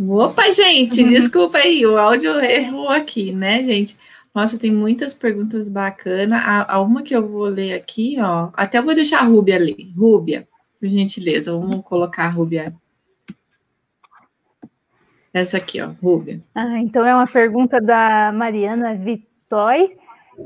Opa, 0.00 0.50
gente, 0.50 1.02
uhum. 1.02 1.08
desculpa 1.10 1.58
aí, 1.58 1.84
o 1.86 1.98
áudio 1.98 2.40
errou 2.40 2.88
aqui, 2.88 3.32
né, 3.32 3.62
gente? 3.62 3.96
Nossa, 4.34 4.58
tem 4.58 4.72
muitas 4.72 5.12
perguntas 5.12 5.68
bacanas. 5.68 6.40
A, 6.42 6.74
a, 6.74 6.80
uma 6.80 7.02
que 7.02 7.14
eu 7.14 7.28
vou 7.28 7.44
ler 7.44 7.74
aqui, 7.74 8.16
ó. 8.20 8.50
Até 8.54 8.80
vou 8.80 8.94
deixar 8.94 9.20
a 9.20 9.24
Rúbia 9.24 9.58
ler. 9.58 9.92
Rúbia, 9.96 10.48
por 10.78 10.88
gentileza, 10.88 11.52
vamos 11.52 11.82
colocar 11.84 12.26
a 12.26 12.30
Rúbia. 12.30 12.74
Essa 15.32 15.58
aqui, 15.58 15.80
ó, 15.80 15.90
Rúbia. 16.02 16.40
Ah, 16.54 16.78
então 16.78 17.06
é 17.06 17.14
uma 17.14 17.26
pergunta 17.26 17.80
da 17.80 18.32
Mariana 18.32 18.94
Vitói, 18.94 19.96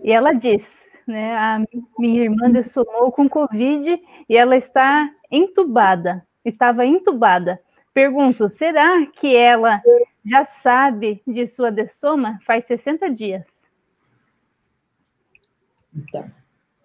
e 0.02 0.12
ela 0.12 0.32
diz: 0.32 0.86
né? 1.06 1.36
A 1.36 1.62
minha 1.98 2.24
irmã 2.24 2.50
dessomou 2.50 3.12
com 3.12 3.28
Covid 3.28 4.00
e 4.28 4.36
ela 4.36 4.56
está 4.56 5.08
entubada, 5.30 6.26
estava 6.44 6.84
entubada. 6.84 7.60
Pergunto, 7.94 8.48
será 8.48 9.06
que 9.06 9.34
ela 9.34 9.80
já 10.24 10.44
sabe 10.44 11.22
de 11.26 11.46
sua 11.46 11.70
dessoma 11.70 12.38
faz 12.42 12.64
60 12.64 13.08
dias? 13.10 13.55
Então. 15.97 16.24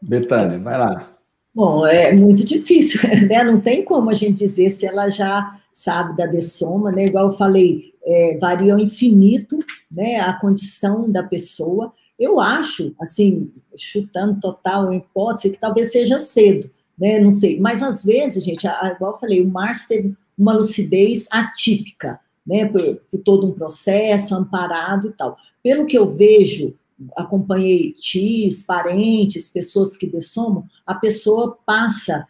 Betânia, 0.02 0.58
vai 0.58 0.78
lá. 0.78 1.12
Bom, 1.54 1.86
é 1.86 2.14
muito 2.14 2.46
difícil, 2.46 3.02
né? 3.28 3.44
Não 3.44 3.60
tem 3.60 3.84
como 3.84 4.10
a 4.10 4.14
gente 4.14 4.38
dizer 4.38 4.70
se 4.70 4.86
ela 4.86 5.10
já 5.10 5.60
sabe 5.74 6.16
da 6.16 6.26
dessoma, 6.26 6.92
né? 6.92 7.06
Igual 7.06 7.28
eu 7.28 7.38
falei, 7.38 7.94
é, 8.04 8.38
varia 8.40 8.74
ao 8.74 8.80
infinito, 8.80 9.60
né? 9.92 10.20
A 10.20 10.34
condição 10.34 11.10
da 11.10 11.24
pessoa. 11.24 11.94
Eu 12.18 12.40
acho, 12.40 12.96
assim, 13.02 13.52
chutando 13.76 14.40
total 14.40 14.94
hipótese, 14.94 15.52
que 15.52 15.60
talvez 15.60 15.92
seja 15.92 16.20
cedo, 16.20 16.70
né? 16.98 17.20
Não 17.20 17.32
sei. 17.32 17.60
Mas 17.60 17.84
às 17.84 18.06
vezes, 18.06 18.44
gente, 18.44 18.66
igual 18.66 19.14
eu 19.14 19.20
falei, 19.20 19.42
o 19.42 19.50
Márcio 19.50 19.88
teve 19.90 20.16
uma 20.38 20.54
lucidez 20.54 21.28
atípica, 21.32 22.20
né? 22.48 22.66
Por, 22.66 23.02
por 23.12 23.20
todo 23.20 23.48
um 23.48 23.52
processo, 23.52 24.36
amparado 24.36 25.10
e 25.10 25.12
tal. 25.12 25.36
Pelo 25.62 25.86
que 25.86 25.98
eu 25.98 26.08
vejo, 26.08 26.74
acompanhei 27.15 27.91
tios, 27.94 28.64
parentes, 28.64 29.49
pessoas 29.49 29.95
que 29.95 30.07
dessomam, 30.07 30.65
a 30.86 30.95
pessoa 30.95 31.57
passa 31.65 32.28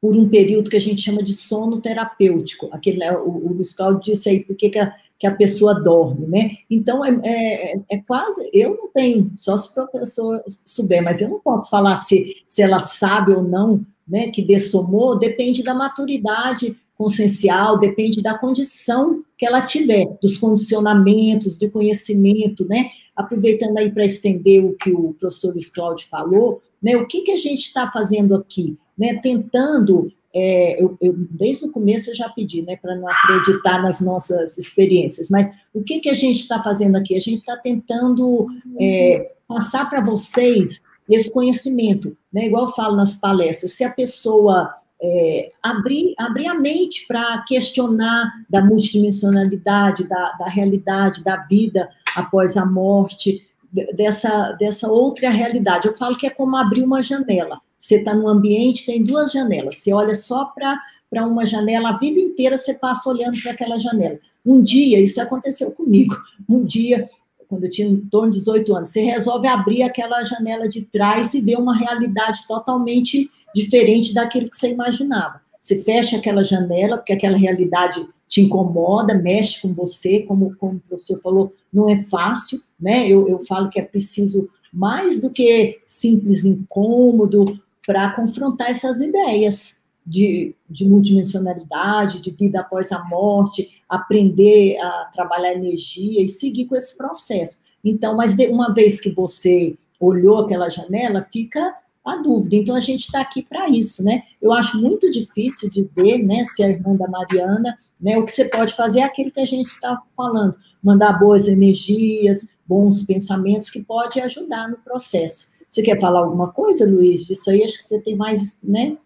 por 0.00 0.16
um 0.16 0.28
período 0.28 0.70
que 0.70 0.76
a 0.76 0.80
gente 0.80 1.00
chama 1.00 1.22
de 1.22 1.32
sono 1.32 1.80
terapêutico. 1.80 2.68
Aquele, 2.72 2.98
né, 2.98 3.16
o, 3.16 3.28
o 3.28 3.52
Luiz 3.54 3.72
Cláudio 3.72 4.02
disse 4.02 4.28
aí, 4.28 4.44
por 4.44 4.54
que, 4.54 4.68
que 4.68 4.78
a 4.78 4.94
que 5.18 5.26
a 5.26 5.34
pessoa 5.34 5.80
dorme, 5.80 6.26
né? 6.26 6.52
Então, 6.68 7.04
é, 7.04 7.18
é, 7.24 7.80
é, 7.88 7.98
quase, 7.98 8.50
eu 8.52 8.76
não 8.76 8.88
tenho, 8.88 9.32
só 9.36 9.56
se 9.56 9.70
o 9.70 9.74
professor 9.74 10.42
souber, 10.46 11.02
mas 11.02 11.20
eu 11.20 11.28
não 11.28 11.40
posso 11.40 11.70
falar 11.70 11.96
se, 11.96 12.42
se 12.46 12.60
ela 12.60 12.78
sabe 12.78 13.32
ou 13.32 13.42
não, 13.42 13.84
né, 14.06 14.28
que 14.28 14.42
dessomou, 14.42 15.18
depende 15.18 15.62
da 15.62 15.72
maturidade 15.72 16.76
consciencial, 16.96 17.78
depende 17.78 18.22
da 18.22 18.38
condição 18.38 19.22
que 19.36 19.46
ela 19.46 19.60
tiver, 19.60 20.06
dos 20.22 20.38
condicionamentos, 20.38 21.58
do 21.58 21.70
conhecimento, 21.70 22.66
né? 22.68 22.90
Aproveitando 23.16 23.76
aí 23.78 23.90
para 23.90 24.04
estender 24.04 24.64
o 24.64 24.74
que 24.74 24.90
o 24.92 25.14
professor 25.14 25.52
Luiz 25.52 25.70
Cláudio 25.70 26.06
falou, 26.06 26.62
né? 26.82 26.96
O 26.96 27.06
que, 27.06 27.22
que 27.22 27.32
a 27.32 27.36
gente 27.36 27.62
está 27.62 27.90
fazendo 27.90 28.34
aqui? 28.34 28.78
Né? 28.96 29.14
Tentando 29.14 30.12
é, 30.34 30.82
eu, 30.82 30.96
eu, 31.00 31.14
desde 31.30 31.66
o 31.66 31.70
começo 31.70 32.10
eu 32.10 32.14
já 32.14 32.28
pedi, 32.28 32.60
né, 32.60 32.76
para 32.76 32.96
não 32.96 33.08
acreditar 33.08 33.80
nas 33.80 34.00
nossas 34.00 34.58
experiências, 34.58 35.30
mas 35.30 35.48
o 35.72 35.80
que, 35.80 36.00
que 36.00 36.08
a 36.08 36.14
gente 36.14 36.40
está 36.40 36.60
fazendo 36.60 36.96
aqui? 36.96 37.14
A 37.14 37.20
gente 37.20 37.38
está 37.38 37.56
tentando 37.56 38.48
é, 38.80 39.32
passar 39.46 39.88
para 39.88 40.00
vocês 40.00 40.82
esse 41.08 41.30
conhecimento, 41.30 42.16
né, 42.32 42.46
igual 42.46 42.64
eu 42.64 42.72
falo 42.72 42.96
nas 42.96 43.14
palestras, 43.16 43.74
se 43.74 43.84
a 43.84 43.90
pessoa 43.90 44.74
é, 45.00 45.52
abrir, 45.62 46.14
abrir 46.18 46.46
a 46.46 46.54
mente 46.54 47.06
para 47.06 47.42
questionar 47.46 48.32
da 48.48 48.64
multidimensionalidade, 48.64 50.08
da, 50.08 50.32
da 50.32 50.46
realidade 50.46 51.22
da 51.22 51.36
vida 51.36 51.88
após 52.14 52.56
a 52.56 52.64
morte, 52.64 53.46
dessa, 53.94 54.52
dessa 54.52 54.88
outra 54.88 55.30
realidade. 55.30 55.88
Eu 55.88 55.94
falo 55.94 56.16
que 56.16 56.26
é 56.26 56.30
como 56.30 56.56
abrir 56.56 56.82
uma 56.82 57.02
janela. 57.02 57.60
Você 57.78 57.96
está 57.96 58.14
num 58.14 58.28
ambiente, 58.28 58.86
tem 58.86 59.02
duas 59.02 59.32
janelas. 59.32 59.78
Você 59.78 59.92
olha 59.92 60.14
só 60.14 60.46
para 60.46 61.26
uma 61.26 61.44
janela, 61.44 61.90
a 61.90 61.98
vida 61.98 62.18
inteira 62.18 62.56
você 62.56 62.74
passa 62.74 63.10
olhando 63.10 63.40
para 63.42 63.52
aquela 63.52 63.78
janela. 63.78 64.18
Um 64.44 64.62
dia, 64.62 64.98
isso 65.00 65.20
aconteceu 65.20 65.72
comigo, 65.72 66.16
um 66.48 66.64
dia, 66.64 67.08
quando 67.48 67.64
eu 67.64 67.70
tinha 67.70 67.88
em 67.88 67.96
torno 67.96 68.30
de 68.30 68.38
18 68.38 68.76
anos, 68.76 68.88
você 68.88 69.02
resolve 69.02 69.46
abrir 69.46 69.82
aquela 69.82 70.22
janela 70.22 70.68
de 70.68 70.82
trás 70.82 71.34
e 71.34 71.40
ver 71.40 71.56
uma 71.56 71.76
realidade 71.76 72.46
totalmente 72.46 73.30
diferente 73.54 74.12
daquilo 74.12 74.48
que 74.48 74.56
você 74.56 74.72
imaginava. 74.72 75.40
Você 75.60 75.82
fecha 75.82 76.16
aquela 76.16 76.42
janela, 76.42 76.96
porque 76.96 77.12
aquela 77.12 77.36
realidade 77.36 78.06
te 78.28 78.40
incomoda, 78.40 79.14
mexe 79.14 79.62
com 79.62 79.72
você, 79.72 80.20
como, 80.20 80.54
como 80.56 80.74
o 80.74 80.80
professor 80.80 81.20
falou, 81.20 81.52
não 81.72 81.88
é 81.88 82.02
fácil, 82.02 82.58
né? 82.80 83.08
Eu, 83.08 83.28
eu 83.28 83.38
falo 83.40 83.70
que 83.70 83.78
é 83.78 83.82
preciso 83.82 84.48
mais 84.72 85.20
do 85.20 85.30
que 85.30 85.78
simples 85.86 86.44
incômodo 86.44 87.58
para 87.86 88.10
confrontar 88.10 88.70
essas 88.70 88.98
ideias 88.98 89.83
de, 90.06 90.54
de 90.68 90.88
multidimensionalidade, 90.88 92.20
de 92.20 92.30
vida 92.30 92.60
após 92.60 92.92
a 92.92 93.04
morte, 93.04 93.82
aprender 93.88 94.78
a 94.78 95.10
trabalhar 95.12 95.54
energia 95.54 96.22
e 96.22 96.28
seguir 96.28 96.66
com 96.66 96.76
esse 96.76 96.96
processo. 96.96 97.62
Então, 97.82 98.16
mas 98.16 98.34
de, 98.34 98.48
uma 98.48 98.72
vez 98.72 99.00
que 99.00 99.10
você 99.10 99.76
olhou 99.98 100.38
aquela 100.38 100.68
janela, 100.68 101.26
fica 101.32 101.74
a 102.04 102.16
dúvida. 102.16 102.56
Então, 102.56 102.76
a 102.76 102.80
gente 102.80 103.06
está 103.06 103.22
aqui 103.22 103.42
para 103.42 103.68
isso, 103.68 104.04
né? 104.04 104.24
Eu 104.40 104.52
acho 104.52 104.78
muito 104.78 105.10
difícil 105.10 105.70
dizer, 105.70 106.18
né, 106.18 106.44
se 106.44 106.62
a 106.62 106.68
irmã 106.68 106.94
da 106.94 107.08
Mariana, 107.08 107.78
né, 107.98 108.18
o 108.18 108.24
que 108.26 108.32
você 108.32 108.44
pode 108.44 108.74
fazer 108.74 109.00
é 109.00 109.04
aquilo 109.04 109.30
que 109.30 109.40
a 109.40 109.46
gente 109.46 109.70
está 109.70 110.02
falando, 110.14 110.54
mandar 110.82 111.18
boas 111.18 111.48
energias, 111.48 112.50
bons 112.66 113.02
pensamentos, 113.04 113.70
que 113.70 113.82
pode 113.82 114.20
ajudar 114.20 114.68
no 114.68 114.76
processo. 114.76 115.54
Você 115.70 115.82
quer 115.82 115.98
falar 115.98 116.20
alguma 116.20 116.52
coisa, 116.52 116.86
Luiz, 116.86 117.24
disso 117.24 117.50
aí? 117.50 117.62
Acho 117.64 117.78
que 117.78 117.84
você 117.84 118.00
tem 118.00 118.14
mais, 118.14 118.60
né? 118.62 118.98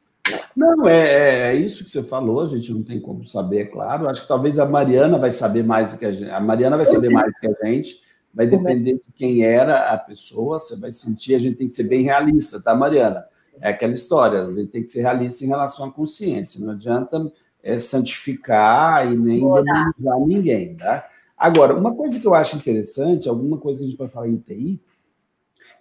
Não, 0.56 0.88
é, 0.88 1.50
é, 1.50 1.54
isso 1.54 1.84
que 1.84 1.90
você 1.90 2.02
falou, 2.02 2.40
a 2.42 2.46
gente 2.46 2.72
não 2.72 2.82
tem 2.82 3.00
como 3.00 3.24
saber, 3.24 3.58
é 3.60 3.64
claro. 3.64 4.08
Acho 4.08 4.22
que 4.22 4.28
talvez 4.28 4.58
a 4.58 4.66
Mariana 4.66 5.18
vai 5.18 5.30
saber 5.30 5.62
mais 5.62 5.92
do 5.92 5.98
que 5.98 6.04
a 6.04 6.12
gente. 6.12 6.30
A 6.30 6.40
Mariana 6.40 6.76
vai 6.76 6.86
saber 6.86 7.10
mais 7.10 7.32
do 7.32 7.40
que 7.40 7.46
a 7.46 7.66
gente 7.66 8.08
vai 8.38 8.46
depender 8.46 8.94
de 8.94 9.12
quem 9.14 9.42
era 9.42 9.92
a 9.92 9.98
pessoa, 9.98 10.58
você 10.58 10.76
vai 10.76 10.92
sentir, 10.92 11.34
a 11.34 11.38
gente 11.38 11.56
tem 11.56 11.66
que 11.66 11.74
ser 11.74 11.88
bem 11.88 12.02
realista, 12.02 12.60
tá, 12.60 12.74
Mariana? 12.74 13.24
É 13.60 13.70
aquela 13.70 13.92
história, 13.92 14.44
a 14.44 14.52
gente 14.52 14.70
tem 14.70 14.82
que 14.82 14.90
ser 14.90 15.00
realista 15.00 15.44
em 15.44 15.48
relação 15.48 15.86
à 15.86 15.92
consciência, 15.92 16.64
não 16.64 16.72
adianta 16.72 17.32
é, 17.62 17.80
santificar 17.80 19.10
e 19.12 19.16
nem 19.16 19.40
demonizar 19.40 20.20
ninguém, 20.24 20.76
tá? 20.76 21.08
Agora, 21.36 21.74
uma 21.74 21.94
coisa 21.94 22.20
que 22.20 22.26
eu 22.26 22.34
acho 22.34 22.56
interessante, 22.56 23.28
alguma 23.28 23.58
coisa 23.58 23.78
que 23.78 23.86
a 23.86 23.88
gente 23.88 23.98
pode 23.98 24.12
falar 24.12 24.28
em 24.28 24.36
TI, 24.36 24.80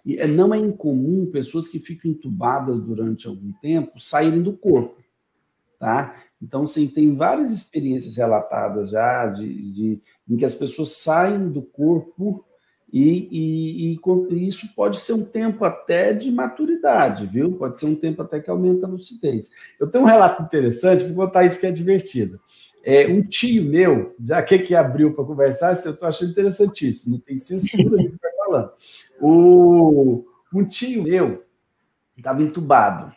e 0.08 0.16
é, 0.18 0.26
não 0.26 0.54
é 0.54 0.58
incomum 0.58 1.26
pessoas 1.30 1.68
que 1.68 1.78
ficam 1.78 2.10
entubadas 2.10 2.80
durante 2.80 3.28
algum 3.28 3.52
tempo 3.60 4.00
saírem 4.00 4.40
do 4.40 4.54
corpo, 4.54 4.96
tá? 5.78 6.16
Então, 6.40 6.66
sim, 6.66 6.88
tem 6.88 7.14
várias 7.14 7.50
experiências 7.50 8.16
relatadas 8.16 8.88
já 8.88 9.26
de, 9.26 9.72
de 9.72 10.00
em 10.26 10.36
que 10.38 10.46
as 10.46 10.54
pessoas 10.54 10.92
saem 10.92 11.50
do 11.50 11.60
corpo 11.60 12.42
e, 12.90 13.28
e, 13.30 14.00
e, 14.30 14.48
isso 14.48 14.74
pode 14.74 14.98
ser 14.98 15.12
um 15.12 15.24
tempo 15.26 15.62
até 15.62 16.14
de 16.14 16.32
maturidade, 16.32 17.26
viu? 17.26 17.52
Pode 17.52 17.78
ser 17.78 17.84
um 17.84 17.94
tempo 17.94 18.22
até 18.22 18.40
que 18.40 18.48
aumenta 18.48 18.86
a 18.86 18.88
lucidez. 18.88 19.50
Eu 19.78 19.88
tenho 19.88 20.04
um 20.04 20.06
relato 20.06 20.42
interessante, 20.42 21.04
vou 21.04 21.26
contar 21.26 21.44
isso 21.44 21.60
que 21.60 21.66
é 21.66 21.70
divertido. 21.70 22.40
É, 22.82 23.06
um 23.08 23.22
tio 23.22 23.62
meu, 23.62 24.14
já 24.24 24.42
que 24.42 24.58
que 24.58 24.74
abriu 24.74 25.12
para 25.12 25.24
conversar, 25.24 25.78
eu 25.84 25.92
estou 25.92 26.08
achando 26.08 26.30
interessantíssimo, 26.30 27.12
não 27.12 27.20
tem 27.20 27.36
censura 27.36 27.90
do 27.90 27.96
que 27.98 28.14
está 28.14 28.28
falando. 28.38 28.70
O, 29.20 30.24
um 30.52 30.64
tio 30.64 31.02
meu 31.02 31.44
estava 32.16 32.42
entubado. 32.42 33.12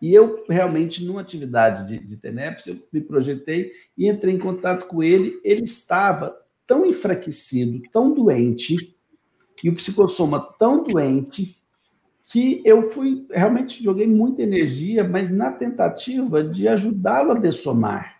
E 0.00 0.14
eu, 0.14 0.44
realmente, 0.48 1.04
numa 1.04 1.20
atividade 1.20 1.88
de, 1.88 1.98
de 1.98 2.16
TENEPS, 2.16 2.66
eu 2.68 2.76
me 2.92 3.00
projetei 3.00 3.72
e 3.96 4.08
entrei 4.08 4.34
em 4.34 4.38
contato 4.38 4.86
com 4.86 5.02
ele. 5.02 5.40
Ele 5.42 5.64
estava 5.64 6.36
tão 6.66 6.86
enfraquecido, 6.86 7.82
tão 7.92 8.14
doente, 8.14 8.96
e 9.62 9.68
o 9.68 9.74
psicossoma 9.74 10.40
tão 10.58 10.84
doente, 10.84 11.56
que 12.26 12.60
eu 12.64 12.82
fui, 12.82 13.26
realmente 13.30 13.82
joguei 13.82 14.06
muita 14.06 14.42
energia, 14.42 15.02
mas 15.02 15.30
na 15.30 15.50
tentativa 15.50 16.44
de 16.44 16.68
ajudá-lo 16.68 17.32
a 17.32 17.38
dessomar. 17.38 18.18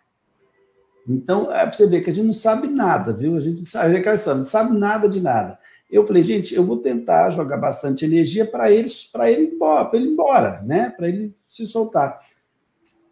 Então, 1.06 1.52
é 1.52 1.60
para 1.60 1.72
você 1.72 1.86
ver 1.86 2.02
que 2.02 2.10
a 2.10 2.12
gente 2.12 2.26
não 2.26 2.32
sabe 2.32 2.68
nada, 2.68 3.12
viu? 3.12 3.36
A 3.36 3.40
gente 3.40 3.64
sabe, 3.66 3.96
é 3.96 4.34
não 4.34 4.44
sabe 4.44 4.76
nada 4.76 5.08
de 5.08 5.20
nada. 5.20 5.58
Eu 5.90 6.06
falei, 6.06 6.22
gente, 6.22 6.54
eu 6.54 6.64
vou 6.64 6.78
tentar 6.78 7.30
jogar 7.30 7.56
bastante 7.56 8.04
energia 8.04 8.44
para 8.44 8.70
ele, 8.70 8.88
para 9.10 9.30
ele 9.30 9.54
embora, 9.54 9.90
ele 9.94 10.08
embora, 10.08 10.62
né? 10.62 10.90
Para 10.90 11.08
ele 11.08 11.34
se 11.46 11.66
soltar. 11.66 12.20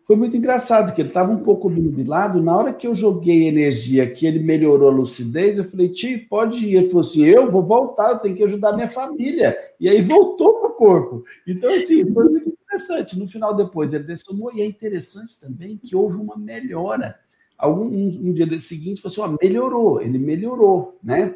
Foi 0.06 0.14
muito 0.14 0.36
engraçado, 0.36 0.94
que 0.94 1.00
ele 1.00 1.08
estava 1.08 1.32
um 1.32 1.42
pouco 1.42 1.68
nubilado. 1.68 2.40
Na 2.40 2.56
hora 2.56 2.72
que 2.72 2.86
eu 2.86 2.94
joguei 2.94 3.48
energia, 3.48 4.08
que 4.08 4.24
ele 4.24 4.38
melhorou 4.38 4.88
a 4.88 4.92
lucidez, 4.92 5.58
eu 5.58 5.64
falei, 5.64 5.88
tio, 5.88 6.28
pode 6.28 6.64
ir. 6.64 6.76
Ele 6.76 6.86
falou 6.86 7.00
assim: 7.00 7.24
eu 7.24 7.50
vou 7.50 7.64
voltar, 7.64 8.10
eu 8.10 8.18
tenho 8.18 8.36
que 8.36 8.44
ajudar 8.44 8.72
minha 8.72 8.88
família. 8.88 9.58
E 9.80 9.88
aí 9.88 10.00
voltou 10.00 10.60
para 10.60 10.68
o 10.68 10.74
corpo. 10.74 11.24
Então, 11.44 11.74
assim, 11.74 12.04
foi 12.12 12.28
muito 12.28 12.48
interessante. 12.48 13.18
No 13.18 13.26
final, 13.26 13.56
depois, 13.56 13.92
ele 13.92 14.04
dessomou, 14.04 14.52
e 14.54 14.62
é 14.62 14.64
interessante 14.64 15.40
também 15.40 15.76
que 15.76 15.96
houve 15.96 16.16
uma 16.16 16.36
melhora. 16.36 17.18
Algum, 17.58 17.86
um, 17.86 18.28
um 18.28 18.32
dia 18.32 18.60
seguinte, 18.60 19.02
falou 19.02 19.26
assim: 19.26 19.34
ó, 19.34 19.38
melhorou, 19.42 20.00
ele 20.00 20.18
melhorou, 20.20 20.96
né? 21.02 21.34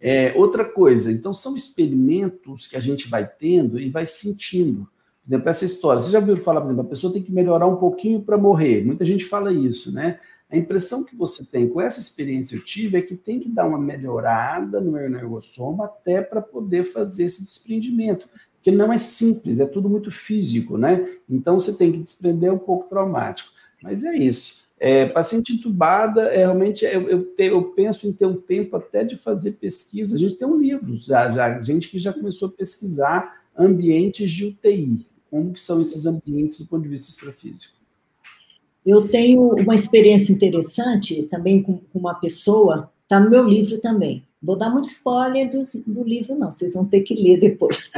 É, 0.00 0.32
outra 0.36 0.64
coisa, 0.64 1.10
então 1.10 1.34
são 1.34 1.56
experimentos 1.56 2.68
que 2.68 2.76
a 2.76 2.80
gente 2.80 3.08
vai 3.08 3.26
tendo 3.26 3.80
e 3.80 3.90
vai 3.90 4.06
sentindo. 4.06 4.88
Por 5.22 5.28
exemplo, 5.28 5.48
essa 5.48 5.64
história, 5.64 6.00
você 6.00 6.10
já 6.10 6.20
ouviu 6.20 6.36
falar, 6.36 6.60
por 6.60 6.68
exemplo, 6.68 6.82
a 6.86 6.88
pessoa 6.88 7.12
tem 7.12 7.22
que 7.22 7.32
melhorar 7.32 7.66
um 7.66 7.76
pouquinho 7.76 8.22
para 8.22 8.38
morrer. 8.38 8.84
Muita 8.84 9.04
gente 9.04 9.24
fala 9.24 9.52
isso, 9.52 9.92
né? 9.92 10.20
A 10.50 10.56
impressão 10.56 11.04
que 11.04 11.14
você 11.14 11.44
tem 11.44 11.68
com 11.68 11.80
essa 11.80 12.00
experiência 12.00 12.56
eu 12.56 12.64
tive 12.64 12.96
é 12.96 13.02
que 13.02 13.14
tem 13.14 13.38
que 13.38 13.50
dar 13.50 13.66
uma 13.66 13.78
melhorada 13.78 14.80
no 14.80 14.96
energossoma 14.98 15.84
até 15.84 16.22
para 16.22 16.40
poder 16.40 16.84
fazer 16.84 17.24
esse 17.24 17.44
desprendimento. 17.44 18.26
Porque 18.54 18.70
não 18.70 18.90
é 18.90 18.98
simples, 18.98 19.60
é 19.60 19.66
tudo 19.66 19.88
muito 19.88 20.10
físico, 20.10 20.78
né? 20.78 21.06
Então 21.28 21.60
você 21.60 21.76
tem 21.76 21.92
que 21.92 21.98
desprender 21.98 22.52
um 22.52 22.58
pouco 22.58 22.88
traumático. 22.88 23.50
Mas 23.82 24.04
é 24.04 24.16
isso. 24.16 24.67
É, 24.80 25.06
paciente 25.06 25.54
entubada, 25.54 26.32
é, 26.32 26.38
realmente 26.38 26.84
eu, 26.84 27.08
eu, 27.08 27.24
te, 27.24 27.44
eu, 27.44 27.62
penso 27.70 28.06
em 28.06 28.12
ter 28.12 28.26
um 28.26 28.36
tempo 28.36 28.76
até 28.76 29.02
de 29.02 29.16
fazer 29.16 29.52
pesquisa. 29.52 30.14
A 30.14 30.18
gente 30.18 30.36
tem 30.36 30.46
um 30.46 30.56
livro, 30.56 30.96
já, 30.96 31.30
já, 31.32 31.60
gente 31.62 31.88
que 31.88 31.98
já 31.98 32.12
começou 32.12 32.48
a 32.48 32.52
pesquisar 32.52 33.42
ambientes 33.56 34.30
de 34.30 34.46
UTI. 34.46 35.06
Como 35.30 35.52
que 35.52 35.60
são 35.60 35.80
esses 35.80 36.06
ambientes 36.06 36.58
do 36.58 36.66
ponto 36.66 36.82
de 36.82 36.88
vista 36.88 37.10
extrafísico? 37.10 37.76
Eu 38.86 39.08
tenho 39.08 39.48
uma 39.56 39.74
experiência 39.74 40.32
interessante 40.32 41.24
também 41.24 41.62
com, 41.62 41.78
com 41.78 41.98
uma 41.98 42.14
pessoa, 42.14 42.90
está 43.02 43.20
no 43.20 43.28
meu 43.28 43.46
livro 43.46 43.78
também. 43.78 44.24
Vou 44.40 44.56
dar 44.56 44.70
muito 44.70 44.88
spoiler 44.88 45.50
do, 45.50 45.60
do 45.86 46.04
livro, 46.04 46.36
não, 46.36 46.50
vocês 46.50 46.74
vão 46.74 46.84
ter 46.84 47.00
que 47.00 47.14
ler 47.14 47.40
depois. 47.40 47.90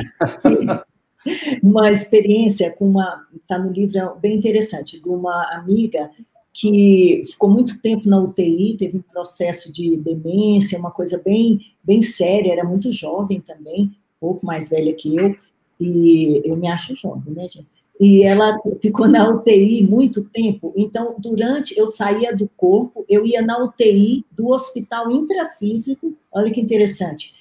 uma 1.63 1.91
experiência 1.91 2.75
com 2.75 2.89
uma, 2.89 3.27
está 3.37 3.59
no 3.59 3.71
livro 3.71 3.99
é 3.99 4.15
bem 4.19 4.37
interessante, 4.37 5.01
de 5.01 5.09
uma 5.09 5.55
amiga 5.55 6.11
que 6.53 7.23
ficou 7.27 7.49
muito 7.49 7.81
tempo 7.81 8.09
na 8.09 8.21
UTI, 8.21 8.77
teve 8.77 8.97
um 8.97 9.03
processo 9.03 9.73
de 9.73 9.97
demência, 9.97 10.79
uma 10.79 10.91
coisa 10.91 11.21
bem, 11.25 11.61
bem 11.83 12.03
séria, 12.03 12.53
era 12.53 12.65
muito 12.65 12.93
jovem 12.93 13.41
também, 13.41 13.85
um 13.85 14.21
pouco 14.21 14.45
mais 14.45 14.69
velha 14.69 14.93
que 14.93 15.17
eu, 15.17 15.37
e 15.79 16.43
eu 16.45 16.57
me 16.57 16.69
acho 16.69 16.97
jovem, 16.97 17.33
né, 17.33 17.49
gente? 17.49 17.69
E 18.01 18.25
ela 18.25 18.59
ficou 18.81 19.07
na 19.07 19.29
UTI 19.29 19.87
muito 19.87 20.25
tempo. 20.25 20.73
Então, 20.75 21.17
durante 21.19 21.79
eu 21.79 21.87
saía 21.87 22.35
do 22.35 22.49
corpo, 22.57 23.05
eu 23.07 23.27
ia 23.27 23.43
na 23.43 23.63
UTI 23.63 24.25
do 24.33 24.49
hospital 24.49 25.11
intrafísico. 25.11 26.15
Olha 26.33 26.51
que 26.51 26.63
interessante. 26.63 27.35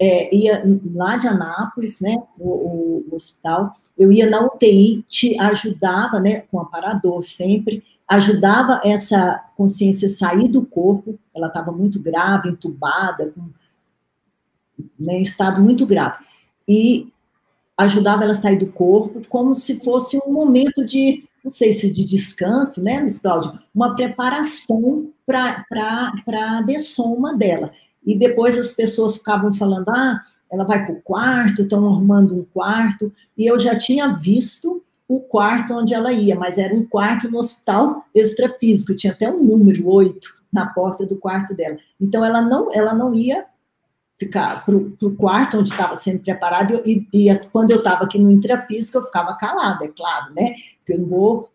É, 0.00 0.34
ia 0.34 0.64
lá 0.94 1.18
de 1.18 1.28
Anápolis, 1.28 2.00
né, 2.00 2.16
o, 2.38 2.48
o, 2.48 3.04
o, 3.10 3.14
hospital. 3.14 3.74
Eu 3.96 4.10
ia 4.10 4.28
na 4.28 4.40
UTI, 4.40 5.04
te 5.06 5.38
ajudava, 5.38 6.18
né, 6.18 6.44
com 6.50 6.60
aparador 6.60 7.22
sempre, 7.22 7.84
ajudava 8.08 8.80
essa 8.84 9.42
consciência 9.56 10.06
a 10.06 10.10
sair 10.10 10.48
do 10.48 10.64
corpo. 10.64 11.18
Ela 11.34 11.48
estava 11.48 11.72
muito 11.72 12.00
grave, 12.00 12.50
entubada, 12.50 13.32
né, 14.98 15.18
em 15.18 15.22
estado 15.22 15.60
muito 15.60 15.84
grave. 15.86 16.18
E 16.68 17.12
ajudava 17.76 18.22
ela 18.22 18.32
a 18.32 18.36
sair 18.36 18.56
do 18.56 18.72
corpo, 18.72 19.22
como 19.28 19.54
se 19.54 19.80
fosse 19.84 20.18
um 20.26 20.32
momento 20.32 20.84
de, 20.84 21.24
não 21.44 21.50
sei 21.50 21.72
se 21.72 21.92
de 21.92 22.04
descanso, 22.04 22.82
né, 22.82 23.00
Luiz 23.00 23.18
Cláudio? 23.18 23.58
Uma 23.74 23.94
preparação 23.94 25.10
para 25.26 25.64
a 26.28 26.62
dessoma 26.62 27.34
dela. 27.36 27.70
E 28.04 28.16
depois 28.16 28.56
as 28.56 28.72
pessoas 28.72 29.16
ficavam 29.16 29.52
falando, 29.52 29.88
ah, 29.88 30.20
ela 30.50 30.64
vai 30.64 30.84
para 30.84 30.94
o 30.94 31.02
quarto, 31.02 31.62
estão 31.62 31.86
arrumando 31.86 32.38
um 32.38 32.44
quarto, 32.44 33.12
e 33.36 33.44
eu 33.44 33.58
já 33.58 33.76
tinha 33.76 34.14
visto 34.14 34.82
o 35.08 35.20
quarto 35.20 35.74
onde 35.74 35.94
ela 35.94 36.12
ia, 36.12 36.34
mas 36.34 36.58
era 36.58 36.74
um 36.74 36.84
quarto 36.84 37.30
no 37.30 37.38
hospital 37.38 38.04
extrafísico, 38.14 38.96
tinha 38.96 39.12
até 39.12 39.30
um 39.30 39.42
número 39.42 39.88
8 39.88 40.28
na 40.52 40.66
porta 40.66 41.06
do 41.06 41.16
quarto 41.16 41.54
dela. 41.54 41.76
Então, 42.00 42.24
ela 42.24 42.40
não, 42.40 42.72
ela 42.72 42.92
não 42.92 43.14
ia 43.14 43.44
ficar 44.18 44.64
para 44.64 44.74
o 44.74 45.16
quarto 45.16 45.58
onde 45.58 45.70
estava 45.70 45.94
sendo 45.94 46.20
preparado, 46.20 46.82
e, 46.84 47.06
e 47.12 47.34
quando 47.52 47.70
eu 47.70 47.78
estava 47.78 48.04
aqui 48.04 48.18
no 48.18 48.30
intrafísico, 48.30 48.98
eu 48.98 49.02
ficava 49.02 49.36
calada, 49.36 49.84
é 49.84 49.88
claro, 49.88 50.32
né? 50.34 50.54
Porque 50.78 50.94
eu 50.94 50.98
não 50.98 51.06
vou 51.06 51.50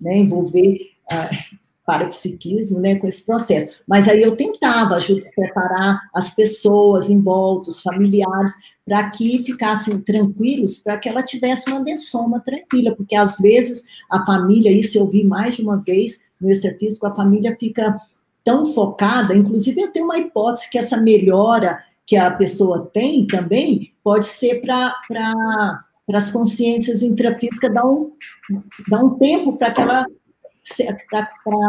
né, 0.00 0.16
envolver 0.16 0.80
uh, 1.12 1.56
parapsiquismo 1.86 2.80
né, 2.80 2.96
com 2.96 3.06
esse 3.06 3.24
processo. 3.24 3.68
Mas 3.86 4.08
aí 4.08 4.20
eu 4.20 4.36
tentava 4.36 4.96
ajudar, 4.96 5.30
preparar 5.34 6.00
as 6.12 6.34
pessoas 6.34 7.08
em 7.08 7.22
volta, 7.22 7.70
os 7.70 7.80
familiares, 7.80 8.52
para 8.84 9.08
que 9.10 9.42
ficassem 9.44 10.00
tranquilos, 10.00 10.78
para 10.78 10.98
que 10.98 11.08
ela 11.08 11.22
tivesse 11.22 11.70
uma 11.70 11.82
dessoma 11.82 12.40
tranquila, 12.40 12.94
porque 12.94 13.14
às 13.14 13.38
vezes 13.38 13.84
a 14.10 14.24
família, 14.26 14.70
isso 14.70 14.98
eu 14.98 15.08
vi 15.08 15.24
mais 15.24 15.56
de 15.56 15.62
uma 15.62 15.78
vez 15.78 16.24
no 16.40 16.50
extrafísico, 16.50 17.06
a 17.06 17.14
família 17.14 17.56
fica 17.58 17.96
tão 18.44 18.66
focada, 18.66 19.34
inclusive 19.34 19.80
eu 19.80 19.92
tenho 19.92 20.04
uma 20.04 20.18
hipótese 20.18 20.70
que 20.70 20.78
essa 20.78 20.96
melhora 20.96 21.80
que 22.06 22.16
a 22.16 22.30
pessoa 22.30 22.88
tem 22.92 23.26
também 23.26 23.92
pode 24.04 24.26
ser 24.26 24.60
para 24.60 24.94
para 26.06 26.18
as 26.18 26.30
consciências 26.30 27.02
intrafísicas 27.02 27.74
dar 27.74 27.84
um, 27.84 28.12
dar 28.88 29.02
um 29.02 29.18
tempo 29.18 29.56
para 29.56 29.72
que 29.72 29.80
ela 29.80 30.06
para 31.10 31.26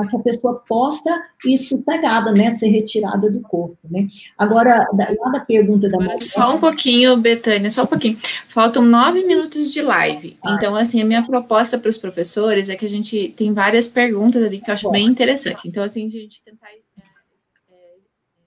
que 0.07 0.15
a 0.15 0.19
pessoa 0.19 0.63
possa 0.67 1.09
ir 1.45 1.57
sossegada, 1.57 2.31
né, 2.31 2.51
ser 2.51 2.69
retirada 2.69 3.29
do 3.29 3.41
corpo, 3.41 3.77
né. 3.89 4.07
Agora, 4.37 4.87
lá 4.93 5.29
da 5.31 5.39
pergunta 5.39 5.89
da 5.89 5.97
Maria... 5.97 6.19
Só 6.19 6.55
um 6.55 6.59
pouquinho, 6.59 7.17
Betânia, 7.17 7.69
só 7.69 7.83
um 7.83 7.87
pouquinho. 7.87 8.17
Faltam 8.47 8.83
nove 8.83 9.23
minutos 9.23 9.71
de 9.71 9.81
live. 9.81 10.37
Ah. 10.43 10.55
Então, 10.55 10.75
assim, 10.75 11.01
a 11.01 11.05
minha 11.05 11.25
proposta 11.25 11.77
para 11.77 11.89
os 11.89 11.97
professores 11.97 12.69
é 12.69 12.75
que 12.75 12.85
a 12.85 12.89
gente 12.89 13.33
tem 13.35 13.53
várias 13.53 13.87
perguntas 13.87 14.43
ali 14.43 14.59
que 14.59 14.69
eu 14.69 14.73
acho 14.73 14.89
bem 14.89 15.05
interessante. 15.05 15.67
Então, 15.67 15.83
assim, 15.83 16.05
a 16.05 16.09
gente 16.09 16.41
tentar 16.43 16.69
é, 16.69 16.79
é, 17.01 17.75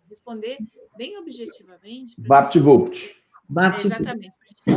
responder 0.08 0.58
bem 0.96 1.16
objetivamente. 1.18 2.14
Vapt-vupt. 2.18 3.19
Exatamente. 3.86 4.32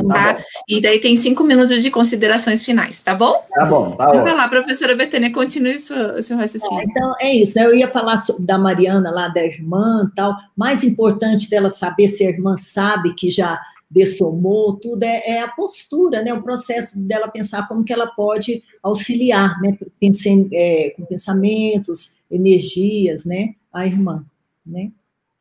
Tá? 0.08 0.44
E 0.68 0.82
daí 0.82 1.00
tem 1.00 1.16
cinco 1.16 1.44
minutos 1.44 1.84
de 1.84 1.92
considerações 1.92 2.64
finais, 2.64 3.02
tá 3.02 3.14
bom? 3.14 3.44
Tá 3.54 3.66
bom, 3.66 3.92
tá 3.92 4.08
bom. 4.08 4.24
Vai 4.24 4.34
lá, 4.34 4.48
professora 4.48 4.96
Betânia, 4.96 5.32
continue 5.32 5.76
o 5.76 5.80
seu, 5.80 6.16
o 6.16 6.24
seu 6.24 6.38
raciocínio. 6.38 6.80
É, 6.80 6.84
então, 6.86 7.16
é 7.20 7.36
isso, 7.36 7.58
né? 7.58 7.66
Eu 7.66 7.76
ia 7.76 7.88
falar 7.88 8.18
da 8.40 8.58
Mariana 8.58 9.12
lá, 9.12 9.28
da 9.28 9.44
irmã 9.44 10.10
tal. 10.16 10.36
Mais 10.56 10.84
importante 10.84 11.50
dela 11.50 11.70
saber 11.70 12.08
se 12.08 12.26
a 12.26 12.30
irmã 12.30 12.56
sabe 12.56 13.14
que 13.14 13.30
já 13.30 13.60
dessomou, 13.92 14.76
tudo 14.76 15.04
é, 15.04 15.22
é, 15.28 15.42
a 15.42 15.50
postura, 15.50 16.24
né? 16.24 16.34
O 16.34 16.42
processo 16.42 17.06
dela 17.06 17.28
pensar 17.28 17.68
como 17.68 17.84
que 17.84 17.94
ela 17.94 18.08
pode 18.08 18.64
auxiliar, 18.82 19.62
né? 19.62 19.78
Pensem, 20.00 20.50
é, 20.52 20.92
com 20.96 21.06
pensamentos, 21.06 22.22
energias, 22.32 23.26
né? 23.26 23.54
A 23.72 23.86
irmã, 23.86 24.26
né? 24.66 24.92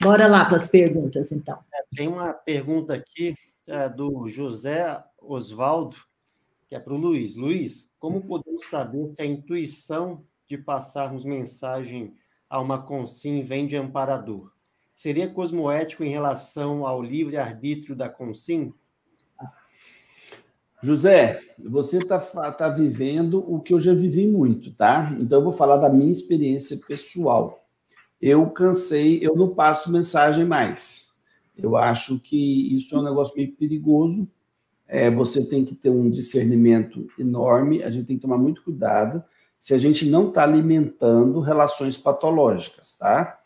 Bora 0.03 0.27
lá 0.27 0.45
para 0.45 0.57
as 0.57 0.67
perguntas, 0.67 1.31
então. 1.31 1.57
É, 1.73 1.85
tem 1.95 2.09
uma 2.09 2.33
pergunta 2.33 2.93
aqui 2.93 3.37
é, 3.69 3.89
do 3.89 4.27
José 4.27 5.01
Osvaldo, 5.21 5.97
que 6.69 6.75
é 6.75 6.81
para 6.81 6.93
o 6.93 6.97
Luiz. 6.97 7.37
Luiz, 7.37 7.89
como 8.01 8.21
podemos 8.21 8.65
saber 8.65 9.09
se 9.11 9.23
a 9.23 9.25
intuição 9.25 10.25
de 10.49 10.59
passarmos 10.59 11.25
mensagem 11.25 12.15
a 12.51 12.61
uma 12.61 12.83
consim 12.83 13.43
vem 13.43 13.65
de 13.65 13.77
amparador? 13.77 14.51
Seria 14.93 15.31
cosmoético 15.31 16.03
em 16.03 16.11
relação 16.11 16.85
ao 16.85 17.01
livre-arbítrio 17.01 17.95
da 17.95 18.09
consim? 18.09 18.75
José, 20.83 21.41
você 21.57 21.99
está 21.99 22.19
tá 22.19 22.69
vivendo 22.69 23.39
o 23.49 23.61
que 23.61 23.73
eu 23.73 23.79
já 23.79 23.95
vivi 23.95 24.27
muito, 24.27 24.75
tá? 24.75 25.17
Então 25.21 25.39
eu 25.39 25.45
vou 25.45 25.53
falar 25.53 25.77
da 25.77 25.89
minha 25.89 26.11
experiência 26.11 26.77
pessoal 26.89 27.62
eu 28.23 28.49
cansei, 28.51 29.19
eu 29.21 29.35
não 29.35 29.53
passo 29.53 29.91
mensagem 29.91 30.45
mais. 30.45 31.17
Eu 31.59 31.77
acho 31.77 32.21
que 32.21 32.75
isso 32.77 32.95
é 32.95 32.99
um 32.99 33.03
negócio 33.03 33.37
meio 33.37 33.53
perigoso. 33.53 34.29
É, 34.87 35.11
você 35.11 35.45
tem 35.45 35.65
que 35.65 35.75
ter 35.75 35.91
um 35.91 36.09
discernimento 36.09 37.09
enorme, 37.19 37.83
a 37.83 37.91
gente 37.91 38.07
tem 38.07 38.17
que 38.17 38.23
tomar 38.23 38.39
muito 38.39 38.63
cuidado 38.63 39.25
se 39.59 39.75
a 39.75 39.79
gente 39.79 40.07
não 40.07 40.29
está 40.29 40.43
alimentando 40.43 41.41
relações 41.41 41.97
patológicas, 41.97 42.99
tá? 42.99 43.39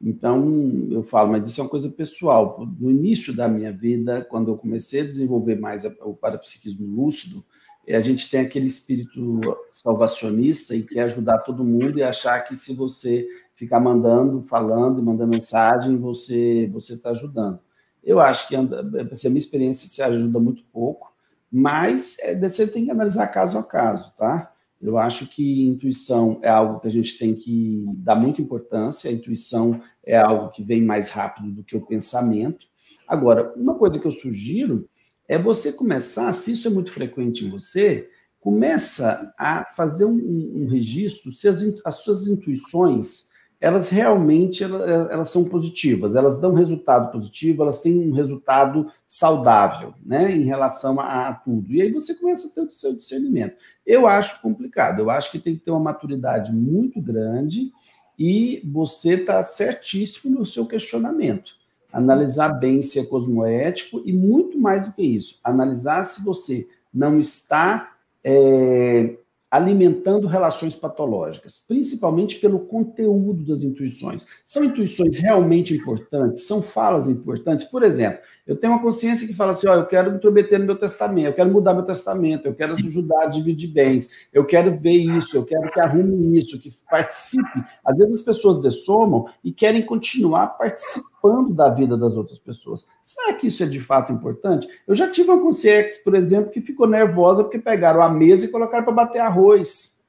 Então, 0.00 0.88
eu 0.90 1.02
falo, 1.02 1.32
mas 1.32 1.46
isso 1.46 1.60
é 1.60 1.64
uma 1.64 1.70
coisa 1.70 1.88
pessoal. 1.88 2.68
No 2.78 2.90
início 2.90 3.34
da 3.34 3.48
minha 3.48 3.72
vida, 3.72 4.22
quando 4.28 4.50
eu 4.50 4.58
comecei 4.58 5.00
a 5.00 5.04
desenvolver 5.04 5.58
mais 5.58 5.84
o 5.84 6.14
parapsiquismo 6.14 6.86
lúcido, 6.86 7.42
a 7.88 8.00
gente 8.00 8.30
tem 8.30 8.40
aquele 8.40 8.66
espírito 8.66 9.40
salvacionista 9.70 10.74
e 10.74 10.82
quer 10.82 11.02
ajudar 11.02 11.38
todo 11.38 11.64
mundo 11.64 11.98
e 11.98 12.02
achar 12.02 12.40
que 12.40 12.54
se 12.54 12.74
você 12.74 13.26
ficar 13.54 13.80
mandando, 13.80 14.42
falando, 14.42 15.02
mandando 15.02 15.30
mensagem, 15.30 15.96
você 15.96 16.68
você 16.72 16.94
está 16.94 17.10
ajudando. 17.10 17.58
Eu 18.02 18.20
acho 18.20 18.48
que 18.48 18.56
assim, 18.56 19.28
a 19.28 19.30
minha 19.30 19.38
experiência 19.38 19.88
se 19.88 20.02
ajuda 20.02 20.38
muito 20.38 20.64
pouco, 20.72 21.12
mas 21.50 22.18
é, 22.20 22.34
você 22.34 22.66
tem 22.66 22.84
que 22.84 22.90
analisar 22.90 23.26
caso 23.28 23.58
a 23.58 23.62
caso, 23.62 24.12
tá? 24.16 24.52
Eu 24.80 24.98
acho 24.98 25.26
que 25.28 25.68
intuição 25.68 26.40
é 26.42 26.48
algo 26.48 26.80
que 26.80 26.88
a 26.88 26.90
gente 26.90 27.16
tem 27.16 27.36
que 27.36 27.84
dar 27.98 28.16
muita 28.16 28.42
importância. 28.42 29.08
A 29.08 29.14
intuição 29.14 29.80
é 30.04 30.18
algo 30.18 30.50
que 30.50 30.64
vem 30.64 30.82
mais 30.82 31.10
rápido 31.10 31.52
do 31.52 31.62
que 31.62 31.76
o 31.76 31.86
pensamento. 31.86 32.66
Agora, 33.06 33.52
uma 33.54 33.76
coisa 33.76 34.00
que 34.00 34.06
eu 34.06 34.10
sugiro 34.10 34.88
é 35.28 35.38
você 35.38 35.72
começar, 35.72 36.32
se 36.32 36.52
isso 36.52 36.68
é 36.68 36.70
muito 36.70 36.90
frequente 36.90 37.44
em 37.44 37.50
você, 37.50 38.08
começa 38.40 39.32
a 39.38 39.64
fazer 39.76 40.04
um, 40.04 40.16
um 40.16 40.66
registro 40.66 41.32
se 41.32 41.46
as, 41.46 41.62
as 41.84 41.96
suas 41.96 42.26
intuições 42.26 43.30
elas 43.62 43.90
realmente 43.90 44.64
elas, 44.64 44.82
elas, 45.08 45.30
são 45.30 45.44
positivas, 45.44 46.16
elas 46.16 46.40
dão 46.40 46.52
resultado 46.52 47.12
positivo, 47.12 47.62
elas 47.62 47.80
têm 47.80 48.10
um 48.10 48.12
resultado 48.12 48.90
saudável, 49.06 49.94
né, 50.04 50.32
em 50.32 50.42
relação 50.42 50.98
a, 50.98 51.28
a, 51.28 51.34
tudo. 51.34 51.72
E 51.72 51.80
aí 51.80 51.92
você 51.92 52.12
começa 52.12 52.48
a 52.48 52.50
ter 52.50 52.60
o 52.60 52.70
seu 52.72 52.92
discernimento. 52.92 53.54
Eu 53.86 54.08
acho 54.08 54.42
complicado, 54.42 54.98
eu 54.98 55.08
acho 55.08 55.30
que 55.30 55.38
tem 55.38 55.54
que 55.54 55.64
ter 55.64 55.70
uma 55.70 55.78
maturidade 55.78 56.52
muito 56.52 57.00
grande 57.00 57.70
e 58.18 58.60
você 58.64 59.14
está 59.14 59.44
certíssimo 59.44 60.36
no 60.36 60.44
seu 60.44 60.66
questionamento. 60.66 61.52
Analisar 61.92 62.52
bem 62.54 62.82
se 62.82 62.98
é 62.98 63.04
cosmoético 63.04 64.02
e 64.04 64.12
muito 64.12 64.58
mais 64.58 64.86
do 64.86 64.92
que 64.92 65.02
isso, 65.02 65.38
analisar 65.44 66.04
se 66.04 66.24
você 66.24 66.66
não 66.92 67.18
está 67.18 67.92
é, 68.24 69.16
alimentando 69.52 70.26
relações 70.26 70.74
patológicas, 70.74 71.62
principalmente 71.68 72.38
pelo 72.38 72.60
conteúdo 72.60 73.44
das 73.44 73.62
intuições. 73.62 74.26
São 74.46 74.64
intuições 74.64 75.18
realmente 75.18 75.74
importantes? 75.74 76.44
São 76.44 76.62
falas 76.62 77.06
importantes? 77.06 77.66
Por 77.66 77.82
exemplo, 77.82 78.20
eu 78.46 78.56
tenho 78.56 78.72
uma 78.72 78.80
consciência 78.80 79.28
que 79.28 79.34
fala 79.34 79.52
assim: 79.52 79.68
ó, 79.68 79.74
eu 79.74 79.84
quero 79.84 80.10
me 80.10 80.16
intrometer 80.16 80.58
no 80.58 80.64
meu 80.64 80.76
testamento, 80.76 81.26
eu 81.26 81.34
quero 81.34 81.52
mudar 81.52 81.74
meu 81.74 81.84
testamento, 81.84 82.46
eu 82.46 82.54
quero 82.54 82.72
ajudar 82.74 83.24
a 83.24 83.26
dividir 83.26 83.68
bens, 83.68 84.08
eu 84.32 84.42
quero 84.46 84.74
ver 84.78 84.96
isso, 84.96 85.36
eu 85.36 85.44
quero 85.44 85.70
que 85.70 85.80
arrume 85.80 86.38
isso, 86.38 86.58
que 86.58 86.70
participe. 86.90 87.62
Às 87.84 87.98
vezes 87.98 88.20
as 88.20 88.22
pessoas 88.22 88.58
dessomam 88.58 89.26
e 89.44 89.52
querem 89.52 89.82
continuar 89.82 90.46
participando 90.56 91.11
da 91.50 91.70
vida 91.70 91.96
das 91.96 92.14
outras 92.16 92.38
pessoas. 92.38 92.88
Será 93.02 93.34
que 93.34 93.46
isso 93.46 93.62
é 93.62 93.66
de 93.66 93.80
fato 93.80 94.12
importante? 94.12 94.68
Eu 94.86 94.94
já 94.94 95.10
tive 95.10 95.30
uma 95.30 95.40
consciência, 95.40 96.02
por 96.02 96.14
exemplo, 96.14 96.50
que 96.50 96.60
ficou 96.60 96.86
nervosa 96.86 97.44
porque 97.44 97.58
pegaram 97.58 98.02
a 98.02 98.08
mesa 98.08 98.46
e 98.46 98.50
colocaram 98.50 98.84
para 98.84 98.92
bater 98.92 99.20
arroz. 99.20 100.04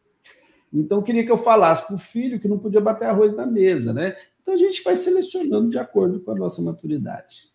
Então, 0.74 1.04
queria 1.04 1.24
que 1.24 1.32
eu 1.32 1.38
falasse 1.38 1.86
para 1.86 1.96
o 1.96 2.00
filho 2.00 2.40
que 2.40 2.48
não 2.48 2.58
podia 2.58 2.82
bater 2.82 3.06
arroz 3.06 3.36
na 3.36 3.46
mesa, 3.46 3.94
né? 3.94 4.16
Então, 4.42 4.56
a 4.56 4.58
gente 4.58 4.84
vai 4.84 4.96
selecionando 4.96 5.70
de 5.70 5.78
acordo 5.78 6.20
com 6.20 6.32
a 6.32 6.36
nossa 6.36 6.62
maturidade. 6.62 7.54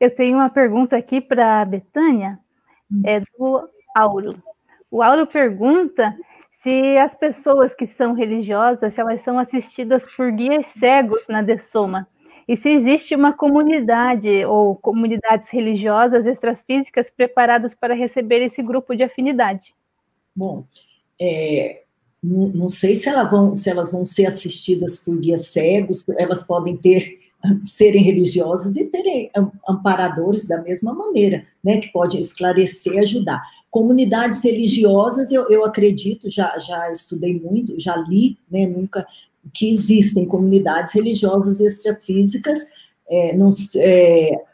Eu 0.00 0.14
tenho 0.14 0.38
uma 0.38 0.48
pergunta 0.48 0.96
aqui 0.96 1.20
para 1.20 1.60
a 1.60 1.64
Betânia, 1.64 2.38
é 3.04 3.20
do 3.20 3.68
Auro. 3.94 4.30
O 4.90 5.02
Auro 5.02 5.26
pergunta 5.26 6.16
se 6.58 6.98
as 6.98 7.14
pessoas 7.14 7.72
que 7.72 7.86
são 7.86 8.14
religiosas, 8.14 8.92
se 8.92 9.00
elas 9.00 9.20
são 9.20 9.38
assistidas 9.38 10.04
por 10.16 10.32
guias 10.32 10.66
cegos 10.66 11.28
na 11.28 11.40
Dessoma, 11.40 12.08
e 12.48 12.56
se 12.56 12.68
existe 12.68 13.14
uma 13.14 13.32
comunidade 13.32 14.44
ou 14.44 14.74
comunidades 14.74 15.50
religiosas 15.50 16.26
extrafísicas 16.26 17.12
preparadas 17.12 17.76
para 17.76 17.94
receber 17.94 18.42
esse 18.42 18.60
grupo 18.60 18.96
de 18.96 19.04
afinidade. 19.04 19.72
Bom, 20.34 20.66
é, 21.20 21.84
não, 22.20 22.48
não, 22.48 22.68
sei 22.68 22.96
se, 22.96 23.08
elas 23.08 23.30
vão, 23.30 23.54
se 23.54 23.70
elas 23.70 23.92
vão 23.92 24.04
ser 24.04 24.26
assistidas 24.26 24.98
por 24.98 25.16
guias 25.16 25.46
cegos, 25.46 26.04
elas 26.18 26.42
podem 26.42 26.76
ter 26.76 27.20
serem 27.66 28.02
religiosas 28.02 28.76
e 28.76 28.84
terem 28.86 29.30
amparadores 29.68 30.48
da 30.48 30.60
mesma 30.60 30.92
maneira, 30.92 31.46
né, 31.62 31.78
que 31.78 31.92
pode 31.92 32.18
esclarecer 32.18 32.94
e 32.94 32.98
ajudar. 32.98 33.42
Comunidades 33.70 34.42
religiosas, 34.42 35.30
eu, 35.30 35.48
eu 35.50 35.64
acredito, 35.64 36.30
já, 36.30 36.58
já 36.58 36.90
estudei 36.90 37.38
muito, 37.38 37.78
já 37.78 37.96
li, 37.96 38.38
né, 38.50 38.66
nunca, 38.66 39.06
que 39.52 39.70
existem 39.70 40.24
comunidades 40.24 40.92
religiosas 40.92 41.60
extrafísicas 41.60 42.60
é, 43.08 43.36
é, 43.76 44.44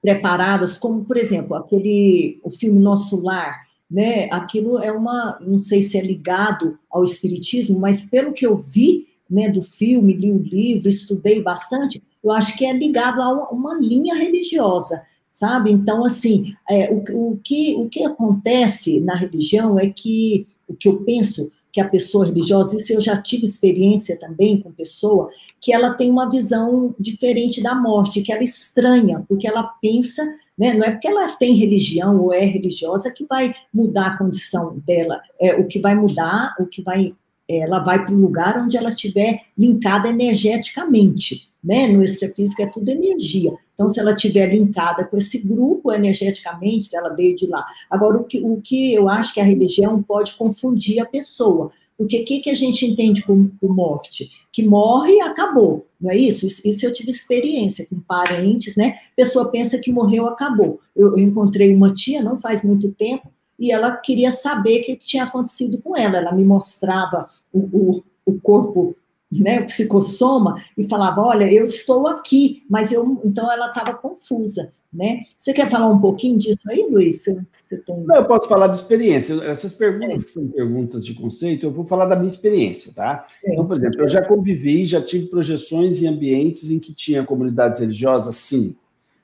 preparadas, 0.00 0.78
como, 0.78 1.04
por 1.04 1.16
exemplo, 1.16 1.54
aquele, 1.54 2.40
o 2.42 2.50
filme 2.50 2.80
Nosso 2.80 3.22
Lar, 3.22 3.62
né? 3.90 4.26
Aquilo 4.32 4.78
é 4.78 4.90
uma, 4.90 5.38
não 5.40 5.58
sei 5.58 5.82
se 5.82 5.98
é 5.98 6.00
ligado 6.00 6.78
ao 6.90 7.04
espiritismo, 7.04 7.78
mas 7.78 8.08
pelo 8.08 8.32
que 8.32 8.46
eu 8.46 8.56
vi, 8.56 9.06
né, 9.28 9.48
do 9.48 9.62
filme, 9.62 10.14
li 10.14 10.32
o 10.32 10.38
livro, 10.38 10.88
estudei 10.88 11.42
bastante, 11.42 12.02
eu 12.22 12.30
acho 12.30 12.56
que 12.56 12.64
é 12.64 12.72
ligado 12.72 13.20
a 13.20 13.50
uma 13.50 13.74
linha 13.74 14.14
religiosa, 14.14 15.02
sabe? 15.32 15.72
Então, 15.72 16.04
assim, 16.04 16.54
é, 16.68 16.92
o, 16.92 17.30
o, 17.30 17.40
que, 17.42 17.74
o 17.74 17.88
que 17.88 18.04
acontece 18.04 19.00
na 19.00 19.14
religião 19.14 19.80
é 19.80 19.88
que, 19.88 20.46
o 20.68 20.74
que 20.74 20.86
eu 20.86 20.98
penso, 20.98 21.50
que 21.72 21.80
a 21.80 21.88
pessoa 21.88 22.26
religiosa, 22.26 22.76
isso 22.76 22.92
eu 22.92 23.00
já 23.00 23.16
tive 23.16 23.46
experiência 23.46 24.20
também 24.20 24.60
com 24.60 24.70
pessoa, 24.70 25.30
que 25.58 25.72
ela 25.72 25.94
tem 25.94 26.10
uma 26.10 26.28
visão 26.28 26.94
diferente 27.00 27.62
da 27.62 27.74
morte, 27.74 28.20
que 28.20 28.30
ela 28.30 28.42
estranha, 28.42 29.24
porque 29.26 29.48
ela 29.48 29.62
pensa, 29.80 30.22
né, 30.56 30.74
não 30.74 30.84
é 30.84 30.90
porque 30.90 31.08
ela 31.08 31.26
tem 31.36 31.54
religião 31.54 32.20
ou 32.20 32.32
é 32.32 32.44
religiosa 32.44 33.10
que 33.10 33.24
vai 33.24 33.54
mudar 33.72 34.08
a 34.08 34.18
condição 34.18 34.78
dela, 34.86 35.18
é 35.40 35.54
o 35.54 35.66
que 35.66 35.80
vai 35.80 35.94
mudar, 35.94 36.54
o 36.60 36.66
que 36.66 36.82
vai 36.82 37.14
ela 37.48 37.80
vai 37.80 38.02
para 38.02 38.14
um 38.14 38.20
lugar 38.20 38.56
onde 38.56 38.76
ela 38.76 38.90
estiver 38.90 39.42
linkada 39.58 40.08
energeticamente, 40.08 41.50
né? 41.62 41.86
No 41.88 42.02
extrafísico 42.02 42.62
é 42.62 42.66
tudo 42.66 42.88
energia. 42.90 43.52
Então, 43.74 43.88
se 43.88 43.98
ela 43.98 44.12
estiver 44.12 44.46
linkada 44.46 45.04
com 45.04 45.16
esse 45.16 45.46
grupo 45.46 45.92
energeticamente, 45.92 46.86
se 46.86 46.96
ela 46.96 47.10
veio 47.10 47.34
de 47.34 47.46
lá. 47.46 47.64
Agora, 47.90 48.18
o 48.18 48.24
que, 48.24 48.40
o 48.40 48.60
que 48.60 48.92
eu 48.92 49.08
acho 49.08 49.32
que 49.32 49.40
a 49.40 49.44
religião 49.44 50.02
pode 50.02 50.34
confundir 50.34 51.00
a 51.00 51.06
pessoa. 51.06 51.72
Porque 51.96 52.20
o 52.20 52.24
que, 52.24 52.40
que 52.40 52.50
a 52.50 52.54
gente 52.54 52.84
entende 52.84 53.22
por, 53.22 53.36
por, 53.60 53.74
morte? 53.74 54.30
Que 54.52 54.64
morre 54.64 55.14
e 55.14 55.20
acabou, 55.20 55.86
não 56.00 56.10
é 56.10 56.16
isso? 56.16 56.46
isso? 56.46 56.66
isso? 56.66 56.84
eu 56.84 56.92
tive 56.92 57.10
experiência 57.10 57.86
com 57.86 58.00
parentes, 58.00 58.76
né? 58.76 58.96
Pessoa 59.14 59.50
pensa 59.50 59.78
que 59.78 59.92
morreu, 59.92 60.26
acabou. 60.26 60.80
Eu, 60.96 61.16
eu 61.16 61.18
encontrei 61.18 61.74
uma 61.74 61.94
tia, 61.94 62.22
não 62.22 62.36
faz 62.36 62.64
muito 62.64 62.90
tempo, 62.92 63.30
e 63.58 63.70
ela 63.70 63.96
queria 63.96 64.30
saber 64.30 64.80
o 64.80 64.84
que 64.84 64.96
tinha 64.96 65.24
acontecido 65.24 65.80
com 65.80 65.96
ela. 65.96 66.16
Ela 66.16 66.32
me 66.32 66.44
mostrava 66.44 67.28
o, 67.52 67.60
o, 67.60 68.04
o 68.26 68.40
corpo, 68.40 68.96
né, 69.40 69.60
o 69.60 69.66
psicossoma, 69.66 70.62
e 70.76 70.84
falava: 70.84 71.22
Olha, 71.22 71.50
eu 71.50 71.64
estou 71.64 72.06
aqui, 72.06 72.62
mas 72.68 72.92
eu. 72.92 73.20
Então 73.24 73.50
ela 73.50 73.68
estava 73.68 73.94
confusa. 73.94 74.72
Né? 74.92 75.22
Você 75.38 75.54
quer 75.54 75.70
falar 75.70 75.88
um 75.88 75.98
pouquinho 75.98 76.38
disso 76.38 76.70
aí, 76.70 76.86
Luiz? 76.90 77.24
Você 77.58 77.78
tem... 77.78 78.04
Não, 78.04 78.16
eu 78.16 78.26
posso 78.26 78.46
falar 78.46 78.66
de 78.66 78.76
experiência. 78.76 79.42
Essas 79.44 79.72
perguntas 79.72 80.20
é. 80.20 80.26
que 80.26 80.30
são 80.30 80.46
perguntas 80.48 81.02
de 81.02 81.14
conceito, 81.14 81.64
eu 81.64 81.72
vou 81.72 81.86
falar 81.86 82.04
da 82.04 82.14
minha 82.14 82.28
experiência, 82.28 82.92
tá? 82.92 83.26
É. 83.42 83.52
Então, 83.52 83.66
por 83.66 83.78
exemplo, 83.78 84.02
eu 84.02 84.08
já 84.08 84.22
convivi, 84.22 84.84
já 84.84 85.00
tive 85.00 85.28
projeções 85.28 86.02
em 86.02 86.08
ambientes 86.08 86.70
em 86.70 86.78
que 86.78 86.92
tinha 86.92 87.24
comunidades 87.24 87.80
religiosas, 87.80 88.36
sim. 88.36 88.76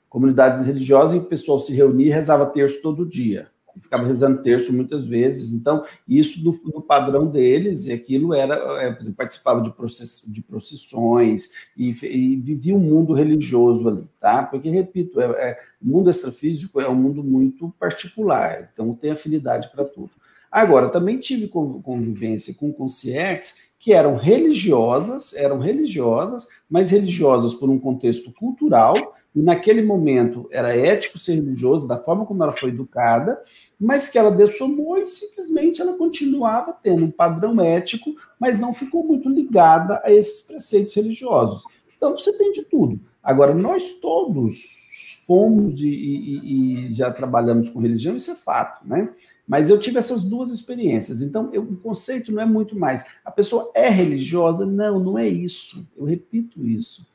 Comunidades 0.09 0.65
religiosas 0.65 1.13
em 1.13 1.21
que 1.21 1.27
o 1.27 1.29
pessoal 1.29 1.59
se 1.59 1.75
reunia 1.75 2.07
e 2.07 2.15
rezava 2.15 2.47
terço 2.47 2.81
todo 2.81 3.05
dia 3.05 3.49
ficava 3.81 4.07
rezando 4.07 4.43
terço 4.43 4.73
muitas 4.73 5.05
vezes. 5.05 5.53
Então, 5.53 5.85
isso 6.07 6.43
do, 6.43 6.53
do 6.53 6.81
padrão 6.81 7.27
deles, 7.27 7.87
e 7.87 7.93
aquilo 7.93 8.35
era, 8.35 8.55
é, 8.83 8.97
exemplo, 8.99 9.17
participava 9.17 9.61
de, 9.61 9.71
process, 9.71 10.31
de 10.33 10.43
procissões 10.43 11.51
e, 11.77 11.91
e, 11.91 12.37
vivia 12.37 12.75
um 12.75 12.81
mundo 12.81 13.13
religioso 13.13 13.89
ali, 13.89 14.05
tá? 14.21 14.43
Porque, 14.43 14.69
repito, 14.69 15.21
é, 15.21 15.27
é, 15.27 15.61
mundo 15.81 16.11
extrafísico 16.11 16.81
é 16.81 16.89
um 16.89 16.95
mundo 16.95 17.23
muito 17.23 17.75
particular, 17.79 18.71
então 18.73 18.93
tem 18.95 19.11
afinidade 19.11 19.71
para 19.71 19.85
tudo. 19.85 20.11
Agora, 20.51 20.89
também 20.89 21.19
tive 21.19 21.49
convivência 21.49 22.55
com 22.55 22.73
consciex 22.73 23.69
que 23.79 23.93
eram 23.93 24.17
religiosas, 24.17 25.35
eram 25.35 25.59
religiosas, 25.59 26.49
mas 26.69 26.91
religiosas 26.91 27.55
por 27.55 27.69
um 27.69 27.79
contexto 27.79 28.33
cultural, 28.33 28.95
e 29.39 29.43
naquele 29.43 29.83
momento 29.83 30.49
era 30.51 30.77
ético 30.77 31.17
ser 31.17 31.35
religioso, 31.35 31.87
da 31.87 31.97
forma 31.97 32.27
como 32.27 32.43
ela 32.43 32.51
foi 32.51 32.71
educada, 32.71 33.41
mas 33.79 34.09
que 34.09 34.19
ela 34.19 34.33
dessomou 34.33 34.99
e 34.99 35.07
simplesmente 35.07 35.81
ela 35.81 35.97
continuava 35.97 36.77
tendo 36.83 37.05
um 37.05 37.11
padrão 37.11 37.61
ético, 37.61 38.17
mas 38.37 38.59
não 38.59 38.73
ficou 38.73 39.05
muito 39.05 39.29
ligada 39.29 40.03
a 40.03 40.13
esses 40.13 40.43
preceitos 40.43 40.93
religiosos. 40.93 41.63
Então 41.97 42.19
você 42.19 42.33
tem 42.33 42.51
de 42.51 42.65
tudo. 42.65 42.99
Agora, 43.23 43.55
nós 43.55 43.93
todos 44.01 44.89
fomos 45.25 45.81
e, 45.83 45.89
e, 45.89 46.89
e 46.89 46.93
já 46.93 47.09
trabalhamos 47.13 47.69
com 47.69 47.79
religião, 47.79 48.17
isso 48.17 48.33
é 48.33 48.35
fato, 48.35 48.85
né? 48.89 49.09
Mas 49.47 49.71
eu 49.71 49.79
tive 49.79 50.01
essas 50.01 50.25
duas 50.25 50.51
experiências. 50.51 51.23
Então, 51.23 51.49
eu, 51.53 51.63
o 51.63 51.77
conceito 51.77 52.33
não 52.33 52.43
é 52.43 52.45
muito 52.45 52.77
mais. 52.77 53.05
A 53.25 53.31
pessoa 53.31 53.71
é 53.73 53.89
religiosa? 53.89 54.67
Não, 54.67 54.99
não 54.99 55.17
é 55.17 55.29
isso. 55.29 55.87
Eu 55.97 56.05
repito 56.05 56.67
isso. 56.67 57.07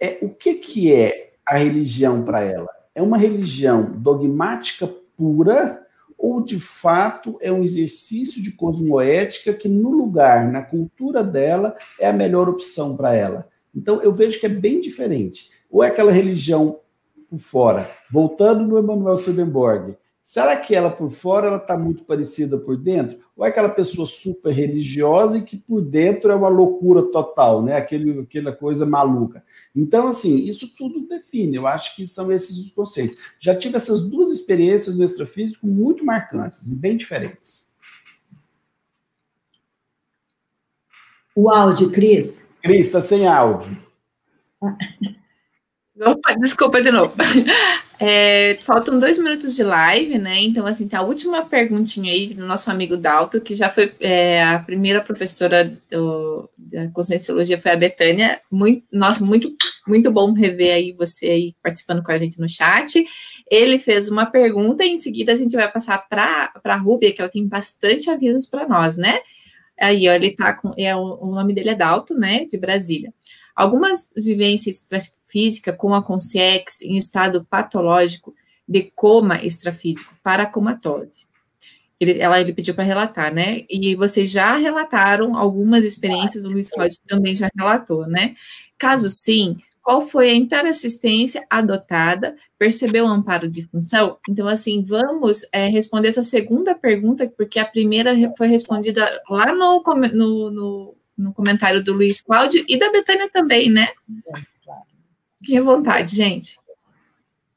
É 0.00 0.18
o 0.20 0.28
que, 0.28 0.54
que 0.54 0.92
é 0.92 1.31
a 1.52 1.56
religião 1.56 2.22
para 2.22 2.40
ela? 2.40 2.68
É 2.94 3.02
uma 3.02 3.18
religião 3.18 3.92
dogmática 3.96 4.88
pura 5.16 5.82
ou 6.16 6.40
de 6.40 6.58
fato 6.58 7.36
é 7.40 7.52
um 7.52 7.62
exercício 7.62 8.42
de 8.42 8.52
cosmoética 8.52 9.52
que 9.52 9.68
no 9.68 9.90
lugar, 9.90 10.50
na 10.50 10.62
cultura 10.62 11.22
dela, 11.22 11.76
é 11.98 12.08
a 12.08 12.12
melhor 12.12 12.48
opção 12.48 12.96
para 12.96 13.14
ela? 13.14 13.48
Então 13.74 14.00
eu 14.02 14.14
vejo 14.14 14.38
que 14.40 14.46
é 14.46 14.48
bem 14.48 14.80
diferente. 14.80 15.50
Ou 15.70 15.82
é 15.82 15.88
aquela 15.88 16.12
religião 16.12 16.78
por 17.28 17.38
fora, 17.38 17.90
voltando 18.10 18.66
no 18.66 18.78
Emmanuel 18.78 19.16
Swedenborg, 19.16 19.96
Será 20.24 20.56
que 20.56 20.74
ela 20.74 20.88
por 20.88 21.10
fora 21.10 21.48
ela 21.48 21.56
está 21.56 21.76
muito 21.76 22.04
parecida 22.04 22.56
por 22.56 22.76
dentro? 22.76 23.18
Ou 23.36 23.44
é 23.44 23.48
aquela 23.48 23.68
pessoa 23.68 24.06
super 24.06 24.52
religiosa 24.52 25.38
e 25.38 25.42
que 25.42 25.56
por 25.56 25.82
dentro 25.82 26.30
é 26.30 26.34
uma 26.34 26.48
loucura 26.48 27.02
total, 27.10 27.62
né? 27.62 27.76
Aquele, 27.76 28.20
aquela 28.20 28.52
coisa 28.52 28.86
maluca. 28.86 29.44
Então, 29.74 30.06
assim, 30.06 30.46
isso 30.46 30.74
tudo 30.76 31.08
define. 31.08 31.56
Eu 31.56 31.66
acho 31.66 31.96
que 31.96 32.06
são 32.06 32.30
esses 32.30 32.56
os 32.56 32.70
conceitos. 32.70 33.18
Já 33.40 33.56
tive 33.56 33.76
essas 33.76 34.08
duas 34.08 34.30
experiências 34.30 34.96
no 34.96 35.04
extrafísico 35.04 35.66
muito 35.66 36.04
marcantes 36.04 36.70
e 36.70 36.76
bem 36.76 36.96
diferentes. 36.96 37.72
O 41.34 41.50
áudio, 41.50 41.90
Cris? 41.90 42.48
Cris, 42.62 42.86
está 42.86 43.00
sem 43.00 43.26
áudio. 43.26 43.76
Opa, 46.00 46.34
desculpa 46.38 46.80
de 46.80 46.92
novo. 46.92 47.14
É, 48.04 48.58
faltam 48.64 48.98
dois 48.98 49.16
minutos 49.16 49.54
de 49.54 49.62
live, 49.62 50.18
né? 50.18 50.42
Então, 50.42 50.66
assim, 50.66 50.88
tá 50.88 50.98
a 50.98 51.02
última 51.02 51.44
perguntinha 51.44 52.12
aí 52.12 52.34
do 52.34 52.44
nosso 52.44 52.68
amigo 52.68 52.96
Dalto, 52.96 53.40
que 53.40 53.54
já 53.54 53.70
foi 53.70 53.94
é, 54.00 54.42
a 54.42 54.58
primeira 54.58 55.00
professora 55.00 55.72
do, 55.88 56.50
da 56.58 56.88
Conscienciologia, 56.88 57.62
foi 57.62 57.70
a 57.70 57.76
Betânia. 57.76 58.40
Muito, 58.50 58.84
nossa, 58.92 59.24
muito, 59.24 59.54
muito 59.86 60.10
bom 60.10 60.32
rever 60.32 60.74
aí 60.74 60.92
você 60.92 61.26
aí 61.26 61.54
participando 61.62 62.02
com 62.02 62.10
a 62.10 62.18
gente 62.18 62.40
no 62.40 62.48
chat. 62.48 63.06
Ele 63.48 63.78
fez 63.78 64.10
uma 64.10 64.26
pergunta 64.26 64.82
e 64.84 64.88
em 64.88 64.96
seguida 64.96 65.30
a 65.30 65.36
gente 65.36 65.54
vai 65.54 65.70
passar 65.70 65.98
para 66.08 66.52
a 66.64 66.76
Rúbia, 66.76 67.12
que 67.12 67.22
ela 67.22 67.30
tem 67.30 67.46
bastante 67.46 68.10
avisos 68.10 68.46
para 68.46 68.66
nós, 68.66 68.96
né? 68.96 69.20
Aí, 69.80 70.08
ó, 70.08 70.12
ele 70.12 70.32
tá 70.32 70.54
com. 70.54 70.74
É, 70.76 70.96
o, 70.96 71.26
nome 71.26 71.54
dele 71.54 71.70
é 71.70 71.74
Dalto, 71.76 72.14
né? 72.14 72.46
De 72.46 72.58
Brasília. 72.58 73.14
Algumas 73.54 74.10
vivências 74.16 74.88
física 75.32 75.72
com 75.72 75.94
a 75.94 76.02
consciex 76.02 76.82
em 76.82 76.96
estado 76.96 77.44
patológico 77.48 78.34
de 78.68 78.92
coma 78.94 79.42
extrafísico 79.42 80.14
para 80.22 80.46
comatose. 80.46 81.26
Ele, 81.98 82.20
ela, 82.20 82.40
ele 82.40 82.52
pediu 82.52 82.74
para 82.74 82.84
relatar, 82.84 83.32
né? 83.32 83.64
E 83.70 83.94
vocês 83.94 84.30
já 84.30 84.56
relataram 84.56 85.36
algumas 85.36 85.84
experiências, 85.84 86.44
o 86.44 86.50
Luiz 86.50 86.68
Cláudio 86.68 86.98
também 87.06 87.34
já 87.34 87.48
relatou, 87.56 88.06
né? 88.06 88.34
Caso 88.76 89.08
sim, 89.08 89.56
qual 89.82 90.02
foi 90.02 90.30
a 90.30 90.34
interassistência 90.34 91.44
adotada? 91.50 92.36
Percebeu 92.58 93.04
o 93.04 93.08
amparo 93.08 93.48
de 93.48 93.64
função? 93.64 94.16
Então, 94.28 94.46
assim, 94.46 94.82
vamos 94.84 95.42
é, 95.52 95.68
responder 95.68 96.08
essa 96.08 96.22
segunda 96.22 96.74
pergunta, 96.74 97.32
porque 97.36 97.58
a 97.58 97.64
primeira 97.64 98.12
foi 98.36 98.46
respondida 98.48 99.20
lá 99.28 99.52
no, 99.52 99.82
no, 99.82 100.50
no, 100.50 100.96
no 101.18 101.34
comentário 101.34 101.82
do 101.82 101.92
Luiz 101.92 102.20
Cláudio 102.20 102.64
e 102.68 102.78
da 102.78 102.90
Betânia 102.92 103.28
também, 103.28 103.70
né? 103.70 103.88
Fiquem 105.42 105.58
à 105.58 105.62
vontade, 105.62 106.14
gente. 106.14 106.56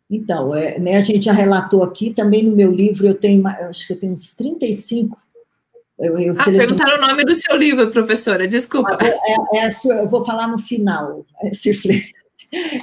Então, 0.10 0.53
é, 0.53 0.80
né, 0.80 0.98
a 0.98 1.02
gente 1.02 1.26
já 1.26 1.34
relatou 1.34 1.84
aqui, 1.84 2.14
também 2.14 2.44
no 2.44 2.56
meu 2.56 2.72
livro 2.72 3.07
eu 3.07 3.16
tenho, 3.16 3.45
acho 3.48 3.88
que 3.88 3.94
eu 3.94 3.99
tenho 3.99 4.14
uns 4.14 4.36
35. 4.36 5.18
Eu, 5.98 6.18
eu 6.18 6.34
ah, 6.38 6.44
perguntaram 6.44 6.98
o 6.98 7.07
nome 7.07 7.24
do 7.24 7.34
seu 7.34 7.56
livro, 7.56 7.90
professora, 7.90 8.48
desculpa. 8.48 8.98
Ah, 8.99 9.07
é, 9.07 9.60
é, 9.60 9.68
é, 9.68 10.02
eu 10.03 10.10
vou 10.10 10.26
falar 10.26 10.48
no 10.48 10.57
final, 10.57 11.26
é 11.41 11.49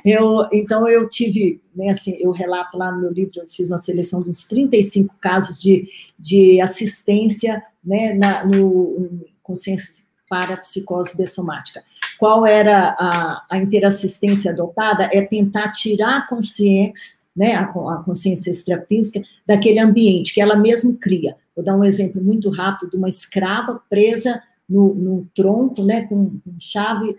Eu, 0.05 0.47
então, 0.53 0.89
eu 0.89 1.09
tive, 1.09 1.61
né, 1.75 1.91
assim, 1.91 2.17
eu 2.21 2.31
relato 2.31 2.77
lá 2.77 2.91
no 2.91 3.01
meu 3.01 3.13
livro, 3.13 3.33
eu 3.37 3.49
fiz 3.49 3.71
uma 3.71 3.79
seleção 3.79 4.23
dos 4.23 4.45
35 4.45 5.17
casos 5.21 5.59
de, 5.59 5.89
de 6.19 6.61
assistência 6.61 7.63
né, 7.83 8.15
na, 8.15 8.45
no 8.45 9.21
consciência 9.43 10.05
para 10.29 10.55
a 10.55 10.59
psicose 10.59 11.17
dessomática. 11.17 11.83
Qual 12.23 12.47
era 12.47 12.95
a, 13.01 13.45
a 13.51 13.59
interassistência 13.59 14.53
adotada? 14.53 15.11
É 15.13 15.23
tentar 15.23 15.73
tirar 15.73 16.19
a 16.19 16.27
consciência, 16.29 17.27
né, 17.37 17.57
a, 17.57 17.65
a 17.65 18.03
consciência 18.05 18.49
extrafísica 18.49 19.21
daquele 19.45 19.81
ambiente 19.81 20.33
que 20.33 20.41
ela 20.41 20.55
mesma 20.55 20.97
cria. 21.01 21.35
Vou 21.57 21.65
dar 21.65 21.77
um 21.77 21.83
exemplo 21.83 22.23
muito 22.23 22.49
rápido 22.49 22.91
de 22.91 22.97
uma 22.97 23.09
escrava 23.09 23.83
presa 23.91 24.41
no, 24.69 24.95
no 24.95 25.27
tronco, 25.35 25.83
né, 25.83 26.03
com, 26.03 26.39
com 26.39 26.61
chave 26.61 27.17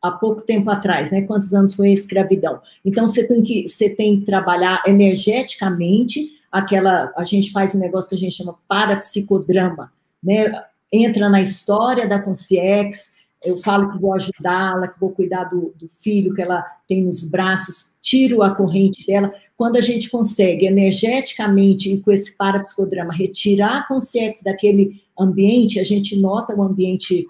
há 0.00 0.12
pouco 0.12 0.42
tempo 0.42 0.70
atrás, 0.70 1.10
né? 1.10 1.22
Quantos 1.22 1.52
anos 1.52 1.74
foi 1.74 1.88
a 1.88 1.94
escravidão? 1.94 2.60
Então 2.84 3.04
você 3.04 3.26
tem 3.26 3.42
que 3.42 3.66
você 3.66 3.90
tem 3.90 4.20
que 4.20 4.26
trabalhar 4.26 4.80
energeticamente 4.86 6.40
aquela 6.52 7.12
a 7.16 7.24
gente 7.24 7.50
faz 7.50 7.74
um 7.74 7.80
negócio 7.80 8.10
que 8.10 8.14
a 8.14 8.18
gente 8.18 8.36
chama 8.36 8.56
parapsicodrama, 8.68 9.92
né? 10.22 10.52
Entra 10.92 11.28
na 11.28 11.40
história 11.40 12.08
da 12.08 12.20
consciência, 12.20 13.16
eu 13.44 13.56
falo 13.56 13.92
que 13.92 13.98
vou 13.98 14.12
ajudá-la, 14.14 14.88
que 14.88 14.98
vou 14.98 15.10
cuidar 15.10 15.44
do, 15.44 15.72
do, 15.78 15.88
filho 15.88 16.34
que 16.34 16.42
ela 16.42 16.62
tem 16.88 17.04
nos 17.04 17.30
braços, 17.30 17.96
tiro 18.02 18.42
a 18.42 18.54
corrente 18.54 19.06
dela. 19.06 19.32
Quando 19.56 19.76
a 19.76 19.80
gente 19.80 20.10
consegue 20.10 20.66
energeticamente 20.66 21.92
e 21.92 22.00
com 22.00 22.10
esse 22.10 22.36
parapsicodrama 22.36 23.12
retirar 23.12 23.78
a 23.78 23.86
consciência 23.86 24.44
daquele 24.44 25.02
ambiente, 25.18 25.78
a 25.78 25.84
gente 25.84 26.16
nota 26.16 26.54
o 26.54 26.62
ambiente 26.62 27.26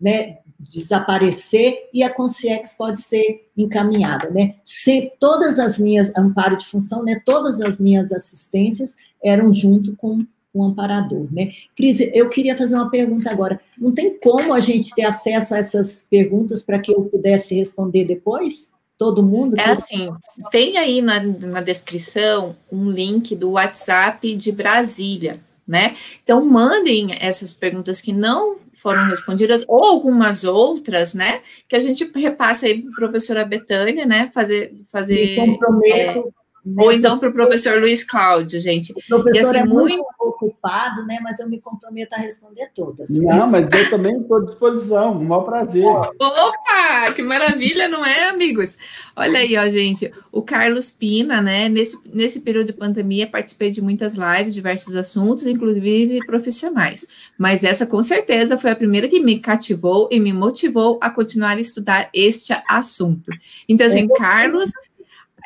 né, 0.00 0.38
desaparecer 0.58 1.88
e 1.92 2.02
a 2.02 2.12
consciência 2.12 2.76
pode 2.76 3.00
ser 3.00 3.48
encaminhada, 3.56 4.30
né? 4.30 4.56
Sem, 4.64 5.12
todas 5.18 5.58
as 5.58 5.78
minhas 5.78 6.14
amparo 6.16 6.56
de 6.56 6.66
função, 6.66 7.02
né? 7.02 7.20
Todas 7.24 7.60
as 7.60 7.78
minhas 7.78 8.12
assistências 8.12 8.96
eram 9.22 9.52
junto 9.52 9.96
com 9.96 10.26
o 10.54 10.62
amparador, 10.62 11.26
né? 11.32 11.52
Cris, 11.76 12.00
eu 12.00 12.28
queria 12.28 12.56
fazer 12.56 12.76
uma 12.76 12.88
pergunta 12.88 13.28
agora. 13.28 13.60
Não 13.76 13.92
tem 13.92 14.16
como 14.18 14.54
a 14.54 14.60
gente 14.60 14.94
ter 14.94 15.04
acesso 15.04 15.54
a 15.54 15.58
essas 15.58 16.06
perguntas 16.08 16.62
para 16.62 16.78
que 16.78 16.92
eu 16.92 17.02
pudesse 17.02 17.56
responder 17.56 18.04
depois? 18.04 18.72
Todo 18.96 19.24
mundo? 19.24 19.58
É 19.58 19.70
assim, 19.70 20.08
tem 20.52 20.78
aí 20.78 21.02
na, 21.02 21.20
na 21.20 21.60
descrição 21.60 22.54
um 22.70 22.88
link 22.88 23.34
do 23.34 23.50
WhatsApp 23.52 24.36
de 24.36 24.52
Brasília, 24.52 25.40
né? 25.66 25.96
Então 26.22 26.44
mandem 26.46 27.08
essas 27.18 27.52
perguntas 27.52 28.00
que 28.00 28.12
não 28.12 28.58
foram 28.84 29.06
respondidas, 29.08 29.64
ou 29.66 29.82
algumas 29.82 30.44
outras, 30.44 31.14
né? 31.14 31.40
Que 31.66 31.74
a 31.74 31.80
gente 31.80 32.08
repassa 32.14 32.66
aí 32.66 32.82
para 32.82 32.90
a 32.90 32.94
professora 32.94 33.44
Betânia, 33.44 34.04
né? 34.04 34.30
Fazer. 34.32 34.74
fazer 34.92 35.40
Me 35.40 35.52
comprometo. 35.52 36.18
É, 36.18 36.43
ou 36.76 36.90
então 36.90 37.18
para 37.18 37.28
o 37.28 37.32
professor 37.32 37.78
Luiz 37.78 38.02
Cláudio, 38.02 38.58
gente. 38.60 38.92
O 38.92 39.00
professor 39.06 39.54
e, 39.54 39.58
assim, 39.58 39.58
é 39.58 39.64
muito, 39.64 39.96
muito 39.96 40.06
ocupado, 40.20 41.04
né? 41.04 41.18
Mas 41.22 41.38
eu 41.38 41.48
me 41.48 41.60
comprometo 41.60 42.14
a 42.14 42.18
responder 42.18 42.70
todas. 42.74 43.10
Não, 43.18 43.46
mas 43.46 43.68
eu 43.70 43.90
também 43.90 44.18
estou 44.18 44.38
à 44.38 44.44
disposição, 44.44 45.12
um 45.12 45.24
maior 45.24 45.42
prazer. 45.42 45.84
Opa, 45.84 47.12
que 47.14 47.22
maravilha, 47.22 47.86
não 47.86 48.04
é, 48.04 48.28
amigos? 48.28 48.78
Olha 49.14 49.40
aí, 49.40 49.56
ó, 49.58 49.68
gente, 49.68 50.10
o 50.32 50.42
Carlos 50.42 50.90
Pina, 50.90 51.42
né? 51.42 51.68
Nesse, 51.68 51.98
nesse 52.12 52.40
período 52.40 52.68
de 52.68 52.72
pandemia, 52.72 53.26
participei 53.26 53.70
de 53.70 53.82
muitas 53.82 54.14
lives, 54.14 54.54
diversos 54.54 54.96
assuntos, 54.96 55.46
inclusive 55.46 56.24
profissionais. 56.24 57.06
Mas 57.36 57.62
essa, 57.62 57.86
com 57.86 58.02
certeza, 58.02 58.56
foi 58.56 58.70
a 58.70 58.76
primeira 58.76 59.06
que 59.06 59.20
me 59.20 59.38
cativou 59.38 60.08
e 60.10 60.18
me 60.18 60.32
motivou 60.32 60.98
a 61.00 61.10
continuar 61.10 61.58
a 61.58 61.60
estudar 61.60 62.08
este 62.14 62.54
assunto. 62.66 63.30
Então, 63.68 63.86
assim, 63.86 64.04
é. 64.10 64.18
Carlos 64.18 64.70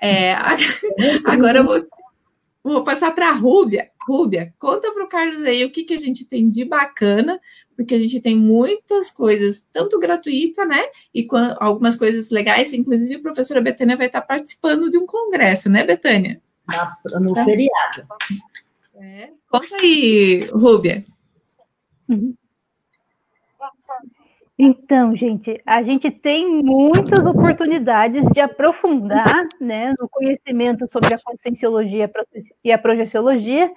é, 0.02 0.34
agora 1.26 1.58
eu 1.58 1.64
vou, 1.64 1.86
vou 2.62 2.84
passar 2.84 3.12
para 3.12 3.28
a 3.28 3.32
Rúbia. 3.32 3.90
Rúbia, 4.08 4.54
conta 4.58 4.90
para 4.90 5.04
o 5.04 5.08
Carlos 5.08 5.44
aí 5.44 5.64
o 5.64 5.70
que, 5.70 5.84
que 5.84 5.92
a 5.92 5.98
gente 5.98 6.26
tem 6.26 6.48
de 6.48 6.64
bacana, 6.64 7.38
porque 7.76 7.94
a 7.94 7.98
gente 7.98 8.22
tem 8.22 8.34
muitas 8.34 9.10
coisas, 9.10 9.68
tanto 9.70 9.98
gratuita, 9.98 10.64
né? 10.64 10.82
E 11.12 11.26
com 11.26 11.36
algumas 11.60 11.94
coisas 11.96 12.30
legais, 12.30 12.72
inclusive 12.72 13.16
a 13.16 13.20
professora 13.20 13.60
Betânia 13.60 13.98
vai 13.98 14.06
estar 14.06 14.22
participando 14.22 14.88
de 14.88 14.96
um 14.96 15.04
congresso, 15.04 15.68
né, 15.68 15.84
Betânia? 15.84 16.40
no 17.20 17.34
tá. 17.34 17.44
feriado. 17.44 18.06
É. 18.96 19.30
Conta 19.50 19.76
aí, 19.76 20.40
Rúbia. 20.52 21.04
Uhum. 22.08 22.34
Então, 24.60 25.14
gente, 25.14 25.54
a 25.64 25.82
gente 25.82 26.10
tem 26.10 26.62
muitas 26.64 27.24
oportunidades 27.26 28.26
de 28.26 28.40
aprofundar 28.40 29.46
né, 29.60 29.94
no 29.96 30.08
conhecimento 30.08 30.90
sobre 30.90 31.14
a 31.14 31.18
conscienciologia 31.24 32.10
e 32.64 32.72
a 32.72 32.78
projeciologia 32.78 33.70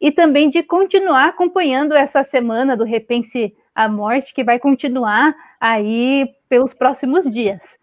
e 0.00 0.12
também 0.12 0.48
de 0.48 0.62
continuar 0.62 1.26
acompanhando 1.26 1.92
essa 1.94 2.22
semana 2.22 2.76
do 2.76 2.84
Repense 2.84 3.52
a 3.74 3.88
Morte, 3.88 4.32
que 4.32 4.44
vai 4.44 4.60
continuar 4.60 5.34
aí 5.60 6.28
pelos 6.48 6.72
próximos 6.72 7.28
dias. 7.28 7.76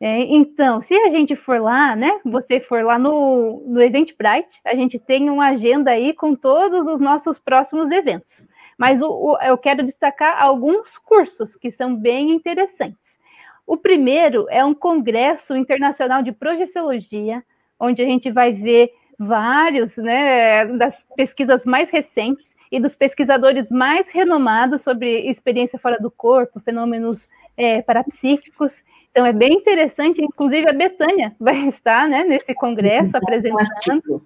É, 0.00 0.20
então, 0.20 0.80
se 0.80 0.94
a 0.94 1.10
gente 1.10 1.34
for 1.34 1.60
lá, 1.60 1.96
né, 1.96 2.20
você 2.24 2.60
for 2.60 2.84
lá 2.84 2.98
no, 2.98 3.64
no 3.66 3.82
Eventbrite, 3.82 4.60
a 4.64 4.74
gente 4.74 4.98
tem 4.98 5.28
uma 5.28 5.48
agenda 5.48 5.90
aí 5.90 6.12
com 6.12 6.36
todos 6.36 6.86
os 6.86 7.00
nossos 7.00 7.38
próximos 7.38 7.90
eventos. 7.90 8.44
Mas 8.76 9.00
o, 9.02 9.08
o, 9.08 9.38
eu 9.42 9.56
quero 9.56 9.82
destacar 9.82 10.40
alguns 10.40 10.98
cursos 10.98 11.56
que 11.56 11.70
são 11.70 11.94
bem 11.94 12.30
interessantes. 12.30 13.18
O 13.66 13.76
primeiro 13.76 14.46
é 14.48 14.64
um 14.64 14.74
congresso 14.74 15.56
internacional 15.56 16.22
de 16.22 16.30
projeciologia, 16.30 17.42
onde 17.80 18.02
a 18.02 18.04
gente 18.04 18.30
vai 18.30 18.52
ver 18.52 18.92
vários, 19.18 19.96
né, 19.96 20.66
das 20.66 21.06
pesquisas 21.16 21.64
mais 21.64 21.90
recentes 21.90 22.54
e 22.70 22.78
dos 22.78 22.94
pesquisadores 22.94 23.70
mais 23.70 24.10
renomados 24.10 24.82
sobre 24.82 25.28
experiência 25.28 25.78
fora 25.78 25.98
do 25.98 26.10
corpo, 26.10 26.60
fenômenos 26.60 27.28
é, 27.56 27.80
parapsíquicos. 27.80 28.84
Então 29.10 29.24
é 29.24 29.32
bem 29.32 29.54
interessante, 29.54 30.22
inclusive 30.22 30.68
a 30.68 30.72
Betânia 30.72 31.34
vai 31.40 31.66
estar, 31.66 32.08
né, 32.08 32.24
nesse 32.24 32.54
congresso 32.54 33.16
apresentando. 33.16 34.22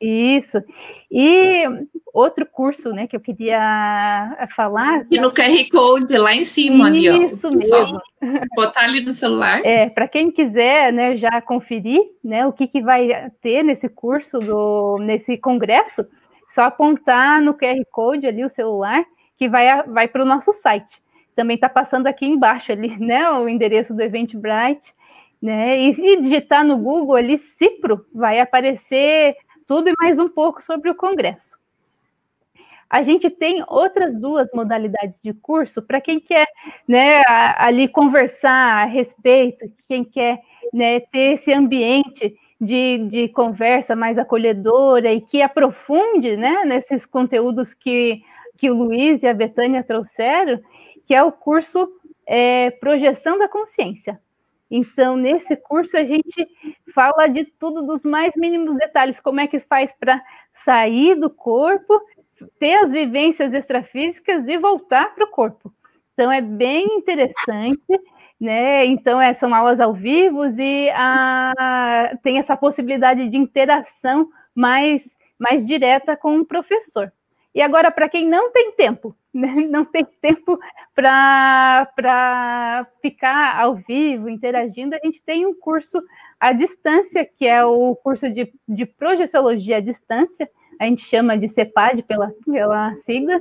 Isso. 0.00 0.58
E 1.10 1.64
outro 2.12 2.46
curso, 2.46 2.92
né, 2.92 3.06
que 3.06 3.16
eu 3.16 3.20
queria 3.20 4.46
falar. 4.54 5.02
E 5.10 5.18
no 5.18 5.32
QR 5.32 5.68
Code 5.70 6.16
lá 6.16 6.34
em 6.34 6.44
cima, 6.44 6.88
Isso 6.90 7.08
ali, 7.08 7.10
ó. 7.10 7.26
Isso 7.26 7.50
mesmo. 7.50 8.00
botar 8.54 8.82
ali 8.82 9.00
no 9.00 9.12
celular. 9.12 9.60
É, 9.64 9.88
para 9.88 10.06
quem 10.06 10.30
quiser, 10.30 10.92
né, 10.92 11.16
já 11.16 11.40
conferir, 11.40 12.00
né, 12.22 12.46
o 12.46 12.52
que, 12.52 12.66
que 12.66 12.80
vai 12.80 13.30
ter 13.40 13.62
nesse 13.64 13.88
curso, 13.88 14.38
do, 14.38 14.98
nesse 15.00 15.36
congresso, 15.36 16.06
só 16.48 16.62
apontar 16.62 17.42
no 17.42 17.54
QR 17.54 17.82
Code 17.90 18.26
ali 18.26 18.44
o 18.44 18.50
celular, 18.50 19.04
que 19.36 19.48
vai, 19.48 19.82
vai 19.84 20.06
para 20.06 20.22
o 20.22 20.26
nosso 20.26 20.52
site. 20.52 21.02
Também 21.34 21.56
está 21.56 21.68
passando 21.68 22.06
aqui 22.06 22.24
embaixo 22.24 22.70
ali, 22.70 22.96
né, 23.00 23.28
o 23.30 23.48
endereço 23.48 23.94
do 23.94 24.02
Eventbrite, 24.02 24.94
né, 25.42 25.80
e, 25.80 25.90
e 25.90 26.20
digitar 26.20 26.64
no 26.64 26.78
Google 26.78 27.16
ali 27.16 27.36
Cipro, 27.36 28.06
vai 28.14 28.40
aparecer 28.40 29.34
tudo 29.66 29.88
e 29.88 29.94
mais 29.98 30.18
um 30.18 30.28
pouco 30.28 30.62
sobre 30.62 30.90
o 30.90 30.94
Congresso. 30.94 31.58
A 32.88 33.02
gente 33.02 33.28
tem 33.28 33.64
outras 33.66 34.16
duas 34.16 34.52
modalidades 34.52 35.20
de 35.20 35.32
curso 35.32 35.82
para 35.82 36.00
quem 36.00 36.20
quer 36.20 36.46
né, 36.86 37.22
ali 37.56 37.88
conversar 37.88 38.82
a 38.82 38.84
respeito, 38.84 39.70
quem 39.88 40.04
quer 40.04 40.40
né, 40.72 41.00
ter 41.00 41.32
esse 41.32 41.52
ambiente 41.52 42.36
de, 42.60 42.98
de, 43.08 43.28
conversa 43.28 43.96
mais 43.96 44.18
acolhedora 44.18 45.12
e 45.12 45.20
que 45.20 45.42
aprofunde 45.42 46.36
né, 46.36 46.64
nesses 46.64 47.04
conteúdos 47.04 47.74
que, 47.74 48.22
que 48.56 48.70
o 48.70 48.74
Luiz 48.74 49.22
e 49.22 49.26
a 49.26 49.34
Betânia 49.34 49.82
trouxeram, 49.82 50.60
que 51.04 51.14
é 51.14 51.22
o 51.22 51.32
curso 51.32 51.88
é, 52.26 52.70
Projeção 52.70 53.38
da 53.38 53.48
Consciência. 53.48 54.20
Então, 54.76 55.16
nesse 55.16 55.54
curso, 55.54 55.96
a 55.96 56.02
gente 56.02 56.48
fala 56.92 57.28
de 57.28 57.44
tudo, 57.44 57.80
dos 57.86 58.04
mais 58.04 58.34
mínimos 58.36 58.74
detalhes, 58.76 59.20
como 59.20 59.38
é 59.38 59.46
que 59.46 59.60
faz 59.60 59.92
para 59.92 60.20
sair 60.52 61.14
do 61.14 61.30
corpo, 61.30 62.00
ter 62.58 62.74
as 62.74 62.90
vivências 62.90 63.54
extrafísicas 63.54 64.48
e 64.48 64.58
voltar 64.58 65.14
para 65.14 65.26
o 65.26 65.30
corpo. 65.30 65.72
Então, 66.12 66.30
é 66.32 66.40
bem 66.40 66.86
interessante, 66.96 67.84
né? 68.40 68.84
Então, 68.86 69.20
é, 69.20 69.32
são 69.32 69.54
aulas 69.54 69.80
ao 69.80 69.94
vivo 69.94 70.44
e 70.58 70.90
a, 70.90 72.18
tem 72.20 72.38
essa 72.38 72.56
possibilidade 72.56 73.28
de 73.28 73.38
interação 73.38 74.28
mais, 74.52 75.16
mais 75.38 75.64
direta 75.64 76.16
com 76.16 76.40
o 76.40 76.44
professor. 76.44 77.12
E 77.54 77.62
agora, 77.62 77.90
para 77.90 78.08
quem 78.08 78.28
não 78.28 78.50
tem 78.50 78.72
tempo, 78.72 79.14
né? 79.32 79.54
não 79.70 79.84
tem 79.84 80.04
tempo 80.20 80.58
para 80.94 82.86
ficar 83.00 83.60
ao 83.60 83.76
vivo, 83.76 84.28
interagindo, 84.28 84.94
a 84.94 85.00
gente 85.04 85.22
tem 85.22 85.46
um 85.46 85.54
curso 85.54 86.02
à 86.40 86.52
distância, 86.52 87.24
que 87.24 87.46
é 87.46 87.64
o 87.64 87.94
curso 87.96 88.28
de, 88.30 88.52
de 88.68 88.84
projeciologia 88.84 89.76
à 89.76 89.80
distância, 89.80 90.50
a 90.80 90.84
gente 90.84 91.02
chama 91.02 91.36
de 91.36 91.48
CEPAD 91.48 92.02
pela, 92.02 92.32
pela 92.46 92.94
sigla, 92.96 93.40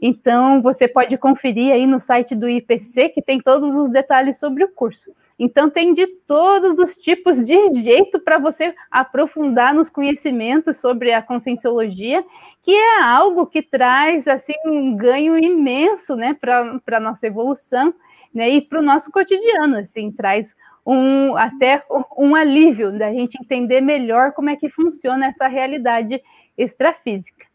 então, 0.00 0.60
você 0.60 0.88
pode 0.88 1.16
conferir 1.16 1.72
aí 1.72 1.86
no 1.86 2.00
site 2.00 2.34
do 2.34 2.48
IPC, 2.48 3.10
que 3.10 3.22
tem 3.22 3.40
todos 3.40 3.74
os 3.74 3.90
detalhes 3.90 4.38
sobre 4.38 4.64
o 4.64 4.68
curso. 4.68 5.10
Então, 5.38 5.70
tem 5.70 5.94
de 5.94 6.06
todos 6.06 6.78
os 6.78 6.96
tipos 6.96 7.44
de 7.44 7.74
jeito 7.74 8.20
para 8.20 8.38
você 8.38 8.74
aprofundar 8.90 9.74
nos 9.74 9.88
conhecimentos 9.88 10.76
sobre 10.78 11.12
a 11.12 11.22
conscienciologia, 11.22 12.24
que 12.62 12.72
é 12.72 13.02
algo 13.02 13.46
que 13.46 13.62
traz 13.62 14.26
assim 14.28 14.54
um 14.66 14.96
ganho 14.96 15.38
imenso 15.38 16.16
né, 16.16 16.36
para 16.38 16.80
a 16.92 17.00
nossa 17.00 17.26
evolução 17.26 17.94
né, 18.32 18.50
e 18.50 18.60
para 18.60 18.80
o 18.80 18.82
nosso 18.82 19.10
cotidiano. 19.10 19.78
Assim, 19.78 20.10
traz 20.10 20.54
um, 20.84 21.36
até 21.36 21.82
um 22.18 22.34
alívio 22.34 22.96
da 22.96 23.12
gente 23.12 23.38
entender 23.40 23.80
melhor 23.80 24.32
como 24.32 24.50
é 24.50 24.56
que 24.56 24.68
funciona 24.68 25.26
essa 25.26 25.48
realidade 25.48 26.20
extrafísica. 26.56 27.46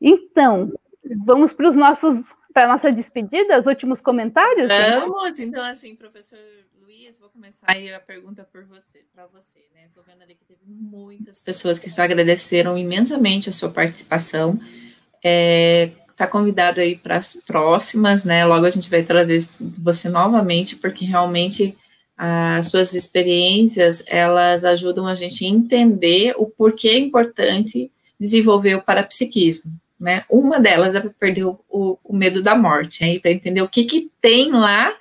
Então, 0.00 0.72
vamos 1.24 1.52
para 1.52 1.68
os 1.68 1.76
nossos 1.76 2.34
para 2.52 2.66
nossa 2.66 2.90
despedida, 2.90 3.58
os 3.58 3.66
últimos 3.66 4.00
comentários? 4.00 4.68
Vamos, 4.68 5.38
então, 5.38 5.62
assim, 5.62 5.94
professor 5.94 6.38
Luiz, 6.80 7.18
vou 7.18 7.28
começar 7.28 7.64
aí 7.68 7.92
a 7.94 8.00
pergunta 8.00 8.42
por 8.42 8.64
você, 8.64 9.04
para 9.14 9.26
você, 9.28 9.60
né? 9.74 9.86
Estou 9.86 10.02
vendo 10.02 10.22
ali 10.22 10.34
que 10.34 10.44
teve 10.44 10.60
muitas 10.66 11.40
pessoas 11.40 11.78
que 11.78 11.88
se 11.88 12.00
agradeceram 12.00 12.76
imensamente 12.76 13.48
a 13.48 13.52
sua 13.52 13.70
participação. 13.70 14.58
É, 15.22 15.92
tá 16.16 16.26
convidado 16.26 16.80
aí 16.80 16.96
para 16.96 17.16
as 17.16 17.36
próximas, 17.36 18.24
né? 18.24 18.44
Logo 18.44 18.66
a 18.66 18.70
gente 18.70 18.90
vai 18.90 19.02
trazer 19.04 19.40
você 19.78 20.08
novamente, 20.08 20.76
porque 20.76 21.04
realmente 21.04 21.78
as 22.22 22.66
suas 22.66 22.92
experiências 22.92 24.04
elas 24.06 24.62
ajudam 24.62 25.06
a 25.06 25.14
gente 25.14 25.42
a 25.42 25.48
entender 25.48 26.34
o 26.36 26.44
porquê 26.44 26.90
é 26.90 26.98
importante 26.98 27.90
desenvolver 28.20 28.74
o 28.74 28.82
parapsiquismo, 28.82 29.72
né? 29.98 30.26
Uma 30.28 30.60
delas 30.60 30.94
é 30.94 31.00
perder 31.00 31.44
o, 31.44 31.58
o, 31.66 31.96
o 32.04 32.14
medo 32.14 32.42
da 32.42 32.54
morte, 32.54 33.02
aí 33.02 33.18
para 33.18 33.30
entender 33.30 33.62
o 33.62 33.68
que 33.70 33.84
que 33.84 34.10
tem 34.20 34.50
lá, 34.50 34.94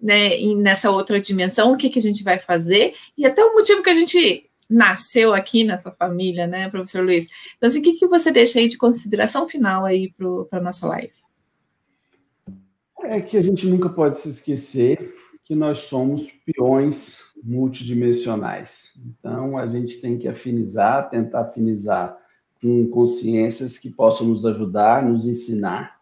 né? 0.00 0.38
Nessa 0.58 0.92
outra 0.92 1.20
dimensão, 1.20 1.72
o 1.72 1.76
que 1.76 1.90
que 1.90 1.98
a 1.98 2.02
gente 2.02 2.22
vai 2.22 2.38
fazer 2.38 2.94
e 3.18 3.26
até 3.26 3.44
o 3.44 3.52
motivo 3.52 3.82
que 3.82 3.90
a 3.90 3.94
gente 3.94 4.48
nasceu 4.68 5.34
aqui 5.34 5.64
nessa 5.64 5.90
família, 5.90 6.46
né, 6.46 6.70
professor 6.70 7.04
Luiz? 7.04 7.26
Então, 7.56 7.66
assim, 7.66 7.80
o 7.80 7.82
que, 7.82 7.94
que 7.94 8.06
você 8.06 8.30
deixa 8.30 8.60
aí 8.60 8.68
de 8.68 8.78
consideração 8.78 9.48
final 9.48 9.84
aí 9.84 10.12
para 10.48 10.60
a 10.60 10.62
nossa 10.62 10.86
live? 10.86 11.14
É 13.02 13.20
que 13.20 13.36
a 13.36 13.42
gente 13.42 13.66
nunca 13.66 13.88
pode 13.88 14.20
se 14.20 14.28
esquecer 14.28 15.18
que 15.50 15.54
nós 15.56 15.78
somos 15.78 16.28
peões 16.46 17.32
multidimensionais. 17.42 18.92
Então, 19.04 19.58
a 19.58 19.66
gente 19.66 20.00
tem 20.00 20.16
que 20.16 20.28
afinizar, 20.28 21.10
tentar 21.10 21.40
afinizar 21.40 22.16
com 22.62 22.86
consciências 22.86 23.76
que 23.76 23.90
possam 23.90 24.28
nos 24.28 24.46
ajudar, 24.46 25.04
nos 25.04 25.26
ensinar, 25.26 25.98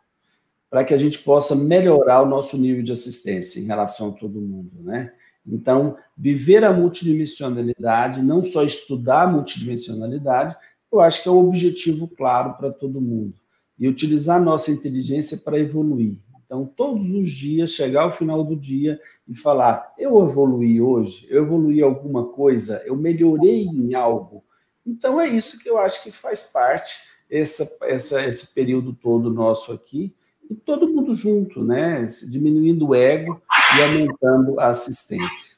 para 0.68 0.84
que 0.84 0.92
a 0.92 0.98
gente 0.98 1.20
possa 1.20 1.56
melhorar 1.56 2.20
o 2.20 2.28
nosso 2.28 2.58
nível 2.58 2.82
de 2.82 2.92
assistência 2.92 3.58
em 3.58 3.64
relação 3.64 4.10
a 4.10 4.12
todo 4.12 4.38
mundo, 4.38 4.82
né? 4.82 5.14
Então, 5.46 5.96
viver 6.14 6.62
a 6.62 6.70
multidimensionalidade, 6.70 8.20
não 8.20 8.44
só 8.44 8.62
estudar 8.62 9.22
a 9.22 9.32
multidimensionalidade, 9.32 10.54
eu 10.92 11.00
acho 11.00 11.22
que 11.22 11.28
é 11.30 11.32
um 11.32 11.38
objetivo 11.38 12.06
claro 12.06 12.52
para 12.58 12.70
todo 12.70 13.00
mundo. 13.00 13.32
E 13.78 13.88
utilizar 13.88 14.36
a 14.36 14.44
nossa 14.44 14.70
inteligência 14.70 15.38
para 15.38 15.58
evoluir. 15.58 16.18
Então, 16.48 16.64
todos 16.64 17.14
os 17.14 17.30
dias, 17.30 17.72
chegar 17.72 18.04
ao 18.04 18.12
final 18.12 18.42
do 18.42 18.56
dia 18.56 18.98
e 19.28 19.36
falar: 19.36 19.92
eu 19.98 20.26
evoluí 20.26 20.80
hoje, 20.80 21.26
eu 21.28 21.44
evoluí 21.44 21.82
alguma 21.82 22.28
coisa, 22.28 22.82
eu 22.86 22.96
melhorei 22.96 23.64
em 23.64 23.94
algo. 23.94 24.42
Então, 24.84 25.20
é 25.20 25.28
isso 25.28 25.58
que 25.62 25.68
eu 25.68 25.76
acho 25.76 26.02
que 26.02 26.10
faz 26.10 26.44
parte, 26.44 26.96
essa, 27.30 27.70
essa, 27.82 28.24
esse 28.24 28.54
período 28.54 28.94
todo 28.94 29.30
nosso 29.30 29.70
aqui, 29.70 30.16
e 30.50 30.54
todo 30.54 30.88
mundo 30.88 31.14
junto, 31.14 31.62
né? 31.62 32.08
Diminuindo 32.30 32.88
o 32.88 32.94
ego 32.94 33.42
e 33.76 33.82
aumentando 33.82 34.58
a 34.58 34.68
assistência. 34.68 35.57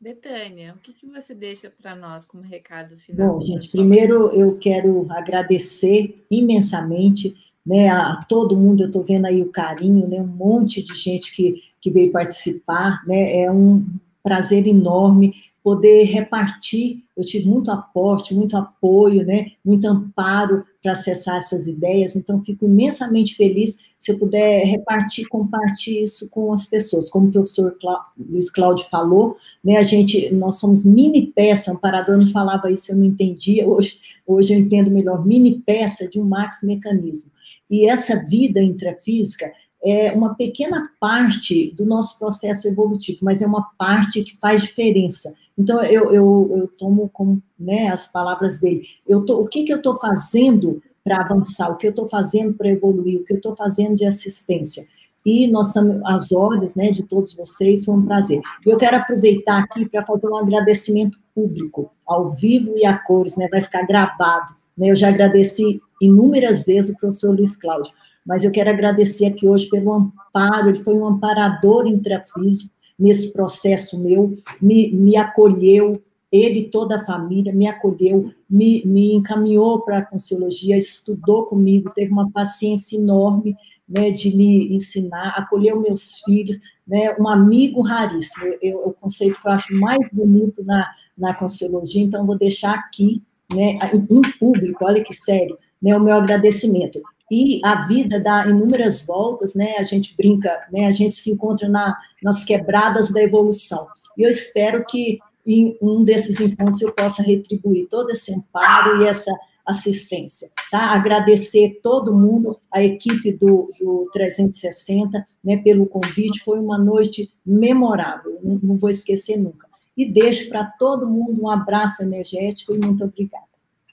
Betânia, 0.00 0.74
o 0.74 0.78
que, 0.78 0.94
que 0.94 1.06
você 1.06 1.34
deixa 1.34 1.70
para 1.70 1.94
nós 1.94 2.24
como 2.24 2.42
recado 2.42 2.96
final? 2.96 3.34
Bom, 3.34 3.42
gente, 3.42 3.68
primeiro 3.68 4.30
eu 4.30 4.56
quero 4.56 5.06
agradecer 5.10 6.24
imensamente 6.30 7.36
né, 7.66 7.90
a, 7.90 8.24
todo 8.26 8.56
mundo, 8.56 8.82
eu 8.82 8.86
estou 8.86 9.04
vendo 9.04 9.26
aí 9.26 9.42
o 9.42 9.52
carinho, 9.52 10.08
né, 10.08 10.18
um 10.18 10.26
monte 10.26 10.82
de 10.82 10.94
gente 10.94 11.30
que, 11.30 11.62
que 11.78 11.90
veio 11.90 12.10
participar, 12.10 13.06
né, 13.06 13.42
é 13.42 13.50
um 13.50 13.84
prazer 14.22 14.66
enorme 14.66 15.34
poder 15.62 16.04
repartir. 16.04 17.02
Eu 17.16 17.24
tive 17.24 17.48
muito 17.48 17.70
aporte, 17.70 18.34
muito 18.34 18.56
apoio, 18.56 19.24
né, 19.24 19.52
muito 19.64 19.86
amparo 19.86 20.64
para 20.82 20.92
acessar 20.92 21.36
essas 21.36 21.66
ideias. 21.66 22.16
Então, 22.16 22.42
fico 22.42 22.64
imensamente 22.64 23.34
feliz 23.34 23.78
se 23.98 24.10
eu 24.10 24.18
puder 24.18 24.64
repartir, 24.64 25.28
compartilhar 25.28 26.02
isso 26.02 26.30
com 26.30 26.52
as 26.52 26.66
pessoas. 26.66 27.10
Como 27.10 27.28
o 27.28 27.32
professor 27.32 27.76
Clá 27.78 28.06
Luiz 28.18 28.50
Cláudio 28.50 28.86
falou, 28.86 29.36
né, 29.62 29.76
a 29.76 29.82
gente, 29.82 30.32
nós 30.32 30.58
somos 30.58 30.84
mini 30.84 31.26
peça. 31.26 31.72
Amparador 31.72 32.16
não 32.16 32.26
falava 32.28 32.70
isso, 32.70 32.90
eu 32.90 32.96
não 32.96 33.04
entendia. 33.04 33.68
Hoje, 33.68 33.98
hoje 34.26 34.54
eu 34.54 34.58
entendo 34.58 34.90
melhor. 34.90 35.26
Mini 35.26 35.60
peça 35.60 36.08
de 36.08 36.18
um 36.18 36.24
max 36.24 36.62
mecanismo. 36.62 37.30
E 37.68 37.86
essa 37.86 38.16
vida 38.26 38.60
intrafísica 38.62 39.52
é 39.82 40.12
uma 40.12 40.34
pequena 40.34 40.90
parte 41.00 41.74
do 41.74 41.86
nosso 41.86 42.18
processo 42.18 42.68
evolutivo, 42.68 43.20
mas 43.22 43.40
é 43.40 43.46
uma 43.46 43.70
parte 43.78 44.22
que 44.22 44.36
faz 44.36 44.60
diferença. 44.60 45.34
Então, 45.56 45.82
eu, 45.82 46.12
eu, 46.12 46.52
eu 46.56 46.68
tomo 46.68 47.10
como 47.12 47.42
né, 47.58 47.88
as 47.88 48.10
palavras 48.10 48.58
dele. 48.58 48.82
Eu 49.06 49.24
tô, 49.24 49.40
o 49.40 49.46
que, 49.46 49.64
que 49.64 49.72
eu 49.72 49.78
estou 49.78 49.98
fazendo 49.98 50.82
para 51.04 51.20
avançar? 51.20 51.70
O 51.70 51.76
que 51.76 51.86
eu 51.86 51.90
estou 51.90 52.08
fazendo 52.08 52.54
para 52.54 52.70
evoluir? 52.70 53.20
O 53.20 53.24
que 53.24 53.32
eu 53.32 53.36
estou 53.36 53.56
fazendo 53.56 53.94
de 53.94 54.06
assistência? 54.06 54.86
E 55.24 55.46
nós 55.46 55.74
as 56.06 56.32
ordens 56.32 56.74
né, 56.74 56.90
de 56.90 57.02
todos 57.02 57.36
vocês, 57.36 57.84
foi 57.84 57.94
um 57.94 58.06
prazer. 58.06 58.40
Eu 58.64 58.78
quero 58.78 58.96
aproveitar 58.96 59.58
aqui 59.58 59.86
para 59.86 60.04
fazer 60.04 60.26
um 60.28 60.36
agradecimento 60.36 61.18
público, 61.34 61.92
ao 62.06 62.30
vivo 62.30 62.72
e 62.76 62.86
a 62.86 62.96
cores, 62.96 63.36
né, 63.36 63.46
vai 63.50 63.60
ficar 63.60 63.82
gravado. 63.86 64.54
Né, 64.76 64.90
eu 64.90 64.96
já 64.96 65.08
agradeci 65.08 65.78
inúmeras 66.00 66.64
vezes 66.64 66.90
o 66.90 66.98
professor 66.98 67.36
Luiz 67.36 67.54
Cláudio, 67.54 67.92
mas 68.26 68.44
eu 68.44 68.52
quero 68.52 68.70
agradecer 68.70 69.26
aqui 69.26 69.46
hoje 69.46 69.68
pelo 69.68 69.92
amparo, 69.92 70.68
ele 70.68 70.78
foi 70.78 70.94
um 70.94 71.06
amparador 71.06 71.86
intrafísico 71.86 72.74
nesse 72.98 73.32
processo 73.32 74.02
meu, 74.02 74.34
me, 74.60 74.92
me 74.92 75.16
acolheu, 75.16 76.02
ele 76.30 76.60
e 76.60 76.68
toda 76.68 76.96
a 76.96 77.04
família 77.04 77.52
me 77.52 77.66
acolheu, 77.66 78.30
me, 78.48 78.84
me 78.84 79.14
encaminhou 79.14 79.80
para 79.80 79.98
a 79.98 80.04
Conciologia, 80.04 80.76
estudou 80.76 81.46
comigo, 81.46 81.90
teve 81.94 82.12
uma 82.12 82.30
paciência 82.30 82.96
enorme 82.96 83.56
né, 83.88 84.10
de 84.10 84.36
me 84.36 84.72
ensinar, 84.72 85.34
acolheu 85.36 85.80
meus 85.80 86.20
filhos, 86.20 86.58
né, 86.86 87.16
um 87.18 87.26
amigo 87.26 87.80
raríssimo, 87.80 88.54
eu, 88.62 88.78
o 88.86 88.92
conceito 88.92 89.40
que 89.40 89.48
eu 89.48 89.52
acho 89.52 89.74
mais 89.74 89.98
bonito 90.12 90.62
na, 90.62 90.88
na 91.18 91.34
Conciologia, 91.34 92.02
então 92.02 92.26
vou 92.26 92.38
deixar 92.38 92.74
aqui, 92.74 93.22
né, 93.52 93.78
em 93.92 94.38
público, 94.38 94.84
olha 94.84 95.02
que 95.02 95.14
sério, 95.14 95.58
né, 95.82 95.96
o 95.96 96.00
meu 96.00 96.14
agradecimento 96.14 97.00
e 97.30 97.60
a 97.64 97.86
vida 97.86 98.18
dá 98.18 98.46
inúmeras 98.46 99.06
voltas, 99.06 99.54
né? 99.54 99.76
A 99.78 99.82
gente 99.82 100.16
brinca, 100.16 100.66
né? 100.72 100.86
A 100.86 100.90
gente 100.90 101.14
se 101.14 101.30
encontra 101.30 101.68
na, 101.68 101.96
nas 102.22 102.42
quebradas 102.42 103.10
da 103.10 103.22
evolução. 103.22 103.86
E 104.18 104.22
eu 104.22 104.28
espero 104.28 104.84
que 104.84 105.18
em 105.46 105.78
um 105.80 106.02
desses 106.02 106.40
encontros 106.40 106.82
eu 106.82 106.92
possa 106.92 107.22
retribuir 107.22 107.88
todo 107.88 108.10
esse 108.10 108.34
amparo 108.34 109.02
e 109.02 109.06
essa 109.06 109.32
assistência, 109.64 110.50
tá? 110.70 110.92
Agradecer 110.92 111.80
todo 111.82 112.16
mundo, 112.16 112.58
a 112.72 112.82
equipe 112.82 113.32
do, 113.32 113.68
do 113.78 114.10
360, 114.12 115.24
né, 115.44 115.56
pelo 115.58 115.86
convite, 115.86 116.42
foi 116.42 116.58
uma 116.58 116.76
noite 116.76 117.32
memorável, 117.46 118.38
não, 118.42 118.58
não 118.60 118.78
vou 118.78 118.90
esquecer 118.90 119.36
nunca. 119.36 119.68
E 119.96 120.10
deixo 120.10 120.48
para 120.48 120.64
todo 120.64 121.08
mundo 121.08 121.42
um 121.42 121.48
abraço 121.48 122.02
energético 122.02 122.74
e 122.74 122.78
muito 122.78 123.04
obrigada. 123.04 123.44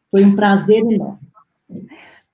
Foi 0.10 0.24
um 0.24 0.36
prazer 0.36 0.80
enorme. 0.80 1.20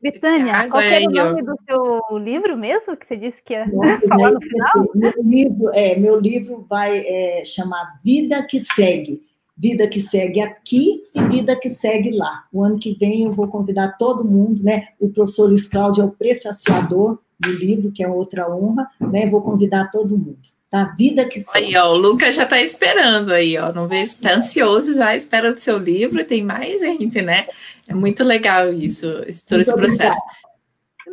Betânia, 0.04 0.68
qual 0.70 0.82
é 0.82 1.00
o 1.00 1.10
nome 1.10 1.42
do 1.42 1.56
seu 1.66 2.18
livro 2.20 2.58
mesmo, 2.58 2.98
que 2.98 3.08
você 3.08 3.16
disse 3.16 3.42
que 3.42 3.54
ia 3.54 3.66
falar 4.10 4.32
no 4.32 4.42
final? 4.42 4.92
Meu 4.94 5.14
livro, 5.24 5.70
é, 5.74 5.96
meu 5.98 6.20
livro 6.20 6.66
vai 6.70 7.00
é, 7.08 7.44
chamar 7.46 8.00
Vida 8.04 8.44
que 8.44 8.60
Segue. 8.60 9.22
Vida 9.56 9.88
que 9.88 10.00
segue 10.00 10.42
aqui 10.42 11.04
e 11.14 11.22
vida 11.26 11.56
que 11.56 11.70
segue 11.70 12.10
lá. 12.10 12.44
O 12.52 12.64
ano 12.64 12.80
que 12.80 12.98
vem 13.00 13.26
eu 13.26 13.32
vou 13.32 13.48
convidar 13.48 13.98
todo 14.00 14.26
mundo, 14.26 14.64
né? 14.64 14.88
O 15.00 15.10
professor 15.10 15.46
Luiz 15.46 15.68
Cláudio 15.68 16.02
é 16.02 16.06
o 16.06 16.12
prefaciador 16.12 17.20
do 17.40 17.52
livro, 17.52 17.92
que 17.92 18.04
é 18.04 18.08
outra 18.08 18.52
honra, 18.52 18.90
né? 19.00 19.28
Vou 19.28 19.44
convidar 19.44 19.92
todo 19.92 20.18
mundo 20.18 20.40
tá? 20.74 20.86
Vida 20.98 21.26
que 21.26 21.40
segue. 21.40 21.68
Aí, 21.68 21.76
ó, 21.76 21.94
o 21.94 21.96
Lucas 21.96 22.34
já 22.34 22.46
está 22.46 22.60
esperando 22.60 23.32
aí, 23.32 23.56
ó. 23.60 23.72
Não 23.72 23.88
vejo, 23.88 24.06
está 24.06 24.34
ansioso 24.34 24.96
já, 24.96 25.16
espera 25.16 25.52
o 25.52 25.58
seu 25.58 25.78
livro, 25.78 26.26
tem 26.26 26.44
mais 26.44 26.82
gente, 26.82 27.22
né? 27.22 27.48
É 27.88 27.94
muito 27.94 28.24
legal 28.24 28.74
isso, 28.74 29.06
esse, 29.28 29.46
todo 29.46 29.58
muito 29.58 29.70
esse 29.70 29.78
processo. 29.78 30.18
Obrigada. 30.18 30.44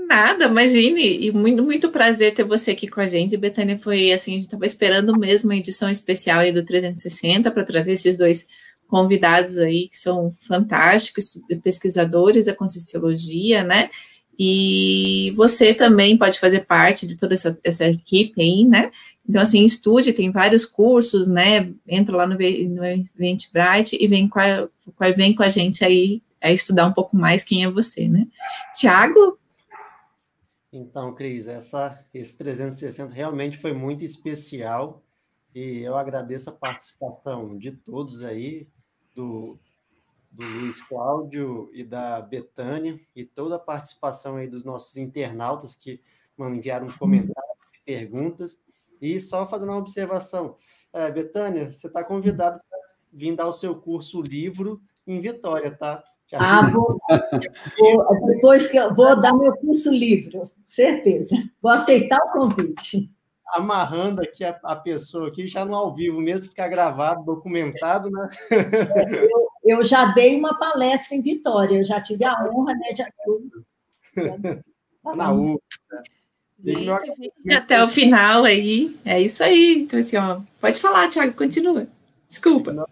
Nada, 0.09 0.45
imagine, 0.47 1.27
e 1.27 1.31
muito, 1.31 1.63
muito 1.63 1.91
prazer 1.91 2.33
ter 2.33 2.43
você 2.43 2.71
aqui 2.71 2.89
com 2.89 3.03
a 3.03 3.07
gente. 3.07 3.37
Betânia 3.37 3.79
foi 3.79 4.11
assim, 4.13 4.33
a 4.33 4.35
gente 4.37 4.47
estava 4.47 4.65
esperando 4.65 5.17
mesmo 5.19 5.51
uma 5.51 5.57
edição 5.57 5.91
especial 5.91 6.41
aí 6.41 6.53
do 6.53 6.65
360 6.65 7.51
para 7.51 7.63
trazer 7.63 7.93
esses 7.93 8.17
dois 8.17 8.49
convidados 8.89 9.59
aí 9.59 9.89
que 9.89 9.99
são 9.99 10.33
fantásticos, 10.49 11.39
pesquisadores 11.63 12.47
da 12.47 12.55
Conscienciologia, 12.55 13.63
né? 13.63 13.91
E 14.39 15.35
você 15.37 15.75
também 15.75 16.17
pode 16.17 16.41
fazer 16.41 16.61
parte 16.61 17.07
de 17.07 17.15
toda 17.15 17.35
essa, 17.35 17.59
essa 17.63 17.87
equipe 17.87 18.41
aí, 18.41 18.65
né? 18.65 18.91
Então, 19.29 19.43
assim, 19.43 19.65
estude, 19.65 20.13
tem 20.13 20.31
vários 20.31 20.65
cursos, 20.65 21.29
né? 21.29 21.73
Entra 21.87 22.17
lá 22.17 22.27
no, 22.27 22.35
no 22.35 22.85
Eventbrite 22.85 23.97
e 24.01 24.09
vem 24.09 24.29
com, 24.29 24.41
a, 24.41 24.69
vem 25.17 25.35
com 25.35 25.43
a 25.43 25.49
gente 25.49 25.85
aí 25.85 26.23
a 26.41 26.51
estudar 26.51 26.87
um 26.87 26.93
pouco 26.93 27.17
mais 27.17 27.45
quem 27.45 27.65
é 27.65 27.71
você, 27.71 28.09
né? 28.09 28.27
Tiago? 28.75 29.39
Então, 30.73 31.15
Cris, 31.15 31.47
essa, 31.49 32.05
esse 32.15 32.37
360 32.39 33.13
realmente 33.13 33.59
foi 33.59 33.73
muito 33.73 34.05
especial 34.05 35.03
e 35.55 35.81
eu 35.81 35.97
agradeço 35.97 36.49
a 36.49 36.53
participação 36.53 37.59
de 37.59 37.73
todos 37.73 38.25
aí, 38.25 38.69
do, 39.15 39.59
do 40.31 40.45
Luiz 40.45 40.81
Cláudio 40.83 41.71
e 41.75 41.83
da 41.83 42.21
Betânia 42.21 43.01
e 43.17 43.25
toda 43.25 43.57
a 43.57 43.61
participação 43.61 44.37
aí 44.37 44.47
dos 44.47 44.65
nossos 44.65 44.97
internautas 44.97 45.75
que 45.75 46.01
enviaram 46.39 46.89
comentários 46.99 47.51
perguntas. 47.85 48.59
E 49.01 49.19
só 49.19 49.47
fazendo 49.47 49.71
uma 49.71 49.79
observação, 49.79 50.57
é, 50.93 51.11
Betânia, 51.11 51.71
você 51.71 51.87
está 51.87 52.05
convidado 52.05 52.61
para 52.69 52.79
vir 53.13 53.35
dar 53.35 53.47
o 53.47 53.53
seu 53.53 53.75
curso 53.75 54.21
livro 54.21 54.81
em 55.07 55.21
Vitória, 55.21 55.71
tá? 55.71 56.03
Ah, 56.35 56.71
vou, 56.71 57.01
vou, 57.79 58.27
depois 58.27 58.71
que 58.71 58.77
eu 58.77 58.95
vou 58.95 59.21
dar 59.21 59.35
meu 59.35 59.57
curso 59.57 59.91
livro, 59.91 60.43
certeza. 60.65 61.35
Vou 61.61 61.73
aceitar 61.73 62.19
o 62.19 62.33
convite. 62.33 63.11
Amarrando 63.49 64.23
aqui 64.23 64.45
a, 64.45 64.57
a 64.63 64.77
pessoa 64.77 65.27
aqui, 65.27 65.49
já 65.49 65.65
no 65.65 65.75
ao 65.75 65.93
vivo 65.93 66.21
mesmo, 66.21 66.45
ficar 66.45 66.69
gravado, 66.69 67.25
documentado, 67.25 68.09
né? 68.11 68.31
É, 68.53 69.25
eu, 69.25 69.49
eu 69.65 69.83
já 69.83 70.05
dei 70.13 70.37
uma 70.37 70.57
palestra 70.57 71.17
em 71.17 71.23
Vitória, 71.23 71.77
eu 71.77 71.83
já 71.85 72.01
tive 72.01 72.25
a 72.25 72.49
honra, 72.49 72.75
né? 72.75 72.95
Já, 72.97 73.09
Tá 75.03 75.17
na 75.17 75.33
U. 75.33 75.61
Né? 76.63 77.55
até 77.55 77.83
o 77.83 77.89
final 77.89 78.45
aí. 78.45 78.97
É 79.05 79.21
isso 79.21 79.43
aí. 79.43 79.81
Então, 79.81 79.99
assim, 79.99 80.17
ó, 80.17 80.41
pode 80.61 80.81
falar, 80.81 81.09
Thiago, 81.09 81.37
continua. 81.37 81.87
Desculpa. 82.29 82.73
Não, 82.73 82.87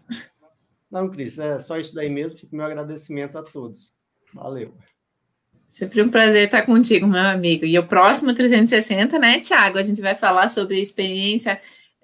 não 0.91 1.09
Cris, 1.09 1.39
é 1.39 1.59
só 1.59 1.77
isso 1.79 1.95
daí 1.95 2.09
mesmo. 2.09 2.39
Fica 2.39 2.57
meu 2.57 2.67
agradecimento 2.67 3.37
a 3.37 3.43
todos. 3.43 3.93
Valeu. 4.33 4.75
Sempre 5.69 6.03
um 6.03 6.09
prazer 6.09 6.47
estar 6.47 6.63
contigo, 6.63 7.07
meu 7.07 7.21
amigo. 7.21 7.65
E 7.65 7.79
o 7.79 7.87
próximo 7.87 8.33
360, 8.33 9.19
né, 9.19 9.41
Thiago? 9.41 9.79
A 9.79 9.83
gente 9.83 10.01
vai 10.01 10.15
falar 10.15 10.49
sobre 10.49 10.77
a 10.77 10.81
experiência 10.81 11.61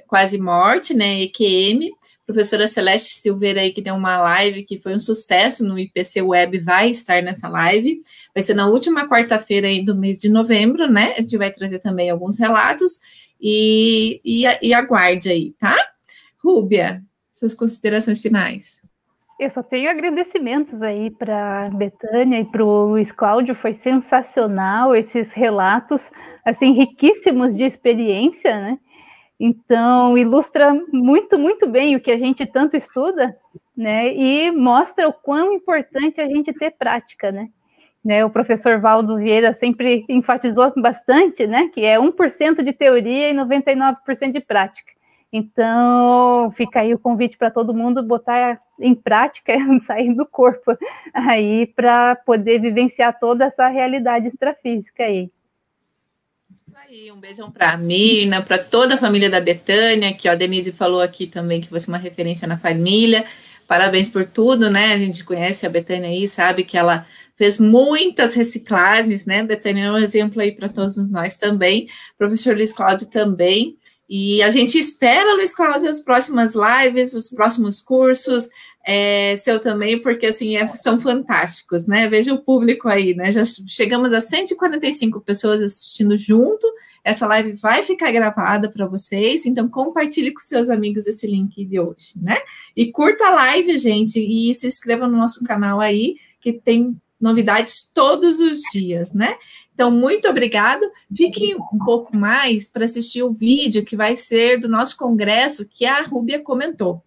quase 0.07 0.39
morte, 0.39 0.95
né, 0.95 1.23
EQM, 1.23 1.91
professora 2.27 2.67
Celeste 2.67 3.21
Silveira 3.21 3.61
aí, 3.61 3.73
que 3.73 3.83
deu 3.83 3.95
uma 3.95 4.19
live 4.19 4.65
que 4.65 4.79
foi 4.79 4.95
um 4.95 4.99
sucesso 4.99 5.65
no 5.65 5.79
IPC 5.79 6.23
Web, 6.23 6.59
vai 6.61 6.91
estar 6.91 7.23
nessa 7.23 7.49
live. 7.49 8.03
Vai 8.35 8.43
ser 8.43 8.55
na 8.55 8.67
última 8.67 9.09
quarta-feira 9.09 9.67
aí 9.67 9.85
do 9.85 9.95
mês 9.95 10.19
de 10.19 10.31
novembro, 10.31 10.91
né? 10.91 11.15
A 11.17 11.21
gente 11.21 11.37
vai 11.37 11.53
trazer 11.53 11.81
também 11.81 12.11
alguns 12.11 12.39
relatos 12.39 13.01
e, 13.41 14.21
e, 14.25 14.45
e 14.63 14.73
aguarde 14.73 15.31
aí, 15.31 15.53
tá? 15.59 15.77
Rúbia, 16.43 17.03
suas 17.33 17.55
considerações 17.55 18.21
finais. 18.21 18.83
Eu 19.39 19.51
só 19.51 19.63
tenho 19.63 19.91
agradecimentos 19.91 20.83
aí 20.83 21.11
para 21.11 21.69
Betânia 21.71 22.41
e 22.41 22.45
para 22.45 22.65
o 22.65 22.91
Luiz 22.91 23.11
Cláudio, 23.11 23.55
foi 23.55 23.75
sensacional 23.75 24.95
esses 24.95 25.33
relatos, 25.33 26.13
assim, 26.45 26.73
riquíssimos 26.73 27.57
de 27.57 27.65
experiência, 27.65 28.59
né? 28.61 28.79
Então, 29.39 30.17
ilustra 30.17 30.73
muito, 30.93 31.39
muito 31.39 31.67
bem 31.67 31.97
o 31.97 32.01
que 32.01 32.11
a 32.11 32.19
gente 32.19 32.47
tanto 32.47 32.77
estuda, 32.77 33.37
né? 33.77 34.15
E 34.15 34.51
mostra 34.53 35.09
o 35.09 35.13
quão 35.13 35.53
importante 35.53 36.21
a 36.21 36.27
gente 36.27 36.53
ter 36.53 36.71
prática, 36.73 37.33
né? 37.33 37.49
né? 38.05 38.25
O 38.25 38.31
professor 38.31 38.79
Valdo 38.81 39.17
Vieira 39.17 39.55
sempre 39.55 40.05
enfatizou 40.09 40.73
bastante, 40.77 41.47
né? 41.47 41.69
Que 41.69 41.85
é 41.85 41.99
1% 41.99 42.63
de 42.63 42.73
teoria 42.73 43.31
e 43.31 43.35
99% 43.35 44.33
de 44.33 44.41
prática. 44.41 44.93
Então, 45.33 46.53
fica 46.53 46.81
aí 46.81 46.95
o 46.95 46.99
convite 46.99 47.37
para 47.37 47.51
todo 47.51 47.75
mundo 47.75 48.05
botar 48.05 48.61
em 48.79 48.95
prática, 48.95 49.53
sair 49.81 50.15
do 50.15 50.25
corpo 50.25 50.77
aí 51.13 51.67
para 51.67 52.15
poder 52.15 52.61
vivenciar 52.61 53.19
toda 53.19 53.47
essa 53.47 53.67
realidade 53.67 54.29
extrafísica 54.29 55.03
aí 55.03 55.29
aí, 56.81 57.13
um 57.13 57.21
beijão 57.21 57.51
para 57.51 57.71
a 57.71 57.77
Mirna, 57.77 58.43
para 58.43 58.59
toda 58.59 58.95
a 58.95 58.99
família 58.99 59.31
da 59.31 59.41
Betânia, 59.41 60.13
que 60.13 60.29
ó, 60.29 60.33
a 60.33 60.35
Denise 60.35 60.73
falou 60.73 61.01
aqui 61.01 61.27
também 61.27 61.61
que 61.61 61.71
você 61.71 61.89
é 61.89 61.93
uma 61.93 61.99
referência 61.99 62.49
na 62.49 62.59
família. 62.59 63.25
Parabéns 63.69 64.09
por 64.09 64.25
tudo, 64.25 64.69
né? 64.69 64.93
A 64.93 64.97
gente 64.97 65.23
conhece 65.25 65.67
a 65.67 65.71
Betânia 65.71 66.09
aí, 66.11 66.27
sabe 66.27 66.65
que 66.65 66.77
ela 66.77 67.07
fez 67.37 67.61
muitas 67.61 68.35
reciclagens, 68.35 69.25
né? 69.25 69.43
Betânia 69.43 69.85
é 69.85 69.93
um 69.93 69.99
exemplo 69.99 70.41
aí 70.41 70.53
para 70.53 70.69
todos 70.69 71.11
nós 71.11 71.37
também. 71.37 71.89
Professor 72.19 72.57
Luiz 72.57 72.73
Cláudio 72.73 73.09
também. 73.09 73.77
E 74.09 74.43
a 74.43 74.51
gente 74.51 74.79
espera, 74.79 75.35
Luiz 75.35 75.55
Cláudio, 75.55 75.89
as 75.89 76.01
próximas 76.01 76.55
lives, 76.55 77.15
os 77.15 77.31
próximos 77.31 77.81
cursos, 77.81 78.49
é, 78.87 79.35
seu 79.39 79.59
também, 79.59 80.01
porque 80.01 80.27
assim 80.27 80.57
é, 80.57 80.67
são 80.75 81.01
fantásticos, 81.01 81.89
né? 81.89 82.09
Veja 82.09 82.35
o 82.35 82.43
público 82.43 82.89
aí, 82.89 83.15
né? 83.15 83.33
Já 83.33 83.43
chegamos 83.45 84.13
a 84.13 84.21
145 84.21 85.21
pessoas 85.23 85.63
assistindo 85.63 86.17
junto. 86.19 86.67
Essa 87.03 87.27
live 87.27 87.53
vai 87.53 87.83
ficar 87.83 88.13
gravada 88.13 88.71
para 88.71 88.87
vocês, 88.87 89.47
então 89.47 89.69
compartilhe 89.69 90.33
com 90.33 90.41
seus 90.41 90.71
amigos 90.71 91.07
esse 91.07 91.27
link 91.27 91.65
de 91.65 91.81
hoje, 91.81 92.15
né? 92.23 92.39
E 92.77 92.91
curta 92.93 93.27
a 93.27 93.31
live, 93.31 93.77
gente, 93.77 94.19
e 94.19 94.53
se 94.55 94.67
inscreva 94.67 95.07
no 95.07 95.17
nosso 95.17 95.45
canal 95.45 95.81
aí, 95.81 96.17
que 96.41 96.53
tem 96.53 96.97
novidades 97.21 97.91
todos 97.93 98.41
os 98.41 98.61
dias, 98.73 99.13
né? 99.13 99.37
Então, 99.75 99.91
muito 99.91 100.29
obrigado. 100.29 100.83
Fique 101.15 101.55
um 101.55 101.79
pouco 101.85 102.17
mais 102.17 102.71
para 102.71 102.85
assistir 102.85 103.23
o 103.23 103.33
vídeo 103.33 103.85
que 103.85 103.97
vai 103.97 104.17
ser 104.17 104.61
do 104.61 104.69
nosso 104.69 104.97
congresso 104.97 105.69
que 105.69 105.85
a 105.85 106.03
Rúbia 106.03 106.41
comentou. 106.41 107.03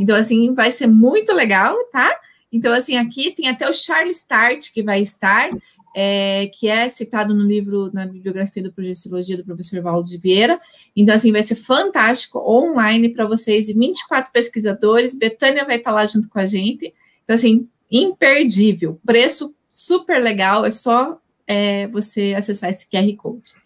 Então, 0.00 0.16
assim, 0.16 0.52
vai 0.54 0.70
ser 0.70 0.86
muito 0.86 1.32
legal, 1.32 1.76
tá? 1.90 2.14
Então, 2.52 2.72
assim, 2.72 2.96
aqui 2.96 3.32
tem 3.32 3.48
até 3.48 3.68
o 3.68 3.72
Charles 3.72 4.18
Start 4.18 4.72
que 4.72 4.82
vai 4.82 5.02
estar, 5.02 5.50
é, 5.94 6.48
que 6.54 6.68
é 6.68 6.88
citado 6.88 7.34
no 7.34 7.42
livro, 7.42 7.90
na 7.92 8.06
bibliografia 8.06 8.62
do 8.62 8.72
Projeciologia 8.72 9.36
do 9.36 9.44
professor 9.44 9.82
Valdo 9.82 10.08
de 10.08 10.18
Vieira. 10.18 10.60
Então, 10.94 11.14
assim, 11.14 11.32
vai 11.32 11.42
ser 11.42 11.56
fantástico, 11.56 12.38
online 12.38 13.08
para 13.08 13.26
vocês, 13.26 13.68
e 13.68 13.74
24 13.74 14.30
pesquisadores, 14.32 15.18
Betânia 15.18 15.64
vai 15.64 15.78
estar 15.78 15.90
lá 15.90 16.06
junto 16.06 16.28
com 16.28 16.38
a 16.38 16.46
gente. 16.46 16.94
Então, 17.24 17.34
assim, 17.34 17.68
imperdível, 17.90 19.00
preço 19.04 19.54
super 19.68 20.22
legal, 20.22 20.64
é 20.64 20.70
só 20.70 21.20
é, 21.46 21.88
você 21.88 22.34
acessar 22.36 22.70
esse 22.70 22.88
QR 22.88 23.16
Code. 23.16 23.63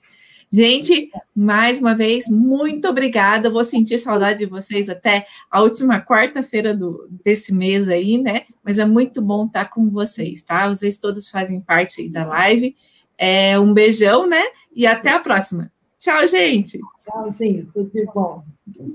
Gente, 0.51 1.11
mais 1.37 1.79
uma 1.79 1.95
vez, 1.95 2.27
muito 2.29 2.89
obrigada. 2.89 3.51
Vou 3.51 3.63
sentir 3.63 3.99
saudade 3.99 4.39
de 4.41 4.47
vocês 4.47 4.89
até 4.89 5.27
a 5.51 5.63
última 5.63 6.01
quarta-feira 6.01 6.79
desse 7.23 7.55
mês 7.55 7.89
aí, 7.89 8.17
né? 8.17 8.47
Mas 8.65 8.79
é 8.79 8.87
muito 8.87 9.21
bom 9.21 9.47
estar 9.47 9.67
com 9.67 9.91
vocês, 9.91 10.43
tá? 10.43 10.69
Vocês 10.69 10.99
todos 10.99 11.29
fazem 11.29 11.61
parte 11.61 12.01
aí 12.01 12.09
da 12.09 12.27
live. 12.27 12.75
É, 13.19 13.59
um 13.59 13.75
beijão, 13.75 14.27
né? 14.27 14.43
E 14.75 14.87
até 14.87 15.11
a 15.11 15.21
próxima. 15.21 15.71
Tchau, 15.99 16.27
gente. 16.27 16.79
Tchauzinho, 17.05 17.69
tudo 17.75 17.91
de 17.91 18.07
bom. 18.07 18.43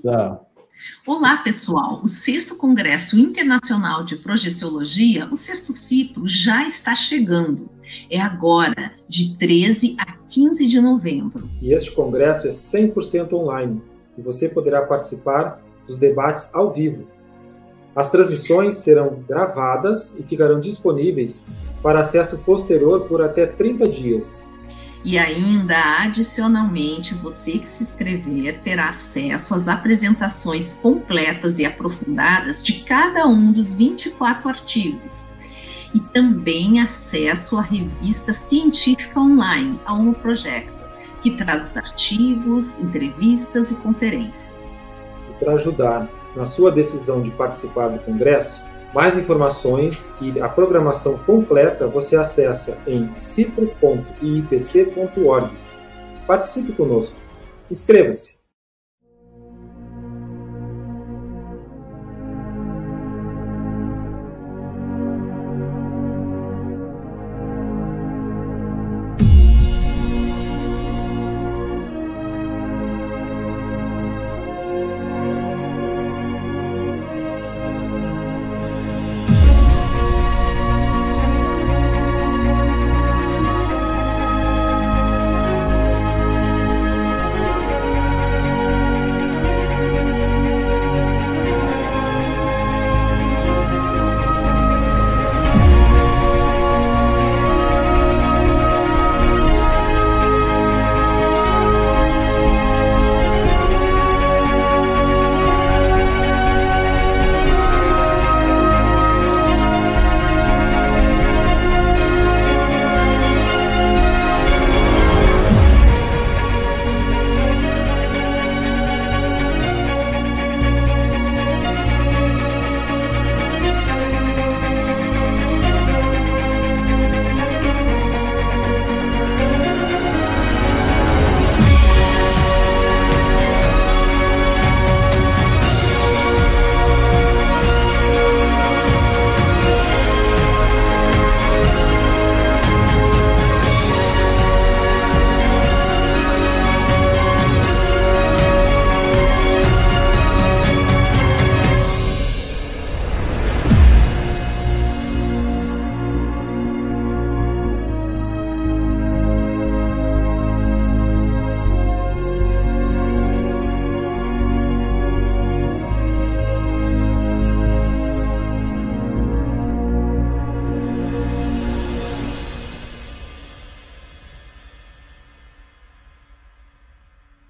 Tchau. 0.01 0.49
Olá, 1.05 1.37
pessoal! 1.37 2.01
O 2.03 2.07
sexto 2.07 2.55
Congresso 2.55 3.17
Internacional 3.17 4.03
de 4.03 4.15
Projeciologia, 4.15 5.27
o 5.31 5.35
sexto 5.35 5.71
ciclo, 5.71 6.27
já 6.27 6.65
está 6.65 6.95
chegando. 6.95 7.69
É 8.09 8.19
agora, 8.19 8.91
de 9.07 9.37
13 9.37 9.95
a 9.99 10.22
15 10.33 10.65
de 10.65 10.81
novembro. 10.81 11.47
E 11.61 11.71
este 11.71 11.91
congresso 11.91 12.47
é 12.47 12.49
100% 12.49 13.33
online 13.33 13.79
e 14.17 14.21
você 14.21 14.49
poderá 14.49 14.81
participar 14.81 15.61
dos 15.85 15.99
debates 15.99 16.49
ao 16.53 16.71
vivo. 16.71 17.07
As 17.95 18.09
transmissões 18.09 18.77
serão 18.77 19.23
gravadas 19.27 20.19
e 20.19 20.23
ficarão 20.23 20.59
disponíveis 20.59 21.45
para 21.83 21.99
acesso 21.99 22.39
posterior 22.39 23.01
por 23.01 23.21
até 23.21 23.45
30 23.45 23.87
dias. 23.87 24.49
E 25.05 25.19
ainda, 25.19 25.75
adicionalmente, 26.01 27.13
você 27.13 27.59
que 27.59 27.69
se 27.69 27.83
inscrever 27.83 28.59
terá 28.63 28.89
acesso 28.89 29.53
às 29.53 29.67
apresentações 29.67 30.73
completas 30.73 31.59
e 31.59 31.65
aprofundadas 31.65 32.63
de 32.63 32.79
cada 32.85 33.27
um 33.27 33.51
dos 33.51 33.71
24 33.71 34.49
artigos. 34.49 35.27
E 35.93 35.99
também 35.99 36.81
acesso 36.81 37.57
à 37.57 37.61
revista 37.61 38.33
científica 38.33 39.19
online, 39.19 39.79
a 39.85 39.93
um 39.93 40.13
projeto, 40.13 40.71
que 41.21 41.37
traz 41.37 41.71
os 41.71 41.77
artigos, 41.77 42.79
entrevistas 42.79 43.71
e 43.71 43.75
conferências. 43.75 44.77
E 45.29 45.33
para 45.43 45.53
ajudar 45.53 46.09
na 46.35 46.45
sua 46.45 46.71
decisão 46.71 47.21
de 47.21 47.29
participar 47.31 47.89
do 47.89 47.99
congresso, 47.99 48.63
mais 48.93 49.17
informações 49.17 50.13
e 50.21 50.39
a 50.39 50.47
programação 50.47 51.17
completa 51.19 51.87
você 51.87 52.15
acessa 52.15 52.77
em 52.85 53.11
cipro.iipc.org. 53.13 55.49
Participe 56.27 56.73
conosco. 56.73 57.15
Inscreva-se! 57.69 58.42